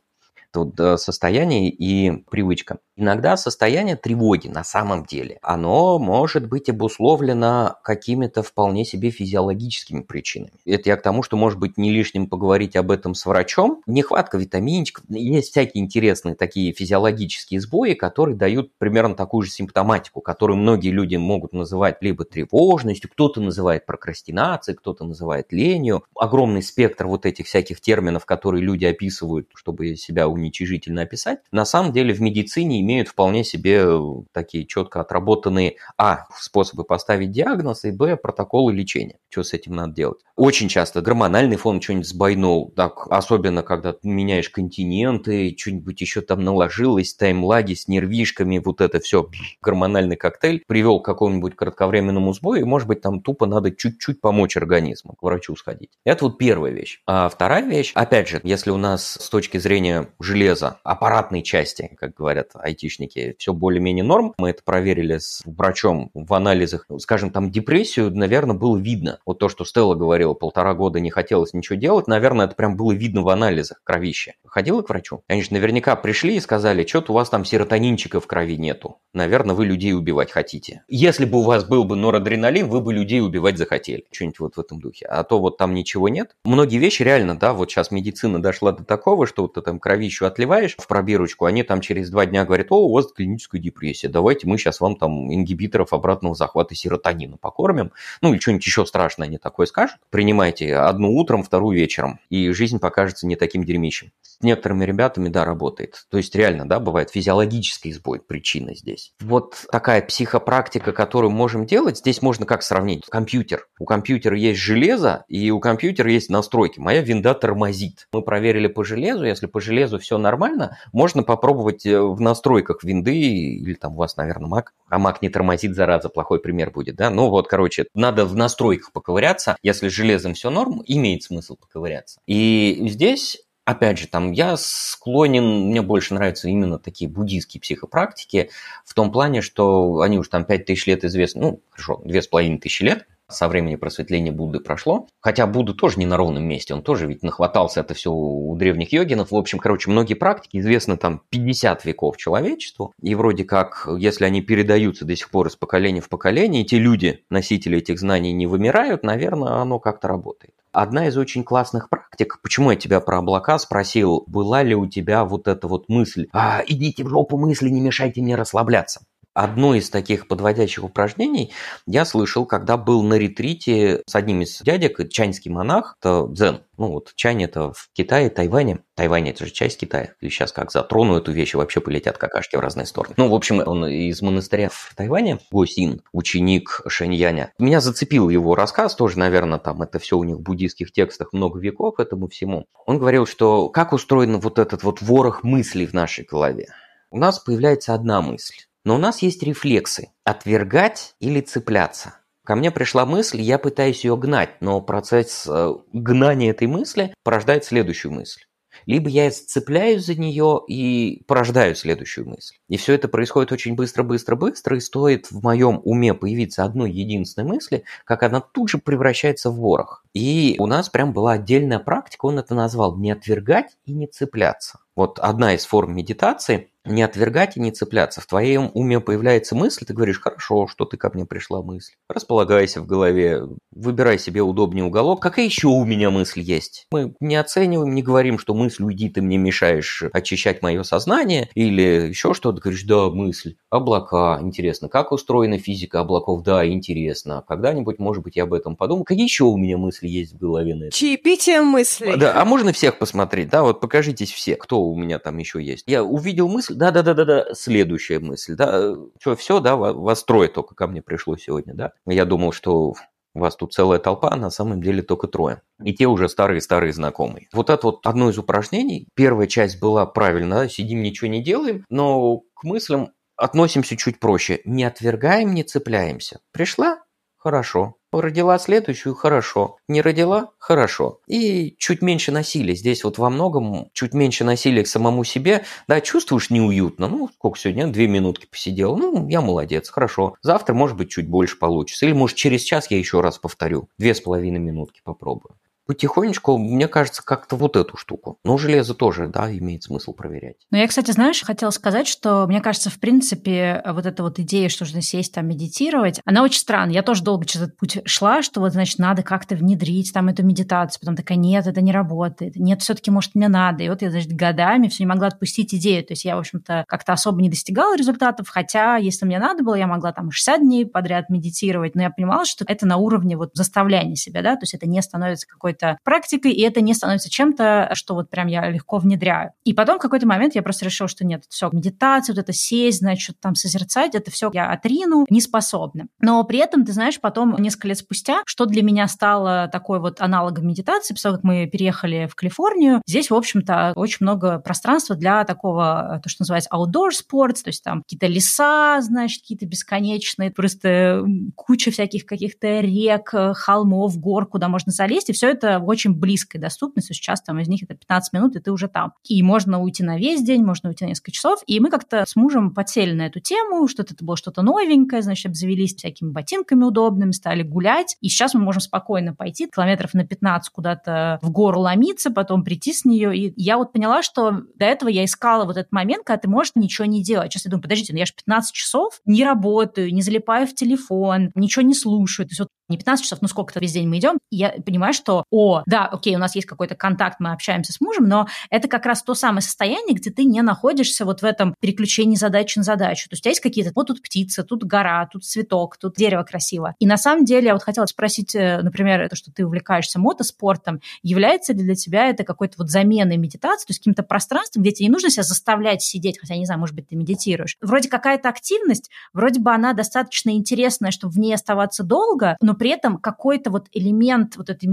Тут 0.52 0.78
э, 0.78 0.96
состояние 0.96 1.68
и 1.68 2.22
привычка. 2.30 2.78
Иногда 3.00 3.38
состояние 3.38 3.96
тревоги 3.96 4.48
на 4.48 4.62
самом 4.62 5.06
деле, 5.06 5.38
оно 5.40 5.98
может 5.98 6.46
быть 6.46 6.68
обусловлено 6.68 7.76
какими-то 7.82 8.42
вполне 8.42 8.84
себе 8.84 9.08
физиологическими 9.08 10.02
причинами. 10.02 10.52
Это 10.66 10.90
я 10.90 10.98
к 10.98 11.02
тому, 11.02 11.22
что 11.22 11.38
может 11.38 11.58
быть 11.58 11.78
не 11.78 11.90
лишним 11.90 12.26
поговорить 12.26 12.76
об 12.76 12.90
этом 12.90 13.14
с 13.14 13.24
врачом. 13.24 13.80
Нехватка 13.86 14.36
витаминчиков, 14.36 15.06
есть 15.08 15.52
всякие 15.52 15.82
интересные 15.82 16.34
такие 16.34 16.74
физиологические 16.74 17.62
сбои, 17.62 17.94
которые 17.94 18.36
дают 18.36 18.76
примерно 18.76 19.14
такую 19.14 19.44
же 19.44 19.50
симптоматику, 19.50 20.20
которую 20.20 20.58
многие 20.58 20.90
люди 20.90 21.16
могут 21.16 21.54
называть 21.54 22.02
либо 22.02 22.26
тревожностью, 22.26 23.08
кто-то 23.08 23.40
называет 23.40 23.86
прокрастинацией, 23.86 24.76
кто-то 24.76 25.06
называет 25.06 25.54
ленью. 25.54 26.04
Огромный 26.14 26.62
спектр 26.62 27.06
вот 27.06 27.24
этих 27.24 27.46
всяких 27.46 27.80
терминов, 27.80 28.26
которые 28.26 28.62
люди 28.62 28.84
описывают, 28.84 29.48
чтобы 29.54 29.96
себя 29.96 30.28
уничижительно 30.28 31.00
описать. 31.00 31.38
На 31.50 31.64
самом 31.64 31.94
деле 31.94 32.12
в 32.12 32.20
медицине 32.20 32.89
имеют 32.90 33.08
вполне 33.08 33.44
себе 33.44 33.82
э, 33.84 34.00
такие 34.32 34.66
четко 34.66 35.00
отработанные 35.00 35.76
а. 35.96 36.26
способы 36.36 36.84
поставить 36.84 37.30
диагноз 37.30 37.84
и 37.84 37.90
б. 37.92 38.16
протоколы 38.16 38.72
лечения. 38.72 39.18
Что 39.28 39.42
с 39.44 39.52
этим 39.52 39.74
надо 39.74 39.94
делать? 39.94 40.18
Очень 40.36 40.68
часто 40.68 41.02
гормональный 41.02 41.56
фон 41.56 41.80
что-нибудь 41.80 42.08
сбойнул, 42.08 42.72
так, 42.74 43.06
особенно 43.10 43.62
когда 43.62 43.94
меняешь 44.02 44.50
континенты, 44.50 45.54
что-нибудь 45.56 46.00
еще 46.00 46.20
там 46.20 46.42
наложилось, 46.42 47.14
таймлаги 47.14 47.74
с 47.74 47.88
нервишками, 47.88 48.58
вот 48.58 48.80
это 48.80 49.00
все, 49.00 49.28
гормональный 49.62 50.16
коктейль 50.16 50.64
привел 50.66 51.00
к 51.00 51.04
какому-нибудь 51.04 51.56
кратковременному 51.56 52.32
сбою, 52.32 52.62
и, 52.62 52.64
может 52.64 52.88
быть, 52.88 53.02
там 53.02 53.20
тупо 53.20 53.46
надо 53.46 53.70
чуть-чуть 53.70 54.20
помочь 54.20 54.56
организму, 54.56 55.14
к 55.14 55.22
врачу 55.22 55.54
сходить. 55.56 55.90
Это 56.04 56.24
вот 56.24 56.38
первая 56.38 56.72
вещь. 56.72 57.02
А 57.06 57.28
вторая 57.28 57.64
вещь, 57.64 57.92
опять 57.94 58.28
же, 58.28 58.40
если 58.42 58.70
у 58.70 58.76
нас 58.76 59.18
с 59.20 59.28
точки 59.28 59.58
зрения 59.58 60.08
железа, 60.18 60.80
аппаратной 60.84 61.42
части, 61.42 61.96
как 61.98 62.14
говорят 62.14 62.50
айтишники, 62.70 63.36
все 63.38 63.52
более-менее 63.52 64.04
норм, 64.04 64.34
мы 64.38 64.50
это 64.50 64.62
проверили 64.64 65.18
с 65.18 65.42
врачом 65.44 66.10
в 66.14 66.32
анализах, 66.34 66.86
скажем, 66.98 67.30
там 67.30 67.50
депрессию, 67.50 68.10
наверное, 68.14 68.56
было 68.56 68.76
видно. 68.76 69.18
Вот 69.26 69.38
то, 69.38 69.48
что 69.48 69.64
Стелла 69.64 69.94
говорила, 69.94 70.34
полтора 70.34 70.74
года 70.74 71.00
не 71.00 71.10
хотелось 71.10 71.52
ничего 71.52 71.76
делать, 71.76 72.06
наверное, 72.06 72.46
это 72.46 72.54
прям 72.54 72.76
было 72.76 72.92
видно 72.92 73.22
в 73.22 73.28
анализах 73.28 73.80
кровища. 73.84 74.32
Ходила 74.46 74.82
к 74.82 74.88
врачу? 74.88 75.22
Они 75.28 75.42
же 75.42 75.52
наверняка 75.52 75.96
пришли 75.96 76.36
и 76.36 76.40
сказали, 76.40 76.86
что-то 76.86 77.12
у 77.12 77.14
вас 77.14 77.28
там 77.28 77.44
серотонинчика 77.44 78.20
в 78.20 78.26
крови 78.26 78.56
нету. 78.56 78.98
Наверное, 79.12 79.54
вы 79.54 79.66
людей 79.66 79.92
убивать 79.92 80.30
хотите. 80.30 80.82
Если 80.88 81.24
бы 81.24 81.38
у 81.38 81.42
вас 81.42 81.64
был 81.64 81.84
бы 81.84 81.96
норадреналин, 81.96 82.68
вы 82.68 82.80
бы 82.80 82.92
людей 82.92 83.20
убивать 83.20 83.58
захотели. 83.58 84.04
Что-нибудь 84.10 84.40
вот 84.40 84.56
в 84.56 84.60
этом 84.60 84.80
духе. 84.80 85.06
А 85.06 85.24
то 85.24 85.38
вот 85.40 85.56
там 85.58 85.74
ничего 85.74 86.08
нет. 86.08 86.36
Многие 86.44 86.78
вещи 86.78 87.02
реально, 87.02 87.38
да, 87.38 87.52
вот 87.52 87.70
сейчас 87.70 87.90
медицина 87.90 88.40
дошла 88.40 88.72
до 88.72 88.84
такого, 88.84 89.26
что 89.26 89.42
вот 89.42 89.54
ты 89.54 89.62
там 89.62 89.78
кровищу 89.78 90.26
отливаешь 90.26 90.76
в 90.78 90.86
пробирочку, 90.86 91.44
они 91.44 91.62
там 91.62 91.80
через 91.80 92.10
два 92.10 92.26
дня 92.26 92.44
говорят, 92.44 92.59
о, 92.70 92.86
у 92.86 92.92
вас 92.92 93.12
клиническая 93.12 93.60
депрессия, 93.60 94.08
давайте 94.08 94.46
мы 94.46 94.58
сейчас 94.58 94.80
вам 94.80 94.96
там 94.96 95.32
ингибиторов 95.32 95.92
обратного 95.92 96.34
захвата 96.34 96.74
серотонина 96.74 97.36
покормим. 97.36 97.92
Ну 98.20 98.32
или 98.32 98.40
что-нибудь 98.40 98.66
еще 98.66 98.86
страшное 98.86 99.28
они 99.28 99.38
такое 99.38 99.66
скажут. 99.66 99.98
Принимайте 100.10 100.76
одну 100.76 101.16
утром, 101.16 101.42
вторую 101.42 101.76
вечером, 101.76 102.20
и 102.28 102.50
жизнь 102.50 102.78
покажется 102.78 103.26
не 103.26 103.36
таким 103.36 103.64
дерьмищем. 103.64 104.12
С 104.22 104.42
некоторыми 104.42 104.84
ребятами, 104.84 105.28
да, 105.28 105.44
работает. 105.44 106.06
То 106.10 106.16
есть 106.16 106.34
реально, 106.34 106.68
да, 106.68 106.80
бывает 106.80 107.10
физиологический 107.10 107.92
сбой, 107.92 108.20
причина 108.20 108.74
здесь. 108.74 109.12
Вот 109.20 109.66
такая 109.70 110.02
психопрактика, 110.02 110.92
которую 110.92 111.30
можем 111.30 111.66
делать, 111.66 111.98
здесь 111.98 112.22
можно 112.22 112.46
как 112.46 112.62
сравнить. 112.62 113.06
Компьютер. 113.06 113.66
У 113.78 113.84
компьютера 113.84 114.36
есть 114.36 114.60
железо, 114.60 115.24
и 115.28 115.50
у 115.50 115.60
компьютера 115.60 116.10
есть 116.10 116.30
настройки. 116.30 116.80
Моя 116.80 117.02
винда 117.02 117.34
тормозит. 117.34 118.08
Мы 118.12 118.22
проверили 118.22 118.66
по 118.66 118.84
железу, 118.84 119.24
если 119.24 119.46
по 119.46 119.60
железу 119.60 119.98
все 119.98 120.18
нормально, 120.18 120.76
можно 120.92 121.22
попробовать 121.22 121.86
э, 121.86 122.00
в 122.00 122.20
настройках 122.20 122.49
винды, 122.82 123.16
или 123.16 123.74
там 123.74 123.94
у 123.94 123.96
вас, 123.96 124.16
наверное, 124.16 124.50
Mac, 124.50 124.64
а 124.88 124.98
Mac 124.98 125.16
не 125.22 125.28
тормозит, 125.28 125.74
зараза, 125.74 126.08
плохой 126.08 126.40
пример 126.40 126.70
будет, 126.70 126.96
да? 126.96 127.10
Ну 127.10 127.28
вот, 127.28 127.48
короче, 127.48 127.86
надо 127.94 128.24
в 128.24 128.34
настройках 128.36 128.92
поковыряться. 128.92 129.56
Если 129.62 129.88
с 129.88 129.92
железом 129.92 130.34
все 130.34 130.50
норм, 130.50 130.82
имеет 130.86 131.22
смысл 131.22 131.56
поковыряться. 131.56 132.20
И 132.26 132.86
здесь 132.88 133.44
опять 133.64 133.98
же, 133.98 134.08
там 134.08 134.32
я 134.32 134.56
склонен, 134.56 135.68
мне 135.68 135.82
больше 135.82 136.14
нравятся 136.14 136.48
именно 136.48 136.78
такие 136.78 137.08
буддийские 137.08 137.60
психопрактики, 137.60 138.50
в 138.84 138.94
том 138.94 139.12
плане, 139.12 139.42
что 139.42 140.00
они 140.00 140.18
уж 140.18 140.28
там 140.28 140.44
5000 140.44 140.86
лет 140.86 141.04
известны, 141.04 141.40
ну, 141.40 141.62
хорошо, 141.70 142.00
2500 142.04 142.80
лет, 142.80 143.06
со 143.30 143.48
времени 143.48 143.76
просветления 143.76 144.32
Будды 144.32 144.60
прошло. 144.60 145.06
Хотя 145.20 145.46
Будда 145.46 145.74
тоже 145.74 145.98
не 145.98 146.06
на 146.06 146.16
ровном 146.16 146.44
месте, 146.44 146.74
он 146.74 146.82
тоже 146.82 147.06
ведь 147.06 147.22
нахватался 147.22 147.80
это 147.80 147.94
все 147.94 148.12
у 148.12 148.54
древних 148.56 148.92
йогинов. 148.92 149.30
В 149.30 149.36
общем, 149.36 149.58
короче, 149.58 149.90
многие 149.90 150.14
практики 150.14 150.58
известны 150.58 150.96
там 150.96 151.22
50 151.30 151.84
веков 151.84 152.16
человечеству. 152.16 152.92
И 153.02 153.14
вроде 153.14 153.44
как, 153.44 153.88
если 153.98 154.24
они 154.24 154.42
передаются 154.42 155.04
до 155.04 155.16
сих 155.16 155.30
пор 155.30 155.48
из 155.48 155.56
поколения 155.56 156.00
в 156.00 156.08
поколение, 156.08 156.62
и 156.62 156.66
те 156.66 156.78
люди, 156.78 157.24
носители 157.30 157.78
этих 157.78 157.98
знаний, 157.98 158.32
не 158.32 158.46
вымирают, 158.46 159.02
наверное, 159.02 159.54
оно 159.54 159.78
как-то 159.78 160.08
работает. 160.08 160.54
Одна 160.72 161.08
из 161.08 161.16
очень 161.16 161.42
классных 161.42 161.88
практик, 161.88 162.38
почему 162.42 162.70
я 162.70 162.76
тебя 162.76 163.00
про 163.00 163.18
облака 163.18 163.58
спросил, 163.58 164.22
была 164.28 164.62
ли 164.62 164.74
у 164.76 164.86
тебя 164.86 165.24
вот 165.24 165.48
эта 165.48 165.66
вот 165.66 165.88
мысль, 165.88 166.28
а, 166.32 166.62
идите 166.66 167.02
в 167.02 167.08
жопу 167.08 167.36
мысли, 167.36 167.68
не 167.68 167.80
мешайте 167.80 168.22
мне 168.22 168.36
расслабляться. 168.36 169.00
Одно 169.40 169.74
из 169.74 169.88
таких 169.88 170.28
подводящих 170.28 170.84
упражнений 170.84 171.50
я 171.86 172.04
слышал, 172.04 172.44
когда 172.44 172.76
был 172.76 173.02
на 173.02 173.14
ретрите 173.14 174.02
с 174.06 174.14
одним 174.14 174.42
из 174.42 174.60
дядек, 174.60 175.08
чаньский 175.08 175.50
монах, 175.50 175.96
это 175.98 176.26
дзен. 176.28 176.60
Ну 176.76 176.88
вот 176.88 177.14
Чань 177.14 177.42
это 177.44 177.72
в 177.72 177.88
Китае, 177.94 178.28
Тайване. 178.28 178.80
Тайвань 178.96 179.30
это 179.30 179.46
же 179.46 179.50
часть 179.50 179.80
Китая. 179.80 180.12
И 180.20 180.28
сейчас 180.28 180.52
как 180.52 180.70
затрону 180.70 181.16
эту 181.16 181.32
вещь, 181.32 181.54
вообще 181.54 181.80
полетят 181.80 182.18
какашки 182.18 182.56
в 182.56 182.60
разные 182.60 182.84
стороны. 182.84 183.14
Ну, 183.16 183.28
в 183.30 183.34
общем, 183.34 183.66
он 183.66 183.86
из 183.86 184.20
монастыря 184.20 184.68
в 184.70 184.92
Тайване, 184.94 185.38
Госин, 185.50 186.02
ученик 186.12 186.82
Шэньяня. 186.86 187.54
Меня 187.58 187.80
зацепил 187.80 188.28
его 188.28 188.54
рассказ, 188.54 188.94
тоже, 188.94 189.18
наверное, 189.18 189.58
там 189.58 189.80
это 189.80 189.98
все 189.98 190.18
у 190.18 190.24
них 190.24 190.36
в 190.36 190.42
буддийских 190.42 190.92
текстах 190.92 191.32
много 191.32 191.58
веков 191.58 191.98
этому 191.98 192.28
всему. 192.28 192.66
Он 192.84 192.98
говорил, 192.98 193.24
что 193.24 193.70
как 193.70 193.94
устроен 193.94 194.38
вот 194.38 194.58
этот 194.58 194.82
вот 194.82 195.00
ворох 195.00 195.44
мыслей 195.44 195.86
в 195.86 195.94
нашей 195.94 196.26
голове. 196.26 196.66
У 197.10 197.16
нас 197.16 197.38
появляется 197.38 197.94
одна 197.94 198.20
мысль. 198.20 198.56
Но 198.84 198.94
у 198.94 198.98
нас 198.98 199.22
есть 199.22 199.42
рефлексы– 199.42 200.10
отвергать 200.24 201.14
или 201.20 201.40
цепляться. 201.40 202.14
Ко 202.44 202.56
мне 202.56 202.70
пришла 202.70 203.04
мысль, 203.04 203.40
я 203.40 203.58
пытаюсь 203.58 204.04
ее 204.04 204.16
гнать, 204.16 204.60
но 204.60 204.80
процесс 204.80 205.46
э, 205.46 205.74
гнания 205.92 206.50
этой 206.50 206.66
мысли 206.66 207.14
порождает 207.22 207.64
следующую 207.64 208.12
мысль. 208.12 208.42
Либо 208.86 209.08
я 209.08 209.30
цепляюсь 209.30 210.06
за 210.06 210.14
нее 210.14 210.60
и 210.68 211.22
порождаю 211.26 211.74
следующую 211.74 212.28
мысль. 212.28 212.56
И 212.68 212.76
все 212.76 212.94
это 212.94 213.08
происходит 213.08 213.52
очень 213.52 213.74
быстро-быстро-быстро, 213.74 214.76
и 214.76 214.80
стоит 214.80 215.30
в 215.30 215.42
моем 215.42 215.80
уме 215.84 216.14
появиться 216.14 216.64
одной 216.64 216.90
единственной 216.90 217.46
мысли, 217.46 217.84
как 218.04 218.22
она 218.22 218.40
тут 218.40 218.70
же 218.70 218.78
превращается 218.78 219.50
в 219.50 219.56
ворох. 219.56 220.04
И 220.14 220.56
у 220.58 220.66
нас 220.66 220.88
прям 220.88 221.12
была 221.12 221.32
отдельная 221.32 221.78
практика, 221.78 222.26
он 222.26 222.38
это 222.38 222.54
назвал 222.54 222.96
«не 222.96 223.10
отвергать 223.10 223.76
и 223.84 223.92
не 223.92 224.06
цепляться». 224.06 224.80
Вот 224.96 225.18
одна 225.18 225.54
из 225.54 225.64
форм 225.64 225.94
медитации– 225.94 226.68
не 226.84 227.02
отвергать 227.02 227.56
и 227.56 227.60
не 227.60 227.72
цепляться. 227.72 228.20
В 228.20 228.26
твоем 228.26 228.70
уме 228.74 229.00
появляется 229.00 229.54
мысль, 229.54 229.84
ты 229.84 229.92
говоришь, 229.92 230.20
хорошо, 230.20 230.66
что 230.66 230.84
ты 230.84 230.96
ко 230.96 231.10
мне 231.12 231.26
пришла 231.26 231.62
мысль. 231.62 231.92
Располагайся 232.08 232.80
в 232.80 232.86
голове, 232.86 233.42
выбирай 233.70 234.18
себе 234.18 234.40
удобный 234.42 234.82
уголок. 234.82 235.20
Какая 235.20 235.44
еще 235.44 235.68
у 235.68 235.84
меня 235.84 236.10
мысль 236.10 236.40
есть? 236.40 236.86
Мы 236.90 237.14
не 237.20 237.36
оцениваем, 237.36 237.94
не 237.94 238.02
говорим, 238.02 238.38
что 238.38 238.54
мысль, 238.54 238.82
уйди, 238.84 239.08
ты 239.10 239.20
мне 239.20 239.36
мешаешь 239.36 240.04
очищать 240.12 240.62
мое 240.62 240.82
сознание, 240.82 241.48
или 241.54 242.08
еще 242.08 242.34
что-то. 242.34 242.60
Говоришь, 242.60 242.84
да, 242.84 243.10
мысль, 243.10 243.56
облака, 243.68 244.38
интересно, 244.40 244.88
как 244.88 245.12
устроена 245.12 245.58
физика 245.58 246.00
облаков, 246.00 246.42
да, 246.42 246.66
интересно. 246.66 247.44
Когда-нибудь, 247.46 247.98
может 247.98 248.22
быть, 248.22 248.36
я 248.36 248.44
об 248.44 248.54
этом 248.54 248.76
подумаю. 248.76 249.04
Какие 249.04 249.24
еще 249.24 249.44
у 249.44 249.56
меня 249.56 249.76
мысли 249.76 250.08
есть 250.08 250.34
в 250.34 250.38
голове 250.38 250.74
на 250.74 250.84
это? 250.84 250.96
Чаепитие 250.96 251.60
мыслей. 251.60 252.16
Да, 252.16 252.40
а 252.40 252.44
можно 252.44 252.72
всех 252.72 252.98
посмотреть, 252.98 253.50
да, 253.50 253.62
вот 253.62 253.80
покажитесь 253.80 254.32
все, 254.32 254.56
кто 254.56 254.79
у 254.84 254.96
меня 254.96 255.18
там 255.18 255.38
еще 255.38 255.62
есть. 255.62 255.84
Я 255.86 256.02
увидел 256.02 256.48
мысль, 256.48 256.74
да-да-да-да-да, 256.74 257.54
следующая 257.54 258.18
мысль, 258.18 258.54
да, 258.54 258.94
что, 259.20 259.36
все, 259.36 259.60
да, 259.60 259.76
вас 259.76 260.24
трое 260.24 260.48
только 260.48 260.74
ко 260.74 260.86
мне 260.86 261.02
пришло 261.02 261.36
сегодня, 261.36 261.74
да. 261.74 261.92
Я 262.06 262.24
думал, 262.24 262.52
что 262.52 262.94
у 263.34 263.40
вас 263.40 263.56
тут 263.56 263.72
целая 263.72 263.98
толпа, 263.98 264.30
а 264.32 264.36
на 264.36 264.50
самом 264.50 264.82
деле 264.82 265.02
только 265.02 265.28
трое. 265.28 265.62
И 265.82 265.94
те 265.94 266.06
уже 266.06 266.28
старые-старые 266.28 266.92
знакомые. 266.92 267.48
Вот 267.52 267.70
это 267.70 267.86
вот 267.86 268.06
одно 268.06 268.30
из 268.30 268.38
упражнений. 268.38 269.08
Первая 269.14 269.46
часть 269.46 269.80
была 269.80 270.04
правильно, 270.06 270.56
да, 270.56 270.68
сидим, 270.68 271.02
ничего 271.02 271.28
не 271.28 271.42
делаем, 271.42 271.84
но 271.88 272.38
к 272.54 272.64
мыслям 272.64 273.12
относимся 273.36 273.96
чуть 273.96 274.20
проще. 274.20 274.60
Не 274.64 274.84
отвергаем, 274.84 275.54
не 275.54 275.62
цепляемся. 275.62 276.40
Пришла? 276.52 277.02
Хорошо. 277.42 277.94
Родила 278.12 278.58
следующую– 278.58 279.14
хорошо. 279.16 279.78
Не 279.88 280.02
родила– 280.02 280.50
хорошо. 280.58 281.20
И 281.26 281.74
чуть 281.78 282.02
меньше 282.02 282.32
насилия. 282.32 282.74
Здесь 282.74 283.02
вот 283.02 283.16
во 283.16 283.30
многом 283.30 283.88
чуть 283.94 284.12
меньше 284.12 284.44
насилия 284.44 284.82
к 284.82 284.86
самому 284.86 285.24
себе. 285.24 285.64
Да, 285.88 286.02
чувствуешь 286.02 286.50
неуютно. 286.50 287.08
Ну, 287.08 287.30
сколько 287.32 287.58
сегодня? 287.58 287.86
Две 287.86 288.08
минутки 288.08 288.44
посидел. 288.44 288.94
Ну, 288.98 289.26
я 289.28 289.40
молодец, 289.40 289.88
хорошо. 289.88 290.34
Завтра, 290.42 290.74
может 290.74 290.98
быть, 290.98 291.08
чуть 291.08 291.30
больше 291.30 291.58
получится. 291.58 292.04
Или, 292.04 292.12
может, 292.12 292.36
через 292.36 292.60
час 292.60 292.90
я 292.90 292.98
еще 292.98 293.22
раз 293.22 293.38
повторю. 293.38 293.88
Две 293.96 294.14
с 294.14 294.20
половиной 294.20 294.60
минутки 294.60 295.00
попробую 295.02 295.54
потихонечку, 295.90 296.56
мне 296.56 296.86
кажется, 296.86 297.20
как-то 297.24 297.56
вот 297.56 297.74
эту 297.74 297.96
штуку. 297.96 298.38
Но 298.44 298.56
железо 298.58 298.94
тоже, 298.94 299.26
да, 299.26 299.50
имеет 299.50 299.82
смысл 299.82 300.12
проверять. 300.12 300.54
Но 300.70 300.78
я, 300.78 300.86
кстати, 300.86 301.10
знаешь, 301.10 301.42
хотела 301.42 301.70
сказать, 301.70 302.06
что 302.06 302.46
мне 302.46 302.60
кажется, 302.60 302.90
в 302.90 303.00
принципе, 303.00 303.82
вот 303.84 304.06
эта 304.06 304.22
вот 304.22 304.38
идея, 304.38 304.68
что 304.68 304.84
нужно 304.84 305.02
сесть 305.02 305.34
там 305.34 305.48
медитировать, 305.48 306.20
она 306.24 306.44
очень 306.44 306.60
странная. 306.60 306.94
Я 306.94 307.02
тоже 307.02 307.24
долго 307.24 307.44
через 307.44 307.66
этот 307.66 307.76
путь 307.76 307.98
шла, 308.04 308.42
что 308.42 308.60
вот, 308.60 308.70
значит, 308.70 309.00
надо 309.00 309.24
как-то 309.24 309.56
внедрить 309.56 310.12
там 310.12 310.28
эту 310.28 310.44
медитацию. 310.44 311.00
Потом 311.00 311.16
такая, 311.16 311.36
нет, 311.36 311.66
это 311.66 311.80
не 311.80 311.90
работает. 311.90 312.54
Нет, 312.54 312.82
все 312.82 312.94
таки 312.94 313.10
может, 313.10 313.34
мне 313.34 313.48
надо. 313.48 313.82
И 313.82 313.88
вот 313.88 314.00
я, 314.02 314.12
значит, 314.12 314.30
годами 314.30 314.86
все 314.86 315.02
не 315.02 315.08
могла 315.08 315.26
отпустить 315.26 315.74
идею. 315.74 316.04
То 316.04 316.12
есть 316.12 316.24
я, 316.24 316.36
в 316.36 316.38
общем-то, 316.38 316.84
как-то 316.86 317.14
особо 317.14 317.42
не 317.42 317.48
достигала 317.48 317.96
результатов, 317.96 318.48
хотя, 318.48 318.94
если 318.94 319.26
мне 319.26 319.40
надо 319.40 319.64
было, 319.64 319.74
я 319.74 319.88
могла 319.88 320.12
там 320.12 320.30
60 320.30 320.60
дней 320.60 320.86
подряд 320.86 321.30
медитировать, 321.30 321.96
но 321.96 322.02
я 322.02 322.10
понимала, 322.10 322.44
что 322.44 322.64
это 322.68 322.86
на 322.86 322.96
уровне 322.96 323.36
вот 323.36 323.50
заставляния 323.54 324.14
себя, 324.14 324.42
да, 324.42 324.54
то 324.54 324.62
есть 324.62 324.74
это 324.74 324.86
не 324.86 325.02
становится 325.02 325.48
какой-то 325.48 325.79
какой-то 325.80 325.98
практикой, 326.04 326.52
и 326.52 326.62
это 326.62 326.80
не 326.80 326.94
становится 326.94 327.30
чем-то, 327.30 327.90
что 327.94 328.14
вот 328.14 328.30
прям 328.30 328.46
я 328.46 328.68
легко 328.70 328.98
внедряю. 328.98 329.52
И 329.64 329.72
потом 329.72 329.98
в 329.98 330.02
какой-то 330.02 330.26
момент 330.26 330.54
я 330.54 330.62
просто 330.62 330.84
решила, 330.84 331.08
что 331.08 331.24
нет, 331.26 331.44
все, 331.48 331.70
медитация, 331.72 332.34
вот 332.34 332.42
это 332.42 332.52
сесть, 332.52 332.98
значит, 332.98 333.22
что-то 333.22 333.38
там 333.40 333.54
созерцать, 333.54 334.14
это 334.14 334.30
все 334.30 334.50
я 334.52 334.70
отрину, 334.70 335.26
не 335.28 335.40
способна. 335.40 336.06
Но 336.20 336.42
при 336.44 336.58
этом, 336.58 336.84
ты 336.84 336.92
знаешь, 336.92 337.20
потом, 337.20 337.56
несколько 337.58 337.88
лет 337.88 337.98
спустя, 337.98 338.42
что 338.46 338.66
для 338.66 338.82
меня 338.82 339.08
стало 339.08 339.68
такой 339.72 340.00
вот 340.00 340.20
аналогом 340.20 340.66
медитации, 340.66 341.14
после 341.14 341.30
того, 341.30 341.36
как 341.36 341.44
мы 341.44 341.66
переехали 341.66 342.28
в 342.30 342.34
Калифорнию, 342.34 343.02
здесь, 343.06 343.30
в 343.30 343.34
общем-то, 343.34 343.92
очень 343.96 344.18
много 344.20 344.58
пространства 344.58 345.16
для 345.16 345.44
такого, 345.44 346.20
то, 346.22 346.28
что 346.28 346.42
называется 346.42 346.70
outdoor 346.72 347.10
sports, 347.10 347.62
то 347.64 347.68
есть 347.68 347.82
там 347.82 348.02
какие-то 348.02 348.26
леса, 348.26 349.00
значит, 349.00 349.42
какие-то 349.42 349.66
бесконечные, 349.66 350.50
просто 350.50 351.24
куча 351.56 351.90
всяких 351.90 352.26
каких-то 352.26 352.80
рек, 352.80 353.32
холмов, 353.54 354.18
гор, 354.18 354.46
куда 354.46 354.68
можно 354.68 354.92
залезть, 354.92 355.30
и 355.30 355.32
все 355.32 355.50
это 355.50 355.59
в 355.62 355.86
очень 355.86 356.14
близкой 356.14 356.58
доступности. 356.58 357.12
Сейчас 357.12 357.42
там 357.42 357.58
из 357.58 357.68
них 357.68 357.82
это 357.82 357.94
15 357.94 358.32
минут, 358.32 358.56
и 358.56 358.60
ты 358.60 358.72
уже 358.72 358.88
там. 358.88 359.12
И 359.24 359.42
можно 359.42 359.80
уйти 359.80 360.02
на 360.02 360.18
весь 360.18 360.42
день, 360.42 360.64
можно 360.64 360.88
уйти 360.88 361.04
на 361.04 361.08
несколько 361.08 361.32
часов. 361.32 361.60
И 361.66 361.80
мы 361.80 361.90
как-то 361.90 362.24
с 362.26 362.36
мужем 362.36 362.74
подсели 362.74 363.12
на 363.12 363.26
эту 363.26 363.40
тему, 363.40 363.88
что-то 363.88 364.14
это 364.14 364.24
было 364.24 364.36
что-то 364.36 364.62
новенькое, 364.62 365.22
значит, 365.22 365.46
обзавелись 365.46 365.94
всякими 365.94 366.30
ботинками 366.30 366.84
удобными, 366.84 367.32
стали 367.32 367.62
гулять. 367.62 368.16
И 368.20 368.28
сейчас 368.28 368.54
мы 368.54 368.60
можем 368.60 368.80
спокойно 368.80 369.34
пойти 369.34 369.68
километров 369.68 370.14
на 370.14 370.26
15 370.26 370.70
куда-то 370.72 371.38
в 371.42 371.50
гору 371.50 371.80
ломиться, 371.80 372.30
потом 372.30 372.64
прийти 372.64 372.92
с 372.92 373.04
нее. 373.04 373.36
И 373.36 373.52
я 373.56 373.76
вот 373.76 373.92
поняла, 373.92 374.22
что 374.22 374.62
до 374.74 374.84
этого 374.84 375.08
я 375.08 375.24
искала 375.24 375.64
вот 375.64 375.76
этот 375.76 375.92
момент, 375.92 376.24
когда 376.24 376.38
ты 376.38 376.48
можешь 376.48 376.72
ничего 376.74 377.06
не 377.06 377.22
делать. 377.22 377.52
Сейчас 377.52 377.64
я 377.64 377.70
думаю, 377.70 377.82
подождите, 377.82 378.12
ну 378.12 378.18
я 378.18 378.26
же 378.26 378.34
15 378.34 378.74
часов 378.74 379.20
не 379.24 379.44
работаю, 379.44 380.12
не 380.12 380.22
залипаю 380.22 380.66
в 380.66 380.74
телефон, 380.74 381.50
ничего 381.54 381.82
не 381.82 381.94
слушаю. 381.94 382.46
То 382.46 382.52
есть 382.52 382.60
вот 382.60 382.68
не 382.88 382.98
15 382.98 383.24
часов, 383.24 383.38
ну 383.40 383.48
сколько-то 383.48 383.80
весь 383.80 383.92
день 383.92 384.08
мы 384.08 384.18
идем, 384.18 384.38
и 384.50 384.56
я 384.56 384.74
понимаю, 384.84 385.14
что, 385.14 385.44
о, 385.50 385.82
да, 385.86 386.06
окей, 386.06 386.36
у 386.36 386.38
нас 386.38 386.54
есть 386.54 386.66
какой-то 386.66 386.94
контакт, 386.94 387.36
мы 387.40 387.52
общаемся 387.52 387.92
с 387.92 388.00
мужем, 388.00 388.28
но 388.28 388.46
это 388.70 388.88
как 388.88 389.06
раз 389.06 389.22
то 389.22 389.34
самое 389.34 389.62
состояние, 389.62 390.14
где 390.14 390.30
ты 390.30 390.44
не 390.44 390.62
находишься 390.62 391.24
вот 391.24 391.42
в 391.42 391.44
этом 391.44 391.74
переключении 391.80 392.36
задачи 392.36 392.78
на 392.78 392.84
задачу. 392.84 393.28
То 393.28 393.34
есть 393.34 393.42
у 393.42 393.44
тебя 393.44 393.50
есть 393.50 393.60
какие-то, 393.60 393.92
вот 393.94 394.06
тут 394.06 394.22
птица, 394.22 394.62
тут 394.62 394.84
гора, 394.84 395.26
тут 395.26 395.44
цветок, 395.44 395.96
тут 395.96 396.14
дерево 396.16 396.42
красиво. 396.42 396.94
И 396.98 397.06
на 397.06 397.16
самом 397.16 397.44
деле 397.44 397.68
я 397.68 397.72
вот 397.72 397.82
хотела 397.82 398.06
спросить, 398.06 398.54
э, 398.54 398.80
например, 398.82 399.28
то, 399.28 399.36
что 399.36 399.50
ты 399.52 399.66
увлекаешься 399.66 400.18
мотоспортом, 400.20 401.00
является 401.22 401.72
ли 401.72 401.82
для 401.82 401.94
тебя 401.94 402.28
это 402.28 402.44
какой-то 402.44 402.74
вот 402.78 402.90
заменой 402.90 403.36
медитации, 403.36 403.86
то 403.86 403.90
есть 403.90 404.00
каким-то 404.00 404.22
пространством, 404.22 404.82
где 404.82 404.92
тебе 404.92 405.06
не 405.06 405.12
нужно 405.12 405.30
себя 405.30 405.42
заставлять 405.42 406.02
сидеть, 406.02 406.38
хотя, 406.38 406.56
не 406.56 406.66
знаю, 406.66 406.80
может 406.80 406.94
быть, 406.94 407.08
ты 407.08 407.16
медитируешь. 407.16 407.76
Вроде 407.80 408.08
какая-то 408.08 408.48
активность, 408.48 409.10
вроде 409.32 409.60
бы 409.60 409.72
она 409.72 409.92
достаточно 409.92 410.50
интересная, 410.50 411.10
чтобы 411.10 411.32
в 411.32 411.38
ней 411.38 411.54
оставаться 411.54 412.02
долго, 412.04 412.56
но 412.60 412.74
при 412.74 412.90
этом 412.90 413.18
какой-то 413.18 413.70
вот 413.70 413.88
элемент 413.92 414.56
вот 414.56 414.70
этой 414.70 414.86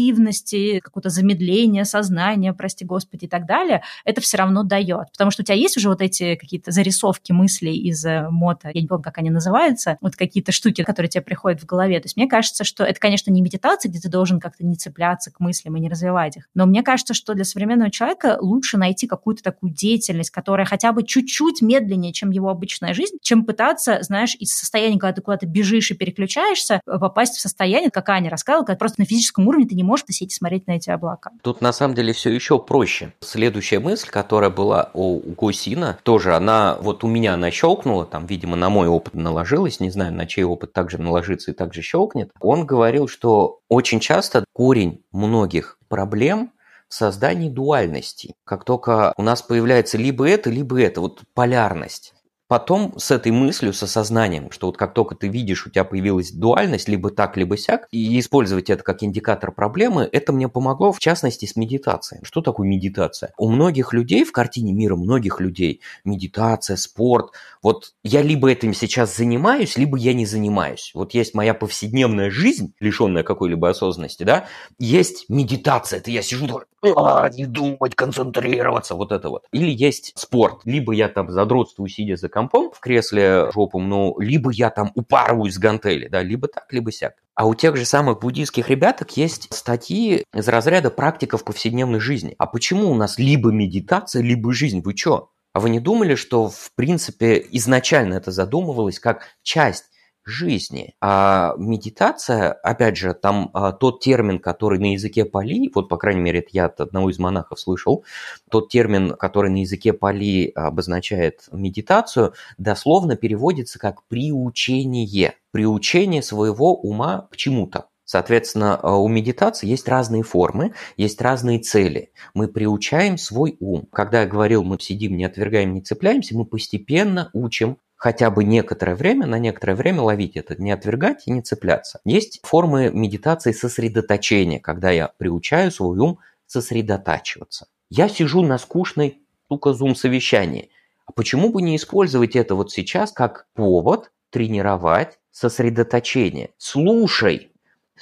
медитативности, 0.00 0.80
какое-то 0.80 1.10
замедление 1.10 1.84
сознания, 1.84 2.52
прости 2.52 2.84
господи, 2.84 3.24
и 3.24 3.28
так 3.28 3.46
далее, 3.46 3.82
это 4.04 4.20
все 4.20 4.36
равно 4.38 4.62
дает. 4.62 5.12
Потому 5.12 5.30
что 5.30 5.42
у 5.42 5.44
тебя 5.44 5.56
есть 5.56 5.76
уже 5.76 5.88
вот 5.88 6.00
эти 6.00 6.36
какие-то 6.36 6.70
зарисовки 6.70 7.32
мыслей 7.32 7.76
из 7.76 8.04
э, 8.04 8.28
мото, 8.30 8.70
я 8.72 8.80
не 8.80 8.86
помню, 8.86 9.02
как 9.02 9.18
они 9.18 9.30
называются, 9.30 9.98
вот 10.00 10.16
какие-то 10.16 10.52
штуки, 10.52 10.82
которые 10.82 11.10
тебе 11.10 11.22
приходят 11.22 11.60
в 11.60 11.66
голове. 11.66 11.98
То 12.00 12.06
есть 12.06 12.16
мне 12.16 12.28
кажется, 12.28 12.64
что 12.64 12.84
это, 12.84 12.98
конечно, 12.98 13.30
не 13.30 13.42
медитация, 13.42 13.90
где 13.90 14.00
ты 14.00 14.08
должен 14.08 14.40
как-то 14.40 14.64
не 14.64 14.76
цепляться 14.76 15.30
к 15.30 15.40
мыслям 15.40 15.76
и 15.76 15.80
не 15.80 15.88
развивать 15.88 16.36
их. 16.36 16.48
Но 16.54 16.66
мне 16.66 16.82
кажется, 16.82 17.14
что 17.14 17.34
для 17.34 17.44
современного 17.44 17.90
человека 17.90 18.38
лучше 18.40 18.78
найти 18.78 19.06
какую-то 19.06 19.42
такую 19.42 19.72
деятельность, 19.72 20.30
которая 20.30 20.66
хотя 20.66 20.92
бы 20.92 21.02
чуть-чуть 21.02 21.62
медленнее, 21.62 22.12
чем 22.12 22.30
его 22.30 22.48
обычная 22.48 22.94
жизнь, 22.94 23.16
чем 23.22 23.44
пытаться, 23.44 23.98
знаешь, 24.02 24.36
из 24.38 24.54
состояния, 24.54 24.98
когда 24.98 25.14
ты 25.14 25.22
куда-то 25.22 25.46
бежишь 25.46 25.90
и 25.90 25.94
переключаешься, 25.94 26.80
попасть 26.84 27.36
в 27.36 27.40
состояние, 27.40 27.90
как 27.90 28.08
Аня 28.08 28.30
рассказывала, 28.30 28.64
когда 28.64 28.78
просто 28.78 29.00
на 29.00 29.06
физическом 29.06 29.46
уровне 29.46 29.66
ты 29.66 29.74
не 29.74 29.82
можешь 29.82 29.89
сидеть 29.96 30.32
и 30.32 30.36
смотреть 30.36 30.66
на 30.66 30.72
эти 30.72 30.90
облака. 30.90 31.30
Тут 31.42 31.60
на 31.60 31.72
самом 31.72 31.94
деле 31.94 32.12
все 32.12 32.30
еще 32.30 32.58
проще. 32.58 33.12
Следующая 33.20 33.78
мысль, 33.80 34.08
которая 34.08 34.50
была 34.50 34.90
у 34.94 35.18
Гусина, 35.18 35.98
тоже 36.02 36.34
она 36.34 36.78
вот 36.80 37.04
у 37.04 37.08
меня 37.08 37.34
она 37.34 37.50
щелкнула, 37.50 38.06
там, 38.06 38.26
видимо, 38.26 38.56
на 38.56 38.70
мой 38.70 38.88
опыт 38.88 39.14
наложилась, 39.14 39.80
не 39.80 39.90
знаю, 39.90 40.12
на 40.12 40.26
чей 40.26 40.44
опыт 40.44 40.72
также 40.72 40.98
наложится 40.98 41.50
и 41.50 41.54
также 41.54 41.82
щелкнет. 41.82 42.30
Он 42.40 42.66
говорил, 42.66 43.08
что 43.08 43.60
очень 43.68 44.00
часто 44.00 44.44
корень 44.52 45.02
многих 45.12 45.78
проблем 45.88 46.52
в 46.88 46.94
создании 46.94 47.48
дуальности. 47.48 48.34
Как 48.44 48.64
только 48.64 49.12
у 49.16 49.22
нас 49.22 49.42
появляется 49.42 49.96
либо 49.96 50.28
это, 50.28 50.50
либо 50.50 50.80
это, 50.80 51.00
вот 51.00 51.20
полярность 51.34 52.14
потом 52.50 52.94
с 52.98 53.12
этой 53.12 53.30
мыслью, 53.30 53.72
с 53.72 53.80
осознанием, 53.84 54.50
что 54.50 54.66
вот 54.66 54.76
как 54.76 54.92
только 54.92 55.14
ты 55.14 55.28
видишь, 55.28 55.68
у 55.68 55.70
тебя 55.70 55.84
появилась 55.84 56.32
дуальность, 56.32 56.88
либо 56.88 57.10
так, 57.10 57.36
либо 57.36 57.56
сяк, 57.56 57.86
и 57.92 58.18
использовать 58.18 58.70
это 58.70 58.82
как 58.82 59.04
индикатор 59.04 59.52
проблемы, 59.52 60.08
это 60.10 60.32
мне 60.32 60.48
помогло, 60.48 60.90
в 60.90 60.98
частности, 60.98 61.46
с 61.46 61.54
медитацией. 61.54 62.24
Что 62.24 62.40
такое 62.40 62.66
медитация? 62.66 63.32
У 63.38 63.48
многих 63.48 63.92
людей 63.92 64.24
в 64.24 64.32
картине 64.32 64.72
мира, 64.72 64.96
многих 64.96 65.38
людей, 65.38 65.80
медитация, 66.04 66.76
спорт, 66.76 67.30
вот 67.62 67.92
я 68.02 68.20
либо 68.20 68.50
этим 68.50 68.74
сейчас 68.74 69.16
занимаюсь, 69.16 69.78
либо 69.78 69.96
я 69.96 70.12
не 70.12 70.26
занимаюсь. 70.26 70.90
Вот 70.92 71.14
есть 71.14 71.34
моя 71.34 71.54
повседневная 71.54 72.30
жизнь, 72.30 72.74
лишенная 72.80 73.22
какой-либо 73.22 73.68
осознанности, 73.68 74.24
да, 74.24 74.46
есть 74.80 75.26
медитация, 75.28 76.00
это 76.00 76.10
я 76.10 76.20
сижу 76.20 76.62
а, 76.82 77.28
не 77.28 77.46
думать, 77.46 77.94
концентрироваться, 77.94 78.94
вот 78.94 79.12
это 79.12 79.28
вот. 79.28 79.44
Или 79.52 79.70
есть 79.70 80.12
спорт, 80.16 80.62
либо 80.64 80.92
я 80.92 81.08
там 81.08 81.30
задротствую, 81.30 81.88
сидя 81.88 82.16
за 82.16 82.28
компом 82.48 82.70
в 82.72 82.80
кресле 82.80 83.50
жопом, 83.52 83.88
ну, 83.88 84.18
либо 84.18 84.50
я 84.50 84.70
там 84.70 84.92
упарываюсь 84.94 85.54
с 85.54 85.58
гантели, 85.58 86.08
да, 86.08 86.22
либо 86.22 86.48
так, 86.48 86.72
либо 86.72 86.90
сяк. 86.92 87.14
А 87.34 87.46
у 87.46 87.54
тех 87.54 87.76
же 87.76 87.84
самых 87.84 88.20
буддийских 88.20 88.68
ребяток 88.68 89.16
есть 89.16 89.48
статьи 89.54 90.24
из 90.34 90.48
разряда 90.48 90.90
практиков 90.90 91.44
повседневной 91.44 92.00
жизни. 92.00 92.34
А 92.38 92.46
почему 92.46 92.90
у 92.90 92.94
нас 92.94 93.18
либо 93.18 93.50
медитация, 93.50 94.22
либо 94.22 94.52
жизнь? 94.52 94.80
Вы 94.82 94.94
чё? 94.94 95.30
А 95.52 95.60
вы 95.60 95.70
не 95.70 95.80
думали, 95.80 96.14
что, 96.14 96.48
в 96.48 96.72
принципе, 96.76 97.44
изначально 97.50 98.14
это 98.14 98.30
задумывалось 98.30 99.00
как 99.00 99.26
часть 99.42 99.90
жизни. 100.30 100.94
А 101.00 101.54
медитация, 101.58 102.52
опять 102.52 102.96
же, 102.96 103.14
там 103.14 103.50
а, 103.52 103.72
тот 103.72 104.00
термин, 104.00 104.38
который 104.38 104.78
на 104.78 104.92
языке 104.92 105.24
пали, 105.24 105.70
вот, 105.74 105.88
по 105.88 105.96
крайней 105.96 106.20
мере, 106.20 106.40
это 106.40 106.48
я 106.52 106.66
от 106.66 106.80
одного 106.80 107.10
из 107.10 107.18
монахов 107.18 107.60
слышал, 107.60 108.04
тот 108.50 108.68
термин, 108.68 109.14
который 109.14 109.50
на 109.50 109.60
языке 109.60 109.92
пали 109.92 110.50
обозначает 110.54 111.48
медитацию, 111.52 112.34
дословно 112.58 113.16
переводится 113.16 113.78
как 113.78 114.04
приучение. 114.04 115.34
Приучение 115.52 116.22
своего 116.22 116.74
ума 116.74 117.28
к 117.30 117.36
чему-то. 117.36 117.86
Соответственно, 118.10 118.74
а, 118.74 118.96
у 118.96 119.06
медитации 119.06 119.68
есть 119.68 119.86
разные 119.86 120.24
формы, 120.24 120.72
есть 120.96 121.20
разные 121.20 121.60
цели. 121.60 122.10
Мы 122.34 122.48
приучаем 122.48 123.16
свой 123.16 123.56
ум. 123.60 123.86
Когда 123.92 124.22
я 124.22 124.26
говорил, 124.26 124.64
мы 124.64 124.80
сидим, 124.80 125.16
не 125.16 125.24
отвергаем, 125.24 125.74
не 125.74 125.80
цепляемся, 125.80 126.36
мы 126.36 126.44
постепенно 126.44 127.30
учим 127.34 127.76
хотя 128.00 128.30
бы 128.30 128.44
некоторое 128.44 128.94
время, 128.96 129.26
на 129.26 129.38
некоторое 129.38 129.74
время 129.74 130.00
ловить 130.00 130.34
это, 130.34 130.60
не 130.60 130.72
отвергать 130.72 131.24
и 131.26 131.30
не 131.30 131.42
цепляться. 131.42 132.00
Есть 132.04 132.40
формы 132.42 132.90
медитации 132.90 133.52
сосредоточения, 133.52 134.58
когда 134.58 134.90
я 134.90 135.08
приучаю 135.18 135.70
свой 135.70 135.98
ум 135.98 136.18
сосредотачиваться. 136.46 137.66
Я 137.90 138.08
сижу 138.08 138.40
на 138.40 138.56
скучной, 138.56 139.20
сука, 139.48 139.74
зум-совещании. 139.74 140.70
А 141.04 141.12
почему 141.12 141.50
бы 141.50 141.60
не 141.60 141.76
использовать 141.76 142.36
это 142.36 142.54
вот 142.54 142.72
сейчас 142.72 143.12
как 143.12 143.48
повод 143.52 144.10
тренировать 144.30 145.18
сосредоточение? 145.30 146.50
Слушай, 146.56 147.49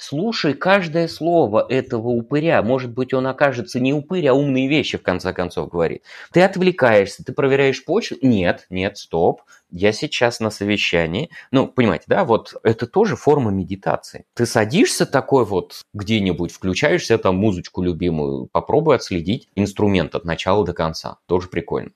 Слушай 0.01 0.53
каждое 0.53 1.09
слово 1.09 1.65
этого 1.67 2.07
упыря. 2.07 2.63
Может 2.63 2.93
быть, 2.93 3.13
он 3.13 3.27
окажется 3.27 3.81
не 3.81 3.93
упырь, 3.93 4.27
а 4.27 4.33
умные 4.33 4.69
вещи, 4.69 4.97
в 4.97 5.03
конце 5.03 5.33
концов, 5.33 5.67
говорит. 5.67 6.03
Ты 6.31 6.41
отвлекаешься, 6.41 7.25
ты 7.25 7.33
проверяешь 7.33 7.83
почту. 7.83 8.15
Нет, 8.21 8.65
нет, 8.69 8.97
стоп. 8.97 9.41
Я 9.69 9.91
сейчас 9.91 10.39
на 10.39 10.51
совещании. 10.51 11.29
Ну, 11.51 11.67
понимаете, 11.67 12.05
да, 12.07 12.23
вот 12.23 12.55
это 12.63 12.87
тоже 12.87 13.17
форма 13.17 13.51
медитации. 13.51 14.23
Ты 14.35 14.45
садишься 14.45 15.05
такой 15.05 15.43
вот 15.43 15.81
где-нибудь, 15.93 16.53
включаешься 16.53 17.17
там 17.17 17.35
музычку 17.35 17.81
любимую, 17.81 18.47
попробуй 18.53 18.95
отследить 18.95 19.49
инструмент 19.55 20.15
от 20.15 20.23
начала 20.23 20.65
до 20.65 20.71
конца. 20.71 21.17
Тоже 21.25 21.49
прикольно. 21.49 21.91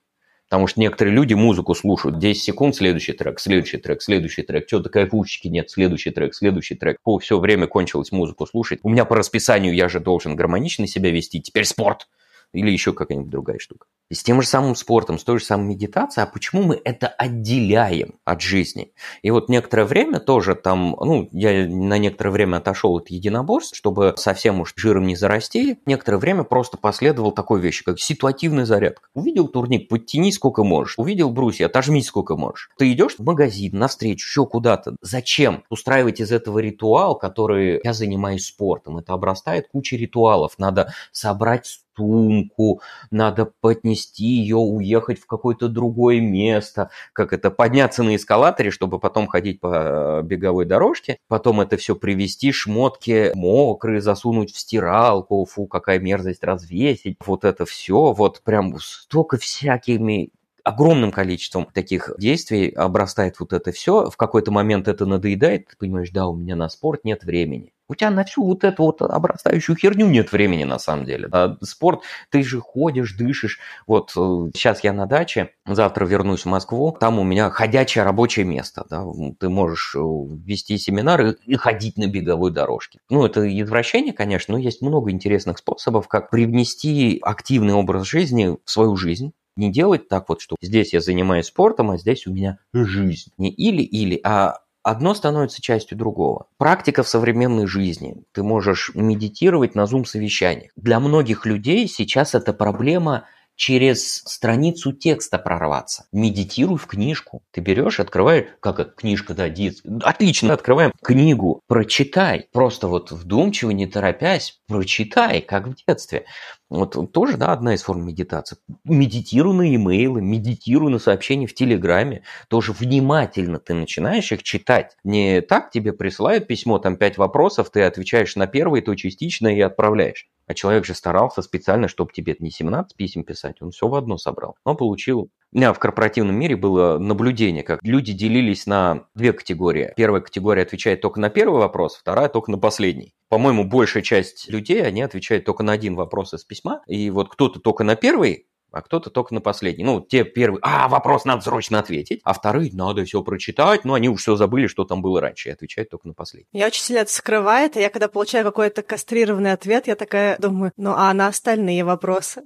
Потому 0.54 0.68
что 0.68 0.82
некоторые 0.82 1.16
люди 1.16 1.34
музыку 1.34 1.74
слушают 1.74 2.20
10 2.20 2.44
секунд, 2.44 2.76
следующий 2.76 3.14
трек, 3.14 3.40
следующий 3.40 3.78
трек, 3.78 4.04
следующий 4.04 4.44
трек. 4.44 4.68
Что-то 4.68 4.92
кайфушечки 4.92 5.48
нет, 5.48 5.72
следующий 5.72 6.12
трек, 6.12 6.36
следующий 6.36 6.76
трек. 6.76 6.98
О, 7.04 7.18
все 7.18 7.40
время 7.40 7.66
кончилось 7.66 8.12
музыку 8.12 8.46
слушать. 8.46 8.78
У 8.84 8.90
меня 8.90 9.04
по 9.04 9.16
расписанию 9.16 9.74
я 9.74 9.90
же 9.90 10.00
должен 10.00 10.36
гармонично 10.36 10.86
себя 10.86 11.10
вести. 11.10 11.42
Теперь 11.42 11.66
спорт 11.66 12.08
или 12.54 12.70
еще 12.70 12.94
какая-нибудь 12.94 13.32
другая 13.32 13.58
штука. 13.58 13.88
С 14.12 14.24
тем 14.24 14.42
же 14.42 14.48
самым 14.48 14.76
спортом, 14.76 15.18
с 15.18 15.24
той 15.24 15.40
же 15.40 15.46
самой 15.46 15.68
медитацией, 15.68 16.26
а 16.26 16.28
почему 16.28 16.64
мы 16.64 16.82
это 16.84 17.08
отделяем 17.08 18.20
от 18.26 18.42
жизни? 18.42 18.94
И 19.22 19.32
вот 19.32 19.50
некоторое 19.50 19.86
время 19.86 20.20
тоже 20.20 20.56
там, 20.56 20.96
ну, 21.00 21.30
я 21.32 21.68
на 21.68 21.98
некоторое 21.98 22.32
время 22.32 22.58
отошел 22.58 22.96
от 22.96 23.10
единоборств, 23.10 23.76
чтобы 23.76 24.14
совсем 24.18 24.62
уж 24.62 24.74
жиром 24.76 25.08
не 25.08 25.16
зарасти, 25.16 25.80
некоторое 25.86 26.18
время 26.18 26.44
просто 26.44 26.78
последовал 26.78 27.32
такой 27.32 27.62
вещи, 27.62 27.84
как 27.84 28.00
ситуативная 28.00 28.66
зарядка. 28.66 29.10
Увидел 29.14 29.48
турник, 29.48 29.90
подтяни 29.90 30.32
сколько 30.32 30.64
можешь. 30.64 31.00
Увидел 31.00 31.30
брусья, 31.30 31.66
отожми 31.66 32.02
сколько 32.02 32.36
можешь. 32.36 32.70
Ты 32.78 32.92
идешь 32.92 33.16
в 33.18 33.24
магазин, 33.24 33.78
навстречу, 33.78 34.28
еще 34.28 34.46
куда-то. 34.46 34.96
Зачем 35.02 35.64
устраивать 35.70 36.20
из 36.20 36.32
этого 36.32 36.60
ритуал, 36.60 37.18
который 37.18 37.80
я 37.84 37.94
занимаюсь 37.94 38.46
спортом? 38.46 38.98
Это 38.98 39.14
обрастает 39.14 39.70
кучей 39.70 39.98
ритуалов. 39.98 40.54
Надо 40.58 40.94
собрать 41.12 41.80
сумку, 41.96 42.82
надо 43.12 43.52
поднести 43.62 43.93
ее, 44.20 44.58
уехать 44.58 45.20
в 45.20 45.26
какое-то 45.26 45.68
другое 45.68 46.22
место, 46.22 46.90
как 47.14 47.34
это, 47.34 47.52
подняться 47.52 48.04
на 48.04 48.16
эскалаторе, 48.16 48.72
чтобы 48.72 49.00
потом 49.00 49.28
ходить 49.28 49.60
по 49.60 49.74
э, 49.74 50.22
беговой 50.24 50.66
дорожке, 50.66 51.18
потом 51.28 51.62
это 51.62 51.78
все 51.78 51.96
привезти, 51.96 52.52
шмотки 52.52 53.32
мокрые, 53.36 54.02
засунуть 54.02 54.54
в 54.54 54.60
стиралку, 54.60 55.46
фу, 55.46 55.68
какая 55.68 56.00
мерзость, 56.00 56.44
развесить, 56.44 57.18
вот 57.26 57.46
это 57.46 57.66
все, 57.66 58.14
вот 58.14 58.42
прям 58.44 58.76
столько 58.80 59.38
всякими 59.38 60.32
огромным 60.64 61.12
количеством 61.12 61.68
таких 61.74 62.12
действий 62.18 62.70
обрастает 62.70 63.40
вот 63.40 63.54
это 63.54 63.72
все. 63.72 64.10
В 64.10 64.18
какой-то 64.18 64.52
момент 64.52 64.88
это 64.88 65.06
надоедает, 65.06 65.68
ты 65.68 65.78
понимаешь, 65.78 66.10
да, 66.12 66.28
у 66.28 66.36
меня 66.36 66.56
на 66.56 66.70
спорт 66.70 67.04
нет 67.04 67.24
времени. 67.24 67.74
У 67.94 67.96
тебя 67.96 68.10
на 68.10 68.24
всю 68.24 68.44
вот 68.44 68.64
эту 68.64 68.86
вот 68.86 69.04
обрастающую 69.04 69.76
херню 69.76 70.08
нет 70.08 70.32
времени 70.32 70.64
на 70.64 70.80
самом 70.80 71.06
деле. 71.06 71.30
А 71.32 71.58
спорт, 71.62 72.02
ты 72.32 72.42
же 72.42 72.60
ходишь, 72.60 73.14
дышишь. 73.14 73.60
Вот 73.86 74.10
сейчас 74.10 74.80
э, 74.80 74.82
я 74.86 74.94
на 74.94 75.06
даче, 75.06 75.52
завтра 75.68 76.06
вернусь 76.06 76.42
в 76.42 76.48
Москву, 76.48 76.98
там 77.00 77.20
у 77.20 77.24
меня 77.24 77.52
ходячее 77.52 78.04
рабочее 78.04 78.48
место. 78.48 78.84
Да? 78.90 79.06
Ты 79.40 79.50
можешь 79.50 79.94
э, 79.96 80.00
вести 80.00 80.80
семинары 80.80 81.38
и 81.46 81.56
ходить 81.56 81.98
на 81.98 82.08
беговой 82.08 82.50
дорожке. 82.50 82.98
Ну, 83.12 83.24
это 83.28 83.48
извращение, 83.62 84.12
конечно, 84.12 84.54
но 84.54 84.58
есть 84.58 84.82
много 84.82 85.12
интересных 85.12 85.60
способов, 85.60 86.08
как 86.08 86.32
привнести 86.32 87.20
активный 87.22 87.76
образ 87.76 88.08
жизни 88.08 88.58
в 88.66 88.72
свою 88.72 88.96
жизнь, 88.96 89.34
не 89.56 89.72
делать 89.72 90.08
так 90.08 90.30
вот, 90.30 90.42
что 90.42 90.56
здесь 90.62 90.94
я 90.94 91.02
занимаюсь 91.02 91.46
спортом, 91.46 91.92
а 91.92 91.98
здесь 91.98 92.26
у 92.26 92.34
меня 92.34 92.58
жизнь. 92.74 93.32
Не 93.38 93.52
или-или, 93.52 94.20
а 94.24 94.63
одно 94.84 95.14
становится 95.14 95.62
частью 95.62 95.98
другого. 95.98 96.48
Практика 96.58 97.04
в 97.04 97.08
современной 97.08 97.66
жизни. 97.66 98.24
Ты 98.34 98.44
можешь 98.44 98.92
медитировать 98.94 99.76
на 99.76 99.86
зум-совещаниях. 99.86 100.72
Для 100.76 101.00
многих 101.00 101.46
людей 101.46 101.88
сейчас 101.88 102.36
эта 102.36 102.54
проблема 102.54 103.26
через 103.56 104.24
страницу 104.26 104.94
текста 104.94 105.38
прорваться. 105.38 106.06
Медитируй 106.12 106.78
в 106.78 106.88
книжку. 106.88 107.44
Ты 107.52 107.62
берешь, 107.62 108.00
открываешь, 108.00 108.48
как 108.60 108.96
книжка, 108.96 109.34
да, 109.34 109.50
дит. 109.50 109.82
Отлично, 110.02 110.54
открываем 110.54 110.92
книгу, 111.02 111.62
прочитай. 111.68 112.48
Просто 112.52 112.88
вот 112.88 113.12
вдумчиво, 113.12 113.72
не 113.72 113.88
торопясь, 113.88 114.60
прочитай, 114.68 115.42
как 115.42 115.68
в 115.68 115.76
детстве. 115.88 116.26
Вот 116.74 117.12
тоже, 117.12 117.38
да, 117.38 117.54
одна 117.54 117.76
из 117.76 117.84
форм 117.84 118.04
медитации. 118.04 118.58
Медитируй 118.84 119.54
на 119.54 119.76
имейлы, 119.76 120.24
медитируй 120.24 120.92
на 120.92 120.98
сообщения 120.98 121.46
в 121.46 121.54
Телеграме. 121.54 122.24
Тоже 122.48 122.72
внимательно 122.72 123.60
ты 123.60 123.76
начинаешь 123.76 124.32
их 124.32 124.42
читать. 124.42 124.98
Не 125.04 125.42
так 125.42 125.70
тебе 125.70 125.94
присылают 125.94 126.48
письмо, 126.48 126.80
там 126.80 126.98
пять 126.98 127.20
вопросов, 127.20 127.70
ты 127.70 127.84
отвечаешь 127.84 128.36
на 128.36 128.48
первый, 128.48 128.82
то 128.82 128.96
частично 128.96 129.56
и 129.56 129.62
отправляешь. 129.62 130.28
А 130.48 130.56
человек 130.56 130.86
же 130.86 130.96
старался 130.96 131.44
специально, 131.44 131.88
чтобы 131.88 132.12
тебе 132.12 132.36
не 132.40 132.50
17 132.50 132.98
писем 132.98 133.24
писать, 133.24 133.62
он 133.62 133.70
все 133.70 133.88
в 133.88 133.94
одно 133.94 134.18
собрал. 134.18 134.56
Он 134.66 134.76
получил... 134.76 135.30
У 135.52 135.58
меня 135.58 135.72
в 135.72 135.78
корпоративном 135.78 136.36
мире 136.36 136.56
было 136.56 136.98
наблюдение, 136.98 137.62
как 137.62 137.80
люди 137.84 138.12
делились 138.12 138.66
на 138.66 139.06
две 139.14 139.34
категории. 139.34 139.94
Первая 139.96 140.22
категория 140.22 140.64
отвечает 140.64 141.02
только 141.02 141.20
на 141.20 141.30
первый 141.30 141.60
вопрос, 141.60 141.96
вторая 141.96 142.28
только 142.28 142.50
на 142.50 142.58
последний. 142.58 143.14
По-моему, 143.34 143.64
большая 143.64 144.04
часть 144.04 144.48
людей, 144.48 144.86
они 144.86 145.02
отвечают 145.02 145.44
только 145.44 145.64
на 145.64 145.72
один 145.74 145.96
вопрос 145.96 146.36
из 146.36 146.44
письма, 146.44 146.84
и 146.86 147.10
вот 147.10 147.30
кто-то 147.30 147.60
только 147.60 147.84
на 147.84 147.96
первый 147.96 148.46
а 148.72 148.82
кто-то 148.84 149.10
только 149.10 149.34
на 149.34 149.42
последний. 149.42 149.84
Ну, 149.84 150.02
те 150.02 150.24
первые, 150.24 150.60
а, 150.62 150.88
вопрос 150.88 151.26
надо 151.26 151.42
срочно 151.42 151.80
ответить, 151.80 152.22
а 152.24 152.34
вторые, 152.34 152.72
надо 152.74 153.06
все 153.06 153.24
прочитать, 153.24 153.86
но 153.86 153.96
они 153.96 154.10
уж 154.10 154.22
все 154.22 154.36
забыли, 154.36 154.68
что 154.68 154.84
там 154.84 155.02
было 155.02 155.20
раньше, 155.20 155.50
и 155.50 155.52
отвечают 155.52 155.90
только 155.90 156.08
на 156.08 156.14
последний. 156.14 156.48
Я 156.52 156.68
очень 156.68 156.84
сильно 156.84 157.02
это 157.02 157.12
скрывает, 157.12 157.76
и 157.76 157.82
я 157.82 157.90
когда 157.90 158.08
получаю 158.08 158.46
какой-то 158.46 158.84
кастрированный 158.84 159.54
ответ, 159.54 159.88
я 159.88 159.96
такая 159.96 160.38
думаю, 160.38 160.72
ну 160.78 160.94
а 160.96 161.12
на 161.14 161.28
остальные 161.28 161.84
вопросы? 161.86 162.44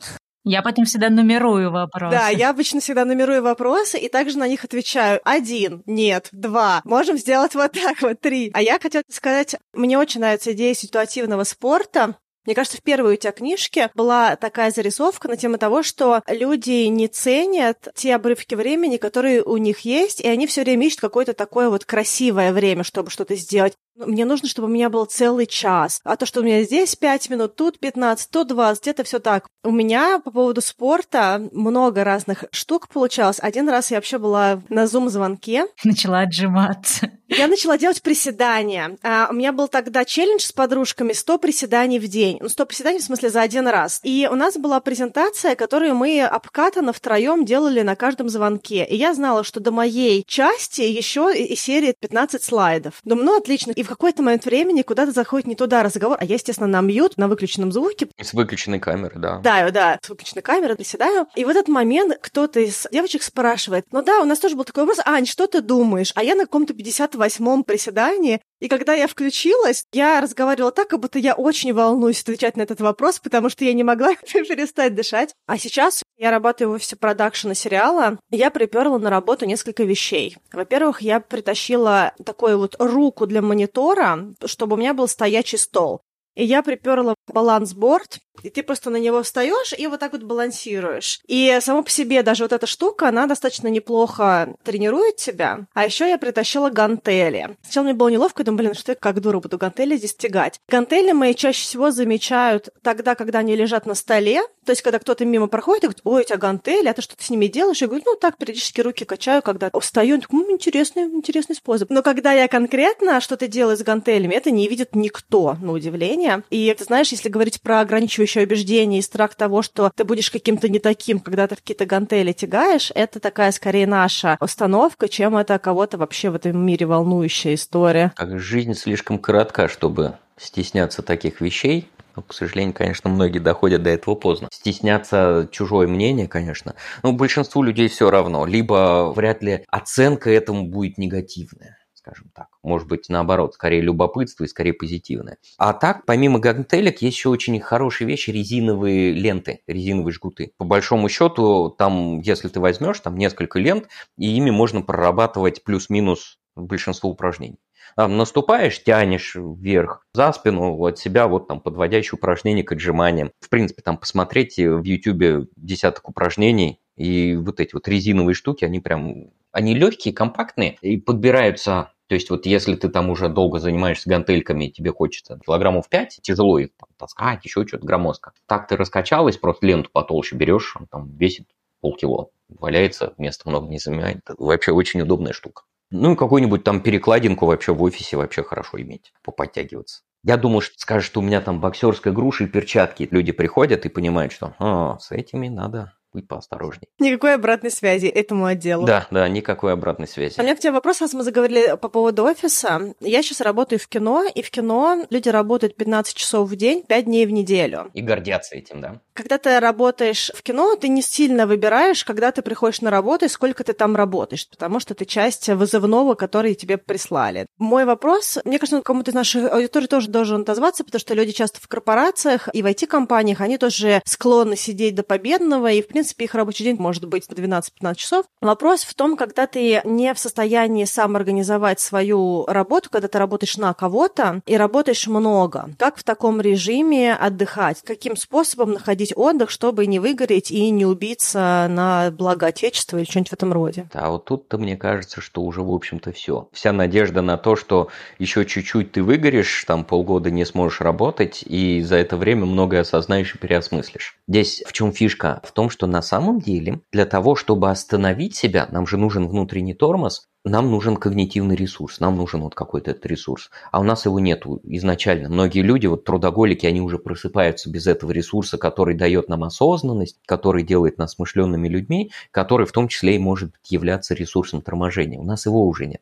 Я 0.50 0.62
потом 0.62 0.86
всегда 0.86 1.10
нумерую 1.10 1.72
вопросы. 1.72 2.16
Да, 2.18 2.30
я 2.30 2.50
обычно 2.52 2.80
всегда 2.80 3.04
нумерую 3.04 3.44
вопросы 3.44 4.00
и 4.00 4.08
также 4.08 4.38
на 4.38 4.48
них 4.48 4.64
отвечаю. 4.64 5.20
Один, 5.26 5.84
нет, 5.86 6.30
два. 6.32 6.82
Можем 6.86 7.18
сделать 7.18 7.54
вот 7.54 7.74
так 7.74 8.02
вот, 8.02 8.22
три. 8.22 8.50
А 8.54 8.62
я 8.62 8.80
хотела 8.80 9.04
сказать, 9.10 9.58
мне 9.74 9.98
очень 9.98 10.22
нравится 10.22 10.54
идея 10.54 10.74
ситуативного 10.74 11.44
спорта, 11.44 12.16
Мне 12.46 12.56
кажется, 12.56 12.78
в 12.78 12.82
первой 12.82 13.16
у 13.16 13.18
тебя 13.18 13.34
книжке 13.34 13.92
была 13.94 14.38
такая 14.38 14.72
зарисовка 14.72 15.28
на 15.28 15.36
тему 15.36 15.58
того, 15.58 15.84
что 15.84 16.24
люди 16.28 16.86
не 16.86 17.10
ценят 17.10 17.90
те 17.94 18.16
обрывки 18.16 18.56
времени, 18.56 18.96
которые 18.96 19.44
у 19.44 19.58
них 19.58 19.80
есть, 19.80 20.22
и 20.22 20.30
они 20.30 20.48
все 20.48 20.64
время 20.64 20.88
ищут 20.88 21.02
какое-то 21.02 21.34
такое 21.34 21.70
вот 21.70 21.84
красивое 21.84 22.54
время, 22.54 22.86
чтобы 22.86 23.10
что-то 23.10 23.36
сделать. 23.36 23.74
Мне 23.98 24.26
нужно, 24.26 24.48
чтобы 24.48 24.68
у 24.68 24.72
меня 24.72 24.90
был 24.90 25.06
целый 25.06 25.48
час. 25.48 26.00
А 26.04 26.16
то, 26.16 26.26
что 26.26 26.42
у 26.42 26.44
меня 26.44 26.64
здесь 26.64 26.96
5 26.96 27.30
минут, 27.30 27.56
тут 27.56 27.80
15, 27.80 28.30
тут 28.30 28.48
20, 28.48 28.88
это 28.88 29.04
все 29.04 29.20
так. 29.20 29.48
У 29.64 29.72
меня 29.72 30.20
по 30.20 30.32
поводу 30.32 30.62
спорта 30.62 31.50
много 31.52 32.04
разных 32.04 32.46
штук 32.52 32.90
получалось. 32.90 33.40
Один 33.42 33.68
раз 33.70 33.92
я 33.92 33.98
вообще 33.98 34.18
была 34.18 34.62
на 34.70 34.88
зум-звонке. 34.88 35.66
Начала 35.84 36.22
отжиматься. 36.22 37.12
Я 37.28 37.48
начала 37.48 37.78
делать 37.78 38.02
приседания. 38.02 38.98
А, 39.04 39.28
у 39.30 39.34
меня 39.34 39.52
был 39.52 39.68
тогда 39.68 40.06
челлендж 40.06 40.44
с 40.44 40.54
подружками 40.54 41.12
100 41.12 41.40
приседаний 41.40 42.00
в 42.00 42.08
день. 42.08 42.38
Ну, 42.40 42.48
100 42.48 42.66
приседаний 42.66 43.00
в 43.00 43.04
смысле 43.04 43.30
за 43.30 43.42
один 43.42 43.68
раз. 43.68 44.00
И 44.04 44.30
у 44.32 44.36
нас 44.36 44.56
была 44.58 44.80
презентация, 44.80 45.56
которую 45.56 45.96
мы 45.96 46.22
обкатанно 46.22 46.94
втроем 46.94 47.44
делали 47.44 47.82
на 47.82 47.98
каждом 47.98 48.30
звонке. 48.30 48.86
И 48.86 48.96
я 48.96 49.14
знала, 49.14 49.44
что 49.44 49.60
до 49.60 49.72
моей 49.72 50.24
части 50.26 50.82
еще 50.82 51.36
и 51.36 51.56
серии 51.56 51.94
15 52.00 52.42
слайдов. 52.42 53.02
Думаю, 53.04 53.26
ну, 53.26 53.38
отлично. 53.38 53.72
И 53.72 53.84
в 53.88 53.90
какой-то 53.90 54.22
момент 54.22 54.46
времени 54.46 54.82
куда-то 54.82 55.14
заходит 55.14 55.48
не 55.48 55.56
туда 55.56 55.82
разговор, 55.82 56.18
а 56.20 56.26
я, 56.26 56.36
естественно, 56.36 56.68
на 56.68 56.82
мьют, 56.82 57.18
на 57.18 57.30
выключенном 57.30 57.72
звуке. 57.72 58.10
С 58.22 58.34
выключенной 58.34 58.80
камеры, 58.82 59.18
да. 59.18 59.38
Да, 59.38 59.72
да, 59.72 59.98
с 60.02 60.10
выключенной 60.10 60.42
камеры 60.42 60.76
приседаю. 60.76 61.28
И 61.36 61.46
в 61.46 61.50
этот 61.50 61.70
момент 61.70 62.18
кто-то 62.22 62.60
из 62.60 62.86
девочек 62.92 63.24
спрашивает, 63.24 63.86
ну 63.92 64.02
да, 64.02 64.20
у 64.20 64.26
нас 64.26 64.40
тоже 64.40 64.58
был 64.58 64.66
такой 64.66 64.84
вопрос, 64.84 65.00
Ань, 65.06 65.26
что 65.26 65.48
ты 65.48 65.62
думаешь? 65.62 66.12
А 66.16 66.24
я 66.24 66.36
на 66.36 66.44
каком-то 66.44 66.74
58-м 66.74 67.64
приседании, 67.64 68.42
и 68.60 68.68
когда 68.68 68.94
я 68.94 69.08
включилась, 69.08 69.86
я 69.94 70.20
разговаривала 70.22 70.72
так, 70.72 70.88
как 70.88 71.00
будто 71.00 71.20
я 71.20 71.34
очень 71.36 71.74
волнуюсь 71.74 72.22
отвечать 72.22 72.58
на 72.58 72.64
этот 72.64 72.82
вопрос, 72.82 73.20
потому 73.20 73.50
что 73.50 73.66
я 73.66 73.74
не 73.74 73.84
могла 73.84 74.16
перестать 74.32 74.96
дышать. 74.96 75.34
А 75.46 75.58
сейчас 75.58 76.04
я 76.18 76.32
работаю 76.32 76.70
в 76.70 76.74
офисе 76.74 76.96
продакшена 76.96 77.54
сериала, 77.54 78.18
я 78.32 78.50
приперла 78.50 78.98
на 78.98 79.10
работу 79.10 79.46
несколько 79.46 79.84
вещей. 79.84 80.38
Во-первых, 80.52 81.02
я 81.02 81.20
притащила 81.20 82.14
такую 82.26 82.58
вот 82.58 82.76
руку 82.80 83.28
для 83.28 83.42
монитора, 83.42 84.34
чтобы 84.46 84.76
у 84.76 84.80
меня 84.80 84.94
был 84.94 85.08
стоячий 85.08 85.58
стол. 85.58 86.02
И 86.38 86.44
я 86.44 86.62
приперла 86.62 87.16
балансборд, 87.34 88.20
и 88.44 88.50
ты 88.50 88.64
просто 88.64 88.90
на 88.90 88.98
него 88.98 89.24
встаешь 89.24 89.74
и 89.78 89.88
вот 89.88 90.00
так 90.00 90.12
вот 90.12 90.24
балансируешь. 90.24 91.20
И 91.28 91.58
само 91.62 91.82
по 91.84 91.90
себе 91.90 92.22
даже 92.22 92.44
вот 92.44 92.54
эта 92.54 92.68
штука, 92.68 93.10
она 93.10 93.26
достаточно 93.26 93.68
неплохо 93.68 94.56
тренирует 94.64 95.16
тебя. 95.16 95.66
А 95.74 95.86
еще 95.86 96.08
я 96.08 96.20
притащила 96.20 96.70
гантели. 96.70 97.58
Сначала 97.64 97.86
мне 97.86 97.94
было 97.94 98.10
неловко, 98.10 98.42
я 98.42 98.46
думаю, 98.46 98.60
блин, 98.60 98.74
что 98.76 98.92
я 98.92 98.96
как 98.96 99.20
дура 99.20 99.40
буду 99.40 99.58
гантели 99.58 99.98
здесь 99.98 100.16
тягать. 100.16 100.60
Гантели 100.70 101.12
мои 101.12 101.34
чаще 101.34 101.64
всего 101.64 101.92
замечают 101.92 102.70
тогда, 102.84 103.16
когда 103.16 103.40
они 103.40 103.56
лежат 103.56 103.86
на 103.86 103.96
столе. 103.96 104.42
То 104.66 104.72
есть, 104.72 104.82
когда 104.82 105.00
кто-то 105.00 105.26
мимо 105.26 105.48
проходит 105.48 105.84
и 105.84 105.88
говорит, 105.88 106.02
ой, 106.04 106.22
у 106.22 106.26
тебя 106.26 106.38
гантели, 106.38 106.88
а 106.88 106.94
ты 106.94 107.02
что-то 107.02 107.24
с 107.24 107.30
ними 107.30 107.48
делаешь? 107.48 107.82
Я 107.82 107.88
говорю, 107.88 108.04
ну 108.06 108.16
так, 108.16 108.38
периодически 108.38 108.82
руки 108.82 109.06
качаю, 109.06 109.42
когда 109.42 109.72
встаю. 109.80 110.20
такой, 110.20 110.40
ну, 110.40 110.52
интересный, 110.52 111.04
интересный 111.04 111.56
способ. 111.56 111.90
Но 111.90 112.04
когда 112.04 112.34
я 112.34 112.48
конкретно 112.48 113.22
что-то 113.22 113.48
делаю 113.48 113.78
с 113.78 113.82
гантелями, 113.82 114.36
это 114.36 114.52
не 114.52 114.68
видит 114.68 114.94
никто, 114.94 115.56
на 115.62 115.72
удивление. 115.72 116.27
И 116.50 116.74
ты 116.78 116.84
знаешь, 116.84 117.12
если 117.12 117.30
говорить 117.30 117.62
про 117.62 117.80
ограничивающее 117.82 118.44
убеждение 118.44 119.00
и 119.00 119.04
страх 119.04 119.36
того, 119.36 119.62
что 119.62 119.92
ты 119.96 120.04
будешь 120.04 120.32
каким-то 120.32 120.70
не 120.70 120.80
таким, 120.80 121.20
когда 121.20 121.48
ты 121.48 121.56
какие-то 121.56 121.86
гантели 121.86 122.32
тягаешь, 122.32 122.92
это 122.96 123.20
такая 123.20 123.52
скорее 123.52 123.88
наша 123.88 124.38
установка, 124.40 125.08
чем 125.08 125.38
это 125.38 125.60
кого-то 125.60 125.98
вообще 125.98 126.30
в 126.30 126.36
этом 126.36 126.58
мире 126.66 126.86
волнующая 126.86 127.56
история. 127.56 128.12
Как 128.16 128.40
жизнь 128.40 128.74
слишком 128.74 129.20
коротка, 129.20 129.68
чтобы 129.68 130.18
стесняться 130.38 131.02
таких 131.02 131.42
вещей, 131.42 131.90
но, 132.16 132.24
к 132.24 132.34
сожалению, 132.34 132.74
конечно, 132.74 133.12
многие 133.12 133.38
доходят 133.38 133.84
до 133.84 133.92
этого 133.92 134.16
поздно. 134.16 134.48
Стесняться 134.52 135.48
чужое 135.52 135.88
мнение, 135.88 136.28
конечно. 136.28 136.74
Но 137.04 137.14
большинству 137.14 137.62
людей 137.62 137.90
все 137.90 138.10
равно. 138.10 138.46
Либо 138.48 139.14
вряд 139.16 139.44
ли 139.44 139.64
оценка 139.70 140.32
этому 140.32 140.64
будет 140.64 140.98
негативная 140.98 141.77
скажем 142.08 142.32
так. 142.34 142.48
Может 142.64 142.88
быть, 142.88 143.10
наоборот, 143.10 143.54
скорее 143.54 143.82
любопытство 143.82 144.44
и 144.44 144.48
скорее 144.48 144.74
позитивное. 144.74 145.38
А 145.58 145.74
так, 145.74 146.06
помимо 146.06 146.40
гантелек, 146.40 147.02
есть 147.02 147.18
еще 147.18 147.30
очень 147.30 147.60
хорошие 147.60 148.08
вещи, 148.08 148.30
резиновые 148.30 149.12
ленты, 149.12 149.62
резиновые 149.68 150.14
жгуты. 150.14 150.54
По 150.58 150.66
большому 150.66 151.10
счету, 151.10 151.70
там, 151.70 152.20
если 152.20 152.48
ты 152.48 152.60
возьмешь, 152.60 153.00
там 153.00 153.18
несколько 153.18 153.60
лент, 153.60 153.88
и 154.18 154.28
ими 154.36 154.52
можно 154.52 154.82
прорабатывать 154.82 155.64
плюс-минус 155.64 156.40
большинство 156.56 157.10
упражнений. 157.10 157.60
Там 157.96 158.18
наступаешь, 158.18 158.84
тянешь 158.84 159.36
вверх 159.36 160.06
за 160.14 160.32
спину 160.32 160.78
от 160.78 161.00
себя 161.00 161.28
вот 161.28 161.48
там 161.48 161.62
подводящие 161.62 162.18
упражнения 162.18 162.64
к 162.64 162.72
отжиманиям. 162.72 163.32
В 163.40 163.50
принципе, 163.50 163.82
там 163.82 163.98
посмотреть 163.98 164.58
в 164.58 164.84
YouTube 164.84 165.50
десяток 165.56 166.10
упражнений, 166.10 166.80
и 166.96 167.36
вот 167.36 167.60
эти 167.60 167.74
вот 167.74 167.88
резиновые 167.88 168.34
штуки, 168.34 168.66
они 168.66 168.80
прям, 168.80 169.32
они 169.52 169.76
легкие, 169.76 170.14
компактные 170.14 170.78
и 170.82 170.98
подбираются 170.98 171.92
то 172.08 172.16
есть 172.16 172.30
вот 172.30 172.46
если 172.46 172.76
ты 172.76 172.90
там 172.90 173.10
уже 173.10 173.30
долго 173.30 173.60
занимаешься 173.60 174.10
гантельками, 174.10 174.68
тебе 174.68 174.92
хочется 174.92 175.40
килограммов 175.46 175.90
5, 175.90 176.20
тяжело 176.22 176.58
их 176.58 176.70
там, 176.78 176.90
таскать, 176.98 177.44
еще 177.44 177.68
что-то 177.68 177.86
громоздко. 177.86 178.32
Так 178.46 178.68
ты 178.68 178.78
раскачалась, 178.78 179.38
просто 179.38 179.66
ленту 179.68 179.90
потолще 179.92 180.36
берешь, 180.36 180.76
он 180.78 180.88
там 180.88 181.10
весит 181.18 181.48
полкило, 181.82 182.30
валяется, 182.50 183.14
места 183.18 183.50
много 183.50 183.68
не 183.68 183.80
занимает. 183.80 184.22
Вообще 184.38 184.72
очень 184.72 185.02
удобная 185.02 185.34
штука. 185.34 185.64
Ну 185.92 186.14
и 186.14 186.16
какую-нибудь 186.16 186.64
там 186.64 186.82
перекладинку 186.82 187.46
вообще 187.46 187.74
в 187.74 187.82
офисе 187.82 188.18
вообще 188.18 188.44
хорошо 188.44 188.82
иметь, 188.82 189.14
поподтягиваться. 189.24 190.02
Я 190.24 190.36
думаю, 190.36 190.62
что 190.62 190.78
скажешь, 190.78 191.08
что 191.08 191.22
у 191.22 191.24
меня 191.24 191.40
там 191.42 191.62
боксерская 191.62 192.12
груша 192.12 192.46
и 192.46 192.48
перчатки. 192.48 193.08
Люди 193.10 193.32
приходят 193.32 193.86
и 193.86 193.90
понимают, 193.90 194.34
что 194.34 194.56
а, 194.60 194.98
с 195.00 195.12
этими 195.12 195.48
надо 195.48 195.94
быть 196.14 196.28
поосторожней. 196.28 196.88
Никакой 197.00 197.36
обратной 197.36 197.72
связи 197.72 198.08
этому 198.08 198.46
отделу. 198.46 198.86
Да, 198.86 199.08
да, 199.12 199.28
никакой 199.28 199.74
обратной 199.74 200.08
связи. 200.08 200.36
А 200.38 200.42
у 200.42 200.44
меня 200.44 200.56
к 200.56 200.60
тебе 200.60 200.72
вопрос, 200.72 201.02
раз 201.02 201.14
мы 201.14 201.24
заговорили 201.24 201.76
по 201.78 201.90
поводу 201.90 202.24
офиса. 202.24 202.94
Я 203.00 203.22
сейчас 203.22 203.42
работаю 203.42 203.80
в 203.80 203.88
кино, 203.88 204.26
и 204.34 204.42
в 204.42 204.50
кино 204.50 205.06
люди 205.10 205.30
работают 205.30 205.76
15 205.76 206.16
часов 206.16 206.50
в 206.50 206.56
день, 206.56 206.84
5 206.84 207.06
дней 207.06 207.26
в 207.26 207.32
неделю. 207.32 207.90
И 207.94 208.02
гордятся 208.02 208.56
этим, 208.56 208.82
да? 208.82 209.02
Когда 209.14 209.38
ты 209.38 209.60
работаешь 209.60 210.32
в 210.36 210.44
кино, 210.44 210.76
ты 210.76 210.90
не 210.90 211.02
сильно 211.02 211.48
выбираешь, 211.48 212.06
когда 212.06 212.32
ты 212.32 212.42
приходишь 212.42 212.82
на 212.82 212.92
работу 212.92 213.26
и 213.26 213.30
сколько 213.30 213.64
ты 213.64 213.74
там 213.74 213.96
работаешь, 213.96 214.48
потому 214.48 214.80
что 214.80 214.94
ты 214.94 215.06
часть 215.06 215.50
вызывного, 215.50 216.14
который 216.14 216.56
тебе 216.56 216.78
прислали. 216.78 217.48
Мой 217.58 217.86
вопрос, 217.86 218.38
мне 218.46 218.60
кажется, 218.60 218.82
кому-то 218.82 219.12
из 219.12 219.16
наших 219.16 219.52
аудиторий 219.52 219.88
тоже 219.88 220.10
должен 220.10 220.42
отозваться, 220.42 220.84
потому 220.84 221.00
что 221.00 221.14
люди 221.14 221.32
часто 221.32 221.60
в 221.60 221.68
корпорациях 221.68 222.50
и 222.54 222.62
в 222.62 222.66
IT-компаниях, 222.66 223.42
они 223.42 223.58
тоже 223.58 224.02
склонны 224.06 224.56
сидеть 224.56 224.96
до 224.96 225.04
победного, 225.04 225.72
и, 225.72 225.82
в 225.82 225.88
принципе, 225.88 226.07
их 226.18 226.36
рабочий 226.36 226.64
день 226.64 226.78
может 226.80 227.06
быть 227.06 227.28
12-15 227.28 227.96
часов. 227.96 228.26
Вопрос 228.42 228.84
в 228.84 228.94
том, 228.94 229.18
когда 229.18 229.48
ты 229.48 229.82
не 229.84 230.14
в 230.14 230.20
состоянии 230.20 230.86
сам 230.86 231.16
организовать 231.16 231.80
свою 231.80 232.46
работу, 232.46 232.90
когда 232.90 233.08
ты 233.08 233.18
работаешь 233.18 233.58
на 233.58 233.74
кого-то 233.74 234.42
и 234.46 234.58
работаешь 234.58 235.08
много. 235.08 235.70
Как 235.78 235.98
в 235.98 236.04
таком 236.04 236.42
режиме 236.42 237.14
отдыхать? 237.14 237.82
Каким 237.84 238.16
способом 238.16 238.74
находить 238.74 239.14
отдых, 239.16 239.50
чтобы 239.50 239.88
не 239.88 240.00
выгореть 240.00 240.52
и 240.52 240.70
не 240.70 240.86
убиться 240.86 241.68
на 241.70 242.12
благо 242.12 242.48
Отечества 242.48 242.98
или 242.98 243.06
что-нибудь 243.06 243.30
в 243.30 243.34
этом 243.34 243.54
роде? 243.54 243.88
А 243.94 244.10
вот 244.10 244.26
тут-то 244.26 244.58
мне 244.58 244.78
кажется, 244.78 245.22
что 245.22 245.42
уже, 245.42 245.62
в 245.62 245.72
общем-то, 245.72 246.12
все. 246.12 246.50
Вся 246.52 246.72
надежда 246.72 247.22
на 247.22 247.38
то, 247.38 247.56
что 247.56 247.90
еще 248.20 248.46
чуть-чуть 248.46 248.92
ты 248.92 249.04
выгоришь, 249.04 249.64
там 249.66 249.84
полгода 249.84 250.32
не 250.32 250.46
сможешь 250.46 250.82
работать, 250.82 251.44
и 251.46 251.82
за 251.82 251.96
это 251.96 252.18
время 252.18 252.46
многое 252.46 252.82
осознаешь 252.82 253.36
и 253.36 253.38
переосмыслишь. 253.38 254.18
Здесь 254.28 254.64
в 254.66 254.74
чем 254.74 254.92
фишка? 254.92 255.42
В 255.44 255.52
том, 255.52 255.70
что 255.70 255.87
на 255.90 256.02
самом 256.02 256.40
деле 256.40 256.82
для 256.92 257.06
того, 257.06 257.36
чтобы 257.36 257.70
остановить 257.70 258.36
себя, 258.36 258.68
нам 258.72 258.88
же 258.88 258.98
нужен 258.98 259.28
внутренний 259.28 259.74
тормоз, 259.74 260.28
нам 260.44 260.72
нужен 260.72 260.98
когнитивный 260.98 261.56
ресурс, 261.56 262.00
нам 262.00 262.16
нужен 262.18 262.42
вот 262.42 262.56
какой-то 262.56 262.92
этот 262.92 263.06
ресурс. 263.06 263.50
А 263.72 263.80
у 263.80 263.84
нас 263.84 264.06
его 264.06 264.20
нету 264.20 264.62
изначально. 264.64 265.30
Многие 265.30 265.62
люди, 265.62 265.88
вот 265.88 266.06
трудоголики, 266.06 266.66
они 266.66 266.82
уже 266.82 267.00
просыпаются 267.00 267.70
без 267.70 267.88
этого 267.88 268.12
ресурса, 268.12 268.58
который 268.58 268.96
дает 268.96 269.30
нам 269.30 269.44
осознанность, 269.44 270.20
который 270.26 270.64
делает 270.64 270.98
нас 270.98 271.14
смышленными 271.14 271.68
людьми, 271.68 272.12
который 272.32 272.66
в 272.66 272.72
том 272.72 272.88
числе 272.88 273.16
и 273.16 273.20
может 273.20 273.56
являться 273.66 274.14
ресурсом 274.14 274.62
торможения. 274.62 275.20
У 275.20 275.24
нас 275.24 275.46
его 275.46 275.68
уже 275.68 275.86
нет. 275.86 276.02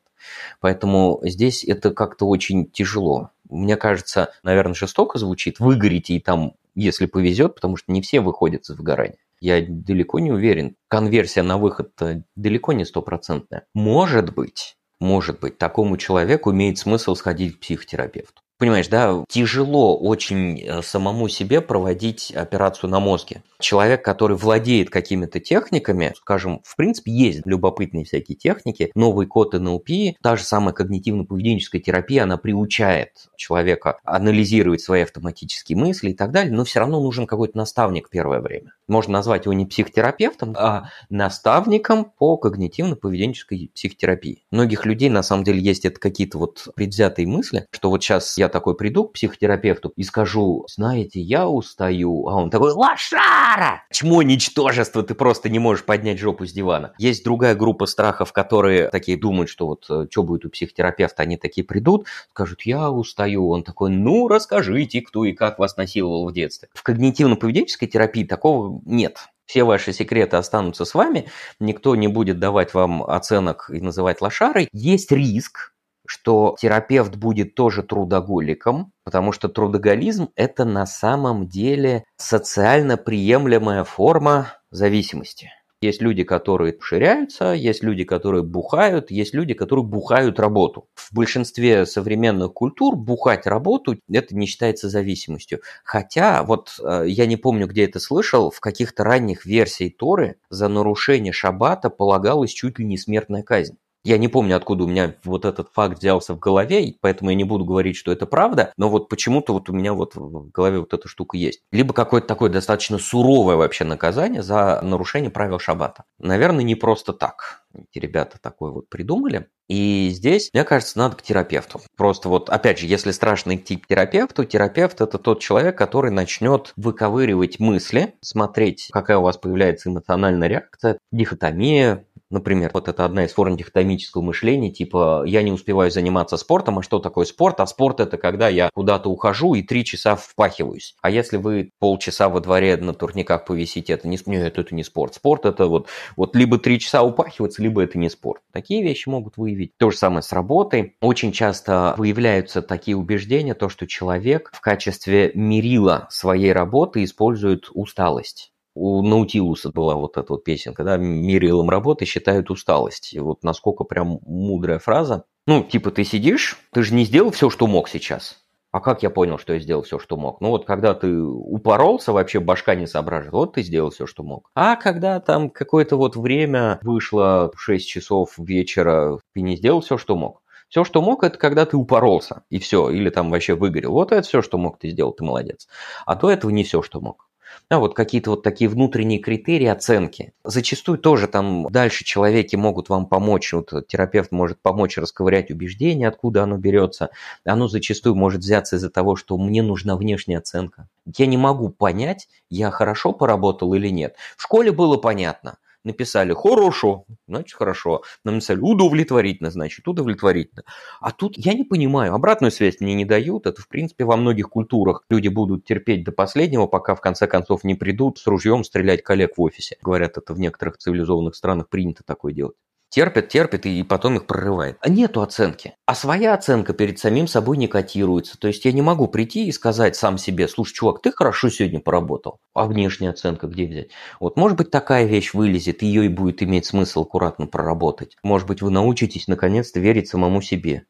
Поэтому 0.59 1.19
здесь 1.23 1.63
это 1.63 1.91
как-то 1.91 2.27
очень 2.27 2.69
тяжело. 2.69 3.31
Мне 3.49 3.77
кажется, 3.77 4.31
наверное, 4.43 4.73
жестоко 4.73 5.19
звучит, 5.19 5.59
выгорите 5.59 6.15
и 6.15 6.19
там, 6.19 6.53
если 6.73 7.05
повезет, 7.05 7.55
потому 7.55 7.77
что 7.77 7.91
не 7.91 8.01
все 8.01 8.21
выходят 8.21 8.63
из 8.63 8.75
выгорания. 8.75 9.17
Я 9.45 9.63
далеко 9.63 10.17
не 10.17 10.31
уверен. 10.31 10.75
Конверсия 10.87 11.43
на 11.43 11.59
выход 11.59 11.91
далеко 12.35 12.73
не 12.73 12.83
стопроцентная. 12.83 13.67
Может 13.75 14.33
быть, 14.33 14.75
может 14.99 15.39
быть, 15.39 15.59
такому 15.59 15.97
человеку 15.97 16.51
имеет 16.51 16.79
смысл 16.79 17.13
сходить 17.13 17.57
к 17.57 17.59
психотерапевту. 17.59 18.41
Понимаешь, 18.57 18.87
да, 18.87 19.23
тяжело 19.27 19.97
очень 19.97 20.61
э, 20.61 20.81
самому 20.81 21.27
себе 21.27 21.59
проводить 21.59 22.31
операцию 22.31 22.89
на 22.89 23.01
мозге. 23.01 23.43
Человек, 23.59 24.03
который 24.03 24.37
владеет 24.37 24.89
какими-то 24.89 25.41
техниками, 25.41 26.13
скажем, 26.15 26.61
в 26.63 26.77
принципе, 26.77 27.11
есть 27.11 27.45
любопытные 27.45 28.05
всякие 28.05 28.37
техники, 28.37 28.91
новый 28.95 29.27
код 29.27 29.53
НЛП, 29.53 29.89
та 30.21 30.37
же 30.37 30.43
самая 30.43 30.73
когнитивно-поведенческая 30.73 31.79
терапия, 31.79 32.23
она 32.23 32.37
приучает 32.37 33.27
человека 33.35 33.97
анализировать 34.05 34.81
свои 34.81 35.01
автоматические 35.01 35.77
мысли 35.77 36.11
и 36.11 36.13
так 36.13 36.31
далее, 36.31 36.53
но 36.53 36.63
все 36.63 36.79
равно 36.79 37.01
нужен 37.01 37.27
какой-то 37.27 37.57
наставник 37.57 38.09
первое 38.09 38.39
время. 38.39 38.71
Можно 38.87 39.13
назвать 39.13 39.45
его 39.45 39.53
не 39.53 39.65
психотерапевтом, 39.65 40.55
а 40.57 40.89
наставником 41.09 42.05
по 42.05 42.39
когнитивно-поведенческой 42.41 43.71
психотерапии. 43.73 44.43
Многих 44.51 44.85
людей 44.85 45.09
на 45.09 45.23
самом 45.23 45.43
деле 45.43 45.59
есть 45.59 45.85
это 45.85 45.99
какие-то 45.99 46.37
вот 46.37 46.69
предвзятые 46.75 47.27
мысли, 47.27 47.65
что 47.71 47.89
вот 47.89 48.03
сейчас 48.03 48.37
я 48.37 48.44
такой 48.49 48.75
приду 48.75 49.05
к 49.05 49.13
психотерапевту 49.13 49.93
и 49.95 50.03
скажу, 50.03 50.65
знаете, 50.69 51.19
я 51.19 51.47
устаю, 51.47 52.27
а 52.27 52.35
он 52.35 52.49
такой, 52.49 52.71
лошара! 52.71 53.83
Чмо 53.91 54.21
ничтожество, 54.23 55.03
ты 55.03 55.13
просто 55.15 55.49
не 55.49 55.59
можешь 55.59 55.85
поднять 55.85 56.19
жопу 56.19 56.45
с 56.45 56.51
дивана. 56.51 56.93
Есть 56.97 57.23
другая 57.23 57.55
группа 57.55 57.85
страхов, 57.85 58.33
которые 58.33 58.89
такие 58.89 59.17
думают, 59.17 59.49
что 59.49 59.67
вот 59.67 59.85
э, 59.89 60.07
что 60.09 60.23
будет 60.23 60.45
у 60.45 60.49
психотерапевта, 60.49 61.23
они 61.23 61.37
такие 61.37 61.65
придут, 61.65 62.07
скажут, 62.31 62.61
я 62.63 62.89
устаю. 62.91 63.49
Он 63.49 63.63
такой, 63.63 63.89
ну, 63.89 64.27
расскажите, 64.27 65.01
кто 65.01 65.25
и 65.25 65.33
как 65.33 65.59
вас 65.59 65.77
насиловал 65.77 66.29
в 66.29 66.33
детстве. 66.33 66.69
В 66.73 66.87
когнитивно-поведенческой 66.87 67.87
терапии 67.87 68.23
такого 68.23 68.81
нет. 68.85 69.17
Все 69.45 69.63
ваши 69.63 69.93
секреты 69.93 70.37
останутся 70.37 70.85
с 70.85 70.93
вами, 70.95 71.27
никто 71.59 71.95
не 71.95 72.07
будет 72.07 72.39
давать 72.39 72.73
вам 72.73 73.03
оценок 73.03 73.69
и 73.71 73.79
называть 73.79 74.21
лошарой. 74.21 74.67
Есть 74.71 75.11
риск, 75.11 75.74
что 76.07 76.55
терапевт 76.59 77.15
будет 77.15 77.55
тоже 77.55 77.83
трудоголиком, 77.83 78.91
потому 79.03 79.31
что 79.31 79.49
трудоголизм– 79.49 80.29
это 80.35 80.65
на 80.65 80.85
самом 80.85 81.47
деле 81.47 82.03
социально 82.17 82.97
приемлемая 82.97 83.83
форма 83.83 84.53
зависимости. 84.71 85.51
Есть 85.81 86.01
люди, 86.01 86.23
которые 86.23 86.75
ширяются, 86.79 87.53
есть 87.53 87.83
люди, 87.83 88.05
которые 88.05 88.43
бухают, 88.43 89.11
есть 89.11 89.33
люди, 89.33 89.53
которые 89.53 89.85
бухают 89.85 90.39
работу. 90.39 90.87
В 90.95 91.13
большинстве 91.13 91.85
современных 91.85 92.53
культур 92.53 92.95
бухать 92.95 93.45
работу– 93.45 93.95
это 94.11 94.35
не 94.35 94.47
считается 94.47 94.89
зависимостью. 94.89 95.59
Хотя, 95.83 96.43
вот 96.43 96.79
э, 96.81 97.03
я 97.07 97.25
не 97.27 97.37
помню, 97.37 97.67
где 97.67 97.85
это 97.85 97.99
слышал, 97.99 98.49
в 98.51 98.61
каких-то 98.61 99.03
ранних 99.03 99.45
версиях 99.45 99.97
Торы 99.97 100.37
за 100.49 100.69
нарушение 100.69 101.33
шаббата 101.33 101.89
полагалась 101.89 102.51
чуть 102.51 102.79
ли 102.79 102.85
не 102.85 102.97
смертная 102.97 103.43
казнь. 103.43 103.77
Я 104.05 104.19
не 104.19 104.27
помню, 104.27 104.55
откуда 104.55 104.83
у 104.83 104.87
меня 104.87 105.15
вот 105.23 105.45
этот 105.45 105.69
факт 105.73 105.97
взялся 105.97 106.35
в 106.35 106.39
голове, 106.39 106.93
поэтому 107.01 107.31
я 107.31 107.35
не 107.35 107.43
буду 107.43 107.65
говорить, 107.65 107.97
что 107.97 108.11
это 108.11 108.27
правда, 108.27 108.71
но 108.77 108.87
вот 108.87 109.09
почему-то 109.09 109.51
вот 109.51 109.67
у 109.67 109.73
меня 109.73 109.93
вот 109.93 110.15
в 110.15 110.51
голове 110.51 110.79
вот 110.79 110.93
эта 110.93 111.07
штука 111.07 111.37
есть. 111.37 111.61
Либо 111.71 111.91
какое-то 111.91 112.27
такое 112.27 112.51
достаточно 112.51 112.99
суровое 112.99 113.55
вообще 113.55 113.83
наказание 113.83 114.43
за 114.43 114.79
нарушение 114.83 115.31
правил 115.31 115.57
шаббата. 115.57 116.03
Наверное, 116.19 116.63
не 116.63 116.75
просто 116.75 117.13
так 117.13 117.65
эти 117.73 117.99
ребята 117.99 118.37
такое 118.41 118.71
вот 118.71 118.89
придумали. 118.89 119.47
И 119.67 120.09
здесь, 120.13 120.49
мне 120.53 120.63
кажется, 120.63 120.97
надо 120.97 121.15
к 121.15 121.23
терапевту. 121.23 121.81
Просто 121.97 122.29
вот, 122.29 122.49
опять 122.49 122.77
же, 122.77 122.85
если 122.85 123.11
страшно 123.11 123.55
идти 123.55 123.77
к 123.77 123.87
терапевту, 123.87 124.45
терапевт– 124.45 125.01
это 125.01 125.17
тот 125.17 125.39
человек, 125.39 125.77
который 125.77 126.11
начнет 126.11 126.73
выковыривать 126.75 127.59
мысли, 127.59 128.13
смотреть, 128.21 128.89
какая 128.91 129.17
у 129.17 129.23
вас 129.23 129.37
появляется 129.37 129.89
эмоциональная 129.89 130.47
реакция, 130.47 130.99
дихотомия, 131.11 132.05
Например, 132.31 132.71
вот 132.73 132.87
это 132.87 133.05
одна 133.05 133.25
из 133.25 133.33
форм 133.33 133.55
дихотомического 133.55 134.21
мышления, 134.21 134.71
типа 134.71 135.23
я 135.27 135.43
не 135.43 135.51
успеваю 135.51 135.91
заниматься 135.91 136.37
спортом, 136.37 136.79
а 136.79 136.83
что 136.83 136.99
такое 136.99 137.25
спорт? 137.25 137.59
А 137.59 137.67
спорт 137.67 137.99
это 137.99 138.17
когда 138.17 138.49
я 138.49 138.69
куда-то 138.73 139.09
ухожу 139.09 139.53
и 139.53 139.61
три 139.61 139.85
часа 139.85 140.15
впахиваюсь. 140.15 140.95
А 141.01 141.11
если 141.11 141.37
вы 141.37 141.69
полчаса 141.79 142.29
во 142.29 142.39
дворе 142.39 142.77
на 142.77 142.93
турниках 142.93 143.45
повисите, 143.45 143.93
это 143.93 144.07
не, 144.07 144.17
нет, 144.25 144.57
это 144.57 144.73
не 144.73 144.83
спорт. 144.83 145.15
Спорт 145.15 145.45
это 145.45 145.67
вот, 145.67 145.87
вот 146.15 146.35
либо 146.35 146.57
три 146.57 146.79
часа 146.79 147.03
упахиваться, 147.03 147.61
либо 147.61 147.83
это 147.83 147.99
не 147.99 148.09
спорт. 148.09 148.41
Такие 148.51 148.81
вещи 148.81 149.07
могут 149.07 149.37
выявить. 149.37 149.77
То 149.77 149.91
же 149.91 149.97
самое 149.97 150.23
с 150.23 150.31
работой. 150.31 150.95
Очень 151.01 151.31
часто 151.31 151.93
выявляются 151.97 152.61
такие 152.61 152.97
убеждения, 152.97 153.53
то, 153.53 153.69
что 153.69 153.85
человек 153.85 154.49
в 154.51 154.61
качестве 154.61 155.31
мерила 155.35 156.07
своей 156.09 156.51
работы 156.51 157.03
использует 157.03 157.69
усталость 157.73 158.54
у 158.75 159.01
Наутилуса 159.01 159.71
была 159.71 159.95
вот 159.95 160.17
эта 160.17 160.33
вот 160.33 160.43
песенка, 160.43 160.83
да, 160.83 160.97
мерилом 160.97 161.69
работы 161.69 162.05
считают 162.05 162.51
усталость. 162.51 163.13
И 163.13 163.19
вот 163.19 163.43
насколько 163.43 163.85
прям 163.85 164.19
мудрая 164.25 164.79
фраза. 164.79 165.23
Ну, 165.47 165.63
типа, 165.63 165.91
ты 165.91 166.03
сидишь, 166.03 166.57
ты 166.71 166.83
же 166.83 166.93
не 166.93 167.05
сделал 167.05 167.31
все, 167.31 167.49
что 167.49 167.67
мог 167.67 167.87
сейчас. 167.87 168.45
А 168.71 168.81
как 168.81 169.03
я 169.03 169.09
понял, 169.09 169.37
что 169.37 169.53
я 169.53 169.59
сделал 169.59 169.83
все, 169.83 169.99
что 169.99 170.17
мог? 170.17 170.41
Ну 170.41 170.49
вот 170.49 170.65
когда 170.65 170.93
ты 170.93 171.17
упоролся, 171.17 172.11
вообще 172.11 172.41
башка 172.41 172.75
не 172.75 172.87
соображает, 172.87 173.31
вот 173.31 173.53
ты 173.53 173.63
сделал 173.63 173.89
все, 173.89 174.05
что 174.05 174.21
мог. 174.21 174.51
А 174.53 174.75
когда 174.75 175.21
там 175.21 175.49
какое-то 175.49 175.95
вот 175.95 176.17
время 176.17 176.79
вышло 176.81 177.53
6 177.55 177.87
часов 177.87 178.37
вечера, 178.37 179.17
ты 179.33 179.39
не 179.39 179.55
сделал 179.55 179.79
все, 179.79 179.97
что 179.97 180.17
мог. 180.17 180.41
Все, 180.67 180.83
что 180.83 181.01
мог, 181.01 181.23
это 181.23 181.37
когда 181.37 181.65
ты 181.65 181.77
упоролся, 181.77 182.43
и 182.49 182.59
все, 182.59 182.89
или 182.89 183.09
там 183.09 183.31
вообще 183.31 183.55
выгорел. 183.55 183.93
Вот 183.93 184.11
это 184.11 184.27
все, 184.27 184.41
что 184.41 184.57
мог, 184.57 184.77
ты 184.77 184.89
сделал, 184.89 185.13
ты 185.13 185.23
молодец. 185.23 185.69
А 186.05 186.17
то 186.17 186.29
этого 186.29 186.51
не 186.51 186.65
все, 186.65 186.81
что 186.81 186.99
мог 186.99 187.24
да, 187.69 187.79
вот 187.79 187.95
какие-то 187.95 188.31
вот 188.31 188.43
такие 188.43 188.69
внутренние 188.69 189.19
критерии 189.19 189.67
оценки. 189.67 190.33
Зачастую 190.43 190.97
тоже 190.97 191.27
там 191.27 191.67
дальше 191.71 192.03
человеки 192.03 192.55
могут 192.55 192.89
вам 192.89 193.05
помочь, 193.05 193.53
вот 193.53 193.71
терапевт 193.87 194.31
может 194.31 194.59
помочь 194.61 194.97
расковырять 194.97 195.51
убеждение, 195.51 196.07
откуда 196.07 196.43
оно 196.43 196.57
берется. 196.57 197.09
Оно 197.43 197.67
зачастую 197.67 198.15
может 198.15 198.41
взяться 198.41 198.75
из-за 198.75 198.89
того, 198.89 199.15
что 199.15 199.37
мне 199.37 199.61
нужна 199.63 199.95
внешняя 199.95 200.37
оценка. 200.37 200.87
Я 201.17 201.25
не 201.25 201.37
могу 201.37 201.69
понять, 201.69 202.27
я 202.49 202.71
хорошо 202.71 203.11
поработал 203.11 203.73
или 203.73 203.89
нет. 203.89 204.15
В 204.37 204.43
школе 204.43 204.71
было 204.71 204.97
понятно 204.97 205.57
написали 205.85 206.33
«хорошо», 206.33 207.05
значит 207.27 207.55
«хорошо». 207.55 208.03
Нам 208.23 208.35
написали 208.35 208.59
«удовлетворительно», 208.59 209.51
значит 209.51 209.87
«удовлетворительно». 209.87 210.63
А 210.99 211.11
тут 211.11 211.37
я 211.37 211.53
не 211.53 211.63
понимаю, 211.63 212.13
обратную 212.13 212.51
связь 212.51 212.79
мне 212.79 212.93
не 212.93 213.05
дают. 213.05 213.47
Это, 213.47 213.61
в 213.61 213.67
принципе, 213.67 214.03
во 214.05 214.17
многих 214.17 214.49
культурах 214.49 215.03
люди 215.09 215.27
будут 215.27 215.65
терпеть 215.65 216.03
до 216.03 216.11
последнего, 216.11 216.67
пока 216.67 216.95
в 216.95 217.01
конце 217.01 217.27
концов 217.27 217.63
не 217.63 217.75
придут 217.75 218.19
с 218.19 218.27
ружьем 218.27 218.63
стрелять 218.63 219.03
коллег 219.03 219.37
в 219.37 219.41
офисе. 219.41 219.77
Говорят, 219.81 220.17
это 220.17 220.33
в 220.33 220.39
некоторых 220.39 220.77
цивилизованных 220.77 221.35
странах 221.35 221.69
принято 221.69 222.03
такое 222.03 222.33
делать 222.33 222.55
терпят, 222.95 223.27
терпят 223.27 223.65
и 223.65 223.83
потом 223.83 224.15
их 224.15 224.25
прорывает. 224.25 224.77
А 224.79 224.87
нету 224.87 225.21
оценки. 225.21 225.73
А 225.85 225.93
своя 225.93 226.33
оценка 226.33 226.71
перед 226.71 226.97
самим 226.97 227.27
собой 227.27 227.57
не 227.57 227.67
котируется. 227.67 228.39
То 228.39 228.47
есть 228.47 228.63
я 228.63 228.71
не 228.71 228.81
могу 228.81 229.09
прийти 229.09 229.47
и 229.47 229.51
сказать 229.51 229.97
сам 229.97 230.17
себе, 230.17 230.47
слушай, 230.47 230.73
чувак, 230.73 231.01
ты 231.01 231.11
хорошо 231.11 231.49
сегодня 231.49 231.81
поработал. 231.81 232.39
А 232.53 232.65
внешняя 232.65 233.09
оценка 233.09 233.47
где 233.47 233.67
взять? 233.67 233.89
Вот 234.21 234.37
может 234.37 234.57
быть 234.57 234.71
такая 234.71 235.03
вещь 235.03 235.33
вылезет, 235.33 235.81
ее 235.81 236.05
и 236.05 236.07
будет 236.07 236.41
иметь 236.41 236.67
смысл 236.67 237.01
аккуратно 237.01 237.47
проработать. 237.47 238.15
Может 238.23 238.47
быть 238.47 238.61
вы 238.61 238.71
научитесь 238.71 239.27
наконец-то 239.27 239.81
верить 239.81 240.07
самому 240.07 240.41
себе. 240.41 240.85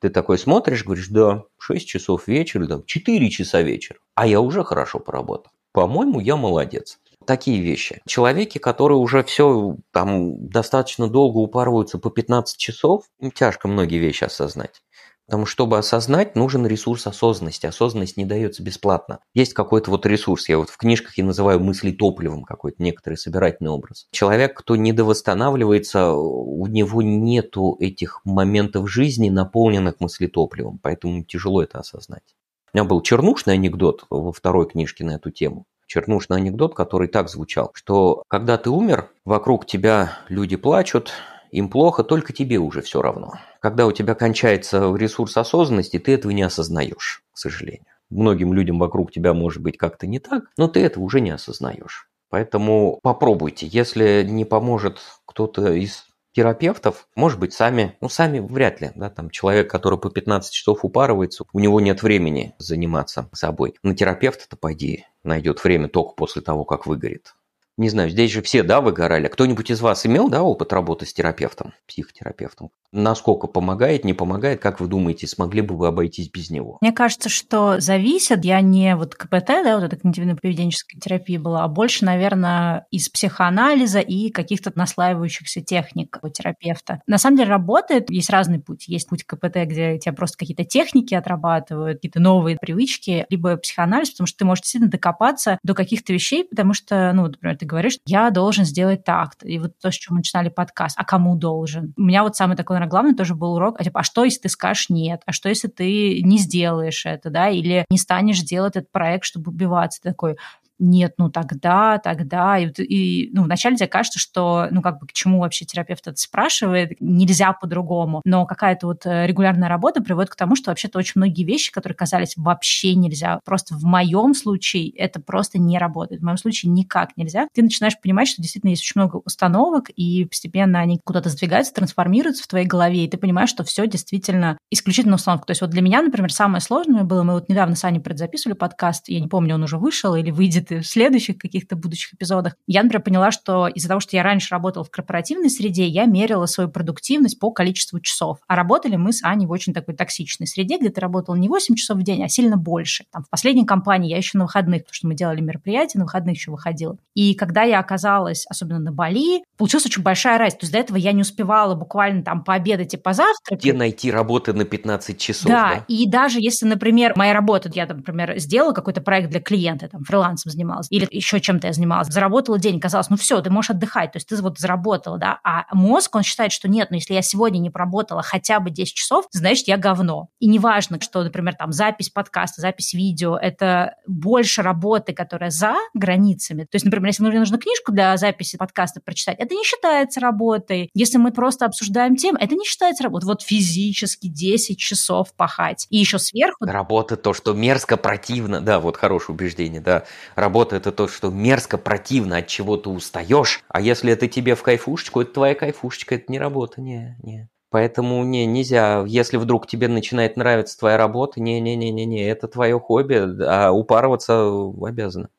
Ты 0.00 0.08
такой 0.08 0.38
смотришь, 0.38 0.84
говоришь, 0.84 1.08
да, 1.08 1.44
6 1.58 1.86
часов 1.86 2.26
вечера, 2.26 2.66
да, 2.66 2.82
4 2.84 3.30
часа 3.30 3.62
вечера, 3.62 4.00
а 4.16 4.26
я 4.26 4.40
уже 4.40 4.64
хорошо 4.64 4.98
поработал. 4.98 5.52
По-моему, 5.70 6.18
я 6.18 6.36
молодец 6.36 6.98
такие 7.26 7.60
вещи. 7.60 8.00
Человеки, 8.06 8.58
которые 8.58 8.98
уже 8.98 9.22
все 9.24 9.76
там 9.92 10.48
достаточно 10.48 11.08
долго 11.08 11.38
упарываются 11.38 11.98
по 11.98 12.10
15 12.10 12.56
часов, 12.56 13.04
тяжко 13.34 13.68
многие 13.68 13.98
вещи 13.98 14.24
осознать. 14.24 14.82
Потому 15.26 15.44
что, 15.44 15.56
чтобы 15.56 15.78
осознать, 15.78 16.36
нужен 16.36 16.66
ресурс 16.66 17.06
осознанности. 17.06 17.66
Осознанность 17.66 18.16
не 18.16 18.24
дается 18.24 18.62
бесплатно. 18.62 19.18
Есть 19.34 19.54
какой-то 19.54 19.90
вот 19.90 20.06
ресурс. 20.06 20.48
Я 20.48 20.58
вот 20.58 20.70
в 20.70 20.76
книжках 20.76 21.18
я 21.18 21.24
называю 21.24 21.58
мысли 21.58 21.90
топливом 21.90 22.44
какой-то, 22.44 22.80
некоторый 22.80 23.16
собирательный 23.16 23.70
образ. 23.70 24.06
Человек, 24.12 24.56
кто 24.56 24.76
недовосстанавливается, 24.76 26.12
у 26.12 26.66
него 26.68 27.02
нету 27.02 27.76
этих 27.80 28.20
моментов 28.24 28.88
жизни, 28.88 29.28
наполненных 29.28 29.98
мыслетопливом. 29.98 30.78
Поэтому 30.80 31.24
тяжело 31.24 31.60
это 31.60 31.80
осознать. 31.80 32.36
У 32.72 32.78
меня 32.78 32.84
был 32.84 33.00
чернушный 33.00 33.54
анекдот 33.54 34.04
во 34.10 34.32
второй 34.32 34.68
книжке 34.68 35.02
на 35.04 35.12
эту 35.16 35.32
тему 35.32 35.66
чернушный 35.86 36.38
анекдот, 36.38 36.74
который 36.74 37.08
так 37.08 37.28
звучал, 37.28 37.70
что 37.74 38.22
когда 38.28 38.58
ты 38.58 38.70
умер, 38.70 39.08
вокруг 39.24 39.66
тебя 39.66 40.18
люди 40.28 40.56
плачут, 40.56 41.12
им 41.50 41.68
плохо, 41.68 42.02
только 42.02 42.32
тебе 42.32 42.58
уже 42.58 42.82
все 42.82 43.00
равно. 43.02 43.34
Когда 43.60 43.86
у 43.86 43.92
тебя 43.92 44.14
кончается 44.14 44.94
ресурс 44.94 45.36
осознанности, 45.36 45.98
ты 45.98 46.14
этого 46.14 46.32
не 46.32 46.42
осознаешь, 46.42 47.22
к 47.32 47.38
сожалению. 47.38 47.86
Многим 48.10 48.52
людям 48.52 48.78
вокруг 48.78 49.10
тебя 49.10 49.32
может 49.32 49.62
быть 49.62 49.78
как-то 49.78 50.06
не 50.06 50.18
так, 50.18 50.44
но 50.56 50.68
ты 50.68 50.80
этого 50.80 51.02
уже 51.02 51.20
не 51.20 51.30
осознаешь. 51.30 52.08
Поэтому 52.28 53.00
попробуйте. 53.02 53.66
Если 53.66 54.24
не 54.28 54.44
поможет 54.44 54.98
кто-то 55.24 55.72
из 55.72 56.06
терапевтов, 56.32 57.08
может 57.16 57.40
быть, 57.40 57.54
сами, 57.54 57.96
ну, 58.02 58.10
сами 58.10 58.40
вряд 58.40 58.82
ли, 58.82 58.90
да, 58.94 59.08
там 59.08 59.30
человек, 59.30 59.70
который 59.70 59.98
по 59.98 60.10
15 60.10 60.52
часов 60.52 60.84
упарывается, 60.84 61.44
у 61.52 61.58
него 61.58 61.80
нет 61.80 62.02
времени 62.02 62.54
заниматься 62.58 63.30
собой. 63.32 63.74
На 63.82 63.94
терапевта-то, 63.94 64.56
пойди, 64.56 65.06
найдет 65.26 65.62
время 65.62 65.88
только 65.88 66.14
после 66.14 66.42
того, 66.42 66.64
как 66.64 66.86
выгорит. 66.86 67.35
Не 67.78 67.90
знаю, 67.90 68.08
здесь 68.08 68.32
же 68.32 68.40
все, 68.40 68.62
да, 68.62 68.80
выгорали. 68.80 69.28
Кто-нибудь 69.28 69.70
из 69.70 69.82
вас 69.82 70.06
имел, 70.06 70.30
да, 70.30 70.42
опыт 70.42 70.72
работы 70.72 71.04
с 71.04 71.12
терапевтом, 71.12 71.74
психотерапевтом? 71.86 72.70
Насколько 72.90 73.48
помогает, 73.48 74.04
не 74.04 74.14
помогает? 74.14 74.60
Как 74.62 74.80
вы 74.80 74.86
думаете, 74.86 75.26
смогли 75.26 75.60
бы 75.60 75.76
вы 75.76 75.88
обойтись 75.88 76.30
без 76.30 76.48
него? 76.48 76.78
Мне 76.80 76.92
кажется, 76.92 77.28
что 77.28 77.78
зависит. 77.78 78.46
Я 78.46 78.62
не 78.62 78.96
вот 78.96 79.14
КПТ, 79.14 79.48
да, 79.48 79.78
вот 79.78 79.92
эта 79.92 79.96
когнитивно-поведенческая 79.96 80.98
терапия 81.02 81.38
была, 81.38 81.64
а 81.64 81.68
больше, 81.68 82.06
наверное, 82.06 82.86
из 82.90 83.10
психоанализа 83.10 84.00
и 84.00 84.30
каких-то 84.30 84.72
наслаивающихся 84.74 85.60
техник 85.60 86.18
у 86.22 86.30
терапевта. 86.30 87.02
На 87.06 87.18
самом 87.18 87.36
деле 87.36 87.50
работает, 87.50 88.08
есть 88.08 88.30
разный 88.30 88.60
путь. 88.60 88.88
Есть 88.88 89.10
путь 89.10 89.24
КПТ, 89.24 89.56
где 89.66 89.98
тебя 89.98 90.14
просто 90.14 90.38
какие-то 90.38 90.64
техники 90.64 91.12
отрабатывают, 91.12 91.98
какие-то 91.98 92.20
новые 92.20 92.56
привычки, 92.58 93.26
либо 93.28 93.56
психоанализ, 93.58 94.12
потому 94.12 94.26
что 94.26 94.38
ты 94.38 94.44
можешь 94.46 94.62
действительно 94.62 94.90
докопаться 94.90 95.58
до 95.62 95.74
каких-то 95.74 96.14
вещей, 96.14 96.44
потому 96.44 96.72
что, 96.72 97.12
ну, 97.12 97.26
например, 97.26 97.58
ты 97.58 97.65
говоришь, 97.66 97.98
я 98.06 98.30
должен 98.30 98.64
сделать 98.64 99.04
так. 99.04 99.34
И 99.42 99.58
вот 99.58 99.72
то, 99.80 99.90
с 99.90 99.94
чем 99.94 100.14
мы 100.14 100.20
начинали 100.20 100.48
подкаст, 100.48 100.96
а 100.98 101.04
кому 101.04 101.36
должен? 101.36 101.92
У 101.96 102.02
меня 102.02 102.22
вот 102.22 102.36
самый 102.36 102.56
такой, 102.56 102.76
наверное, 102.76 102.90
главный 102.90 103.14
тоже 103.14 103.34
был 103.34 103.54
урок, 103.54 103.76
а, 103.78 103.84
типа, 103.84 104.00
а 104.00 104.02
что, 104.02 104.24
если 104.24 104.40
ты 104.40 104.48
скажешь 104.48 104.88
нет? 104.88 105.22
А 105.26 105.32
что, 105.32 105.48
если 105.48 105.68
ты 105.68 106.22
не 106.22 106.38
сделаешь 106.38 107.04
это, 107.06 107.30
да, 107.30 107.48
или 107.48 107.84
не 107.90 107.98
станешь 107.98 108.40
делать 108.40 108.76
этот 108.76 108.90
проект, 108.90 109.24
чтобы 109.24 109.50
убиваться? 109.50 110.00
Ты 110.02 110.10
такой, 110.10 110.36
нет, 110.78 111.14
ну 111.18 111.30
тогда, 111.30 111.98
тогда. 111.98 112.58
И, 112.58 112.68
и 112.82 113.30
ну, 113.32 113.44
вначале 113.44 113.76
тебе 113.76 113.88
кажется, 113.88 114.18
что, 114.18 114.68
ну, 114.70 114.82
как 114.82 115.00
бы, 115.00 115.06
к 115.06 115.12
чему 115.12 115.40
вообще 115.40 115.64
терапевт 115.64 116.06
это 116.06 116.16
спрашивает, 116.16 116.92
нельзя 117.00 117.52
по-другому. 117.52 118.20
Но 118.24 118.46
какая-то 118.46 118.88
вот 118.88 119.06
э, 119.06 119.26
регулярная 119.26 119.68
работа 119.68 120.02
приводит 120.02 120.30
к 120.30 120.36
тому, 120.36 120.54
что 120.54 120.70
вообще-то 120.70 120.98
очень 120.98 121.14
многие 121.16 121.44
вещи, 121.44 121.72
которые 121.72 121.96
казались 121.96 122.34
вообще 122.36 122.94
нельзя, 122.94 123.40
просто 123.44 123.74
в 123.74 123.84
моем 123.84 124.34
случае 124.34 124.90
это 124.90 125.20
просто 125.20 125.58
не 125.58 125.78
работает. 125.78 126.20
В 126.20 126.24
моем 126.24 126.38
случае 126.38 126.72
никак 126.72 127.16
нельзя. 127.16 127.48
Ты 127.54 127.62
начинаешь 127.62 127.98
понимать, 128.00 128.28
что 128.28 128.42
действительно 128.42 128.70
есть 128.70 128.82
очень 128.82 129.00
много 129.00 129.16
установок, 129.24 129.88
и 129.90 130.26
постепенно 130.26 130.80
они 130.80 131.00
куда-то 131.04 131.30
сдвигаются, 131.30 131.72
трансформируются 131.72 132.44
в 132.44 132.48
твоей 132.48 132.66
голове, 132.66 133.04
и 133.04 133.08
ты 133.08 133.16
понимаешь, 133.16 133.50
что 133.50 133.64
все 133.64 133.86
действительно 133.86 134.58
исключительно 134.70 135.14
установка. 135.14 135.46
То 135.46 135.50
есть 135.52 135.62
вот 135.62 135.70
для 135.70 135.80
меня, 135.80 136.02
например, 136.02 136.32
самое 136.32 136.60
сложное 136.60 137.04
было, 137.04 137.22
мы 137.22 137.34
вот 137.34 137.48
недавно 137.48 137.76
с 137.76 137.84
Аней 137.84 138.00
предзаписывали 138.00 138.54
подкаст, 138.54 139.08
я 139.08 139.20
не 139.20 139.28
помню, 139.28 139.54
он 139.54 139.62
уже 139.62 139.78
вышел 139.78 140.14
или 140.14 140.30
выйдет 140.30 140.65
будет 140.68 140.84
в 140.84 140.88
следующих 140.88 141.38
каких-то 141.38 141.76
будущих 141.76 142.14
эпизодах. 142.14 142.56
Я, 142.66 142.82
например, 142.82 143.02
поняла, 143.02 143.30
что 143.30 143.68
из-за 143.68 143.88
того, 143.88 144.00
что 144.00 144.16
я 144.16 144.22
раньше 144.22 144.48
работала 144.50 144.84
в 144.84 144.90
корпоративной 144.90 145.50
среде, 145.50 145.86
я 145.86 146.06
мерила 146.06 146.46
свою 146.46 146.70
продуктивность 146.70 147.38
по 147.38 147.50
количеству 147.50 148.00
часов. 148.00 148.38
А 148.46 148.56
работали 148.56 148.96
мы 148.96 149.12
с 149.12 149.22
Аней 149.22 149.46
в 149.46 149.50
очень 149.50 149.74
такой 149.74 149.94
токсичной 149.94 150.46
среде, 150.46 150.78
где 150.78 150.90
ты 150.90 151.00
работал 151.00 151.34
не 151.34 151.48
8 151.48 151.74
часов 151.74 151.98
в 151.98 152.02
день, 152.02 152.22
а 152.24 152.28
сильно 152.28 152.56
больше. 152.56 153.04
Там, 153.12 153.24
в 153.24 153.30
последней 153.30 153.64
компании 153.64 154.10
я 154.10 154.16
еще 154.16 154.38
на 154.38 154.44
выходных, 154.44 154.82
потому 154.82 154.94
что 154.94 155.06
мы 155.08 155.14
делали 155.14 155.40
мероприятия, 155.40 155.98
на 155.98 156.04
выходных 156.04 156.36
еще 156.36 156.50
выходила. 156.50 156.96
И 157.14 157.34
когда 157.34 157.62
я 157.62 157.78
оказалась, 157.78 158.46
особенно 158.48 158.78
на 158.78 158.92
Бали, 158.92 159.42
получилась 159.56 159.86
очень 159.86 160.02
большая 160.02 160.38
разница. 160.38 160.60
То 160.60 160.64
есть 160.64 160.72
до 160.72 160.78
этого 160.78 160.96
я 160.96 161.12
не 161.12 161.22
успевала 161.22 161.74
буквально 161.74 162.22
там 162.22 162.44
пообедать 162.44 162.94
и 162.94 162.96
позавтракать. 162.96 163.60
Где 163.60 163.72
найти 163.72 164.10
работы 164.10 164.52
на 164.52 164.64
15 164.64 165.18
часов, 165.18 165.50
да? 165.50 165.56
Да, 165.56 165.84
и 165.88 166.08
даже 166.08 166.40
если, 166.40 166.66
например, 166.66 167.14
моя 167.16 167.32
работа, 167.32 167.70
я, 167.74 167.86
например, 167.86 168.38
сделала 168.38 168.72
какой-то 168.72 169.00
проект 169.00 169.30
для 169.30 169.40
клиента, 169.40 169.88
там, 169.88 170.04
фрилансом 170.04 170.52
занималась, 170.56 170.86
или 170.90 171.06
еще 171.10 171.40
чем-то 171.40 171.68
я 171.68 171.72
занималась, 171.72 172.08
заработала 172.08 172.58
денег, 172.58 172.82
казалось, 172.82 173.10
ну 173.10 173.16
все, 173.16 173.40
ты 173.40 173.50
можешь 173.50 173.70
отдыхать, 173.70 174.12
то 174.12 174.16
есть 174.16 174.28
ты 174.28 174.36
вот 174.36 174.58
заработала, 174.58 175.18
да, 175.18 175.38
а 175.44 175.66
мозг, 175.74 176.16
он 176.16 176.22
считает, 176.22 176.52
что 176.52 176.68
нет, 176.68 176.90
ну 176.90 176.96
если 176.96 177.14
я 177.14 177.22
сегодня 177.22 177.58
не 177.58 177.70
проработала 177.70 178.22
хотя 178.22 178.60
бы 178.60 178.70
10 178.70 178.94
часов, 178.94 179.26
значит, 179.30 179.68
я 179.68 179.76
говно. 179.76 180.28
И 180.38 180.48
неважно, 180.48 181.00
что, 181.00 181.22
например, 181.22 181.54
там 181.54 181.72
запись 181.72 182.10
подкаста, 182.10 182.60
запись 182.60 182.94
видео, 182.94 183.36
это 183.36 183.94
больше 184.06 184.62
работы, 184.62 185.12
которая 185.12 185.50
за 185.50 185.74
границами. 185.94 186.62
То 186.62 186.76
есть, 186.76 186.84
например, 186.84 187.08
если 187.08 187.22
мне 187.22 187.38
нужно 187.38 187.58
книжку 187.58 187.92
для 187.92 188.16
записи 188.16 188.56
подкаста 188.56 189.00
прочитать, 189.00 189.38
это 189.38 189.54
не 189.54 189.64
считается 189.64 190.20
работой. 190.20 190.90
Если 190.94 191.18
мы 191.18 191.32
просто 191.32 191.66
обсуждаем 191.66 192.16
тему, 192.16 192.38
это 192.40 192.54
не 192.54 192.64
считается 192.64 193.04
работой. 193.04 193.26
Вот 193.26 193.42
физически 193.42 194.28
10 194.28 194.78
часов 194.78 195.34
пахать. 195.34 195.86
И 195.90 195.98
еще 195.98 196.18
сверху... 196.18 196.64
Работа 196.64 197.16
то, 197.16 197.34
что 197.34 197.52
мерзко, 197.52 197.96
противно. 197.96 198.60
Да, 198.60 198.80
вот 198.80 198.96
хорошее 198.96 199.34
убеждение, 199.34 199.80
да. 199.80 200.04
Работа 200.46 200.76
это 200.76 200.92
то, 200.92 201.08
что 201.08 201.28
мерзко, 201.28 201.76
противно, 201.76 202.36
от 202.36 202.46
чего 202.46 202.76
ты 202.76 202.88
устаешь. 202.88 203.64
А 203.66 203.80
если 203.80 204.12
это 204.12 204.28
тебе 204.28 204.54
в 204.54 204.62
кайфушечку, 204.62 205.22
это 205.22 205.32
твоя 205.32 205.56
кайфушечка, 205.56 206.14
это 206.14 206.30
не 206.30 206.38
работа, 206.38 206.80
не, 206.80 207.16
не. 207.24 207.48
Поэтому 207.68 208.22
не, 208.22 208.46
нельзя, 208.46 209.02
если 209.08 209.38
вдруг 209.38 209.66
тебе 209.66 209.88
начинает 209.88 210.36
нравиться 210.36 210.78
твоя 210.78 210.98
работа, 210.98 211.40
не-не-не-не-не, 211.40 212.28
это 212.28 212.46
твое 212.46 212.78
хобби, 212.78 213.42
а 213.42 213.72
упарываться 213.72 214.48
обязаны. 214.80 215.30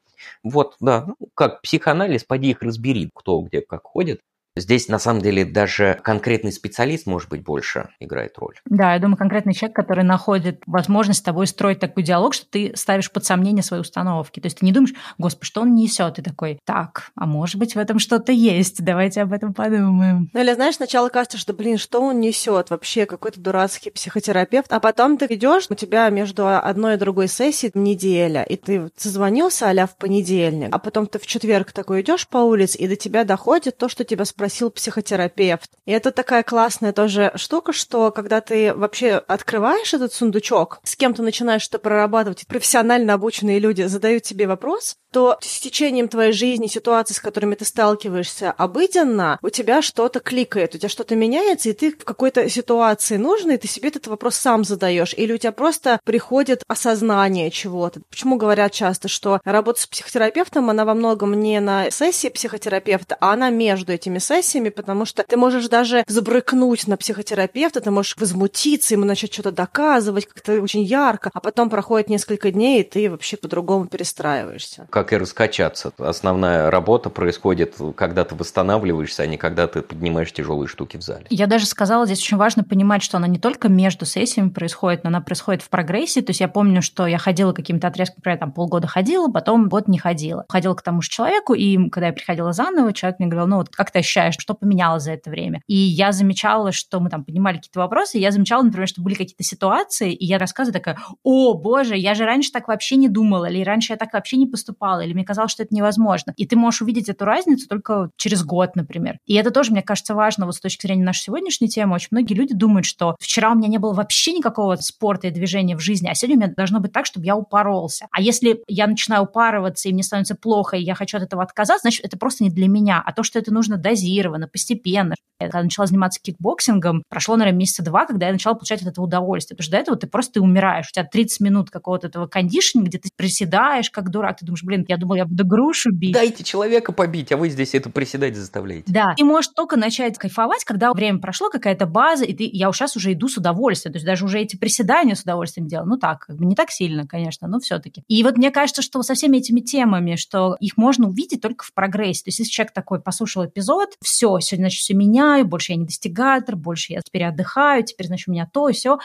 Вот, 0.44 0.76
да, 0.82 1.06
ну, 1.08 1.16
как 1.36 1.62
психоанализ, 1.62 2.26
поди 2.26 2.50
их 2.50 2.62
разбери, 2.62 3.10
кто 3.16 3.40
где 3.44 3.62
как 3.62 3.86
ходит. 3.86 4.20
Здесь, 4.60 4.88
на 4.88 5.00
самом 5.00 5.22
деле, 5.22 5.46
даже 5.46 6.00
конкретный 6.04 6.52
специалист, 6.52 7.06
может 7.06 7.30
быть, 7.30 7.44
больше 7.44 7.90
играет 8.00 8.38
роль. 8.38 8.56
Да, 8.66 8.94
я 8.94 9.00
думаю, 9.00 9.18
конкретный 9.18 9.54
человек, 9.54 9.76
который 9.76 10.04
находит 10.04 10.62
возможность 10.66 11.20
с 11.20 11.24
тобой 11.24 11.48
строить 11.48 11.80
такой 11.80 12.04
диалог, 12.04 12.34
что 12.34 12.46
ты 12.50 12.74
ставишь 12.76 13.12
под 13.12 13.26
сомнение 13.26 13.64
свои 13.64 13.80
установки. 13.80 14.40
То 14.40 14.48
есть 14.48 14.60
ты 14.60 14.66
не 14.66 14.72
думаешь, 14.72 14.94
господи, 15.18 15.46
что 15.46 15.62
он 15.62 15.76
несет? 15.76 16.16
Ты 16.16 16.22
такой, 16.22 16.60
так, 16.66 17.12
а 17.16 17.26
может 17.26 17.56
быть, 17.56 17.76
в 17.76 17.80
этом 17.80 18.00
что-то 18.00 18.32
есть, 18.32 18.84
давайте 18.84 19.22
об 19.22 19.34
этом 19.34 19.54
подумаем. 19.54 20.30
Ну 20.34 20.40
или, 20.42 20.54
знаешь, 20.54 20.76
сначала 20.76 21.10
кажется, 21.10 21.38
что, 21.38 21.54
блин, 21.54 21.78
что 21.78 22.02
он 22.02 22.20
несет? 22.20 22.70
Вообще 22.70 23.06
какой-то 23.06 23.40
дурацкий 23.40 23.90
психотерапевт. 23.90 24.72
А 24.74 24.80
потом 24.80 25.18
ты 25.18 25.26
идешь, 25.30 25.68
у 25.70 25.76
тебя 25.76 26.10
между 26.10 26.48
одной 26.48 26.96
и 26.96 26.98
другой 26.98 27.28
сессией 27.28 27.72
неделя, 27.76 28.44
и 28.44 28.56
ты 28.56 28.90
созвонился 28.98 29.68
а 29.70 29.86
в 29.86 29.96
понедельник, 29.98 30.70
а 30.72 30.80
потом 30.80 31.08
ты 31.08 31.20
в 31.20 31.28
четверг 31.28 31.72
такой 31.72 32.02
идешь 32.02 32.28
по 32.28 32.38
улице, 32.38 32.78
и 32.78 32.88
до 32.88 32.96
тебя 32.96 33.24
доходит 33.24 33.78
то, 33.78 33.90
что 33.90 34.04
тебя 34.04 34.26
спросили 34.26 34.47
спросил 34.48 34.72
психотерапевт. 34.72 35.70
И 35.86 35.92
это 35.92 36.12
такая 36.12 36.42
классная 36.42 36.94
тоже 36.94 37.34
штука, 37.36 37.74
что 37.74 38.12
когда 38.12 38.40
ты 38.40 38.74
вообще 38.74 39.16
открываешь 39.28 39.94
этот 39.94 40.14
сундучок, 40.14 40.80
с 40.84 40.96
кем 40.96 41.14
то 41.14 41.22
начинаешь 41.22 41.62
что 41.62 41.80
прорабатывать, 41.80 42.48
профессионально 42.48 43.14
обученные 43.14 43.60
люди 43.60 43.82
задают 43.84 44.24
тебе 44.24 44.48
вопрос, 44.48 44.96
то 45.12 45.38
с 45.42 45.60
течением 45.60 46.08
твоей 46.08 46.32
жизни, 46.32 46.68
ситуаций, 46.68 47.16
с 47.16 47.20
которыми 47.20 47.56
ты 47.56 47.66
сталкиваешься 47.66 48.52
обыденно, 48.52 49.40
у 49.42 49.50
тебя 49.50 49.82
что-то 49.82 50.20
кликает, 50.20 50.76
у 50.76 50.78
тебя 50.78 50.90
что-то 50.90 51.16
меняется, 51.16 51.70
и 51.70 51.74
ты 51.74 51.92
в 51.92 52.04
какой-то 52.04 52.50
ситуации 52.50 53.18
нужный, 53.18 53.58
ты 53.58 53.68
себе 53.68 53.90
этот 53.90 54.08
вопрос 54.08 54.36
сам 54.36 54.64
задаешь, 54.64 55.14
или 55.14 55.34
у 55.34 55.38
тебя 55.38 55.52
просто 55.52 56.00
приходит 56.04 56.64
осознание 56.68 57.52
чего-то. 57.52 58.02
Почему 58.10 58.38
говорят 58.38 58.72
часто, 58.74 59.08
что 59.08 59.40
работа 59.44 59.82
с 59.82 59.88
психотерапевтом, 59.88 60.70
она 60.70 60.86
во 60.86 60.94
многом 60.94 61.40
не 61.40 61.60
на 61.60 61.90
сессии 61.90 62.28
психотерапевта, 62.28 63.18
а 63.20 63.34
она 63.34 63.50
между 63.50 63.94
этими 63.94 64.20
сессиями, 64.20 64.37
сессиями, 64.42 64.70
потому 64.70 65.06
что 65.06 65.24
ты 65.24 65.38
можешь 65.38 65.68
даже 65.68 66.04
забрыкнуть 66.08 66.88
на 66.88 66.98
психотерапевта, 66.98 67.82
ты 67.82 67.92
можешь 67.92 68.16
возмутиться, 68.18 68.94
ему 68.94 69.06
начать 69.06 69.34
что-то 69.34 69.52
доказывать 69.52 70.28
как-то 70.28 70.62
очень 70.62 70.84
ярко, 70.84 71.30
а 71.34 71.40
потом 71.40 71.70
проходит 71.70 72.10
несколько 72.10 72.52
дней, 72.52 72.82
и 72.82 72.84
ты 72.84 73.10
вообще 73.10 73.38
по-другому 73.38 73.88
перестраиваешься. 73.88 74.88
Как 74.90 75.14
и 75.14 75.18
раскачаться. 75.18 75.92
Основная 75.98 76.70
работа 76.70 77.10
происходит, 77.10 77.76
когда 77.96 78.24
ты 78.24 78.36
восстанавливаешься, 78.36 79.24
а 79.24 79.28
не 79.28 79.38
когда 79.38 79.68
ты 79.68 79.82
поднимаешь 79.82 80.32
тяжелые 80.32 80.68
штуки 80.68 80.98
в 80.98 81.02
зале. 81.02 81.26
Я 81.30 81.48
даже 81.48 81.66
сказала, 81.66 82.06
здесь 82.06 82.20
очень 82.20 82.38
важно 82.38 82.64
понимать, 82.64 83.04
что 83.04 83.18
она 83.18 83.28
не 83.28 83.40
только 83.40 83.70
между 83.70 84.06
сессиями 84.06 84.50
происходит, 84.50 85.04
но 85.04 85.10
она 85.10 85.22
происходит 85.22 85.62
в 85.62 85.70
прогрессе. 85.70 86.22
То 86.22 86.32
есть 86.32 86.40
я 86.40 86.48
помню, 86.48 86.82
что 86.82 87.08
я 87.08 87.18
ходила 87.18 87.54
каким-то 87.54 87.88
отрезком, 87.88 88.18
например, 88.18 88.40
там 88.40 88.52
полгода 88.52 88.88
ходила, 88.88 89.30
потом 89.30 89.70
год 89.70 89.88
не 89.88 89.98
ходила. 89.98 90.46
Ходила 90.50 90.74
к 90.76 90.82
тому 90.82 91.02
же 91.02 91.10
человеку, 91.10 91.54
и 91.54 91.90
когда 91.90 92.08
я 92.08 92.14
приходила 92.14 92.54
заново, 92.54 92.94
человек 92.94 93.20
мне 93.20 93.28
говорил, 93.28 93.48
ну 93.48 93.58
вот 93.58 93.70
как 93.70 93.92
ты 93.92 94.00
ощущаешь 94.00 94.17
ощущаешь, 94.18 94.36
что 94.40 94.54
поменялось 94.54 95.04
за 95.04 95.12
это 95.12 95.30
время. 95.30 95.62
И 95.68 95.76
я 95.76 96.12
замечала, 96.12 96.72
что 96.72 97.00
мы 97.00 97.10
там 97.10 97.24
поднимали 97.24 97.58
какие-то 97.58 97.80
вопросы, 97.80 98.18
и 98.18 98.22
я 98.22 98.32
замечала, 98.32 98.64
например, 98.64 98.88
что 98.88 99.02
были 99.02 99.14
какие-то 99.14 99.44
ситуации, 99.44 100.14
и 100.14 100.26
я 100.26 100.38
рассказываю 100.38 100.74
такая, 100.74 100.98
о, 101.24 101.54
боже, 101.54 101.96
я 101.96 102.14
же 102.14 102.26
раньше 102.26 102.52
так 102.52 102.68
вообще 102.68 102.96
не 102.96 103.10
думала, 103.10 103.46
или 103.46 103.64
раньше 103.64 103.94
я 103.94 103.98
так 103.98 104.14
вообще 104.14 104.38
не 104.38 104.48
поступала, 104.48 105.02
или 105.02 105.14
мне 105.14 105.24
казалось, 105.24 105.52
что 105.52 105.64
это 105.64 105.74
невозможно. 105.74 106.34
И 106.38 106.46
ты 106.46 106.56
можешь 106.56 106.82
увидеть 106.82 107.10
эту 107.10 107.26
разницу 107.26 107.68
только 107.68 108.10
через 108.18 108.44
год, 108.44 108.76
например. 108.76 109.20
И 109.26 109.36
это 109.36 109.52
тоже, 109.52 109.72
мне 109.72 109.82
кажется, 109.82 110.16
важно 110.16 110.46
вот 110.46 110.56
с 110.56 110.60
точки 110.60 110.88
зрения 110.88 111.04
нашей 111.04 111.24
сегодняшней 111.24 111.68
темы. 111.68 111.96
Очень 111.96 112.10
многие 112.12 112.34
люди 112.34 112.54
думают, 112.54 112.86
что 112.86 113.16
вчера 113.20 113.52
у 113.52 113.56
меня 113.56 113.68
не 113.68 113.78
было 113.78 113.94
вообще 113.94 114.34
никакого 114.34 114.76
спорта 114.78 115.28
и 115.28 115.32
движения 115.32 115.76
в 115.76 115.80
жизни, 115.80 116.08
а 116.08 116.16
сегодня 116.16 116.38
у 116.38 116.40
меня 116.40 116.54
должно 116.56 116.80
быть 116.80 116.92
так, 116.92 117.06
чтобы 117.06 117.26
я 117.26 117.36
упоролся. 117.36 118.08
А 118.12 118.22
если 118.22 118.64
я 118.68 118.88
начинаю 118.88 119.24
упарываться, 119.24 119.90
и 119.90 119.94
мне 119.94 120.04
становится 120.04 120.36
плохо, 120.36 120.78
и 120.78 120.84
я 120.84 120.96
хочу 120.96 121.18
от 121.18 121.24
этого 121.24 121.44
отказаться, 121.44 121.82
значит, 121.82 122.06
это 122.06 122.18
просто 122.18 122.44
не 122.44 122.50
для 122.50 122.68
меня. 122.68 123.02
А 123.06 123.14
то, 123.14 123.24
что 123.24 123.40
это 123.40 123.54
нужно 123.54 123.78
дозировать, 123.78 124.07
дозированно, 124.08 124.48
постепенно. 124.48 125.16
Я 125.40 125.50
когда 125.50 125.64
начала 125.64 125.86
заниматься 125.86 126.20
кикбоксингом, 126.20 127.04
прошло, 127.10 127.36
наверное, 127.36 127.60
месяца 127.60 127.84
два, 127.84 128.08
когда 128.08 128.26
я 128.26 128.32
начала 128.32 128.56
получать 128.56 128.82
от 128.82 128.88
этого 128.88 129.06
удовольствие. 129.06 129.56
Потому 129.56 129.66
что 129.66 129.72
до 129.72 129.78
этого 129.78 129.98
ты 129.98 130.08
просто 130.08 130.34
ты 130.34 130.42
умираешь. 130.42 130.88
У 130.90 130.94
тебя 130.94 131.06
30 131.06 131.42
минут 131.42 131.70
какого-то 131.70 132.08
этого 132.08 132.26
conditioning 132.26 132.80
а, 132.80 132.90
где 132.90 132.98
ты 132.98 133.10
приседаешь, 133.16 133.92
как 133.92 134.10
дурак. 134.10 134.40
Ты 134.40 134.46
думаешь, 134.46 134.64
блин, 134.64 134.84
я 134.88 134.98
думала, 134.98 135.18
я 135.18 135.26
буду 135.26 135.46
грушу 135.46 135.92
бить. 135.92 136.14
Дайте 136.14 136.44
человека 136.44 136.92
побить, 136.92 137.32
а 137.32 137.38
вы 137.38 137.50
здесь 137.50 137.76
это 137.76 137.92
приседать 137.92 138.36
заставляете. 138.36 138.92
Да. 138.92 139.14
Ты 139.16 139.24
можешь 139.24 139.52
только 139.56 139.78
начать 139.78 140.18
кайфовать, 140.18 140.64
когда 140.64 140.92
время 140.92 141.20
прошло, 141.20 141.52
какая-то 141.52 141.86
база, 141.86 142.26
и 142.26 142.34
ты, 142.34 142.50
я 142.52 142.72
сейчас 142.72 142.96
уже 142.96 143.14
иду 143.14 143.28
с 143.28 143.38
удовольствием. 143.38 143.94
То 143.94 143.98
есть 143.98 144.08
даже 144.08 144.26
уже 144.26 144.40
эти 144.40 144.56
приседания 144.56 145.14
с 145.14 145.22
удовольствием 145.22 145.68
делаю. 145.68 145.88
Ну 145.88 145.98
так, 145.98 146.22
как 146.22 146.38
бы 146.38 146.46
не 146.46 146.56
так 146.56 146.72
сильно, 146.72 147.06
конечно, 147.06 147.48
но 147.48 147.60
все-таки. 147.60 148.02
И 148.08 148.24
вот 148.24 148.38
мне 148.38 148.50
кажется, 148.50 148.82
что 148.82 149.04
со 149.04 149.14
всеми 149.14 149.38
этими 149.38 149.60
темами, 149.60 150.16
что 150.16 150.58
их 150.60 150.78
можно 150.78 151.08
увидеть 151.08 151.42
только 151.42 151.64
в 151.64 151.74
прогрессе. 151.74 152.24
То 152.24 152.30
есть 152.30 152.40
если 152.40 152.52
человек 152.52 152.74
такой 152.74 153.00
послушал 153.00 153.46
эпизод, 153.46 153.90
все, 154.04 154.40
сегодня, 154.40 154.66
значит, 154.66 154.80
все 154.80 154.94
меняю, 154.94 155.46
больше 155.46 155.72
я 155.72 155.78
не 155.78 155.86
достигатор, 155.86 156.56
больше 156.56 156.94
я 156.94 157.02
теперь 157.02 157.24
отдыхаю, 157.26 157.84
теперь, 157.84 158.08
значит, 158.08 158.28
у 158.28 158.32
меня 158.32 158.48
то 158.52 158.70
и 158.70 158.74
все. 158.74 159.00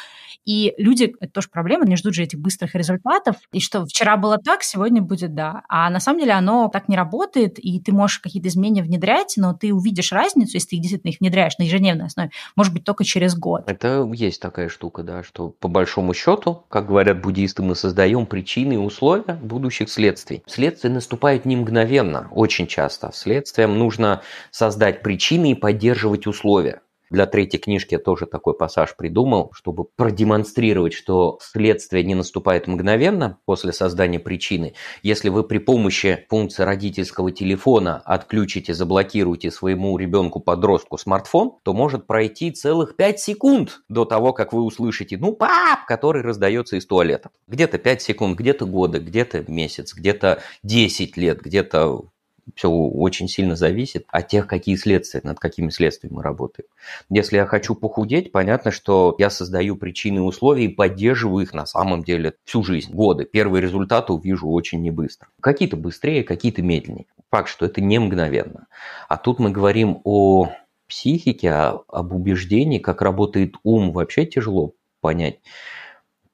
И 0.44 0.74
люди, 0.76 1.14
это 1.20 1.32
тоже 1.32 1.48
проблема, 1.50 1.84
они 1.84 1.96
ждут 1.96 2.14
же 2.14 2.22
этих 2.22 2.38
быстрых 2.38 2.74
результатов, 2.74 3.36
и 3.52 3.60
что 3.60 3.86
вчера 3.86 4.16
было 4.16 4.38
так, 4.38 4.62
сегодня 4.62 5.00
будет 5.00 5.34
да. 5.34 5.62
А 5.68 5.88
на 5.90 6.00
самом 6.00 6.20
деле 6.20 6.32
оно 6.32 6.68
так 6.68 6.88
не 6.88 6.96
работает, 6.96 7.58
и 7.58 7.80
ты 7.80 7.92
можешь 7.92 8.18
какие-то 8.18 8.48
изменения 8.48 8.82
внедрять, 8.82 9.34
но 9.36 9.54
ты 9.54 9.72
увидишь 9.72 10.12
разницу, 10.12 10.52
если 10.54 10.68
ты 10.68 10.76
действительно 10.76 11.10
их 11.10 11.20
внедряешь 11.20 11.56
на 11.58 11.62
ежедневной 11.62 12.06
основе, 12.06 12.30
может 12.54 12.72
быть, 12.72 12.84
только 12.84 13.04
через 13.04 13.34
год. 13.34 13.62
Это 13.66 14.08
есть 14.12 14.40
такая 14.40 14.68
штука, 14.68 15.02
да, 15.02 15.22
что 15.22 15.48
по 15.48 15.68
большому 15.68 16.12
счету, 16.12 16.64
как 16.68 16.86
говорят 16.86 17.22
буддисты, 17.22 17.62
мы 17.62 17.74
создаем 17.74 18.26
причины 18.26 18.74
и 18.74 18.76
условия 18.76 19.34
будущих 19.34 19.90
следствий. 19.90 20.42
Следствия 20.46 20.90
наступают 20.90 21.44
не 21.44 21.56
мгновенно, 21.56 22.28
очень 22.30 22.66
часто. 22.66 23.10
Следствиям 23.14 23.78
нужно 23.78 24.22
создать 24.50 24.81
причины 24.90 25.52
и 25.52 25.54
поддерживать 25.54 26.26
условия. 26.26 26.82
Для 27.12 27.26
третьей 27.26 27.60
книжки 27.60 27.92
я 27.92 27.98
тоже 27.98 28.24
такой 28.24 28.54
пассаж 28.54 28.96
придумал, 28.96 29.50
чтобы 29.52 29.84
продемонстрировать, 29.84 30.94
что 30.94 31.38
следствие 31.42 32.04
не 32.04 32.14
наступает 32.14 32.66
мгновенно 32.66 33.36
после 33.44 33.74
создания 33.74 34.18
причины. 34.18 34.72
Если 35.02 35.28
вы 35.28 35.44
при 35.44 35.58
помощи 35.58 36.24
функции 36.30 36.62
родительского 36.62 37.30
телефона 37.30 38.00
отключите, 38.06 38.72
заблокируете 38.72 39.50
своему 39.50 39.98
ребенку-подростку 39.98 40.96
смартфон, 40.96 41.58
то 41.62 41.74
может 41.74 42.06
пройти 42.06 42.50
целых 42.50 42.96
5 42.96 43.20
секунд 43.20 43.82
до 43.90 44.06
того, 44.06 44.32
как 44.32 44.54
вы 44.54 44.62
услышите 44.62 45.18
«ну, 45.18 45.34
пап!», 45.34 45.84
который 45.86 46.22
раздается 46.22 46.76
из 46.76 46.86
туалета. 46.86 47.28
Где-то 47.46 47.76
5 47.76 48.00
секунд, 48.00 48.38
где-то 48.38 48.64
годы, 48.64 49.00
где-то 49.00 49.44
месяц, 49.48 49.92
где-то 49.92 50.40
10 50.62 51.18
лет, 51.18 51.42
где-то 51.42 52.06
все 52.54 52.68
очень 52.70 53.28
сильно 53.28 53.56
зависит 53.56 54.04
от 54.08 54.28
тех, 54.28 54.46
какие 54.46 54.76
следствия, 54.76 55.20
над 55.24 55.38
какими 55.38 55.70
следствиями 55.70 56.16
мы 56.16 56.22
работаем. 56.22 56.66
Если 57.08 57.36
я 57.36 57.46
хочу 57.46 57.74
похудеть, 57.74 58.32
понятно, 58.32 58.70
что 58.70 59.14
я 59.18 59.30
создаю 59.30 59.76
причины 59.76 60.18
и 60.18 60.20
условия 60.20 60.64
и 60.64 60.68
поддерживаю 60.68 61.44
их 61.44 61.54
на 61.54 61.66
самом 61.66 62.02
деле 62.02 62.34
всю 62.44 62.62
жизнь, 62.62 62.92
годы. 62.92 63.24
Первые 63.24 63.62
результаты 63.62 64.12
увижу 64.12 64.48
очень 64.48 64.82
небыстро. 64.82 65.28
Какие-то 65.40 65.76
быстрее, 65.76 66.24
какие-то 66.24 66.62
медленнее. 66.62 67.06
Факт, 67.30 67.48
что 67.48 67.66
это 67.66 67.80
не 67.80 67.98
мгновенно. 67.98 68.66
А 69.08 69.16
тут 69.16 69.38
мы 69.38 69.50
говорим 69.50 70.00
о 70.04 70.52
психике, 70.86 71.52
об 71.52 72.12
убеждении, 72.12 72.78
как 72.78 73.00
работает 73.00 73.54
ум, 73.62 73.92
вообще 73.92 74.26
тяжело 74.26 74.74
понять. 75.00 75.40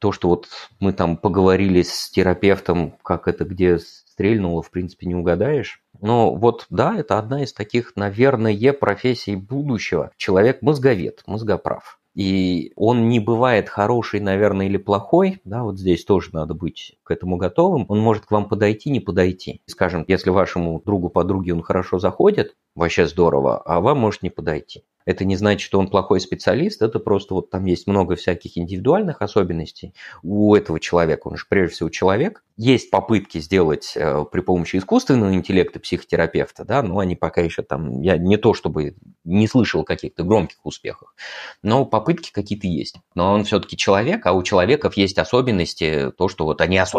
То, 0.00 0.12
что 0.12 0.28
вот 0.28 0.48
мы 0.80 0.92
там 0.92 1.16
поговорили 1.16 1.82
с 1.82 2.10
терапевтом, 2.10 2.96
как 3.02 3.28
это 3.28 3.44
где 3.44 3.78
стрельнуло, 3.78 4.62
в 4.62 4.70
принципе, 4.70 5.06
не 5.06 5.14
угадаешь. 5.14 5.80
Но 6.00 6.34
вот 6.34 6.66
да, 6.70 6.96
это 6.96 7.18
одна 7.18 7.42
из 7.42 7.52
таких, 7.52 7.92
наверное, 7.96 8.52
профессий 8.72 9.36
будущего. 9.36 10.10
Человек-мозговед, 10.16 11.22
мозгоправ. 11.26 11.98
И 12.14 12.72
он 12.74 13.08
не 13.08 13.20
бывает 13.20 13.68
хороший, 13.68 14.18
наверное, 14.18 14.66
или 14.66 14.76
плохой, 14.76 15.40
да, 15.44 15.62
вот 15.62 15.78
здесь 15.78 16.04
тоже 16.04 16.30
надо 16.32 16.52
быть 16.52 16.96
к 17.08 17.10
этому 17.10 17.38
готовым. 17.38 17.86
Он 17.88 17.98
может 18.00 18.26
к 18.26 18.30
вам 18.30 18.48
подойти, 18.48 18.90
не 18.90 19.00
подойти. 19.00 19.62
Скажем, 19.66 20.04
если 20.06 20.28
вашему 20.28 20.82
другу, 20.84 21.08
подруге 21.08 21.54
он 21.54 21.62
хорошо 21.62 21.98
заходит, 21.98 22.54
вообще 22.74 23.06
здорово, 23.06 23.62
а 23.64 23.80
вам 23.80 23.98
может 23.98 24.22
не 24.22 24.30
подойти. 24.30 24.84
Это 25.08 25.24
не 25.24 25.36
значит, 25.36 25.62
что 25.62 25.78
он 25.78 25.88
плохой 25.88 26.20
специалист, 26.20 26.82
это 26.82 26.98
просто 26.98 27.32
вот 27.32 27.48
там 27.48 27.64
есть 27.64 27.86
много 27.86 28.14
всяких 28.14 28.58
индивидуальных 28.58 29.22
особенностей 29.22 29.94
у 30.22 30.54
этого 30.54 30.78
человека. 30.78 31.28
Он 31.28 31.38
же 31.38 31.46
прежде 31.48 31.76
всего 31.76 31.88
человек. 31.88 32.44
Есть 32.58 32.90
попытки 32.90 33.38
сделать 33.38 33.94
э, 33.96 34.26
при 34.30 34.42
помощи 34.42 34.76
искусственного 34.76 35.32
интеллекта 35.32 35.80
психотерапевта, 35.80 36.66
да, 36.66 36.82
но 36.82 36.98
они 36.98 37.16
пока 37.16 37.40
еще 37.40 37.62
там, 37.62 38.02
я 38.02 38.18
не 38.18 38.36
то 38.36 38.52
чтобы 38.52 38.96
не 39.24 39.48
слышал 39.48 39.82
каких-то 39.82 40.24
громких 40.24 40.58
успехов, 40.64 41.14
но 41.62 41.86
попытки 41.86 42.30
какие-то 42.30 42.66
есть. 42.66 42.96
Но 43.14 43.32
он 43.32 43.44
все-таки 43.44 43.78
человек, 43.78 44.26
а 44.26 44.32
у 44.32 44.42
человеков 44.42 44.98
есть 44.98 45.16
особенности, 45.16 46.12
то, 46.18 46.28
что 46.28 46.44
вот 46.44 46.60
они 46.60 46.76
особенные. 46.76 46.97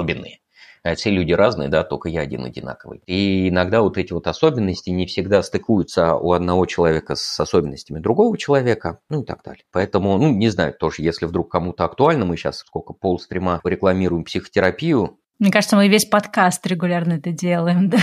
Э, 0.83 0.95
все 0.95 1.09
люди 1.09 1.33
разные, 1.33 1.69
да, 1.69 1.83
только 1.83 2.09
я 2.09 2.21
один 2.21 2.45
одинаковый. 2.45 3.01
И 3.05 3.49
иногда 3.49 3.81
вот 3.81 3.97
эти 3.97 4.13
вот 4.13 4.27
особенности 4.27 4.89
не 4.89 5.05
всегда 5.05 5.43
стыкуются 5.43 6.15
у 6.15 6.31
одного 6.33 6.65
человека 6.65 7.15
с 7.15 7.39
особенностями 7.39 7.99
другого 7.99 8.37
человека, 8.37 8.99
ну 9.09 9.21
и 9.21 9.25
так 9.25 9.43
далее. 9.43 9.63
Поэтому, 9.71 10.17
ну, 10.17 10.31
не 10.31 10.49
знаю, 10.49 10.73
тоже, 10.73 11.01
если 11.01 11.25
вдруг 11.25 11.51
кому-то 11.51 11.85
актуально, 11.85 12.25
мы 12.25 12.37
сейчас 12.37 12.59
сколько 12.59 12.93
полстрима 12.93 13.61
рекламируем 13.63 14.23
психотерапию, 14.23 15.19
мне 15.39 15.51
кажется, 15.51 15.77
мы 15.77 15.87
весь 15.87 16.03
подкаст 16.03 16.67
регулярно 16.67 17.13
это 17.13 17.31
делаем, 17.31 17.89
да. 17.89 17.99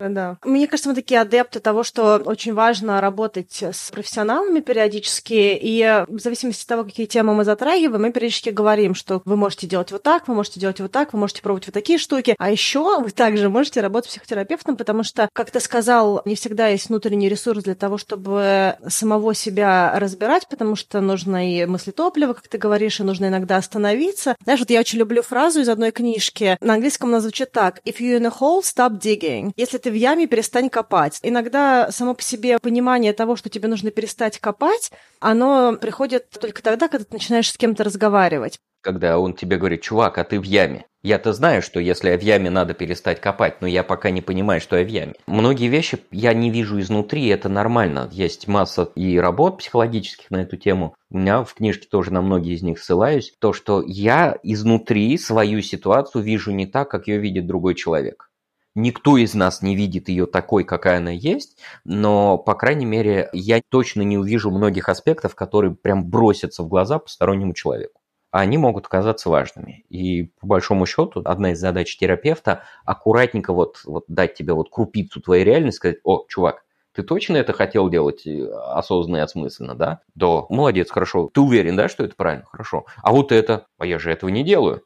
Да. 0.00 0.38
Мне 0.44 0.66
кажется, 0.66 0.88
мы 0.88 0.94
такие 0.94 1.20
адепты 1.20 1.60
того, 1.60 1.82
что 1.82 2.16
очень 2.24 2.54
важно 2.54 3.00
работать 3.00 3.62
с 3.62 3.90
профессионалами 3.90 4.60
периодически, 4.60 5.58
и 5.60 6.04
в 6.08 6.18
зависимости 6.18 6.62
от 6.62 6.68
того, 6.68 6.84
какие 6.84 7.06
темы 7.06 7.34
мы 7.34 7.44
затрагиваем, 7.44 8.02
мы 8.02 8.12
периодически 8.12 8.50
говорим, 8.50 8.94
что 8.94 9.22
вы 9.24 9.36
можете 9.36 9.66
делать 9.66 9.92
вот 9.92 10.02
так, 10.02 10.28
вы 10.28 10.34
можете 10.34 10.60
делать 10.60 10.80
вот 10.80 10.92
так, 10.92 11.12
вы 11.12 11.18
можете 11.18 11.42
пробовать 11.42 11.66
вот 11.66 11.74
такие 11.74 11.98
штуки, 11.98 12.34
а 12.38 12.50
еще 12.50 13.00
вы 13.00 13.10
также 13.10 13.48
можете 13.48 13.80
работать 13.80 14.10
психотерапевтом, 14.10 14.76
потому 14.76 15.02
что, 15.02 15.28
как 15.32 15.50
ты 15.50 15.60
сказал, 15.60 16.22
не 16.24 16.34
всегда 16.34 16.68
есть 16.68 16.88
внутренний 16.88 17.28
ресурс 17.28 17.62
для 17.62 17.74
того, 17.74 17.98
чтобы 17.98 18.76
самого 18.88 19.34
себя 19.34 19.92
разбирать, 19.96 20.48
потому 20.48 20.76
что 20.76 21.00
нужно 21.00 21.50
и 21.50 21.66
мысли 21.66 21.90
топлива, 21.90 22.32
как 22.32 22.48
ты 22.48 22.58
говоришь, 22.58 23.00
и 23.00 23.02
нужно 23.02 23.26
иногда 23.26 23.56
остановиться. 23.56 24.36
Знаешь, 24.44 24.60
вот 24.60 24.70
я 24.70 24.80
очень 24.80 24.98
люблю 24.98 25.22
фразу 25.22 25.60
из 25.60 25.68
одной 25.68 25.90
книжки. 25.90 26.56
На 26.60 26.74
английском 26.74 27.10
она 27.10 27.20
звучит 27.20 27.52
так. 27.52 27.80
If 27.84 27.98
you're 27.98 28.18
in 28.18 28.26
a 28.26 28.30
hole, 28.30 28.62
stop 28.62 28.98
digging. 28.98 29.52
Если 29.56 29.78
ты 29.78 29.89
в 29.90 29.94
яме, 29.94 30.26
перестань 30.26 30.70
копать. 30.70 31.18
Иногда 31.22 31.90
само 31.90 32.14
по 32.14 32.22
себе 32.22 32.58
понимание 32.58 33.12
того, 33.12 33.36
что 33.36 33.50
тебе 33.50 33.68
нужно 33.68 33.90
перестать 33.90 34.38
копать, 34.38 34.90
оно 35.20 35.76
приходит 35.76 36.30
только 36.30 36.62
тогда, 36.62 36.88
когда 36.88 37.04
ты 37.04 37.12
начинаешь 37.12 37.50
с 37.50 37.56
кем-то 37.56 37.84
разговаривать. 37.84 38.58
Когда 38.82 39.18
он 39.18 39.34
тебе 39.34 39.58
говорит, 39.58 39.82
чувак, 39.82 40.16
а 40.16 40.24
ты 40.24 40.40
в 40.40 40.44
яме. 40.44 40.86
Я-то 41.02 41.32
знаю, 41.32 41.62
что 41.62 41.80
если 41.80 42.10
я 42.10 42.18
в 42.18 42.22
яме, 42.22 42.50
надо 42.50 42.74
перестать 42.74 43.20
копать, 43.20 43.62
но 43.62 43.66
я 43.66 43.82
пока 43.82 44.10
не 44.10 44.20
понимаю, 44.20 44.60
что 44.60 44.76
я 44.76 44.84
в 44.84 44.88
яме. 44.88 45.14
Многие 45.26 45.68
вещи 45.68 45.98
я 46.10 46.34
не 46.34 46.50
вижу 46.50 46.78
изнутри, 46.78 47.26
это 47.28 47.48
нормально. 47.48 48.08
Есть 48.12 48.48
масса 48.48 48.84
и 48.94 49.18
работ 49.18 49.58
психологических 49.58 50.30
на 50.30 50.42
эту 50.42 50.58
тему. 50.58 50.94
У 51.10 51.18
меня 51.18 51.42
в 51.42 51.54
книжке 51.54 51.88
тоже 51.90 52.12
на 52.12 52.20
многие 52.20 52.54
из 52.54 52.62
них 52.62 52.78
ссылаюсь. 52.78 53.34
То, 53.38 53.54
что 53.54 53.82
я 53.86 54.38
изнутри 54.42 55.16
свою 55.16 55.62
ситуацию 55.62 56.22
вижу 56.22 56.50
не 56.50 56.66
так, 56.66 56.90
как 56.90 57.08
ее 57.08 57.18
видит 57.18 57.46
другой 57.46 57.74
человек. 57.74 58.29
Никто 58.74 59.16
из 59.16 59.34
нас 59.34 59.62
не 59.62 59.74
видит 59.74 60.08
ее 60.08 60.26
такой, 60.26 60.64
какая 60.64 60.98
она 60.98 61.10
есть, 61.10 61.58
но, 61.84 62.38
по 62.38 62.54
крайней 62.54 62.86
мере, 62.86 63.28
я 63.32 63.60
точно 63.68 64.02
не 64.02 64.16
увижу 64.16 64.50
многих 64.50 64.88
аспектов, 64.88 65.34
которые 65.34 65.74
прям 65.74 66.08
бросятся 66.08 66.62
в 66.62 66.68
глаза 66.68 67.00
постороннему 67.00 67.52
человеку. 67.52 68.00
А 68.30 68.40
они 68.40 68.58
могут 68.58 68.86
оказаться 68.86 69.28
важными. 69.28 69.84
И 69.88 70.30
по 70.40 70.46
большому 70.46 70.86
счету, 70.86 71.20
одна 71.24 71.50
из 71.52 71.58
задач 71.58 71.96
терапевта 71.98 72.62
аккуратненько 72.84 73.52
вот, 73.52 73.80
вот 73.84 74.04
дать 74.06 74.34
тебе 74.34 74.52
вот 74.52 74.70
крупицу 74.70 75.20
твоей 75.20 75.42
реальности, 75.42 75.78
сказать, 75.78 75.98
о, 76.04 76.24
чувак, 76.28 76.62
ты 76.92 77.02
точно 77.02 77.36
это 77.36 77.52
хотел 77.52 77.88
делать 77.88 78.26
э, 78.26 78.46
осознанно 78.48 79.18
и 79.18 79.20
осмысленно, 79.20 79.74
да? 79.74 80.00
Да, 80.14 80.42
молодец, 80.48 80.90
хорошо. 80.90 81.28
Ты 81.32 81.40
уверен, 81.40 81.76
да, 81.76 81.88
что 81.88 82.04
это 82.04 82.14
правильно? 82.16 82.44
Хорошо. 82.46 82.86
А 83.02 83.12
вот 83.12 83.32
это? 83.32 83.66
А 83.78 83.86
я 83.86 83.98
же 83.98 84.12
этого 84.12 84.30
не 84.30 84.44
делаю. 84.44 84.82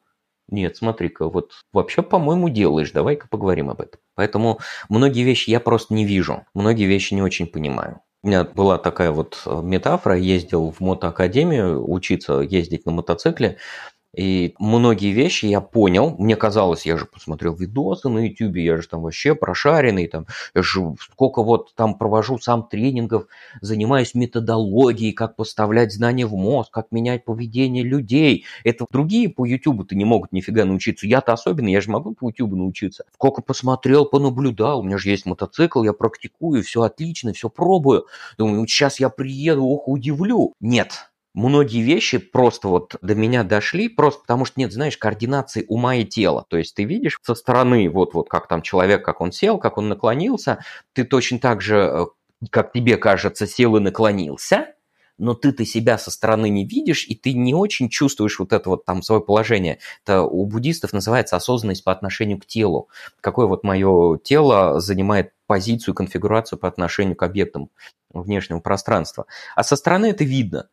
Нет, 0.48 0.76
смотри-ка, 0.76 1.28
вот 1.28 1.52
вообще, 1.72 2.02
по-моему, 2.02 2.48
делаешь, 2.48 2.90
давай-ка 2.92 3.28
поговорим 3.28 3.70
об 3.70 3.80
этом. 3.80 4.00
Поэтому 4.14 4.60
многие 4.88 5.22
вещи 5.22 5.50
я 5.50 5.58
просто 5.60 5.94
не 5.94 6.04
вижу, 6.04 6.44
многие 6.54 6.84
вещи 6.84 7.14
не 7.14 7.22
очень 7.22 7.46
понимаю. 7.46 8.00
У 8.22 8.28
меня 8.28 8.44
была 8.44 8.78
такая 8.78 9.10
вот 9.10 9.42
э, 9.44 9.60
метафора, 9.62 10.16
ездил 10.16 10.70
в 10.70 10.80
мотоакадемию 10.80 11.90
учиться 11.90 12.40
ездить 12.40 12.86
на 12.86 12.92
мотоцикле, 12.92 13.58
И 14.16 14.54
многие 14.58 15.12
вещи 15.12 15.46
я 15.46 15.60
понял. 15.60 16.14
Мне 16.18 16.36
казалось, 16.36 16.86
я 16.86 16.96
же 16.96 17.06
посмотрел 17.06 17.54
видосы 17.54 18.08
на 18.08 18.26
YouTube, 18.26 18.56
я 18.56 18.76
же 18.76 18.86
там 18.88 19.02
вообще 19.02 19.34
прошаренный, 19.34 20.06
там, 20.06 20.26
я 20.54 20.62
же 20.62 20.94
сколько 21.00 21.42
вот 21.42 21.74
там 21.74 21.96
провожу 21.96 22.38
сам 22.38 22.68
тренингов, 22.68 23.26
занимаюсь 23.60 24.14
методологией, 24.14 25.12
как 25.12 25.36
поставлять 25.36 25.92
знания 25.92 26.26
в 26.26 26.34
мозг, 26.34 26.70
как 26.70 26.92
менять 26.92 27.24
поведение 27.24 27.82
людей. 27.82 28.44
Это 28.62 28.86
другие 28.90 29.28
по 29.28 29.44
YouTube-то 29.44 29.94
не 29.94 30.04
могут 30.04 30.32
нифига 30.32 30.64
научиться. 30.64 31.06
Я-то 31.06 31.32
особенно, 31.32 31.68
я 31.68 31.80
же 31.80 31.90
могу 31.90 32.14
по 32.14 32.28
YouTube 32.28 32.52
научиться. 32.52 33.04
Сколько 33.14 33.42
посмотрел, 33.42 34.04
понаблюдал, 34.04 34.80
у 34.80 34.82
меня 34.82 34.98
же 34.98 35.10
есть 35.10 35.26
мотоцикл, 35.26 35.82
я 35.82 35.92
практикую, 35.92 36.62
все 36.62 36.82
отлично, 36.82 37.32
все 37.32 37.48
пробую. 37.48 38.06
Думаю, 38.38 38.66
сейчас 38.66 39.00
я 39.00 39.08
приеду, 39.08 39.64
ох, 39.64 39.88
удивлю. 39.88 40.54
Нет, 40.60 41.10
многие 41.34 41.82
вещи 41.82 42.18
просто 42.18 42.68
вот 42.68 42.96
до 43.02 43.14
меня 43.14 43.42
дошли, 43.42 43.88
просто 43.88 44.20
потому 44.20 44.44
что 44.44 44.60
нет, 44.60 44.72
знаешь, 44.72 44.96
координации 44.96 45.66
ума 45.68 45.96
и 45.96 46.04
тела. 46.04 46.46
То 46.48 46.56
есть 46.56 46.74
ты 46.74 46.84
видишь 46.84 47.18
со 47.22 47.34
стороны, 47.34 47.90
вот, 47.90 48.14
вот 48.14 48.28
как 48.28 48.48
там 48.48 48.62
человек, 48.62 49.04
как 49.04 49.20
он 49.20 49.32
сел, 49.32 49.58
как 49.58 49.76
он 49.76 49.88
наклонился, 49.88 50.60
ты 50.92 51.04
точно 51.04 51.38
так 51.40 51.60
же, 51.60 51.76
э, 51.76 52.06
как 52.50 52.72
тебе 52.72 52.96
кажется, 52.96 53.46
сел 53.46 53.76
и 53.76 53.80
наклонился, 53.80 54.74
но 55.18 55.34
ты-то 55.34 55.64
себя 55.64 55.98
со 55.98 56.10
стороны 56.10 56.48
не 56.48 56.64
видишь, 56.64 57.06
и 57.06 57.14
ты 57.14 57.34
не 57.34 57.54
очень 57.54 57.88
чувствуешь 57.88 58.38
вот 58.38 58.52
это 58.52 58.70
вот 58.70 58.84
там 58.84 59.02
свое 59.02 59.20
положение. 59.20 59.78
Это 60.04 60.22
у 60.22 60.44
буддистов 60.46 60.92
называется 60.92 61.36
осознанность 61.36 61.84
по 61.84 61.92
отношению 61.92 62.40
к 62.40 62.46
телу. 62.46 62.88
Какое 63.20 63.46
вот 63.46 63.64
мое 63.64 64.18
тело 64.18 64.80
занимает 64.80 65.32
позицию, 65.46 65.94
конфигурацию 65.94 66.58
по 66.58 66.68
отношению 66.68 67.16
к 67.16 67.22
объектам 67.22 67.70
внешнего 68.12 68.60
пространства. 68.60 69.26
А 69.54 69.62
со 69.62 69.76
стороны 69.76 70.06
это 70.06 70.24
видно. 70.24 70.68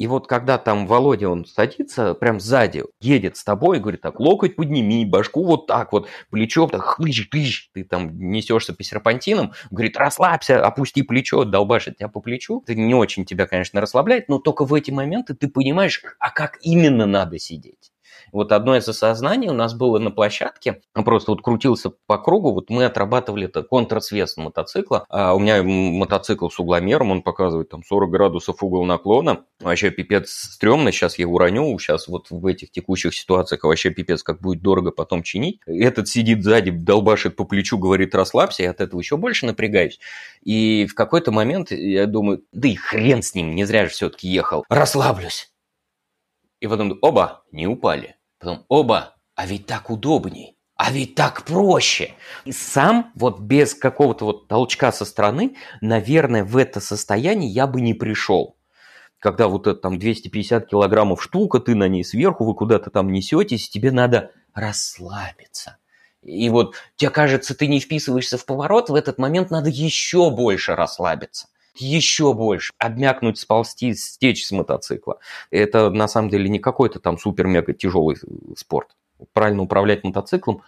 И 0.00 0.06
вот 0.06 0.26
когда 0.26 0.56
там 0.56 0.86
Володя, 0.86 1.28
он 1.28 1.44
садится 1.44 2.14
прям 2.14 2.40
сзади, 2.40 2.84
едет 3.02 3.36
с 3.36 3.44
тобой 3.44 3.76
и 3.76 3.80
говорит 3.80 4.00
так, 4.00 4.18
локоть 4.18 4.56
подними, 4.56 5.04
башку 5.04 5.44
вот 5.44 5.66
так 5.66 5.92
вот, 5.92 6.08
плечо, 6.30 6.66
так, 6.68 6.80
хыщ, 6.80 7.28
хыщ, 7.30 7.68
ты 7.74 7.84
там 7.84 8.18
несешься 8.18 8.72
по 8.72 8.82
серпантинам, 8.82 9.52
говорит, 9.70 9.98
расслабься, 9.98 10.64
опусти 10.64 11.02
плечо, 11.02 11.44
долбашит 11.44 11.98
тебя 11.98 12.08
по 12.08 12.20
плечу. 12.20 12.62
Это 12.62 12.74
не 12.74 12.94
очень 12.94 13.26
тебя, 13.26 13.46
конечно, 13.46 13.78
расслабляет, 13.78 14.30
но 14.30 14.38
только 14.38 14.64
в 14.64 14.72
эти 14.72 14.90
моменты 14.90 15.34
ты 15.34 15.48
понимаешь, 15.48 16.02
а 16.18 16.30
как 16.30 16.56
именно 16.62 17.04
надо 17.04 17.38
сидеть. 17.38 17.92
Вот 18.32 18.52
одно 18.52 18.76
из 18.76 18.88
осознаний 18.88 19.48
у 19.48 19.54
нас 19.54 19.74
было 19.74 19.98
на 19.98 20.10
площадке, 20.10 20.82
просто 20.94 21.32
вот 21.32 21.42
крутился 21.42 21.92
по 22.06 22.18
кругу, 22.18 22.52
вот 22.52 22.70
мы 22.70 22.84
отрабатывали 22.84 23.46
это 23.46 23.62
контрсвес 23.62 24.36
мотоцикла, 24.36 25.04
а 25.08 25.34
у 25.34 25.38
меня 25.38 25.62
мотоцикл 25.62 26.48
с 26.48 26.58
угломером, 26.58 27.10
он 27.10 27.22
показывает 27.22 27.68
там 27.68 27.82
40 27.82 28.10
градусов 28.10 28.62
угол 28.62 28.84
наклона, 28.84 29.44
вообще 29.60 29.90
пипец 29.90 30.30
стрёмно, 30.30 30.92
сейчас 30.92 31.18
я 31.18 31.26
уроню, 31.26 31.78
сейчас 31.78 32.08
вот 32.08 32.30
в 32.30 32.46
этих 32.46 32.70
текущих 32.70 33.14
ситуациях 33.14 33.64
вообще 33.64 33.90
пипец, 33.90 34.22
как 34.22 34.40
будет 34.40 34.62
дорого 34.62 34.90
потом 34.90 35.22
чинить. 35.22 35.60
Этот 35.66 36.08
сидит 36.08 36.42
сзади, 36.44 36.70
долбашит 36.70 37.36
по 37.36 37.44
плечу, 37.44 37.78
говорит, 37.78 38.14
расслабься, 38.14 38.62
я 38.62 38.70
от 38.70 38.80
этого 38.80 39.00
еще 39.00 39.16
больше 39.16 39.46
напрягаюсь. 39.46 39.98
И 40.42 40.86
в 40.86 40.94
какой-то 40.94 41.32
момент 41.32 41.70
я 41.70 42.06
думаю, 42.06 42.42
да 42.52 42.68
и 42.68 42.74
хрен 42.74 43.22
с 43.22 43.34
ним, 43.34 43.54
не 43.54 43.64
зря 43.64 43.84
же 43.84 43.90
все-таки 43.90 44.28
ехал, 44.28 44.64
расслаблюсь. 44.68 45.52
И 46.60 46.66
потом, 46.66 46.98
оба, 47.00 47.42
не 47.52 47.66
упали. 47.66 48.16
Потом, 48.40 48.64
оба, 48.68 49.16
а 49.34 49.46
ведь 49.46 49.66
так 49.66 49.90
удобней. 49.90 50.56
А 50.74 50.90
ведь 50.90 51.14
так 51.14 51.44
проще. 51.44 52.14
И 52.46 52.52
сам, 52.52 53.12
вот 53.14 53.38
без 53.38 53.74
какого-то 53.74 54.24
вот 54.24 54.48
толчка 54.48 54.92
со 54.92 55.04
стороны, 55.04 55.56
наверное, 55.82 56.42
в 56.42 56.56
это 56.56 56.80
состояние 56.80 57.50
я 57.50 57.66
бы 57.66 57.82
не 57.82 57.92
пришел. 57.92 58.56
Когда 59.18 59.46
вот 59.46 59.66
это 59.66 59.78
там 59.78 59.98
250 59.98 60.66
килограммов 60.66 61.22
штука, 61.22 61.60
ты 61.60 61.74
на 61.74 61.86
ней 61.86 62.02
сверху, 62.02 62.46
вы 62.46 62.54
куда-то 62.54 62.88
там 62.88 63.12
несетесь, 63.12 63.68
тебе 63.68 63.92
надо 63.92 64.30
расслабиться. 64.54 65.76
И 66.22 66.48
вот 66.48 66.76
тебе 66.96 67.10
кажется, 67.10 67.54
ты 67.54 67.66
не 67.66 67.78
вписываешься 67.78 68.38
в 68.38 68.46
поворот, 68.46 68.88
в 68.88 68.94
этот 68.94 69.18
момент 69.18 69.50
надо 69.50 69.68
еще 69.68 70.30
больше 70.30 70.74
расслабиться 70.74 71.48
еще 71.76 72.32
больше, 72.32 72.72
обмякнуть, 72.78 73.38
сползти, 73.38 73.94
стечь 73.94 74.46
с 74.46 74.52
мотоцикла. 74.52 75.18
Это 75.50 75.90
на 75.90 76.08
самом 76.08 76.30
деле 76.30 76.48
не 76.48 76.58
какой-то 76.58 77.00
там 77.00 77.18
супер-мега 77.18 77.72
тяжелый 77.72 78.16
спорт. 78.56 78.96
Правильно 79.32 79.62
управлять 79.62 80.04
мотоциклом 80.04 80.62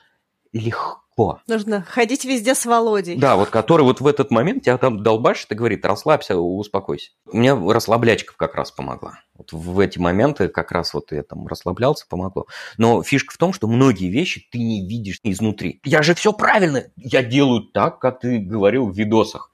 легко. 0.52 1.40
Нужно 1.46 1.82
ходить 1.82 2.24
везде 2.24 2.54
с 2.54 2.64
Володей. 2.64 3.16
Да, 3.16 3.36
вот 3.36 3.50
который 3.50 3.82
вот 3.82 4.00
в 4.00 4.06
этот 4.06 4.30
момент 4.30 4.64
тебя 4.64 4.78
там 4.78 5.02
долбашит 5.02 5.50
и 5.52 5.54
говорит, 5.54 5.84
расслабься, 5.84 6.36
успокойся. 6.36 7.10
Мне 7.26 7.54
расслаблячка 7.54 8.34
как 8.36 8.54
раз 8.54 8.70
помогла. 8.70 9.18
Вот 9.34 9.52
в 9.52 9.78
эти 9.78 9.98
моменты 9.98 10.48
как 10.48 10.72
раз 10.72 10.94
вот 10.94 11.12
я 11.12 11.22
там 11.22 11.46
расслаблялся, 11.46 12.06
помогло. 12.08 12.46
Но 12.78 13.02
фишка 13.02 13.34
в 13.34 13.38
том, 13.38 13.52
что 13.52 13.66
многие 13.66 14.08
вещи 14.08 14.46
ты 14.50 14.58
не 14.58 14.86
видишь 14.86 15.20
изнутри. 15.22 15.80
Я 15.84 16.02
же 16.02 16.14
все 16.14 16.32
правильно, 16.32 16.84
я 16.96 17.22
делаю 17.22 17.62
так, 17.62 17.98
как 17.98 18.20
ты 18.20 18.38
говорил 18.38 18.86
в 18.88 18.96
видосах. 18.96 19.50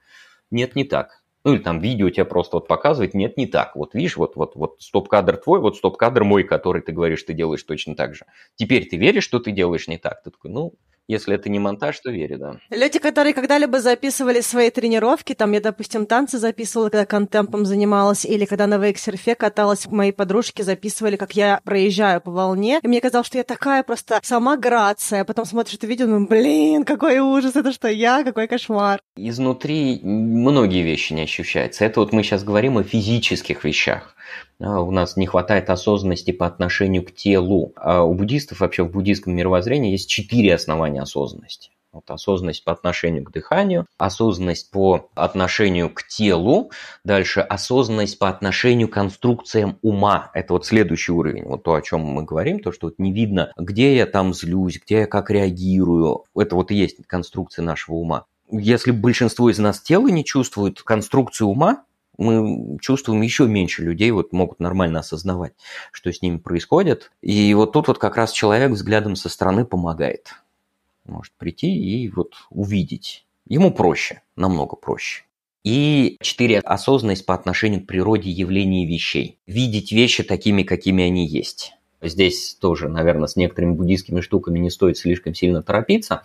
Нет, 0.50 0.76
не 0.76 0.84
так 0.84 1.22
ну 1.44 1.54
или 1.54 1.60
там 1.62 1.80
видео 1.80 2.10
тебе 2.10 2.24
просто 2.24 2.56
вот 2.56 2.68
показывает, 2.68 3.14
нет, 3.14 3.36
не 3.36 3.46
так. 3.46 3.76
Вот 3.76 3.94
видишь, 3.94 4.16
вот, 4.16 4.36
вот, 4.36 4.56
вот 4.56 4.76
стоп-кадр 4.80 5.36
твой, 5.36 5.60
вот 5.60 5.76
стоп-кадр 5.76 6.24
мой, 6.24 6.44
который 6.44 6.82
ты 6.82 6.92
говоришь, 6.92 7.22
ты 7.22 7.32
делаешь 7.34 7.62
точно 7.62 7.94
так 7.94 8.14
же. 8.14 8.26
Теперь 8.56 8.86
ты 8.88 8.96
веришь, 8.96 9.24
что 9.24 9.38
ты 9.38 9.52
делаешь 9.52 9.88
не 9.88 9.98
так? 9.98 10.22
Ты 10.22 10.30
такой, 10.30 10.50
ну, 10.50 10.74
если 11.08 11.34
это 11.34 11.48
не 11.48 11.58
монтаж, 11.58 11.98
то 12.00 12.10
верю, 12.10 12.38
да. 12.38 12.60
Люди, 12.70 12.98
которые 12.98 13.32
когда-либо 13.32 13.80
записывали 13.80 14.40
свои 14.40 14.70
тренировки, 14.70 15.34
там 15.34 15.52
я, 15.52 15.60
допустим, 15.60 16.06
танцы 16.06 16.38
записывала, 16.38 16.90
когда 16.90 17.06
контемпом 17.06 17.64
занималась, 17.64 18.26
или 18.26 18.44
когда 18.44 18.66
на 18.66 18.76
вейксерфе 18.76 19.34
каталась, 19.34 19.86
мои 19.86 20.12
подружки 20.12 20.62
записывали, 20.62 21.16
как 21.16 21.32
я 21.32 21.60
проезжаю 21.64 22.20
по 22.20 22.30
волне, 22.30 22.80
и 22.82 22.88
мне 22.88 23.00
казалось, 23.00 23.26
что 23.26 23.38
я 23.38 23.44
такая 23.44 23.82
просто 23.82 24.20
сама 24.22 24.56
грация, 24.56 25.24
потом 25.24 25.46
смотришь 25.46 25.76
это 25.76 25.86
видео, 25.86 26.06
ну, 26.06 26.26
блин, 26.26 26.84
какой 26.84 27.18
ужас, 27.20 27.56
это 27.56 27.72
что 27.72 27.88
я, 27.88 28.22
какой 28.22 28.46
кошмар. 28.46 29.00
Изнутри 29.16 30.00
многие 30.02 30.82
вещи 30.82 31.14
не 31.14 31.22
ощущаются. 31.22 31.84
Это 31.84 32.00
вот 32.00 32.12
мы 32.12 32.22
сейчас 32.22 32.44
говорим 32.44 32.76
о 32.76 32.82
физических 32.82 33.64
вещах. 33.64 34.14
А, 34.60 34.80
у 34.80 34.90
нас 34.90 35.16
не 35.16 35.26
хватает 35.26 35.70
осознанности 35.70 36.30
по 36.30 36.46
отношению 36.46 37.04
к 37.04 37.12
телу. 37.12 37.72
А 37.76 38.02
у 38.02 38.14
буддистов 38.14 38.60
вообще 38.60 38.82
в 38.82 38.90
буддийском 38.90 39.34
мировоззрении 39.34 39.92
есть 39.92 40.08
четыре 40.08 40.54
основания 40.54 41.02
осознанности. 41.02 41.70
Вот 41.90 42.10
осознанность 42.10 42.64
по 42.64 42.72
отношению 42.72 43.24
к 43.24 43.32
дыханию, 43.32 43.86
осознанность 43.96 44.70
по 44.70 45.08
отношению 45.14 45.88
к 45.88 46.02
телу, 46.06 46.70
дальше 47.02 47.40
осознанность 47.40 48.18
по 48.18 48.28
отношению 48.28 48.88
к 48.88 48.92
конструкциям 48.92 49.78
ума. 49.80 50.30
Это 50.34 50.52
вот 50.52 50.66
следующий 50.66 51.12
уровень, 51.12 51.44
вот 51.44 51.62
то, 51.62 51.74
о 51.74 51.80
чем 51.80 52.02
мы 52.02 52.24
говорим, 52.24 52.60
то, 52.60 52.72
что 52.72 52.88
вот 52.88 52.98
не 52.98 53.10
видно, 53.12 53.52
где 53.56 53.96
я 53.96 54.04
там 54.04 54.34
злюсь, 54.34 54.78
где 54.84 55.00
я 55.00 55.06
как 55.06 55.30
реагирую. 55.30 56.24
Это 56.36 56.56
вот 56.56 56.70
и 56.70 56.74
есть 56.74 56.98
конструкция 57.06 57.62
нашего 57.62 57.96
ума. 57.96 58.26
Если 58.50 58.90
большинство 58.90 59.50
из 59.50 59.58
нас 59.58 59.80
тела 59.80 60.08
не 60.08 60.24
чувствует 60.24 60.82
конструкцию 60.82 61.48
ума, 61.48 61.84
мы 62.18 62.78
чувствуем 62.80 63.22
еще 63.22 63.46
меньше 63.46 63.82
людей 63.82 64.10
вот 64.10 64.32
могут 64.32 64.60
нормально 64.60 65.00
осознавать, 65.00 65.54
что 65.92 66.12
с 66.12 66.20
ними 66.20 66.38
происходит. 66.38 67.10
И 67.22 67.54
вот 67.54 67.72
тут 67.72 67.88
вот 67.88 67.98
как 67.98 68.16
раз 68.16 68.32
человек 68.32 68.72
взглядом 68.72 69.16
со 69.16 69.28
стороны 69.28 69.64
помогает. 69.64 70.34
Может 71.06 71.32
прийти 71.34 71.68
и 71.74 72.10
вот 72.10 72.34
увидеть. 72.50 73.24
Ему 73.46 73.72
проще, 73.72 74.22
намного 74.36 74.76
проще. 74.76 75.24
И 75.64 76.18
четыре. 76.20 76.60
Осознанность 76.60 77.24
по 77.24 77.34
отношению 77.34 77.82
к 77.82 77.86
природе 77.86 78.30
явлений 78.30 78.86
вещей. 78.86 79.38
Видеть 79.46 79.92
вещи 79.92 80.22
такими, 80.22 80.62
какими 80.62 81.04
они 81.04 81.26
есть. 81.26 81.74
Здесь 82.00 82.54
тоже, 82.60 82.88
наверное, 82.88 83.26
с 83.26 83.36
некоторыми 83.36 83.72
буддийскими 83.72 84.20
штуками 84.20 84.58
не 84.60 84.70
стоит 84.70 84.98
слишком 84.98 85.34
сильно 85.34 85.62
торопиться, 85.62 86.22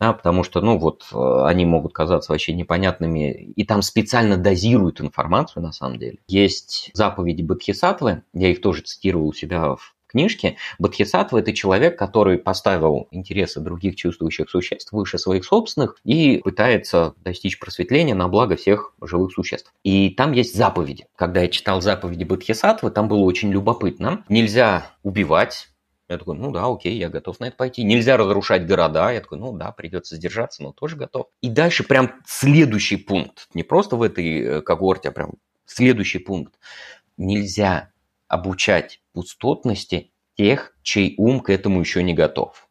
да, 0.00 0.12
потому 0.12 0.44
что, 0.44 0.60
ну, 0.60 0.78
вот 0.78 1.06
э, 1.12 1.44
они 1.46 1.64
могут 1.64 1.92
казаться 1.92 2.32
вообще 2.32 2.52
непонятными, 2.52 3.32
и 3.32 3.64
там 3.64 3.82
специально 3.82 4.36
дозируют 4.36 5.00
информацию, 5.00 5.62
на 5.62 5.72
самом 5.72 5.98
деле. 5.98 6.18
Есть 6.28 6.90
заповеди 6.92 7.42
Бодхисаттвы, 7.42 8.22
я 8.34 8.50
их 8.50 8.60
тоже 8.60 8.82
цитировал 8.82 9.28
у 9.28 9.32
себя 9.32 9.74
в 9.74 9.96
книжке. 10.06 10.56
Бодхисаттва– 10.78 11.38
это 11.40 11.52
человек, 11.52 11.98
который 11.98 12.38
поставил 12.38 13.08
интересы 13.10 13.60
других 13.60 13.96
чувствующих 13.96 14.48
существ 14.48 14.92
выше 14.92 15.18
своих 15.18 15.44
собственных 15.44 15.96
и 16.04 16.38
пытается 16.38 17.14
достичь 17.22 17.58
просветления 17.58 18.14
на 18.14 18.28
благо 18.28 18.56
всех 18.56 18.94
живых 19.02 19.32
существ. 19.32 19.72
И 19.82 20.10
там 20.10 20.32
есть 20.32 20.56
заповеди. 20.56 21.06
Когда 21.16 21.42
я 21.42 21.48
читал 21.48 21.80
заповеди 21.80 22.24
Бодхисаттвы, 22.24 22.90
там 22.90 23.08
было 23.08 23.20
очень 23.20 23.50
любопытно. 23.50 24.24
Нельзя 24.28 24.86
убивать, 25.02 25.68
я 26.08 26.18
такой, 26.18 26.36
ну 26.36 26.52
да, 26.52 26.66
окей, 26.66 26.96
я 26.96 27.08
готов 27.08 27.40
на 27.40 27.46
это 27.46 27.56
пойти. 27.56 27.82
Нельзя 27.82 28.16
разрушать 28.16 28.66
города. 28.66 29.10
Я 29.10 29.20
такой, 29.20 29.38
ну 29.38 29.52
да, 29.52 29.72
придется 29.72 30.16
сдержаться, 30.16 30.62
но 30.62 30.72
тоже 30.72 30.96
готов. 30.96 31.26
И 31.40 31.48
дальше 31.48 31.82
прям 31.82 32.20
следующий 32.24 32.96
пункт. 32.96 33.48
Не 33.54 33.64
просто 33.64 33.96
в 33.96 34.02
этой 34.02 34.40
э, 34.40 34.60
когорте, 34.62 35.08
а 35.08 35.12
прям 35.12 35.34
следующий 35.64 36.18
пункт. 36.18 36.54
Нельзя 37.16 37.90
обучать 38.28 39.00
пустотности 39.12 40.12
тех, 40.36 40.76
чей 40.82 41.14
ум 41.18 41.40
к 41.40 41.50
этому 41.50 41.80
еще 41.80 42.02
не 42.02 42.14
готов. 42.14 42.68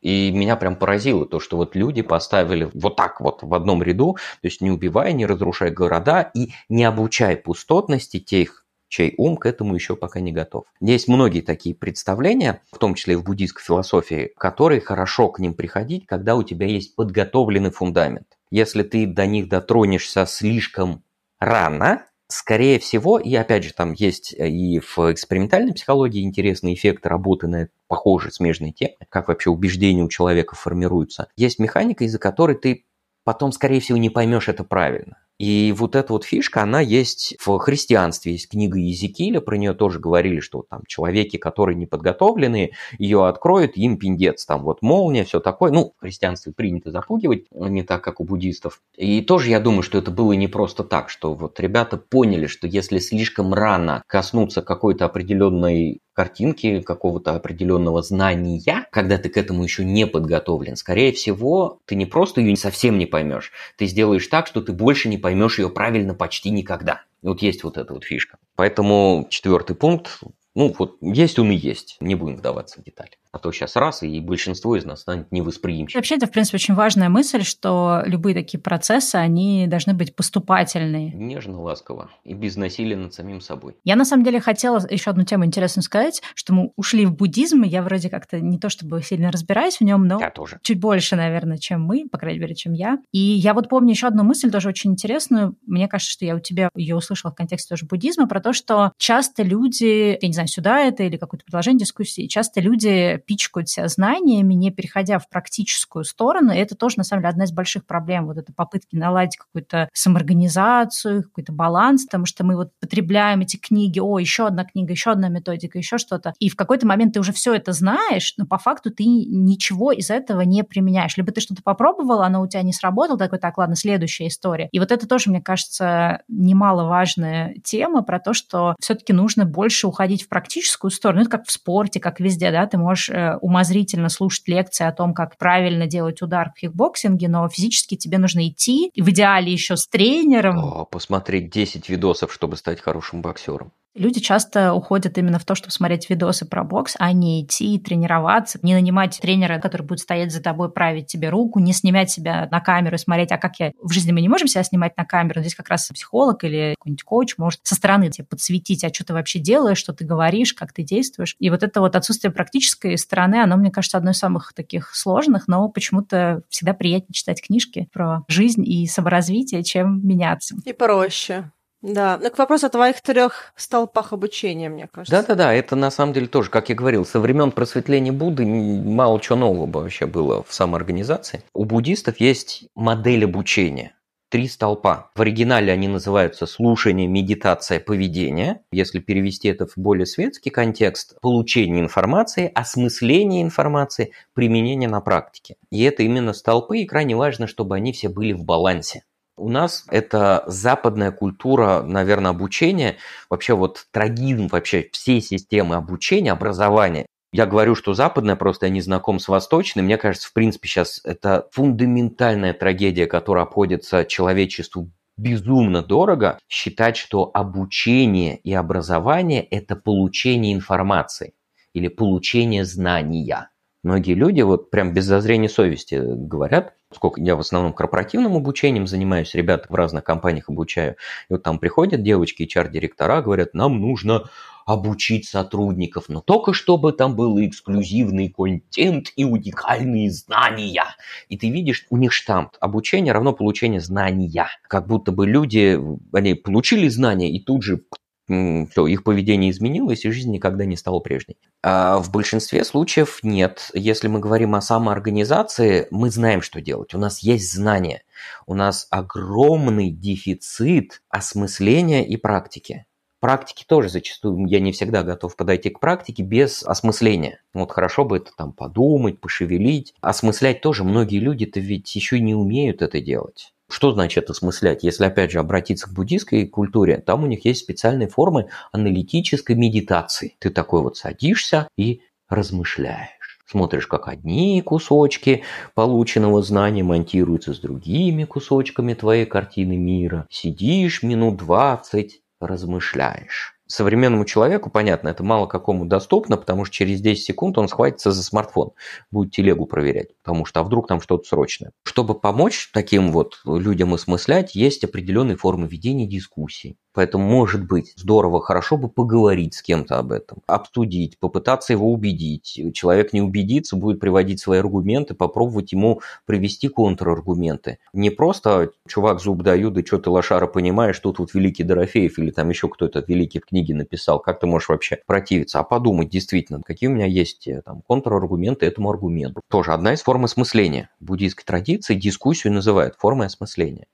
И 0.00 0.30
меня 0.30 0.54
прям 0.54 0.76
поразило 0.76 1.26
то, 1.26 1.40
что 1.40 1.56
вот 1.56 1.74
люди 1.74 2.02
поставили 2.02 2.70
вот 2.74 2.94
так 2.94 3.20
вот 3.20 3.42
в 3.42 3.52
одном 3.54 3.82
ряду, 3.82 4.12
то 4.12 4.46
есть 4.46 4.60
не 4.60 4.70
убивая, 4.70 5.12
не 5.12 5.26
разрушая 5.26 5.72
города 5.72 6.30
и 6.32 6.52
не 6.68 6.84
обучая 6.84 7.36
пустотности 7.36 8.20
тех, 8.20 8.65
чей 8.88 9.14
ум 9.18 9.36
к 9.36 9.46
этому 9.46 9.74
еще 9.74 9.96
пока 9.96 10.20
не 10.20 10.32
готов. 10.32 10.64
Есть 10.80 11.08
многие 11.08 11.40
такие 11.40 11.74
представления, 11.74 12.62
в 12.72 12.78
том 12.78 12.94
числе 12.94 13.14
и 13.14 13.16
в 13.16 13.24
буддийской 13.24 13.62
философии, 13.62 14.32
которые 14.36 14.80
хорошо 14.80 15.28
к 15.28 15.38
ним 15.38 15.54
приходить, 15.54 16.06
когда 16.06 16.36
у 16.36 16.42
тебя 16.42 16.66
есть 16.66 16.94
подготовленный 16.94 17.70
фундамент. 17.70 18.26
Если 18.50 18.82
ты 18.82 19.06
до 19.06 19.26
них 19.26 19.48
дотронешься 19.48 20.24
слишком 20.26 21.02
рано, 21.38 22.06
скорее 22.28 22.78
всего, 22.78 23.18
и 23.18 23.34
опять 23.34 23.64
же 23.64 23.72
там 23.72 23.92
есть 23.92 24.32
и 24.32 24.80
в 24.80 24.98
экспериментальной 25.12 25.74
психологии 25.74 26.22
интересный 26.22 26.74
эффект 26.74 27.06
работы 27.06 27.46
на 27.46 27.68
похожие 27.88 28.32
смежные 28.32 28.72
темы, 28.72 28.96
как 29.08 29.28
вообще 29.28 29.50
убеждения 29.50 30.02
у 30.02 30.08
человека 30.08 30.56
формируются. 30.56 31.28
Есть 31.36 31.58
механика, 31.58 32.04
из-за 32.04 32.18
которой 32.18 32.56
ты 32.56 32.84
потом, 33.24 33.52
скорее 33.52 33.80
всего, 33.80 33.98
не 33.98 34.10
поймешь 34.10 34.48
это 34.48 34.64
правильно. 34.64 35.18
И 35.38 35.74
вот 35.76 35.96
эта 35.96 36.12
вот 36.12 36.24
фишка, 36.24 36.62
она 36.62 36.80
есть 36.80 37.36
в 37.38 37.58
христианстве. 37.58 38.32
Есть 38.32 38.48
книга 38.48 38.78
Езекииля, 38.78 39.40
про 39.40 39.56
нее 39.56 39.74
тоже 39.74 39.98
говорили, 39.98 40.40
что 40.40 40.64
там 40.68 40.82
человеки, 40.86 41.36
которые 41.36 41.76
не 41.76 41.86
подготовлены, 41.86 42.72
ее 42.98 43.26
откроют, 43.26 43.76
им 43.76 43.98
пиндец. 43.98 44.46
Там 44.46 44.62
вот 44.62 44.82
молния, 44.82 45.24
все 45.24 45.40
такое. 45.40 45.70
Ну, 45.70 45.92
в 45.96 46.00
христианстве 46.00 46.52
принято 46.52 46.90
запугивать, 46.90 47.44
не 47.52 47.82
так, 47.82 48.02
как 48.02 48.20
у 48.20 48.24
буддистов. 48.24 48.80
И 48.96 49.20
тоже 49.20 49.50
я 49.50 49.60
думаю, 49.60 49.82
что 49.82 49.98
это 49.98 50.10
было 50.10 50.32
не 50.32 50.48
просто 50.48 50.84
так, 50.84 51.10
что 51.10 51.34
вот 51.34 51.60
ребята 51.60 51.96
поняли, 51.96 52.46
что 52.46 52.66
если 52.66 52.98
слишком 52.98 53.52
рано 53.52 54.02
коснуться 54.06 54.62
какой-то 54.62 55.04
определенной 55.04 56.00
картинки, 56.16 56.80
какого-то 56.80 57.34
определенного 57.34 58.02
знания, 58.02 58.86
когда 58.90 59.18
ты 59.18 59.28
к 59.28 59.36
этому 59.36 59.62
еще 59.62 59.84
не 59.84 60.06
подготовлен, 60.06 60.76
скорее 60.76 61.12
всего, 61.12 61.78
ты 61.84 61.94
не 61.94 62.06
просто 62.06 62.40
ее 62.40 62.56
совсем 62.56 62.96
не 62.96 63.04
поймешь, 63.04 63.52
ты 63.76 63.86
сделаешь 63.86 64.26
так, 64.28 64.46
что 64.46 64.62
ты 64.62 64.72
больше 64.72 65.10
не 65.10 65.18
поймешь 65.26 65.58
ее 65.58 65.68
правильно 65.70 66.14
почти 66.14 66.50
никогда. 66.50 67.02
Вот 67.20 67.42
есть 67.42 67.64
вот 67.64 67.78
эта 67.78 67.92
вот 67.92 68.04
фишка. 68.04 68.38
Поэтому 68.54 69.26
четвертый 69.28 69.74
пункт, 69.74 70.20
ну 70.54 70.72
вот 70.78 70.98
есть 71.00 71.40
он 71.40 71.50
и 71.50 71.56
есть, 71.56 71.96
не 71.98 72.14
будем 72.14 72.36
вдаваться 72.36 72.80
в 72.80 72.84
детали. 72.84 73.10
А 73.32 73.38
то 73.38 73.52
сейчас 73.52 73.76
раз, 73.76 74.02
и 74.02 74.20
большинство 74.20 74.76
из 74.76 74.84
нас 74.84 75.00
станет 75.00 75.30
невосприимчивым. 75.32 75.98
Вообще, 75.98 76.16
это, 76.16 76.26
в 76.26 76.30
принципе, 76.30 76.56
очень 76.56 76.74
важная 76.74 77.08
мысль, 77.08 77.42
что 77.42 78.02
любые 78.06 78.34
такие 78.34 78.60
процессы, 78.60 79.16
они 79.16 79.66
должны 79.66 79.94
быть 79.94 80.14
поступательные. 80.14 81.12
Нежно, 81.12 81.60
ласково 81.60 82.10
и 82.24 82.34
без 82.34 82.56
насилия 82.56 82.96
над 82.96 83.14
самим 83.14 83.40
собой. 83.40 83.76
Я, 83.84 83.96
на 83.96 84.04
самом 84.04 84.24
деле, 84.24 84.40
хотела 84.40 84.80
еще 84.88 85.10
одну 85.10 85.24
тему 85.24 85.44
интересную 85.44 85.82
сказать, 85.82 86.22
что 86.34 86.54
мы 86.54 86.72
ушли 86.76 87.06
в 87.06 87.14
буддизм, 87.14 87.62
и 87.62 87.68
я 87.68 87.82
вроде 87.82 88.08
как-то 88.10 88.40
не 88.40 88.58
то 88.58 88.68
чтобы 88.68 89.02
сильно 89.02 89.30
разбираюсь 89.30 89.78
в 89.78 89.80
нем, 89.82 90.06
но 90.06 90.20
я 90.20 90.30
тоже. 90.30 90.58
чуть 90.62 90.80
больше, 90.80 91.16
наверное, 91.16 91.58
чем 91.58 91.82
мы, 91.82 92.08
по 92.08 92.18
крайней 92.18 92.40
мере, 92.40 92.54
чем 92.54 92.72
я. 92.72 92.98
И 93.12 93.18
я 93.18 93.54
вот 93.54 93.68
помню 93.68 93.90
еще 93.90 94.06
одну 94.06 94.22
мысль, 94.22 94.50
тоже 94.50 94.68
очень 94.68 94.92
интересную. 94.92 95.56
Мне 95.66 95.88
кажется, 95.88 96.12
что 96.12 96.24
я 96.24 96.34
у 96.36 96.40
тебя 96.40 96.70
ее 96.74 96.96
услышала 96.96 97.32
в 97.32 97.34
контексте 97.34 97.68
тоже 97.68 97.86
буддизма, 97.86 98.26
про 98.28 98.40
то, 98.40 98.52
что 98.52 98.92
часто 98.98 99.42
люди, 99.42 100.18
я 100.20 100.28
не 100.28 100.34
знаю, 100.34 100.48
сюда 100.48 100.80
это 100.80 101.02
или 101.02 101.16
какое-то 101.16 101.44
предложение 101.44 101.80
дискуссии, 101.80 102.26
часто 102.26 102.60
люди 102.60 103.22
пичкают 103.26 103.68
себя 103.68 103.88
знаниями, 103.88 104.54
не 104.54 104.70
переходя 104.70 105.18
в 105.18 105.28
практическую 105.28 106.04
сторону. 106.04 106.52
И 106.52 106.56
это 106.56 106.74
тоже, 106.74 106.98
на 106.98 107.04
самом 107.04 107.22
деле, 107.22 107.30
одна 107.30 107.44
из 107.44 107.52
больших 107.52 107.86
проблем. 107.86 108.26
Вот 108.26 108.38
это 108.38 108.52
попытки 108.52 108.96
наладить 108.96 109.36
какую-то 109.36 109.88
самоорганизацию, 109.92 111.24
какой-то 111.24 111.52
баланс, 111.52 112.04
потому 112.04 112.26
что 112.26 112.44
мы 112.44 112.56
вот 112.56 112.70
потребляем 112.80 113.40
эти 113.40 113.56
книги, 113.56 113.98
о, 113.98 114.18
еще 114.18 114.46
одна 114.46 114.64
книга, 114.64 114.92
еще 114.92 115.10
одна 115.10 115.28
методика, 115.28 115.78
еще 115.78 115.98
что-то. 115.98 116.32
И 116.38 116.48
в 116.48 116.56
какой-то 116.56 116.86
момент 116.86 117.14
ты 117.14 117.20
уже 117.20 117.32
все 117.32 117.54
это 117.54 117.72
знаешь, 117.72 118.34
но 118.36 118.46
по 118.46 118.58
факту 118.58 118.90
ты 118.90 119.04
ничего 119.04 119.92
из 119.92 120.10
этого 120.10 120.42
не 120.42 120.62
применяешь. 120.62 121.16
Либо 121.16 121.32
ты 121.32 121.40
что-то 121.40 121.62
попробовал, 121.62 122.22
оно 122.22 122.40
у 122.40 122.48
тебя 122.48 122.62
не 122.62 122.72
сработало, 122.72 123.18
такой, 123.18 123.38
так, 123.38 123.58
ладно, 123.58 123.76
следующая 123.76 124.28
история. 124.28 124.68
И 124.72 124.78
вот 124.78 124.92
это 124.92 125.06
тоже, 125.08 125.30
мне 125.30 125.40
кажется, 125.40 126.22
немаловажная 126.28 127.56
тема 127.64 128.02
про 128.02 128.20
то, 128.20 128.32
что 128.32 128.74
все-таки 128.80 129.12
нужно 129.12 129.44
больше 129.44 129.86
уходить 129.86 130.22
в 130.22 130.28
практическую 130.28 130.90
сторону. 130.90 131.22
Это 131.22 131.30
как 131.30 131.46
в 131.46 131.52
спорте, 131.52 132.00
как 132.00 132.20
везде, 132.20 132.50
да, 132.50 132.66
ты 132.66 132.78
можешь 132.78 133.05
Э, 133.08 133.36
умозрительно 133.36 134.08
слушать 134.08 134.48
лекции 134.48 134.86
о 134.86 134.92
том, 134.92 135.14
как 135.14 135.36
правильно 135.38 135.86
делать 135.86 136.22
удар 136.22 136.50
в 136.50 136.60
кикбоксинге, 136.60 137.28
но 137.28 137.48
физически 137.48 137.96
тебе 137.96 138.18
нужно 138.18 138.48
идти, 138.48 138.90
и 138.94 139.02
в 139.02 139.10
идеале 139.10 139.52
еще 139.52 139.76
с 139.76 139.86
тренером. 139.86 140.58
О, 140.58 140.84
посмотреть 140.84 141.50
10 141.50 141.88
видосов, 141.88 142.32
чтобы 142.32 142.56
стать 142.56 142.80
хорошим 142.80 143.22
боксером. 143.22 143.72
Люди 143.96 144.20
часто 144.20 144.74
уходят 144.74 145.16
именно 145.16 145.38
в 145.38 145.44
то, 145.44 145.54
чтобы 145.54 145.72
смотреть 145.72 146.10
видосы 146.10 146.44
про 146.44 146.64
бокс, 146.64 146.96
а 146.98 147.12
не 147.12 147.42
идти 147.42 147.78
тренироваться, 147.78 148.58
не 148.62 148.74
нанимать 148.74 149.18
тренера, 149.20 149.58
который 149.58 149.82
будет 149.82 150.00
стоять 150.00 150.32
за 150.32 150.42
тобой, 150.42 150.70
править 150.70 151.06
тебе 151.06 151.30
руку, 151.30 151.60
не 151.60 151.72
снимать 151.72 152.10
себя 152.10 152.46
на 152.50 152.60
камеру 152.60 152.96
и 152.96 152.98
смотреть, 152.98 153.32
а 153.32 153.38
как 153.38 153.58
я... 153.58 153.72
В 153.82 153.92
жизни 153.92 154.12
мы 154.12 154.20
не 154.20 154.28
можем 154.28 154.48
себя 154.48 154.62
снимать 154.64 154.96
на 154.98 155.06
камеру, 155.06 155.40
здесь 155.40 155.54
как 155.54 155.70
раз 155.70 155.88
психолог 155.88 156.44
или 156.44 156.74
какой-нибудь 156.78 157.02
коуч 157.04 157.38
может 157.38 157.60
со 157.62 157.74
стороны 157.74 158.10
тебе 158.10 158.26
подсветить, 158.26 158.84
а 158.84 158.92
что 158.92 159.06
ты 159.06 159.14
вообще 159.14 159.38
делаешь, 159.38 159.78
что 159.78 159.94
ты 159.94 160.04
говоришь, 160.04 160.52
как 160.52 160.74
ты 160.74 160.82
действуешь. 160.82 161.34
И 161.38 161.48
вот 161.48 161.62
это 161.62 161.80
вот 161.80 161.96
отсутствие 161.96 162.30
практической 162.30 162.98
стороны, 162.98 163.36
оно, 163.36 163.56
мне 163.56 163.70
кажется, 163.70 163.96
одно 163.96 164.10
из 164.10 164.18
самых 164.18 164.52
таких 164.52 164.94
сложных, 164.94 165.48
но 165.48 165.68
почему-то 165.68 166.42
всегда 166.50 166.74
приятнее 166.74 167.14
читать 167.14 167.42
книжки 167.42 167.88
про 167.92 168.24
жизнь 168.28 168.62
и 168.66 168.86
саморазвитие, 168.86 169.64
чем 169.64 170.06
меняться. 170.06 170.54
И 170.64 170.72
проще. 170.74 171.50
Да, 171.82 172.18
ну 172.20 172.30
к 172.30 172.38
вопросу 172.38 172.66
о 172.66 172.70
твоих 172.70 173.00
трех 173.00 173.52
столпах 173.54 174.12
обучения, 174.12 174.68
мне 174.68 174.88
кажется. 174.88 175.20
Да-да-да, 175.20 175.52
это 175.52 175.76
на 175.76 175.90
самом 175.90 176.12
деле 176.12 176.26
тоже, 176.26 176.50
как 176.50 176.68
я 176.68 176.74
говорил, 176.74 177.04
со 177.04 177.20
времен 177.20 177.52
просветления 177.52 178.12
Будды 178.12 178.44
мало 178.46 179.20
чего 179.20 179.36
нового 179.36 179.70
вообще 179.70 180.06
было 180.06 180.42
в 180.42 180.52
самоорганизации. 180.52 181.42
У 181.54 181.64
буддистов 181.64 182.18
есть 182.18 182.64
модель 182.74 183.24
обучения. 183.24 183.92
Три 184.28 184.48
столпа. 184.48 185.12
В 185.14 185.20
оригинале 185.20 185.72
они 185.72 185.86
называются 185.86 186.46
слушание, 186.46 187.06
медитация, 187.06 187.78
поведение. 187.78 188.62
Если 188.72 188.98
перевести 188.98 189.46
это 189.46 189.68
в 189.68 189.74
более 189.76 190.06
светский 190.06 190.50
контекст, 190.50 191.20
получение 191.20 191.80
информации, 191.80 192.50
осмысление 192.52 193.42
информации, 193.42 194.12
применение 194.34 194.88
на 194.88 195.00
практике. 195.00 195.54
И 195.70 195.84
это 195.84 196.02
именно 196.02 196.32
столпы, 196.32 196.78
и 196.78 196.86
крайне 196.86 197.14
важно, 197.14 197.46
чтобы 197.46 197.76
они 197.76 197.92
все 197.92 198.08
были 198.08 198.32
в 198.32 198.42
балансе. 198.42 199.04
У 199.38 199.50
нас 199.50 199.84
это 199.90 200.44
западная 200.46 201.12
культура, 201.12 201.82
наверное, 201.82 202.30
обучения, 202.30 202.96
вообще 203.28 203.54
вот 203.54 203.86
трагизм 203.90 204.48
вообще 204.48 204.88
всей 204.92 205.20
системы 205.20 205.76
обучения, 205.76 206.32
образования. 206.32 207.06
Я 207.32 207.44
говорю, 207.44 207.74
что 207.74 207.92
западная, 207.92 208.36
просто 208.36 208.66
я 208.66 208.72
не 208.72 208.80
знаком 208.80 209.18
с 209.18 209.28
восточной. 209.28 209.82
Мне 209.82 209.98
кажется, 209.98 210.28
в 210.28 210.32
принципе, 210.32 210.68
сейчас 210.68 211.02
это 211.04 211.48
фундаментальная 211.52 212.54
трагедия, 212.54 213.06
которая 213.06 213.44
обходится 213.44 214.06
человечеству 214.06 214.90
безумно 215.18 215.82
дорого, 215.82 216.38
считать, 216.48 216.96
что 216.96 217.30
обучение 217.34 218.38
и 218.38 218.54
образование– 218.54 219.42
это 219.50 219.76
получение 219.76 220.54
информации 220.54 221.34
или 221.74 221.88
получение 221.88 222.64
знания. 222.64 223.50
Многие 223.82 224.14
люди 224.14 224.40
вот 224.40 224.70
прям 224.70 224.92
без 224.94 225.04
зазрения 225.04 225.48
совести 225.48 226.00
говорят, 226.02 226.72
сколько 226.96 227.20
я 227.20 227.36
в 227.36 227.40
основном 227.40 227.72
корпоративным 227.72 228.36
обучением 228.36 228.86
занимаюсь, 228.86 229.34
ребят 229.34 229.66
в 229.68 229.74
разных 229.74 230.02
компаниях 230.02 230.48
обучаю, 230.48 230.96
и 231.28 231.34
вот 231.34 231.42
там 231.42 231.58
приходят 231.58 232.02
девочки, 232.02 232.42
HR-директора, 232.42 233.22
говорят, 233.22 233.54
нам 233.54 233.80
нужно 233.80 234.24
обучить 234.66 235.28
сотрудников, 235.28 236.08
но 236.08 236.20
только 236.20 236.52
чтобы 236.52 236.92
там 236.92 237.14
был 237.14 237.38
эксклюзивный 237.38 238.28
контент 238.28 239.12
и 239.14 239.24
уникальные 239.24 240.10
знания. 240.10 240.84
И 241.28 241.38
ты 241.38 241.50
видишь, 241.50 241.86
у 241.88 241.96
них 241.96 242.12
штамп. 242.12 242.50
Обучение 242.60 243.12
равно 243.12 243.32
получение 243.32 243.80
знания. 243.80 244.48
Как 244.68 244.88
будто 244.88 245.12
бы 245.12 245.26
люди, 245.26 245.78
они 246.12 246.34
получили 246.34 246.88
знания 246.88 247.30
и 247.30 247.38
тут 247.38 247.62
же 247.62 247.82
все, 248.28 248.86
их 248.86 249.04
поведение 249.04 249.50
изменилось, 249.50 250.04
и 250.04 250.10
жизнь 250.10 250.32
никогда 250.32 250.64
не 250.64 250.76
стала 250.76 251.00
прежней. 251.00 251.36
А 251.62 251.98
в 251.98 252.10
большинстве 252.10 252.64
случаев 252.64 253.20
нет. 253.22 253.70
Если 253.74 254.08
мы 254.08 254.18
говорим 254.18 254.54
о 254.54 254.60
самоорганизации, 254.60 255.86
мы 255.90 256.10
знаем, 256.10 256.42
что 256.42 256.60
делать. 256.60 256.94
У 256.94 256.98
нас 256.98 257.20
есть 257.20 257.52
знания. 257.52 258.02
У 258.46 258.54
нас 258.54 258.88
огромный 258.90 259.90
дефицит 259.90 261.02
осмысления 261.08 262.04
и 262.04 262.16
практики. 262.16 262.86
Практики 263.18 263.64
тоже 263.66 263.88
зачастую, 263.88 264.46
я 264.46 264.60
не 264.60 264.72
всегда 264.72 265.02
готов 265.02 265.36
подойти 265.36 265.70
к 265.70 265.80
практике 265.80 266.22
без 266.22 266.62
осмысления. 266.62 267.40
Вот 267.54 267.72
хорошо 267.72 268.04
бы 268.04 268.18
это 268.18 268.30
там 268.36 268.52
подумать, 268.52 269.20
пошевелить. 269.20 269.94
Осмыслять 270.00 270.60
тоже 270.60 270.84
многие 270.84 271.18
люди-то 271.18 271.58
ведь 271.58 271.94
еще 271.96 272.20
не 272.20 272.34
умеют 272.34 272.82
это 272.82 273.00
делать. 273.00 273.54
Что 273.68 273.92
значит 273.92 274.30
осмыслять? 274.30 274.84
Если, 274.84 275.04
опять 275.04 275.32
же, 275.32 275.40
обратиться 275.40 275.88
к 275.88 275.92
буддийской 275.92 276.46
культуре, 276.46 276.98
там 276.98 277.24
у 277.24 277.26
них 277.26 277.44
есть 277.44 277.60
специальные 277.60 278.08
формы 278.08 278.48
аналитической 278.72 279.56
медитации. 279.56 280.36
Ты 280.38 280.50
такой 280.50 280.82
вот 280.82 280.96
садишься 280.96 281.68
и 281.76 282.02
размышляешь. 282.28 283.40
Смотришь, 283.44 283.86
как 283.86 284.08
одни 284.08 284.60
кусочки 284.62 285.44
полученного 285.74 286.42
знания 286.42 286.82
монтируются 286.82 287.54
с 287.54 287.60
другими 287.60 288.24
кусочками 288.24 288.94
твоей 288.94 289.24
картины 289.26 289.76
мира. 289.76 290.26
Сидишь 290.30 291.02
минут 291.02 291.36
двадцать, 291.36 292.22
размышляешь. 292.40 293.55
Современному 293.68 294.24
человеку, 294.24 294.70
понятно, 294.70 295.08
это 295.08 295.24
мало 295.24 295.46
какому 295.46 295.86
доступно, 295.86 296.36
потому 296.36 296.64
что 296.64 296.74
через 296.74 297.00
10 297.00 297.24
секунд 297.24 297.58
он 297.58 297.68
схватится 297.68 298.12
за 298.12 298.22
смартфон, 298.22 298.70
будет 299.10 299.32
телегу 299.32 299.66
проверять, 299.66 300.16
потому 300.22 300.44
что 300.44 300.60
а 300.60 300.62
вдруг 300.62 300.86
там 300.86 301.00
что-то 301.00 301.26
срочное. 301.26 301.72
Чтобы 301.82 302.14
помочь 302.18 302.70
таким 302.72 303.10
вот 303.10 303.40
людям 303.44 303.94
осмыслять, 303.94 304.54
есть 304.54 304.84
определенные 304.84 305.36
формы 305.36 305.66
ведения 305.66 306.06
дискуссий. 306.06 306.76
Поэтому, 306.96 307.28
может 307.28 307.62
быть, 307.66 307.92
здорово, 307.96 308.40
хорошо 308.40 308.78
бы 308.78 308.88
поговорить 308.88 309.52
с 309.52 309.60
кем-то 309.60 309.98
об 309.98 310.12
этом, 310.12 310.38
обсудить, 310.46 311.18
попытаться 311.18 311.74
его 311.74 311.92
убедить. 311.92 312.58
Человек 312.72 313.12
не 313.12 313.20
убедится, 313.20 313.76
будет 313.76 314.00
приводить 314.00 314.40
свои 314.40 314.60
аргументы, 314.60 315.12
попробовать 315.12 315.72
ему 315.72 316.00
привести 316.24 316.68
контраргументы. 316.68 317.76
Не 317.92 318.08
просто 318.08 318.70
чувак 318.88 319.20
зуб 319.20 319.42
даю, 319.42 319.70
да 319.70 319.82
что 319.84 319.98
ты 319.98 320.08
лошара 320.08 320.46
понимаешь, 320.46 320.98
тут 320.98 321.18
вот 321.18 321.34
великий 321.34 321.64
Дорофеев 321.64 322.18
или 322.18 322.30
там 322.30 322.48
еще 322.48 322.66
кто-то 322.66 323.04
великий 323.06 323.40
в 323.40 323.44
книге 323.44 323.74
написал, 323.74 324.18
как 324.18 324.40
ты 324.40 324.46
можешь 324.46 324.70
вообще 324.70 324.98
противиться, 325.06 325.58
а 325.60 325.64
подумать 325.64 326.08
действительно, 326.08 326.62
какие 326.62 326.88
у 326.88 326.92
меня 326.94 327.04
есть 327.04 327.46
э, 327.46 327.60
там 327.60 327.82
контраргументы 327.86 328.64
этому 328.64 328.88
аргументу. 328.88 329.42
Тоже 329.50 329.74
одна 329.74 329.92
из 329.92 330.00
форм 330.00 330.24
осмысления. 330.24 330.88
В 330.98 331.04
буддийской 331.04 331.44
традиции 331.44 331.94
дискуссию 331.94 332.54
называют 332.54 332.94
формой 332.96 333.26
осмысления. 333.26 333.84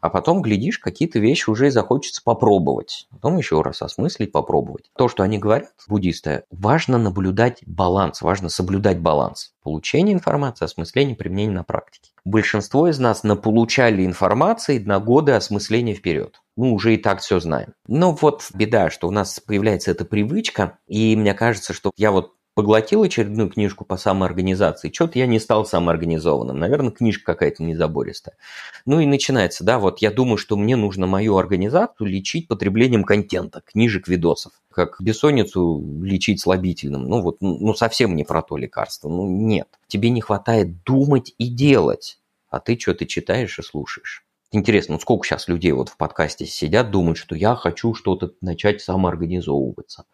А 0.00 0.10
потом, 0.10 0.42
глядишь, 0.42 0.78
какие-то 0.78 1.18
вещи 1.20 1.48
уже 1.48 1.68
и 1.68 1.70
захочется 1.70 2.20
попробовать. 2.22 2.49
Потом 3.10 3.36
еще 3.36 3.60
раз 3.62 3.82
осмыслить, 3.82 4.32
попробовать. 4.32 4.90
То, 4.96 5.08
что 5.08 5.22
они 5.22 5.38
говорят, 5.38 5.70
буддисты, 5.88 6.44
важно 6.50 6.98
наблюдать 6.98 7.62
баланс, 7.66 8.22
важно 8.22 8.48
соблюдать 8.48 8.98
баланс. 9.00 9.52
Получение 9.62 10.14
информации, 10.14 10.64
осмысление, 10.64 11.14
применение 11.14 11.56
на 11.56 11.64
практике. 11.64 12.10
Большинство 12.24 12.88
из 12.88 12.98
нас 12.98 13.22
наполучали 13.22 14.04
информации 14.04 14.78
на 14.78 14.98
годы 15.00 15.32
осмысления 15.32 15.94
вперед. 15.94 16.40
Мы 16.56 16.72
уже 16.72 16.94
и 16.94 16.98
так 16.98 17.20
все 17.20 17.40
знаем. 17.40 17.74
Но 17.86 18.12
вот 18.12 18.48
беда, 18.54 18.90
что 18.90 19.08
у 19.08 19.10
нас 19.10 19.40
появляется 19.40 19.90
эта 19.90 20.04
привычка, 20.04 20.78
и 20.86 21.16
мне 21.16 21.34
кажется, 21.34 21.72
что 21.72 21.90
я 21.96 22.10
вот 22.10 22.34
поглотил 22.60 23.02
очередную 23.04 23.48
книжку 23.48 23.86
по 23.86 23.96
самоорганизации, 23.96 24.92
что-то 24.92 25.18
я 25.18 25.26
не 25.26 25.40
стал 25.40 25.64
самоорганизованным. 25.64 26.58
Наверное, 26.58 26.90
книжка 26.90 27.32
какая-то 27.32 27.62
незабористая. 27.62 28.36
Ну 28.84 29.00
и 29.00 29.06
начинается, 29.06 29.64
да, 29.64 29.78
вот 29.78 30.02
я 30.02 30.10
думаю, 30.10 30.36
что 30.36 30.58
мне 30.58 30.76
нужно 30.76 31.06
мою 31.06 31.38
организацию 31.38 32.06
лечить 32.06 32.48
потреблением 32.48 33.04
контента, 33.04 33.62
книжек, 33.64 34.08
видосов. 34.08 34.52
Как 34.70 34.96
бессонницу 35.00 35.82
лечить 36.02 36.42
слабительным. 36.42 37.08
Ну 37.08 37.22
вот, 37.22 37.38
ну 37.40 37.72
совсем 37.72 38.14
не 38.14 38.24
про 38.24 38.42
то 38.42 38.58
лекарство. 38.58 39.08
Ну 39.08 39.26
нет. 39.26 39.68
Тебе 39.88 40.10
не 40.10 40.20
хватает 40.20 40.84
думать 40.84 41.34
и 41.38 41.48
делать. 41.48 42.18
А 42.50 42.60
ты 42.60 42.78
что, 42.78 42.92
ты 42.92 43.06
читаешь 43.06 43.58
и 43.58 43.62
слушаешь. 43.62 44.26
Интересно, 44.52 44.96
ну 44.96 45.00
сколько 45.00 45.26
сейчас 45.26 45.48
людей 45.48 45.72
вот 45.72 45.88
в 45.88 45.96
подкасте 45.96 46.44
сидят, 46.44 46.90
думают, 46.90 47.16
что 47.16 47.34
я 47.34 47.54
хочу 47.54 47.94
что-то 47.94 48.32
начать 48.42 48.82
самоорганизовываться. 48.82 50.04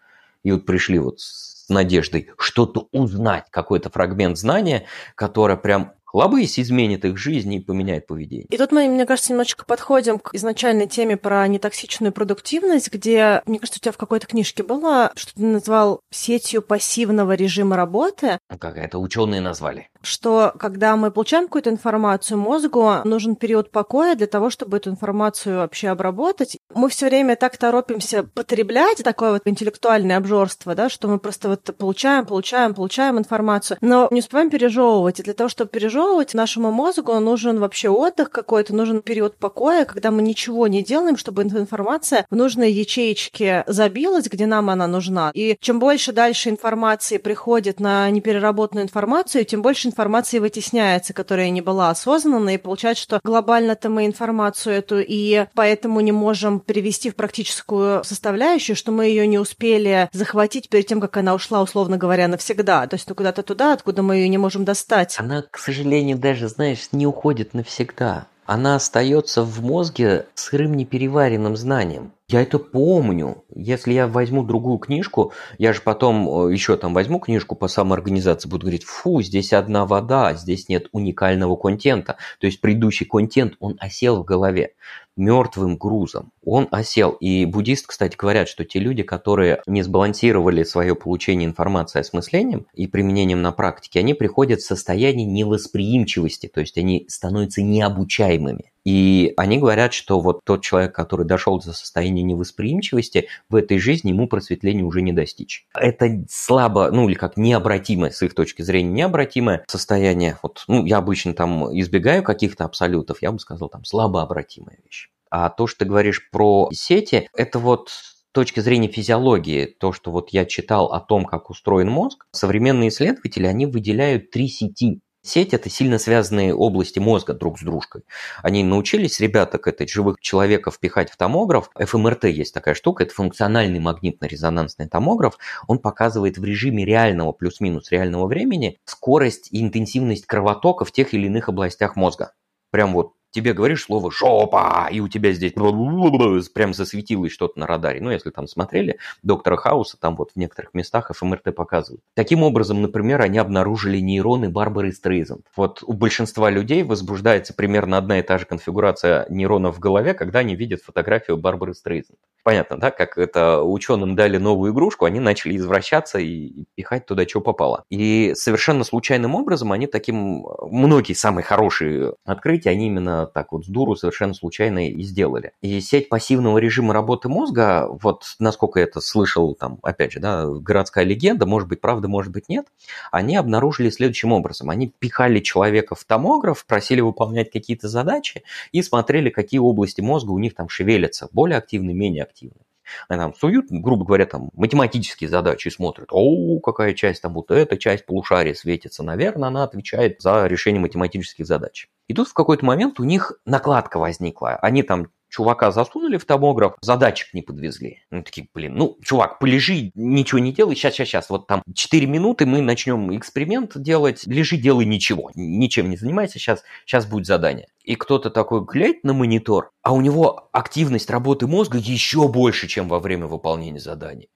И 0.45 0.53
вот 0.53 0.65
пришли 0.65 1.01
вот 1.01 1.19
с 1.19 1.56
надеждой 1.69 2.31
что-то 2.39 2.89
узнать, 2.93 3.47
какой-то 3.51 3.91
фрагмент 3.91 4.39
знания, 4.39 4.87
которое 5.15 5.57
прям 5.57 5.93
Лобысь 6.17 6.59
изменит 6.59 7.05
их 7.05 7.19
жизнь 7.19 7.53
и 7.53 7.61
поменяет 7.61 8.07
поведение. 8.07 8.47
И 8.49 8.57
тут 8.57 8.73
мы, 8.73 8.89
мне 8.89 9.05
кажется, 9.05 9.33
немножечко 9.33 9.67
подходим 9.67 10.19
к 10.19 10.33
изначальной 10.33 10.87
теме 10.87 11.19
про 11.19 11.47
нетоксичную 11.47 12.11
продуктивность, 12.11 12.91
где, 12.91 13.43
мне 13.45 13.59
кажется, 13.59 13.81
у 13.81 13.83
тебя 13.83 13.93
в 13.93 13.99
какой-то 13.99 14.27
книжке 14.27 14.63
было, 14.63 15.13
что 15.15 15.35
ты 15.35 15.43
назвал 15.43 16.01
сетью 16.11 16.63
пассивного 16.63 17.33
режима 17.35 17.77
работы. 17.77 18.39
Как 18.59 18.79
это 18.79 18.99
ученые 18.99 19.43
назвали. 19.43 19.91
Что 20.03 20.53
когда 20.59 20.97
мы 20.97 21.11
получаем 21.11 21.45
какую-то 21.45 21.71
информацию, 21.71 22.39
мозгу 22.39 22.97
нужен 23.05 23.37
период 23.37 23.71
покоя 23.71 24.15
для 24.15 24.27
того, 24.27 24.51
чтобы 24.51 24.77
эту 24.77 24.91
информацию 24.91 25.59
вообще 25.59 25.89
обработать. 25.89 26.59
Мы 26.75 26.89
все 26.89 27.07
время 27.07 27.37
так 27.37 27.57
торопимся 27.57 28.25
потреблять 28.25 29.03
такое 29.03 29.33
вот 29.33 29.43
интеллектуальное 29.45 30.17
обжорство, 30.17 30.75
да, 30.75 30.89
что 30.89 31.09
мы 31.09 31.19
просто 31.19 31.49
вот 31.49 31.63
получаем, 31.77 32.27
получаем, 32.27 32.75
получаем 32.75 33.19
информацию, 33.19 33.79
но 33.81 34.09
не 34.11 34.21
успеваем 34.21 34.51
пережевывать. 34.51 35.21
И 35.21 35.23
для 35.23 35.35
того, 35.35 35.49
чтобы 35.49 35.71
пережевывать. 35.71 36.35
Нашему 36.35 36.71
мозгу 36.73 37.19
нужен 37.21 37.59
вообще 37.59 37.89
отдых 37.89 38.31
какой-то, 38.31 38.75
нужен 38.75 39.03
период 39.03 39.37
покоя, 39.37 39.85
когда 39.85 40.11
мы 40.11 40.23
ничего 40.23 40.67
не 40.67 40.83
делаем, 40.83 41.17
чтобы 41.17 41.43
информация 41.43 42.27
в 42.31 42.37
нужные 42.37 42.71
ячеечки 42.71 43.65
забилась, 43.67 44.27
где 44.27 44.47
нам 44.47 44.71
она 44.71 44.87
нужна. 44.87 45.31
И 45.35 45.57
чем 45.61 45.79
больше 45.79 46.13
дальше 46.13 46.51
информации 46.51 47.19
приходит 47.19 47.81
на 47.81 48.11
непереработанную 48.11 48.85
информацию, 48.85 49.45
тем 49.45 49.63
больше 49.63 49.89
информации 49.97 50.41
вытесняется, 50.41 51.15
которая 51.15 51.49
не 51.49 51.63
была 51.63 51.89
осознанна, 51.89 52.51
и 52.51 52.59
получается, 52.59 53.03
что 53.03 53.21
глобально-то 53.25 53.89
мы 53.89 54.05
информацию 54.05 54.75
эту 54.75 54.99
и 55.01 55.47
поэтому 55.55 56.01
не 56.01 56.13
можем 56.13 56.61
перевести 56.61 57.09
в 57.09 57.17
практическую 57.17 58.05
составляющую, 58.05 58.77
что 58.77 58.93
мы 58.93 59.07
ее 59.07 59.27
не 59.27 59.39
успели 59.39 60.11
захватить 60.13 60.69
перед 60.69 60.87
тем, 60.87 61.01
как 61.01 61.17
она 61.17 61.35
ушла, 61.35 61.63
условно 61.63 61.97
говоря, 61.97 62.29
навсегда. 62.29 62.87
То 62.87 62.97
есть 62.97 63.09
ну, 63.09 63.15
куда-то 63.15 63.43
туда, 63.43 63.73
откуда 63.73 64.03
мы 64.03 64.17
ее 64.17 64.29
не 64.29 64.37
можем 64.37 64.67
достать. 64.67 65.17
Она, 65.19 65.43
к 65.51 65.59
сожалению, 65.59 66.19
даже, 66.19 66.49
знаешь, 66.49 66.89
не 66.93 67.07
уходит 67.07 67.55
навсегда. 67.55 68.27
Она 68.47 68.77
остается 68.77 69.43
в 69.43 69.63
мозге 69.63 70.27
сырым 70.35 70.75
непереваренным 70.75 71.57
знанием. 71.57 72.13
Я 72.29 72.43
это 72.43 72.59
помню. 72.59 73.45
Если 73.55 73.93
я 73.93 74.07
возьму 74.07 74.45
другую 74.45 74.79
книжку, 74.79 75.33
я 75.59 75.73
же 75.73 75.81
потом 75.81 76.49
э, 76.49 76.53
еще 76.53 76.77
там 76.77 76.95
возьму 76.95 77.19
книжку 77.19 77.55
по 77.55 77.69
самоорганизации, 77.69 78.49
буду 78.49 78.63
говорить, 78.63 78.85
фу, 78.85 79.21
здесь 79.23 79.53
одна 79.53 79.85
вода, 79.85 80.35
здесь 80.35 80.69
нет 80.69 80.87
уникального 80.93 81.57
контента. 81.57 82.17
То 82.41 82.47
есть 82.47 82.61
предыдущий 82.61 83.07
контент, 83.07 83.55
он 83.59 83.77
осел 83.81 84.23
в 84.23 84.25
голове 84.25 84.75
мертвым 85.17 85.77
грузом. 85.77 86.33
Он 86.45 86.69
осел. 86.71 87.13
И 87.13 87.45
буддисты, 87.45 87.89
кстати, 87.89 88.17
говорят, 88.17 88.49
что 88.49 88.65
те 88.65 88.79
люди, 88.79 89.03
которые 89.03 89.63
не 89.67 89.83
сбалансировали 89.83 90.63
свое 90.63 90.95
получение 90.95 91.49
информации 91.49 92.01
осмыслением 92.01 92.67
и 92.75 92.87
применением 92.87 93.43
на 93.43 93.53
практике, 93.53 94.01
они 94.01 94.15
приходят 94.15 94.61
в 94.61 94.67
состояние 94.67 95.27
невосприимчивости, 95.27 96.47
то 96.47 96.61
есть 96.61 96.79
они 96.79 97.07
становятся 97.09 97.63
необучаемыми. 97.63 98.73
И 98.87 99.33
они 99.37 99.59
говорят, 99.59 99.93
что 99.93 100.21
вот 100.21 100.43
тот 100.45 100.63
человек, 100.63 100.95
который 100.95 101.27
дошел 101.27 101.59
до 101.59 101.73
состояния 101.73 102.23
невосприимчивости, 102.23 103.27
в 103.51 103.57
этой 103.57 103.81
жизни 103.81 104.11
ему 104.11 104.29
просветления 104.29 104.85
уже 104.85 105.03
не 105.03 105.13
достичь. 105.13 105.67
Это 105.75 106.25
слабо, 106.31 106.93
ну 106.93 107.09
или 107.09 107.17
как 107.17 107.37
необратимое, 107.37 108.13
с 108.13 108.23
их 108.23 108.37
точки 108.37 108.63
зрения, 108.63 108.93
необратимое 108.93 109.65
состояние. 109.67 110.39
Вот, 110.41 110.63
ну, 110.69 110.87
я 110.87 110.99
обычно 110.99 111.35
там 111.35 111.77
избегаю 111.77 112.23
каких-то 112.23 112.65
абсолютов, 112.65 113.23
я 113.23 113.33
бы 113.33 113.41
сказал, 113.41 113.69
там 113.69 113.85
слабообратимая 113.85 114.79
вещь. 114.85 115.11
А 115.31 115.51
то, 115.51 115.67
что 115.67 115.81
ты 115.81 115.87
говоришь 115.87 116.31
про 116.31 116.69
сети, 116.73 117.29
это 117.37 117.59
вот 117.59 117.89
с 117.89 118.25
точки 118.31 118.61
зрения 118.61 118.87
физиологии, 118.87 119.67
то, 119.67 119.93
что 119.93 120.13
вот 120.13 120.31
я 120.31 120.45
читал 120.45 120.93
о 120.93 121.01
том, 121.01 121.25
как 121.25 121.51
устроен 121.51 121.89
мозг, 121.91 122.27
современные 122.31 122.91
исследователи, 122.91 123.47
они 123.47 123.67
выделяют 123.67 124.31
три 124.31 124.47
сети 124.47 125.01
Сеть– 125.27 125.53
это 125.55 125.69
сильно 125.69 125.99
связанные 125.99 126.55
области 126.55 127.01
мозга 127.01 127.35
друг 127.35 127.59
с 127.59 127.63
дружкой. 127.63 128.03
Они 128.45 128.63
научились, 128.63 129.19
ребята, 129.19 129.59
к 129.59 129.67
этой 129.67 129.89
живых 129.89 130.21
человеков 130.21 130.75
впихать 130.75 131.11
в 131.11 131.17
томограф. 131.17 131.69
ФМРТ 131.75 132.27
есть 132.27 132.55
такая 132.55 132.77
штука, 132.77 133.03
это 133.03 133.13
функциональный 133.13 133.81
магнитно-резонансный 133.81 134.87
томограф. 134.87 135.37
Он 135.67 135.81
показывает 135.81 136.39
в 136.39 136.45
режиме 136.45 136.85
реального 136.85 137.33
плюс-минус 137.33 137.91
реального 137.91 138.29
времени 138.29 138.79
скорость 138.85 139.49
и 139.51 139.61
интенсивность 139.61 140.27
кровотока 140.27 140.85
в 140.85 140.93
тех 140.93 141.13
или 141.13 141.27
иных 141.27 141.49
областях 141.49 141.97
мозга. 141.97 142.31
Прям 142.71 142.93
вот 142.93 143.15
тебе 143.31 143.53
говоришь 143.53 143.83
слово 143.85 144.11
«жопа», 144.11 144.89
и 144.91 145.01
у 145.01 145.09
тебя 145.09 145.33
здесь 145.33 145.53
прям 145.53 146.75
засветилось 146.75 147.33
что-то 147.33 147.61
на 147.61 147.67
радаре. 147.67 148.01
Ну, 148.01 148.11
если 148.11 148.31
там 148.31 148.47
смотрели 148.47 148.99
доктора 149.23 149.57
Хауса, 149.57 149.99
там 150.01 150.17
вот 150.17 150.31
в 150.35 150.37
некоторых 150.37 150.73
местах 150.75 151.11
ФМРТ 151.15 151.55
показывают. 151.55 152.03
Таким 152.15 152.43
образом, 152.43 152.81
например, 152.83 153.21
они 153.21 153.39
обнаружили 153.39 153.99
нейроны 153.99 154.49
Барбары 154.49 154.93
Стрейзенд. 154.93 155.47
Вот 155.55 155.83
у 155.83 155.93
большинства 155.93 156.51
людей 156.51 156.83
возбуждается 156.83 157.53
примерно 157.53 157.99
одна 157.99 158.19
и 158.19 158.23
та 158.23 158.39
же 158.39 158.47
конфигурация 158.47 159.27
нейронов 159.29 159.77
в 159.77 159.81
голове, 159.81 160.15
когда 160.15 160.39
они 160.41 160.55
видят 160.55 160.83
фотографию 160.83 161.37
Барбары 161.37 161.75
Стрейзенд. 161.75 162.19
Понятно, 162.43 162.79
да, 162.79 162.91
как 162.91 163.19
это 163.19 163.63
ученым 163.63 164.15
дали 164.15 164.39
новую 164.39 164.73
игрушку, 164.73 165.05
они 165.05 165.19
начали 165.19 165.57
извращаться 165.57 166.19
и 166.19 166.65
пихать 166.75 167.05
туда, 167.05 167.27
что 167.27 167.41
попало. 167.41 167.85
И 167.91 168.33
совершенно 168.35 168.85
случайным 168.85 169.35
образом 169.35 169.73
они 169.73 169.87
таким, 169.89 170.47
многие 170.63 171.15
самые 171.15 171.45
хорошие 171.45 172.15
открытия, 172.25 172.71
они 172.71 172.87
именно 172.87 173.16
так 173.25 173.53
вот 173.53 173.65
с 173.65 173.69
дуру 173.69 173.97
совершенно 173.97 174.35
случайно 174.35 174.91
и 174.91 175.03
сделали. 175.03 175.53
И 175.63 175.81
сеть 175.81 176.11
пассивного 176.11 176.59
режима 176.59 176.93
работы 176.93 177.31
мозга, 177.31 177.89
вот 177.89 178.25
насколько 178.39 178.81
я 178.81 178.85
это 178.85 179.01
слышал, 179.01 179.55
там, 179.55 179.79
опять 179.83 180.13
же, 180.13 180.21
да, 180.21 180.47
городская 180.47 181.05
легенда, 181.05 181.47
может 181.47 181.69
быть, 181.69 181.81
правда, 181.81 182.09
может 182.09 182.33
быть, 182.33 182.51
нет, 182.51 182.67
они 183.11 183.37
обнаружили 183.37 183.89
следующим 183.89 184.33
образом. 184.33 184.69
Они 184.69 184.93
пихали 184.99 185.41
человека 185.41 185.95
в 185.95 186.05
томограф, 186.05 186.67
просили 186.67 187.01
выполнять 187.01 187.51
какие-то 187.51 187.89
задачи 187.89 188.43
и 188.73 188.83
смотрели, 188.83 189.31
какие 189.31 189.61
области 189.61 190.03
мозга 190.03 190.33
у 190.33 190.39
них 190.39 190.55
там 190.55 190.69
шевелятся, 190.69 191.29
более 191.33 191.57
активны, 191.57 191.95
менее 191.95 192.25
активны. 192.25 192.66
Они 193.09 193.21
там 193.21 193.35
суют, 193.35 193.67
грубо 193.71 194.05
говоря, 194.05 194.27
там 194.27 194.51
математические 194.55 195.29
задачи 195.29 195.69
смотрят, 195.69 196.09
о, 196.11 196.61
какая 196.61 196.95
часть 196.95 197.23
там 197.23 197.35
вот 197.35 197.51
эта 197.51 197.77
часть 197.77 198.07
полушария 198.07 198.55
светится, 198.55 199.03
наверное, 199.03 199.49
она 199.49 199.65
отвечает 199.65 200.21
за 200.21 200.47
решение 200.47 200.81
математических 200.81 201.47
задач. 201.47 201.89
И 202.09 202.15
тут 202.15 202.29
в 202.29 202.35
какой-то 202.35 202.65
момент 202.65 203.01
у 203.01 203.05
них 203.05 203.33
накладка 203.45 203.99
возникла. 203.99 204.57
Они 204.57 204.83
там 204.83 205.09
чувака 205.37 205.71
засунули 205.71 206.17
в 206.17 206.25
томограф, 206.25 206.77
задатчик 206.81 207.35
не 207.35 207.43
подвезли. 207.43 208.03
Ну, 208.11 208.23
такие, 208.23 208.49
блин, 208.55 208.75
ну, 208.75 208.97
чувак, 209.03 209.39
полежи, 209.39 209.91
ничего 209.95 210.39
не 210.39 210.53
делай, 210.53 210.75
сейчас, 210.75 210.95
сейчас, 210.95 211.09
сейчас, 211.09 211.31
вот 211.31 211.47
там 211.47 211.63
4 211.75 212.07
минуты 212.07 212.47
мы 212.47 212.63
начнем 212.63 213.15
эксперимент 213.15 213.77
делать, 213.77 214.27
лежи, 214.27 214.57
делай 214.57 214.87
ничего, 214.87 215.31
ничем 215.35 215.91
не 215.91 215.99
занимайся, 215.99 216.39
сейчас, 216.39 216.63
сейчас 216.87 217.05
будет 217.05 217.27
задание. 217.27 217.67
И 217.85 217.97
кто-то 217.97 218.31
такой 218.31 218.65
глядит 218.65 219.05
на 219.05 219.13
монитор, 219.13 219.71
а 219.83 219.93
у 219.93 220.01
него 220.01 220.49
активность 220.53 221.11
работы 221.11 221.47
мозга 221.47 221.77
еще 221.77 222.29
больше, 222.29 222.67
чем 222.67 222.89
во 222.89 222.99
время 222.99 223.27
выполнения 223.27 223.81
заданий. 223.81 224.31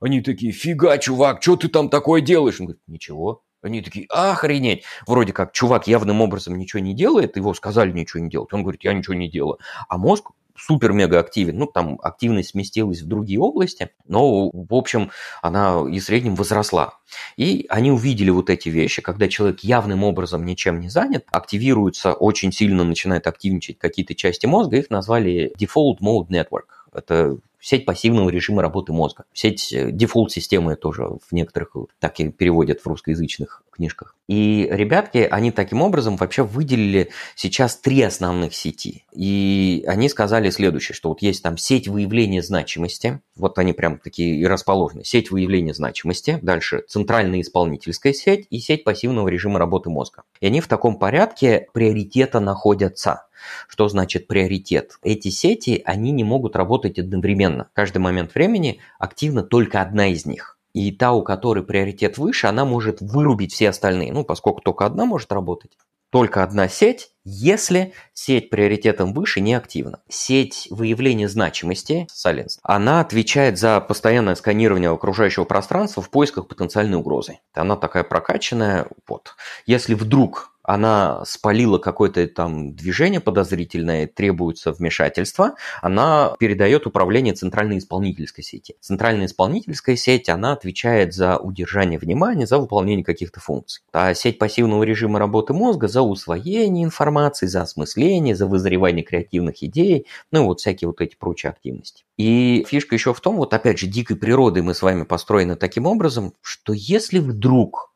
Они 0.00 0.20
такие, 0.20 0.52
фига, 0.52 0.98
чувак, 0.98 1.42
что 1.42 1.56
ты 1.56 1.68
там 1.68 1.88
такое 1.88 2.20
делаешь? 2.20 2.60
Он 2.60 2.66
говорит, 2.66 2.82
ничего. 2.86 3.42
Они 3.62 3.80
такие, 3.80 4.06
охренеть. 4.10 4.82
Вроде 5.06 5.32
как 5.32 5.52
чувак 5.52 5.86
явным 5.86 6.20
образом 6.20 6.58
ничего 6.58 6.80
не 6.80 6.94
делает, 6.94 7.36
его 7.36 7.54
сказали 7.54 7.92
ничего 7.92 8.20
не 8.20 8.28
делать. 8.28 8.52
Он 8.52 8.62
говорит, 8.62 8.82
я 8.82 8.92
ничего 8.92 9.14
не 9.14 9.30
делаю. 9.30 9.58
А 9.88 9.98
мозг 9.98 10.32
супер-мега 10.56 11.18
активен. 11.20 11.58
Ну, 11.58 11.66
там 11.66 11.98
активность 12.02 12.50
сместилась 12.50 13.02
в 13.02 13.08
другие 13.08 13.40
области, 13.40 13.90
но, 14.06 14.50
в 14.52 14.74
общем, 14.74 15.10
она 15.42 15.84
и 15.90 15.98
в 15.98 16.04
среднем 16.04 16.34
возросла. 16.34 16.98
И 17.36 17.66
они 17.68 17.90
увидели 17.90 18.30
вот 18.30 18.50
эти 18.50 18.68
вещи, 18.68 19.02
когда 19.02 19.28
человек 19.28 19.60
явным 19.60 20.04
образом 20.04 20.44
ничем 20.44 20.80
не 20.80 20.88
занят, 20.88 21.26
активируется, 21.30 22.12
очень 22.12 22.52
сильно 22.52 22.84
начинает 22.84 23.26
активничать 23.26 23.78
какие-то 23.78 24.14
части 24.14 24.46
мозга, 24.46 24.76
их 24.76 24.90
назвали 24.90 25.52
Default 25.58 25.98
Mode 26.00 26.28
Network. 26.28 26.68
Это 26.92 27.38
сеть 27.62 27.86
пассивного 27.86 28.28
режима 28.28 28.60
работы 28.60 28.92
мозга. 28.92 29.24
Сеть 29.32 29.72
э, 29.72 29.90
дефолт-системы 29.92 30.76
тоже 30.76 31.04
в 31.04 31.32
некоторых 31.32 31.62
так 32.00 32.18
и 32.20 32.28
переводят 32.28 32.80
в 32.80 32.86
русскоязычных 32.86 33.62
книжках. 33.70 34.16
И 34.28 34.68
ребятки, 34.70 35.26
они 35.30 35.50
таким 35.50 35.80
образом 35.80 36.16
вообще 36.16 36.42
выделили 36.42 37.10
сейчас 37.34 37.76
три 37.76 38.02
основных 38.02 38.54
сети. 38.54 39.04
И 39.12 39.84
они 39.86 40.08
сказали 40.08 40.50
следующее, 40.50 40.94
что 40.94 41.08
вот 41.08 41.22
есть 41.22 41.42
там 41.42 41.56
сеть 41.56 41.88
выявления 41.88 42.42
значимости, 42.42 43.20
вот 43.36 43.58
они 43.58 43.72
прям 43.72 43.98
такие 43.98 44.36
и 44.36 44.46
расположены. 44.46 45.04
Сеть 45.04 45.30
выявления 45.30 45.74
значимости, 45.74 46.38
дальше 46.42 46.84
центральная 46.88 47.40
исполнительская 47.40 48.12
сеть 48.12 48.46
и 48.50 48.58
сеть 48.58 48.84
пассивного 48.84 49.28
режима 49.28 49.58
работы 49.58 49.88
мозга. 49.88 50.22
И 50.40 50.46
они 50.46 50.60
в 50.60 50.68
таком 50.68 50.98
порядке 50.98 51.68
приоритета 51.72 52.40
находятся. 52.40 53.26
Что 53.68 53.88
значит 53.88 54.26
приоритет? 54.26 54.98
Эти 55.02 55.28
сети, 55.28 55.82
они 55.84 56.12
не 56.12 56.24
могут 56.24 56.56
работать 56.56 56.98
одновременно. 56.98 57.68
В 57.72 57.76
каждый 57.76 57.98
момент 57.98 58.34
времени 58.34 58.80
активна 58.98 59.42
только 59.42 59.80
одна 59.80 60.08
из 60.08 60.26
них. 60.26 60.58
И 60.72 60.90
та, 60.90 61.12
у 61.12 61.22
которой 61.22 61.64
приоритет 61.64 62.18
выше, 62.18 62.46
она 62.46 62.64
может 62.64 63.00
вырубить 63.00 63.52
все 63.52 63.68
остальные. 63.68 64.12
Ну, 64.12 64.24
поскольку 64.24 64.60
только 64.62 64.86
одна 64.86 65.04
может 65.04 65.30
работать. 65.32 65.72
Только 66.12 66.42
одна 66.42 66.68
сеть, 66.68 67.10
если 67.24 67.94
сеть 68.12 68.50
приоритетом 68.50 69.14
выше 69.14 69.40
не 69.40 69.54
активна. 69.54 70.00
Сеть 70.10 70.68
выявления 70.68 71.26
значимости, 71.26 72.06
Silence, 72.12 72.58
она 72.62 73.00
отвечает 73.00 73.58
за 73.58 73.80
постоянное 73.80 74.34
сканирование 74.34 74.90
окружающего 74.90 75.44
пространства 75.44 76.02
в 76.02 76.10
поисках 76.10 76.48
потенциальной 76.48 76.98
угрозы. 76.98 77.38
Она 77.54 77.76
такая 77.76 78.04
прокачанная. 78.04 78.88
Вот. 79.08 79.36
Если 79.64 79.94
вдруг 79.94 80.51
она 80.62 81.24
спалила 81.24 81.78
какое-то 81.78 82.26
там 82.28 82.74
движение 82.74 83.20
подозрительное, 83.20 84.06
требуется 84.06 84.72
вмешательство, 84.72 85.54
она 85.80 86.34
передает 86.38 86.86
управление 86.86 87.34
центральной 87.34 87.78
исполнительской 87.78 88.44
сети. 88.44 88.76
Центральная 88.80 89.26
исполнительская 89.26 89.96
сеть, 89.96 90.28
она 90.28 90.52
отвечает 90.52 91.14
за 91.14 91.38
удержание 91.38 91.98
внимания, 91.98 92.46
за 92.46 92.58
выполнение 92.58 93.04
каких-то 93.04 93.40
функций. 93.40 93.82
А 93.92 94.14
сеть 94.14 94.38
пассивного 94.38 94.84
режима 94.84 95.18
работы 95.18 95.52
мозга 95.52 95.88
за 95.88 96.02
усвоение 96.02 96.84
информации, 96.84 97.46
за 97.46 97.62
осмысление, 97.62 98.36
за 98.36 98.46
вызревание 98.46 99.04
креативных 99.04 99.62
идей, 99.62 100.06
ну 100.30 100.42
и 100.42 100.46
вот 100.46 100.60
всякие 100.60 100.88
вот 100.88 101.00
эти 101.00 101.16
прочие 101.16 101.50
активности. 101.50 102.04
И 102.16 102.64
фишка 102.68 102.94
еще 102.94 103.14
в 103.14 103.20
том, 103.20 103.36
вот 103.36 103.54
опять 103.54 103.78
же, 103.78 103.86
дикой 103.86 104.16
природы 104.16 104.62
мы 104.62 104.74
с 104.74 104.82
вами 104.82 105.04
построены 105.04 105.56
таким 105.56 105.86
образом, 105.86 106.34
что 106.40 106.72
если 106.72 107.18
вдруг 107.18 107.91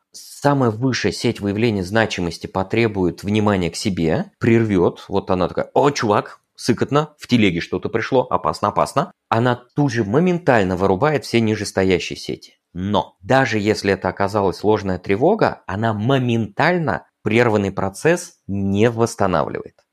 самая 0.46 0.70
высшая 0.70 1.10
сеть 1.10 1.40
выявления 1.40 1.82
значимости 1.82 2.46
потребует 2.46 3.24
внимания 3.24 3.68
к 3.68 3.74
себе, 3.74 4.30
прервет, 4.38 5.04
вот 5.08 5.28
она 5.32 5.48
такая, 5.48 5.72
о, 5.74 5.90
чувак, 5.90 6.38
сыкотно, 6.54 7.16
в 7.18 7.26
телеге 7.26 7.58
что-то 7.58 7.88
пришло, 7.88 8.22
опасно, 8.22 8.68
опасно, 8.68 9.10
она 9.28 9.60
тут 9.74 9.90
же 9.90 10.04
моментально 10.04 10.76
вырубает 10.76 11.24
все 11.24 11.40
нижестоящие 11.40 12.16
сети. 12.16 12.60
Но 12.72 13.16
даже 13.22 13.58
если 13.58 13.92
это 13.92 14.08
оказалась 14.08 14.62
ложная 14.62 15.00
тревога, 15.00 15.64
она 15.66 15.92
моментально 15.92 17.08
прерванный 17.22 17.72
процесс 17.72 18.38
не 18.46 18.88
восстанавливает. 18.88 19.84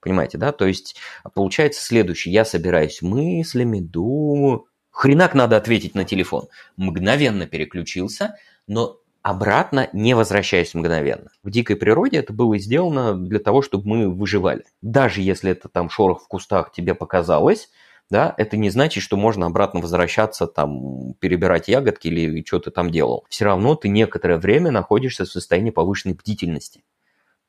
Понимаете, 0.00 0.36
да? 0.36 0.52
То 0.52 0.66
есть 0.66 0.96
получается 1.32 1.82
следующее. 1.82 2.34
Я 2.34 2.44
собираюсь 2.44 3.00
мыслями, 3.00 3.80
думаю. 3.80 4.66
Хренак 4.90 5.32
надо 5.32 5.56
ответить 5.56 5.94
на 5.94 6.04
телефон. 6.04 6.48
Мгновенно 6.76 7.46
переключился, 7.46 8.36
но 8.66 8.97
обратно 9.22 9.88
не 9.92 10.14
возвращаясь 10.14 10.74
мгновенно. 10.74 11.30
В 11.42 11.50
дикой 11.50 11.76
природе 11.76 12.18
это 12.18 12.32
было 12.32 12.58
сделано 12.58 13.14
для 13.14 13.38
того, 13.38 13.62
чтобы 13.62 13.88
мы 13.88 14.10
выживали. 14.10 14.64
Даже 14.82 15.20
если 15.20 15.52
это 15.52 15.68
там 15.68 15.90
шорох 15.90 16.22
в 16.22 16.28
кустах 16.28 16.72
тебе 16.72 16.94
показалось, 16.94 17.68
да, 18.10 18.34
это 18.38 18.56
не 18.56 18.70
значит, 18.70 19.02
что 19.02 19.16
можно 19.16 19.46
обратно 19.46 19.80
возвращаться, 19.80 20.46
там, 20.46 21.14
перебирать 21.20 21.68
ягодки 21.68 22.08
или 22.08 22.42
что 22.46 22.58
ты 22.58 22.70
там 22.70 22.90
делал. 22.90 23.26
Все 23.28 23.44
равно 23.44 23.74
ты 23.74 23.88
некоторое 23.88 24.38
время 24.38 24.70
находишься 24.70 25.24
в 25.24 25.30
состоянии 25.30 25.70
повышенной 25.70 26.14
бдительности. 26.14 26.84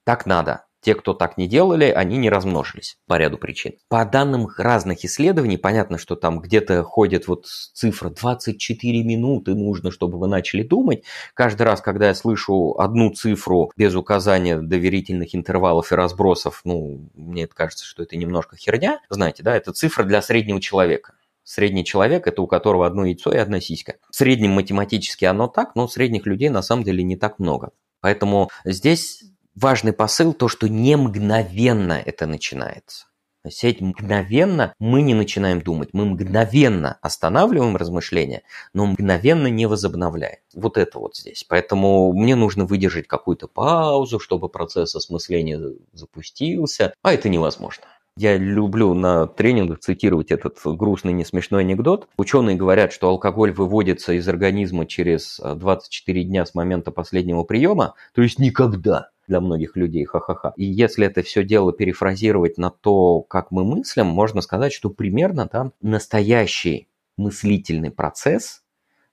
Так 0.04 0.26
надо. 0.26 0.66
Те, 0.82 0.96
кто 0.96 1.14
так 1.14 1.38
не 1.38 1.48
делали, 1.48 1.86
они 1.86 2.18
не 2.18 2.30
размножились 2.30 2.98
по 3.06 3.18
ряду 3.18 3.38
причин. 3.38 3.74
По 3.90 4.06
данным 4.06 4.48
разных 4.58 5.04
исследований, 5.04 5.58
понятно, 5.58 5.98
что 5.98 6.16
там 6.16 6.40
где-то 6.40 6.84
ходит 6.84 7.28
вот 7.28 7.48
цифра 7.48 8.10
24 8.10 9.04
минуты 9.04 9.56
нужно, 9.56 9.92
чтобы 9.92 10.18
вы 10.18 10.28
начали 10.28 10.64
думать. 10.64 11.04
Каждый 11.34 11.64
раз, 11.64 11.82
когда 11.82 12.08
я 12.08 12.14
слышу 12.14 12.76
одну 12.78 13.12
цифру 13.12 13.72
без 13.76 13.94
указания 13.94 14.58
доверительных 14.58 15.36
интервалов 15.36 15.92
и 15.92 15.96
разбросов, 15.96 16.62
ну, 16.64 17.10
мне 17.14 17.44
это 17.44 17.56
кажется, 17.56 17.86
что 17.86 18.04
это 18.04 18.16
немножко 18.16 18.56
херня. 18.56 19.02
Знаете, 19.10 19.44
да, 19.44 19.56
это 19.56 19.74
цифра 19.74 20.04
для 20.04 20.22
среднего 20.22 20.62
человека. 20.62 21.14
Средний 21.44 21.84
человек– 21.84 22.28
это 22.28 22.42
у 22.42 22.48
которого 22.48 22.86
одно 22.86 23.06
яйцо 23.06 23.32
и 23.32 23.38
одна 23.38 23.60
сиська. 23.60 23.96
В 24.12 24.16
среднем 24.16 24.52
математически 24.52 25.26
оно 25.26 25.48
так, 25.48 25.76
но 25.76 25.88
средних 25.88 26.26
людей 26.26 26.50
на 26.50 26.62
самом 26.62 26.84
деле 26.84 27.04
не 27.04 27.18
так 27.18 27.40
много. 27.40 27.72
Поэтому 28.02 28.50
здесь 28.64 29.24
важный 29.60 29.94
посыл 29.94 30.34
то, 30.34 30.48
что 30.48 30.68
не 30.68 30.96
мгновенно 30.96 31.94
это 31.94 32.26
начинается. 32.26 33.06
Сеть 33.48 33.80
мгновенно 33.80 34.74
мы 34.80 35.02
не 35.02 35.14
начинаем 35.14 35.62
думать, 35.62 35.90
мы 35.94 36.06
мгновенно 36.06 36.98
останавливаем 37.02 37.78
размышления, 37.78 38.44
но 38.74 38.86
мгновенно 38.86 39.48
не 39.48 39.66
возобновляем. 39.66 40.40
Вот 40.54 40.78
это 40.78 41.00
вот 41.00 41.16
здесь. 41.16 41.46
Поэтому 41.48 42.12
мне 42.12 42.36
нужно 42.36 42.66
выдержать 42.66 43.08
какую-то 43.08 43.48
паузу, 43.48 44.20
чтобы 44.20 44.50
процесс 44.50 44.94
осмысления 44.96 45.60
запустился, 45.94 46.94
а 47.02 47.14
это 47.14 47.30
невозможно. 47.30 47.86
Я 48.18 48.36
люблю 48.36 48.94
на 48.94 49.28
тренингах 49.28 49.80
цитировать 49.80 50.32
этот 50.32 50.58
грустный, 50.66 51.14
не 51.14 51.24
смешной 51.24 51.62
анекдот. 51.62 52.10
Ученые 52.18 52.58
говорят, 52.58 52.92
что 52.92 53.08
алкоголь 53.08 53.54
выводится 53.54 54.12
из 54.12 54.28
организма 54.28 54.86
через 54.86 55.40
24 55.40 56.24
дня 56.26 56.46
с 56.46 56.54
момента 56.54 56.92
последнего 56.92 57.44
приема, 57.44 57.94
то 58.14 58.22
есть 58.22 58.38
никогда 58.38 59.12
для 59.30 59.40
многих 59.40 59.78
людей, 59.78 60.04
ха-ха-ха. 60.04 60.54
И 60.58 60.66
если 60.66 61.06
это 61.06 61.22
все 61.22 61.44
дело 61.44 61.72
перефразировать 61.72 62.58
на 62.58 62.72
то, 62.72 63.22
как 63.22 63.52
мы 63.52 63.64
мыслим, 63.64 64.08
можно 64.08 64.42
сказать, 64.42 64.74
что 64.74 64.90
примерно 64.90 65.48
там 65.48 65.72
настоящий 65.82 66.90
мыслительный 67.16 67.92
процесс 67.92 68.64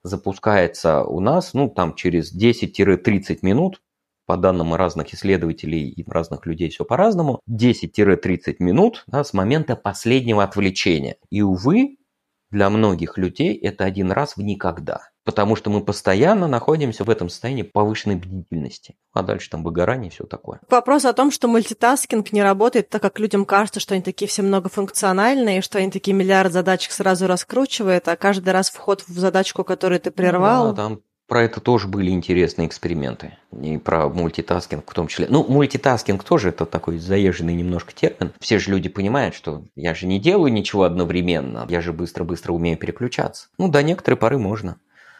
запускается 0.03 1.03
у 1.03 1.19
нас, 1.19 1.53
ну, 1.53 1.69
там 1.69 1.93
через 1.95 2.35
10-30 2.35 3.39
минут, 3.43 3.81
по 4.25 4.35
данным 4.35 4.75
разных 4.75 5.13
исследователей 5.13 5.87
и 5.87 6.03
разных 6.05 6.45
людей 6.45 6.69
все 6.69 6.83
по-разному, 6.83 7.39
10-30 7.49 8.57
минут 8.59 9.05
да, 9.07 9.23
с 9.23 9.33
момента 9.33 9.77
последнего 9.77 10.43
отвлечения. 10.43 11.15
И, 11.29 11.41
увы, 11.41 11.97
для 12.51 12.69
многих 12.69 13.17
людей 13.17 13.55
это 13.55 13.85
один 13.85 14.11
раз 14.11 14.35
в 14.35 14.41
никогда 14.41 14.99
потому 15.27 15.57
что 15.57 15.69
мы 15.69 15.83
постоянно 15.83 16.47
находимся 16.47 17.03
в 17.03 17.09
этом 17.09 17.27
состоянии 17.27 17.63
повышенной 17.63 18.15
бдительности. 18.15 18.95
А 19.11 19.23
дальше 19.23 19.49
там 19.49 19.61
выгорание 19.61 20.07
и 20.07 20.13
все 20.13 20.23
такое. 20.23 20.61
Вопрос 20.69 21.03
о 21.03 21.11
том, 21.11 21.31
что 21.31 21.49
мультитаскинг 21.49 22.31
не 22.31 22.41
работает, 22.41 22.87
так 22.87 23.01
как 23.01 23.19
людям 23.19 23.43
кажется, 23.43 23.81
что 23.81 23.93
они 23.93 24.01
такие 24.01 24.29
все 24.29 24.41
многофункциональные, 24.41 25.61
что 25.61 25.79
они 25.79 25.91
такие 25.91 26.15
миллиард 26.15 26.53
задачек 26.53 26.93
сразу 26.93 27.27
раскручивают, 27.27 28.07
а 28.07 28.15
каждый 28.15 28.51
раз 28.51 28.69
вход 28.69 29.03
в 29.05 29.19
задачку, 29.19 29.65
которую 29.65 29.99
ты 29.99 30.11
прервал... 30.11 30.69
Да, 30.69 30.83
там 30.83 31.01
про 31.27 31.43
это 31.43 31.59
тоже 31.59 31.89
были 31.89 32.09
интересные 32.09 32.67
эксперименты. 32.67 33.37
И 33.61 33.77
про 33.77 34.07
мультитаскинг 34.07 34.89
в 34.89 34.93
том 34.93 35.07
числе. 35.07 35.27
Ну, 35.29 35.43
мультитаскинг 35.43 36.23
тоже 36.23 36.49
это 36.49 36.65
такой 36.65 36.99
заезженный 36.99 37.53
немножко 37.53 37.93
термин. 37.93 38.31
Все 38.39 38.59
же 38.59 38.71
люди 38.71 38.87
понимают, 38.87 39.35
что 39.35 39.65
я 39.75 39.93
же 39.93 40.07
не 40.07 40.21
делаю 40.21 40.53
ничего 40.53 40.83
одновременно. 40.83 41.65
Я 41.69 41.81
же 41.81 41.91
быстро-быстро 41.91 42.53
умею 42.53 42.77
переключаться. 42.77 43.49
Ну, 43.57 43.67
до 43.67 43.83
некоторой 43.83 44.17
поры 44.17 44.37
можно. 44.37 44.77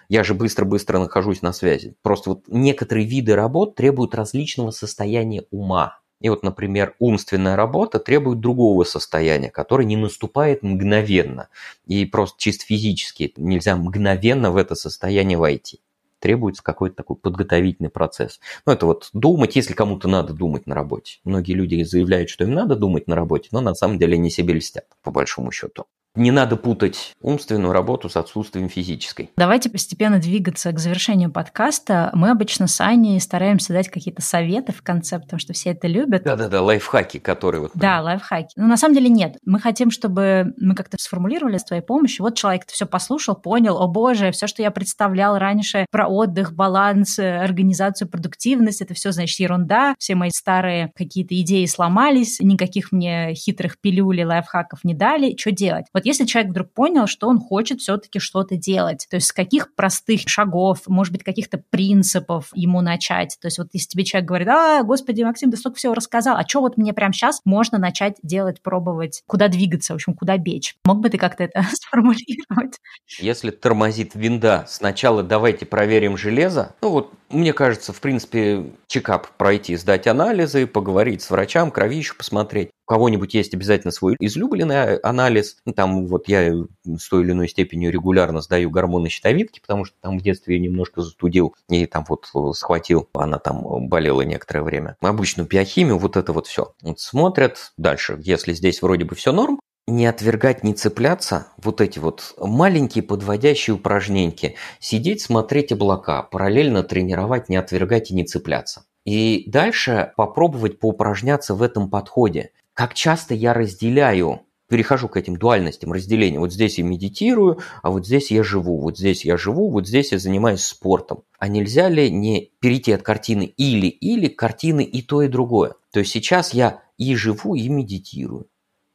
Я 0.09 0.23
же 0.23 0.33
быстро-быстро 0.33 0.99
нахожусь 0.99 1.41
на 1.41 1.51
связи. 1.51 1.95
Просто 2.01 2.29
вот 2.31 2.43
некоторые 2.47 3.05
виды 3.05 3.35
работ 3.35 3.75
требуют 3.75 4.15
различного 4.15 4.71
состояния 4.71 5.43
ума. 5.51 5.99
И 6.21 6.29
вот, 6.29 6.43
например, 6.43 6.95
умственная 6.99 7.55
работа 7.55 7.99
требует 7.99 8.39
другого 8.39 8.83
состояния, 8.85 9.51
которое 9.51 9.85
не 9.85 9.97
наступает 9.97 10.63
мгновенно. 10.63 11.49
И 11.85 12.05
просто 12.05 12.39
чисто 12.39 12.65
физически 12.65 13.33
нельзя 13.37 13.75
мгновенно 13.75 14.51
в 14.51 14.57
это 14.57 14.75
состояние 14.75 15.37
войти. 15.37 15.81
Требуется 16.19 16.63
какой-то 16.63 16.95
такой 16.95 17.17
подготовительный 17.17 17.91
процесс. 17.91 18.39
Ну, 18.65 18.73
это 18.73 18.87
вот 18.87 19.09
думать, 19.13 19.55
если 19.55 19.73
кому-то 19.73 20.07
надо 20.07 20.33
думать 20.33 20.65
на 20.65 20.73
работе. 20.73 21.19
Многие 21.23 21.53
люди 21.53 21.83
заявляют, 21.83 22.29
что 22.29 22.45
им 22.45 22.53
надо 22.53 22.75
думать 22.75 23.07
на 23.07 23.15
работе, 23.15 23.49
но 23.51 23.61
на 23.61 23.75
самом 23.75 23.99
деле 23.99 24.15
они 24.15 24.31
себе 24.31 24.55
льстят, 24.55 24.85
по 25.03 25.11
большому 25.11 25.51
счету. 25.51 25.85
Не 26.17 26.31
надо 26.31 26.55
путать 26.55 27.13
умственную 27.21 27.71
работу 27.73 28.09
с 28.09 28.17
отсутствием 28.17 28.69
физической. 28.69 29.29
Давайте 29.37 29.69
постепенно 29.69 30.17
двигаться 30.17 30.71
к 30.71 30.79
завершению 30.79 31.31
подкаста. 31.31 32.09
Мы 32.13 32.31
обычно 32.31 32.65
с 32.65 32.81
Аней 32.81 33.21
стараемся 33.21 33.71
дать 33.71 33.89
какие-то 33.89 34.23
советы 34.23 34.71
в 34.73 34.81
конце, 34.81 35.19
потому 35.19 35.39
что 35.39 35.53
все 35.53 35.69
это 35.69 35.87
любят. 35.87 36.23
Да-да-да, 36.23 36.63
лайфхаки, 36.63 37.19
которые 37.19 37.61
вот... 37.61 37.71
Да, 37.75 38.01
лайфхаки. 38.01 38.49
Но 38.55 38.65
на 38.65 38.77
самом 38.77 38.95
деле 38.95 39.09
нет. 39.09 39.37
Мы 39.45 39.59
хотим, 39.59 39.91
чтобы 39.91 40.55
мы 40.57 40.73
как-то 40.73 40.97
сформулировали 40.99 41.59
с 41.59 41.63
твоей 41.63 41.83
помощью. 41.83 42.25
Вот 42.25 42.35
человек 42.35 42.63
это 42.63 42.73
все 42.73 42.87
послушал, 42.87 43.35
понял, 43.35 43.77
о 43.77 43.87
боже, 43.87 44.31
все, 44.31 44.47
что 44.47 44.63
я 44.63 44.71
представлял 44.71 45.37
раньше 45.37 45.85
про 45.91 46.07
отдых, 46.07 46.53
баланс, 46.53 47.19
организацию, 47.19 48.09
продуктивность, 48.09 48.81
это 48.81 48.95
все, 48.95 49.11
значит, 49.11 49.39
ерунда. 49.39 49.93
Все 49.99 50.15
мои 50.15 50.31
старые 50.31 50.91
какие-то 50.95 51.39
идеи 51.41 51.67
сломались, 51.67 52.39
никаких 52.39 52.91
мне 52.91 53.35
хитрых 53.35 53.79
пилюлей, 53.79 54.25
лайфхаков 54.25 54.83
не 54.83 54.95
дали. 54.95 55.37
Что 55.37 55.51
делать? 55.51 55.85
Вот 55.93 56.06
если 56.07 56.23
человек 56.23 56.51
вдруг 56.51 56.71
понял, 56.71 57.05
что 57.05 57.27
он 57.27 57.37
хочет 57.37 57.81
все-таки 57.81 58.19
что-то 58.19 58.55
делать, 58.55 59.05
то 59.09 59.17
есть 59.17 59.27
с 59.27 59.33
каких 59.33 59.75
простых 59.75 60.21
шагов, 60.25 60.79
может 60.87 61.11
быть, 61.11 61.23
каких-то 61.23 61.61
принципов 61.69 62.49
ему 62.53 62.79
начать. 62.79 63.37
То 63.41 63.47
есть 63.47 63.57
вот 63.57 63.67
если 63.73 63.89
тебе 63.89 64.05
человек 64.05 64.27
говорит, 64.27 64.47
а, 64.47 64.83
господи, 64.83 65.23
Максим, 65.23 65.51
ты 65.51 65.57
столько 65.57 65.77
всего 65.77 65.93
рассказал, 65.93 66.37
а 66.37 66.47
что 66.47 66.61
вот 66.61 66.77
мне 66.77 66.93
прямо 66.93 67.13
сейчас 67.13 67.41
можно 67.43 67.77
начать 67.77 68.15
делать, 68.23 68.61
пробовать, 68.61 69.23
куда 69.27 69.49
двигаться, 69.49 69.93
в 69.93 69.95
общем, 69.95 70.13
куда 70.13 70.37
бечь? 70.37 70.77
Мог 70.85 71.01
бы 71.01 71.09
ты 71.09 71.17
как-то 71.17 71.43
это 71.43 71.65
сформулировать? 71.73 72.79
Если 73.19 73.51
тормозит 73.51 74.15
винда, 74.15 74.65
сначала 74.69 75.23
давайте 75.23 75.65
проверим 75.65 76.15
железо. 76.15 76.73
Ну 76.81 76.89
вот, 76.89 77.13
мне 77.29 77.53
кажется, 77.53 77.93
в 77.93 78.01
принципе, 78.01 78.71
чекап 78.87 79.27
пройти, 79.37 79.75
сдать 79.75 80.07
анализы, 80.07 80.67
поговорить 80.67 81.21
с 81.21 81.29
врачом, 81.29 81.71
кровищу 81.71 82.15
посмотреть. 82.17 82.69
У 82.87 82.93
кого-нибудь 82.93 83.33
есть 83.33 83.53
обязательно 83.53 83.91
свой 83.91 84.15
излюбленный 84.19 84.97
анализ. 84.97 85.57
Ну, 85.65 85.73
там 85.73 86.07
вот 86.07 86.27
я 86.29 86.53
с 86.85 87.09
той 87.09 87.23
или 87.23 87.31
иной 87.31 87.49
степенью 87.49 87.91
регулярно 87.91 88.39
сдаю 88.41 88.69
гормоны 88.69 89.09
щитовидки, 89.09 89.59
потому 89.59 89.83
что 89.83 89.95
там 90.01 90.17
в 90.17 90.21
детстве 90.21 90.55
я 90.55 90.61
немножко 90.61 91.01
застудил 91.01 91.53
и 91.69 91.85
там 91.85 92.05
вот 92.07 92.31
схватил, 92.55 93.09
она 93.13 93.39
там 93.39 93.87
болела 93.87 94.21
некоторое 94.21 94.61
время. 94.61 94.95
Обычную 95.01 95.47
биохимию, 95.47 95.97
вот 95.97 96.15
это 96.15 96.31
вот 96.31 96.47
все. 96.47 96.73
Вот 96.81 96.99
смотрят 96.99 97.73
дальше. 97.77 98.17
Если 98.21 98.53
здесь 98.53 98.81
вроде 98.81 99.03
бы 99.03 99.15
все 99.15 99.31
норм, 99.33 99.59
не 99.87 100.05
отвергать, 100.05 100.63
не 100.63 100.73
цепляться, 100.73 101.47
вот 101.57 101.79
эти 101.79 101.97
вот 101.97 102.35
маленькие 102.37 103.03
подводящие 103.03 103.75
упражнения, 103.75 104.55
сидеть, 104.79 105.21
смотреть 105.21 105.71
облака, 105.71 106.23
параллельно 106.23 106.83
тренировать, 106.83 107.47
не 107.47 107.55
отвергать 107.55 108.11
и 108.11 108.13
не 108.15 108.25
цепляться. 108.25 108.83
И 109.05 109.45
дальше 109.47 110.11
попробовать 110.17 110.79
поупражняться 110.79 111.55
в 111.55 111.63
этом 111.63 111.89
подходе. 111.89 112.51
Как 112.73 112.93
часто 112.93 113.33
я 113.33 113.53
разделяю, 113.53 114.41
перехожу 114.67 115.07
к 115.07 115.15
этим 115.15 115.37
дуальностям 115.37 115.93
разделения. 115.93 116.39
Вот 116.39 116.51
здесь 116.51 116.77
я 116.77 116.83
медитирую, 116.83 117.59
а 117.81 117.89
вот 117.89 118.05
здесь 118.05 118.31
я 118.31 118.43
живу, 118.43 118.81
вот 118.81 118.97
здесь 118.97 119.23
я 119.23 119.37
живу, 119.37 119.69
вот 119.69 119.87
здесь 119.87 120.11
я 120.11 120.19
занимаюсь 120.19 120.63
спортом. 120.63 121.23
А 121.39 121.47
нельзя 121.47 121.87
ли 121.87 122.11
не 122.11 122.51
перейти 122.59 122.91
от 122.91 123.01
картины 123.01 123.43
или-или 123.43 124.27
картины 124.27 124.83
и 124.83 125.01
то, 125.01 125.21
и 125.21 125.29
другое? 125.29 125.75
То 125.91 125.99
есть 125.99 126.11
сейчас 126.11 126.53
я 126.53 126.81
и 126.97 127.15
живу, 127.15 127.55
и 127.55 127.69
медитирую. 127.69 128.47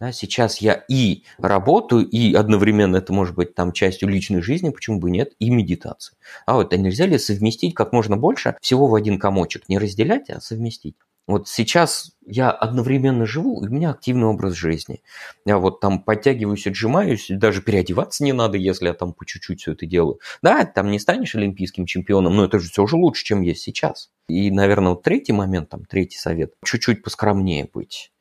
Да, 0.03 0.11
сейчас 0.11 0.59
я 0.59 0.85
и 0.89 1.23
работаю, 1.39 2.05
и 2.05 2.35
одновременно 2.35 2.97
это 2.97 3.12
может 3.12 3.37
быть 3.37 3.55
там 3.55 3.70
частью 3.70 4.09
личной 4.09 4.43
жизни, 4.43 4.70
почему 4.70 4.99
бы 4.99 5.12
нет, 5.12 5.35
и 5.39 5.49
медитации. 5.49 6.16
А 6.45 6.55
вот 6.55 6.73
а 6.73 6.77
нельзя 6.77 7.07
ли 7.07 7.19
совместить 7.19 7.73
как 7.73 7.93
можно 7.93 8.16
больше 8.16 8.57
всего 8.61 8.89
в 8.89 8.97
один 8.97 9.20
комочек? 9.20 9.69
Не 9.69 9.79
разделять, 9.79 10.29
а 10.29 10.41
совместить. 10.41 10.97
Вот 11.29 11.47
сейчас 11.47 12.16
я 12.27 12.51
одновременно 12.51 13.27
живу, 13.27 13.62
и 13.62 13.69
у 13.69 13.70
меня 13.70 13.91
активный 13.91 14.27
образ 14.27 14.55
жизни. 14.55 15.03
Я 15.47 15.59
вот 15.59 15.79
там 15.79 16.03
подтягиваюсь, 16.03 16.66
отжимаюсь, 16.66 17.29
даже 17.31 17.62
переодеваться 17.62 18.24
не 18.24 18.33
надо, 18.33 18.59
если 18.59 18.89
я 18.89 18.95
там 18.95 19.12
по 19.12 19.24
чуть-чуть 19.24 19.61
все 19.61 19.70
это 19.70 19.87
делаю. 19.87 20.19
Да, 20.43 20.65
там 20.65 20.91
не 20.91 20.99
станешь 20.99 21.37
олимпийским 21.37 21.87
чемпионом, 21.87 22.35
но 22.35 22.47
это 22.47 22.59
же 22.59 22.69
все 22.69 22.85
же 22.89 22.97
лучше, 22.97 23.24
чем 23.24 23.41
есть 23.43 23.62
сейчас. 23.62 24.11
И, 24.29 24.51
наверное, 24.51 24.95
вот 24.95 25.05
третий 25.05 25.33
момент, 25.33 25.69
там, 25.69 25.85
третий 25.85 26.19
совет, 26.19 26.55
чуть-чуть 26.65 27.05
поскромнее 27.05 27.69
быть 27.73 28.11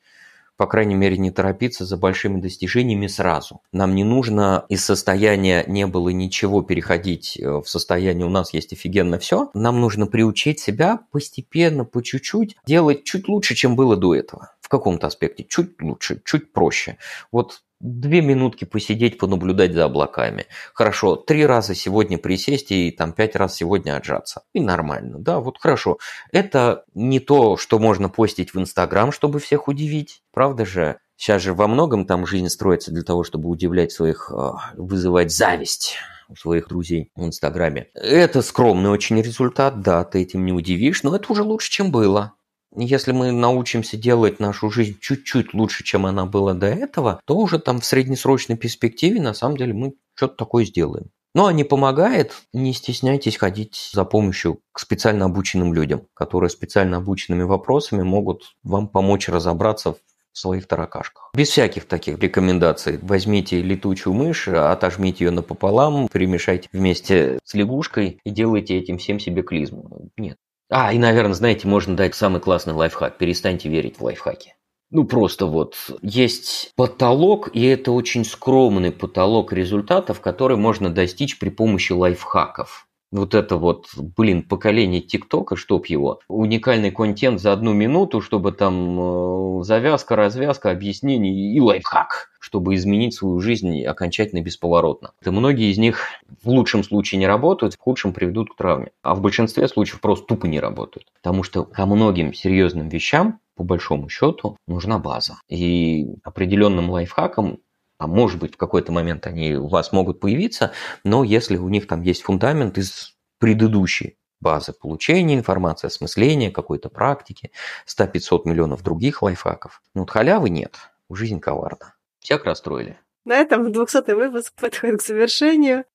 по 0.62 0.68
крайней 0.68 0.94
мере, 0.94 1.18
не 1.18 1.32
торопиться 1.32 1.86
за 1.86 1.98
большими 1.98 2.40
достижениями 2.40 3.08
сразу. 3.08 3.62
Нам 3.72 3.96
не 3.96 4.04
нужно 4.04 4.64
из 4.70 4.86
состояния 4.86 5.66
«не 5.66 5.88
было 5.88 6.10
ничего» 6.10 6.62
переходить 6.62 7.36
э, 7.40 7.50
в 7.50 7.68
состояние 7.68 8.28
«у 8.28 8.30
нас 8.30 8.54
есть 8.54 8.72
офигенно 8.72 9.18
все». 9.18 9.50
Нам 9.56 9.82
нужно 9.82 10.06
приучить 10.06 10.60
себя 10.60 11.00
постепенно, 11.12 11.84
по 11.84 12.04
чуть-чуть 12.04 12.58
делать 12.64 13.06
чуть 13.06 13.28
лучше, 13.28 13.56
чем 13.56 13.76
было 13.76 13.98
до 13.98 14.14
этого. 14.14 14.54
В 14.62 14.70
каком-то 14.70 15.08
аспекте 15.08 15.46
чуть 15.50 15.82
лучше, 15.82 16.22
чуть 16.24 16.54
проще. 16.54 16.98
Вот 17.32 17.64
две 17.82 18.22
минутки 18.22 18.66
посидеть, 18.66 19.18
понаблюдать 19.18 19.74
за 19.74 19.86
облаками. 19.86 20.46
Хорошо, 20.74 21.16
три 21.16 21.46
раза 21.46 21.76
сегодня 21.76 22.18
присесть 22.18 22.72
и 22.72 22.92
там 22.92 23.14
пять 23.14 23.36
раз 23.36 23.56
сегодня 23.56 23.96
отжаться. 23.96 24.44
И 24.54 24.60
нормально, 24.60 25.20
да, 25.20 25.40
вот 25.40 25.58
хорошо. 25.60 25.98
Это 26.32 26.86
не 26.94 27.20
то, 27.20 27.58
что 27.58 27.80
можно 27.80 28.10
постить 28.10 28.54
в 28.54 28.60
Инстаграм, 28.60 29.12
чтобы 29.12 29.40
всех 29.40 29.68
удивить, 29.68 30.22
правда 30.32 30.66
же? 30.66 30.98
Сейчас 31.18 31.44
же 31.44 31.54
во 31.54 31.68
многом 31.68 32.06
там 32.06 32.26
жизнь 32.26 32.50
строится 32.50 32.92
для 32.92 33.04
того, 33.04 33.24
чтобы 33.24 33.50
удивлять 33.50 33.92
своих, 33.92 34.32
а, 34.32 34.72
вызывать 34.76 35.32
зависть 35.32 35.98
у 36.30 36.36
своих 36.36 36.68
друзей 36.68 37.12
в 37.16 37.24
Инстаграме. 37.24 37.90
Это 37.94 38.42
скромный 38.42 38.90
очень 38.90 39.22
результат, 39.22 39.82
да, 39.82 40.04
ты 40.04 40.22
этим 40.22 40.46
не 40.46 40.54
удивишь, 40.54 41.04
но 41.04 41.16
это 41.16 41.32
уже 41.32 41.44
лучше, 41.44 41.70
чем 41.70 41.92
было. 41.92 42.34
Если 42.76 43.12
мы 43.12 43.32
научимся 43.32 43.98
делать 43.98 44.40
нашу 44.40 44.70
жизнь 44.70 44.98
чуть-чуть 45.00 45.54
лучше, 45.54 45.84
чем 45.84 46.06
она 46.06 46.26
была 46.26 46.54
до 46.54 46.68
этого, 46.68 47.20
то 47.26 47.36
уже 47.36 47.60
там 47.60 47.82
в 47.82 47.86
среднесрочной 47.86 48.58
перспективе 48.58 49.22
на 49.22 49.34
самом 49.34 49.58
деле 49.58 49.74
мы 49.74 49.94
что-то 50.16 50.36
такое 50.36 50.66
сделаем. 50.66 51.10
Но 51.34 51.48
а 51.48 51.54
не 51.54 51.64
помогает, 51.64 52.34
не 52.52 52.74
стесняйтесь 52.74 53.38
ходить 53.38 53.92
за 53.94 54.04
помощью 54.04 54.60
к 54.74 54.80
специально 54.80 55.26
обученным 55.26 55.74
людям, 55.74 56.08
которые 56.14 56.50
специально 56.50 56.98
обученными 56.98 57.44
вопросами 57.44 58.04
могут 58.04 58.56
вам 58.64 58.90
помочь 58.90 59.30
разобраться 59.30 59.94
в 59.94 60.38
своих 60.38 60.68
таракашках. 60.68 61.30
Без 61.34 61.50
всяких 61.50 61.86
таких 61.86 62.20
рекомендаций. 62.20 63.00
Возьмите 63.02 63.62
летучую 63.62 64.14
мышь, 64.14 64.48
отожмите 64.48 65.26
ее 65.26 65.32
напополам, 65.32 66.08
перемешайте 66.10 66.70
вместе 66.74 67.40
с 67.44 67.54
лягушкой 67.54 68.20
и 68.24 68.30
делайте 68.30 68.78
этим 68.78 68.98
всем 68.98 69.20
себе 69.20 69.42
клизму. 69.42 70.10
Нет. 70.18 70.38
А, 70.72 70.94
и, 70.94 70.98
наверное, 70.98 71.34
знаете, 71.34 71.68
можно 71.68 71.96
дать 71.98 72.16
самый 72.16 72.40
классный 72.42 72.74
лайфхак. 72.74 73.18
Перестаньте 73.18 73.68
верить 73.70 73.98
в 73.98 74.04
лайфхаки. 74.04 74.56
Ну, 74.90 75.06
просто 75.06 75.46
вот 75.46 75.76
есть 76.02 76.72
потолок, 76.76 77.50
и 77.54 77.64
это 77.66 77.92
очень 77.92 78.26
скромный 78.26 78.92
потолок 78.92 79.54
результатов, 79.54 80.22
который 80.22 80.58
можно 80.58 80.90
достичь 80.90 81.40
при 81.40 81.50
помощи 81.50 81.92
лайфхаков 81.92 82.88
вот 83.12 83.36
это 83.36 83.58
вот, 83.58 83.88
блин, 84.18 84.44
поколение 84.44 85.02
ТикТока, 85.02 85.56
чтоб 85.56 85.86
его, 85.86 86.20
уникальный 86.28 86.92
контент 86.92 87.42
за 87.42 87.52
одну 87.52 87.74
минуту, 87.74 88.22
чтобы 88.22 88.52
там 88.54 89.60
э, 89.60 89.64
завязка, 89.64 90.16
развязка, 90.16 90.72
объяснение 90.72 91.54
и 91.54 91.60
лайфхак, 91.60 92.30
чтобы 92.40 92.76
изменить 92.76 93.14
свою 93.14 93.40
жизнь 93.40 93.84
окончательно 93.84 94.42
бесповоротно. 94.42 95.12
Это 95.22 95.32
многие 95.32 95.72
из 95.72 95.78
них 95.78 96.04
в 96.44 96.50
лучшем 96.50 96.84
случае 96.84 97.20
не 97.20 97.28
работают, 97.28 97.74
в 97.74 97.80
худшем 97.80 98.14
приведут 98.14 98.54
к 98.54 98.56
травме, 98.56 98.92
а 99.02 99.14
в 99.14 99.22
большинстве 99.22 99.68
случаев 99.68 100.00
просто 100.00 100.26
тупо 100.28 100.46
не 100.46 100.60
работают. 100.60 101.08
Потому 101.22 101.44
что 101.44 101.64
ко 101.64 101.86
многим 101.86 102.34
серьезным 102.34 102.88
вещам 102.90 103.40
по 103.56 103.64
большому 103.64 104.10
счету 104.10 104.58
нужна 104.68 104.98
база. 104.98 105.36
И 105.50 106.08
определенным 106.24 106.90
лайфхаком 106.90 107.60
а 108.02 108.08
может 108.08 108.40
быть 108.40 108.56
в 108.56 108.58
какой-то 108.58 108.92
момент 108.92 109.28
они 109.28 109.54
у 109.54 109.68
вас 109.68 109.92
могут 109.92 110.20
появиться, 110.20 110.72
но 111.04 111.24
если 111.24 111.56
у 111.58 111.70
них 111.70 111.86
там 111.86 112.02
есть 112.02 112.24
фундамент 112.24 112.80
из 112.80 113.16
предыдущей 113.38 114.18
базы 114.40 114.74
получения 114.74 115.36
информации, 115.36 115.86
осмысления 115.86 116.50
какой-то 116.50 116.90
практики, 116.90 117.52
100-500 117.86 118.42
миллионов 118.46 118.82
других 118.82 119.22
лайфхаков, 119.22 119.84
ну 119.94 120.02
вот 120.02 120.10
халявы 120.10 120.50
нет, 120.50 120.78
жизнь 121.12 121.40
коварна. 121.40 121.94
Всех 122.20 122.44
расстроили. 122.46 122.98
На 123.24 123.38
этом 123.38 123.72
200 123.72 124.12
выпуск 124.14 124.54
подходит 124.60 125.02
к 125.02 125.04
завершению. 125.04 125.86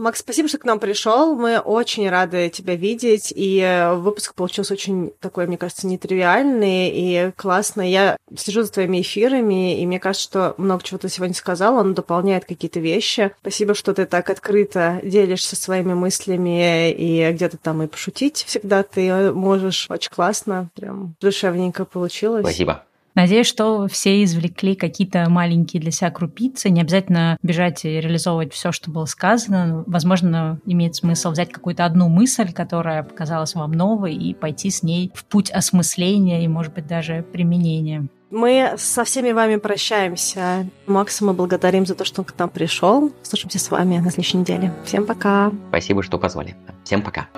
Макс, 0.00 0.20
спасибо, 0.20 0.48
что 0.48 0.56
к 0.56 0.64
нам 0.64 0.80
пришел. 0.80 1.34
Мы 1.34 1.58
очень 1.58 2.08
рады 2.08 2.48
тебя 2.48 2.74
видеть. 2.74 3.32
И 3.36 3.90
выпуск 3.96 4.34
получился 4.34 4.72
очень 4.72 5.12
такой, 5.20 5.46
мне 5.46 5.58
кажется, 5.58 5.86
нетривиальный 5.86 6.88
и 6.88 7.32
классный. 7.36 7.90
Я 7.90 8.16
слежу 8.36 8.62
за 8.62 8.72
твоими 8.72 9.02
эфирами, 9.02 9.78
и 9.78 9.86
мне 9.86 10.00
кажется, 10.00 10.24
что 10.24 10.54
много 10.56 10.82
чего 10.82 10.98
ты 10.98 11.08
сегодня 11.10 11.34
сказал, 11.34 11.76
он 11.76 11.92
дополняет 11.92 12.46
какие-то 12.46 12.80
вещи. 12.80 13.32
Спасибо, 13.40 13.74
что 13.74 13.92
ты 13.92 14.06
так 14.06 14.30
открыто 14.30 15.00
делишься 15.02 15.54
своими 15.54 15.92
мыслями 15.92 16.90
и 16.92 17.30
где-то 17.32 17.58
там 17.58 17.82
и 17.82 17.86
пошутить 17.86 18.44
всегда 18.46 18.82
ты 18.82 19.32
можешь. 19.32 19.86
Очень 19.90 20.12
классно, 20.12 20.70
прям 20.74 21.14
душевненько 21.20 21.84
получилось. 21.84 22.44
Спасибо. 22.44 22.84
Надеюсь, 23.20 23.46
что 23.46 23.86
все 23.86 24.24
извлекли 24.24 24.74
какие-то 24.74 25.28
маленькие 25.28 25.82
для 25.82 25.90
себя 25.90 26.10
крупицы. 26.10 26.70
Не 26.70 26.80
обязательно 26.80 27.36
бежать 27.42 27.84
и 27.84 28.00
реализовывать 28.00 28.54
все, 28.54 28.72
что 28.72 28.90
было 28.90 29.04
сказано. 29.04 29.84
Возможно, 29.86 30.58
имеет 30.64 30.96
смысл 30.96 31.32
взять 31.32 31.52
какую-то 31.52 31.84
одну 31.84 32.08
мысль, 32.08 32.50
которая 32.50 33.02
показалась 33.02 33.54
вам 33.54 33.72
новой, 33.72 34.14
и 34.14 34.32
пойти 34.32 34.70
с 34.70 34.82
ней 34.82 35.12
в 35.14 35.26
путь 35.26 35.50
осмысления 35.50 36.42
и, 36.42 36.48
может 36.48 36.72
быть, 36.72 36.86
даже 36.86 37.22
применения. 37.30 38.08
Мы 38.30 38.72
со 38.78 39.04
всеми 39.04 39.32
вами 39.32 39.56
прощаемся. 39.56 40.66
Макса 40.86 41.22
мы 41.22 41.34
благодарим 41.34 41.84
за 41.84 41.94
то, 41.94 42.06
что 42.06 42.22
он 42.22 42.24
к 42.24 42.38
нам 42.38 42.48
пришел. 42.48 43.12
Слушаемся 43.20 43.58
с 43.58 43.70
вами 43.70 43.98
на 43.98 44.10
следующей 44.10 44.38
неделе. 44.38 44.72
Всем 44.86 45.04
пока. 45.04 45.52
Спасибо, 45.68 46.02
что 46.02 46.18
позвали. 46.18 46.56
Всем 46.84 47.02
пока. 47.02 47.28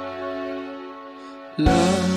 Love, 1.59 2.12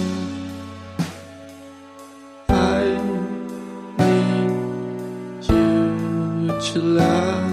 to 6.75 6.81
love 6.81 7.51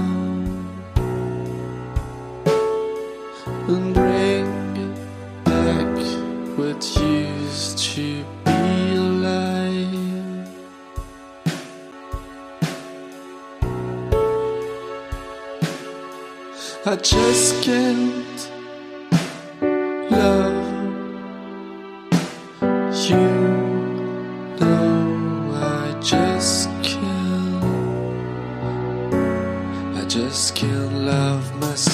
and 3.69 3.95
bring 3.95 4.95
back 5.45 5.97
what 6.59 6.83
used 7.01 7.79
to 7.79 8.25
be 8.45 8.97
alive. 8.97 10.49
I 16.85 16.97
just 16.97 17.63
can't 17.63 18.51
love 20.11 20.57
you. 23.09 23.52
just 30.33 30.55
can't 30.57 30.95
love 31.05 31.55
myself. 31.61 31.92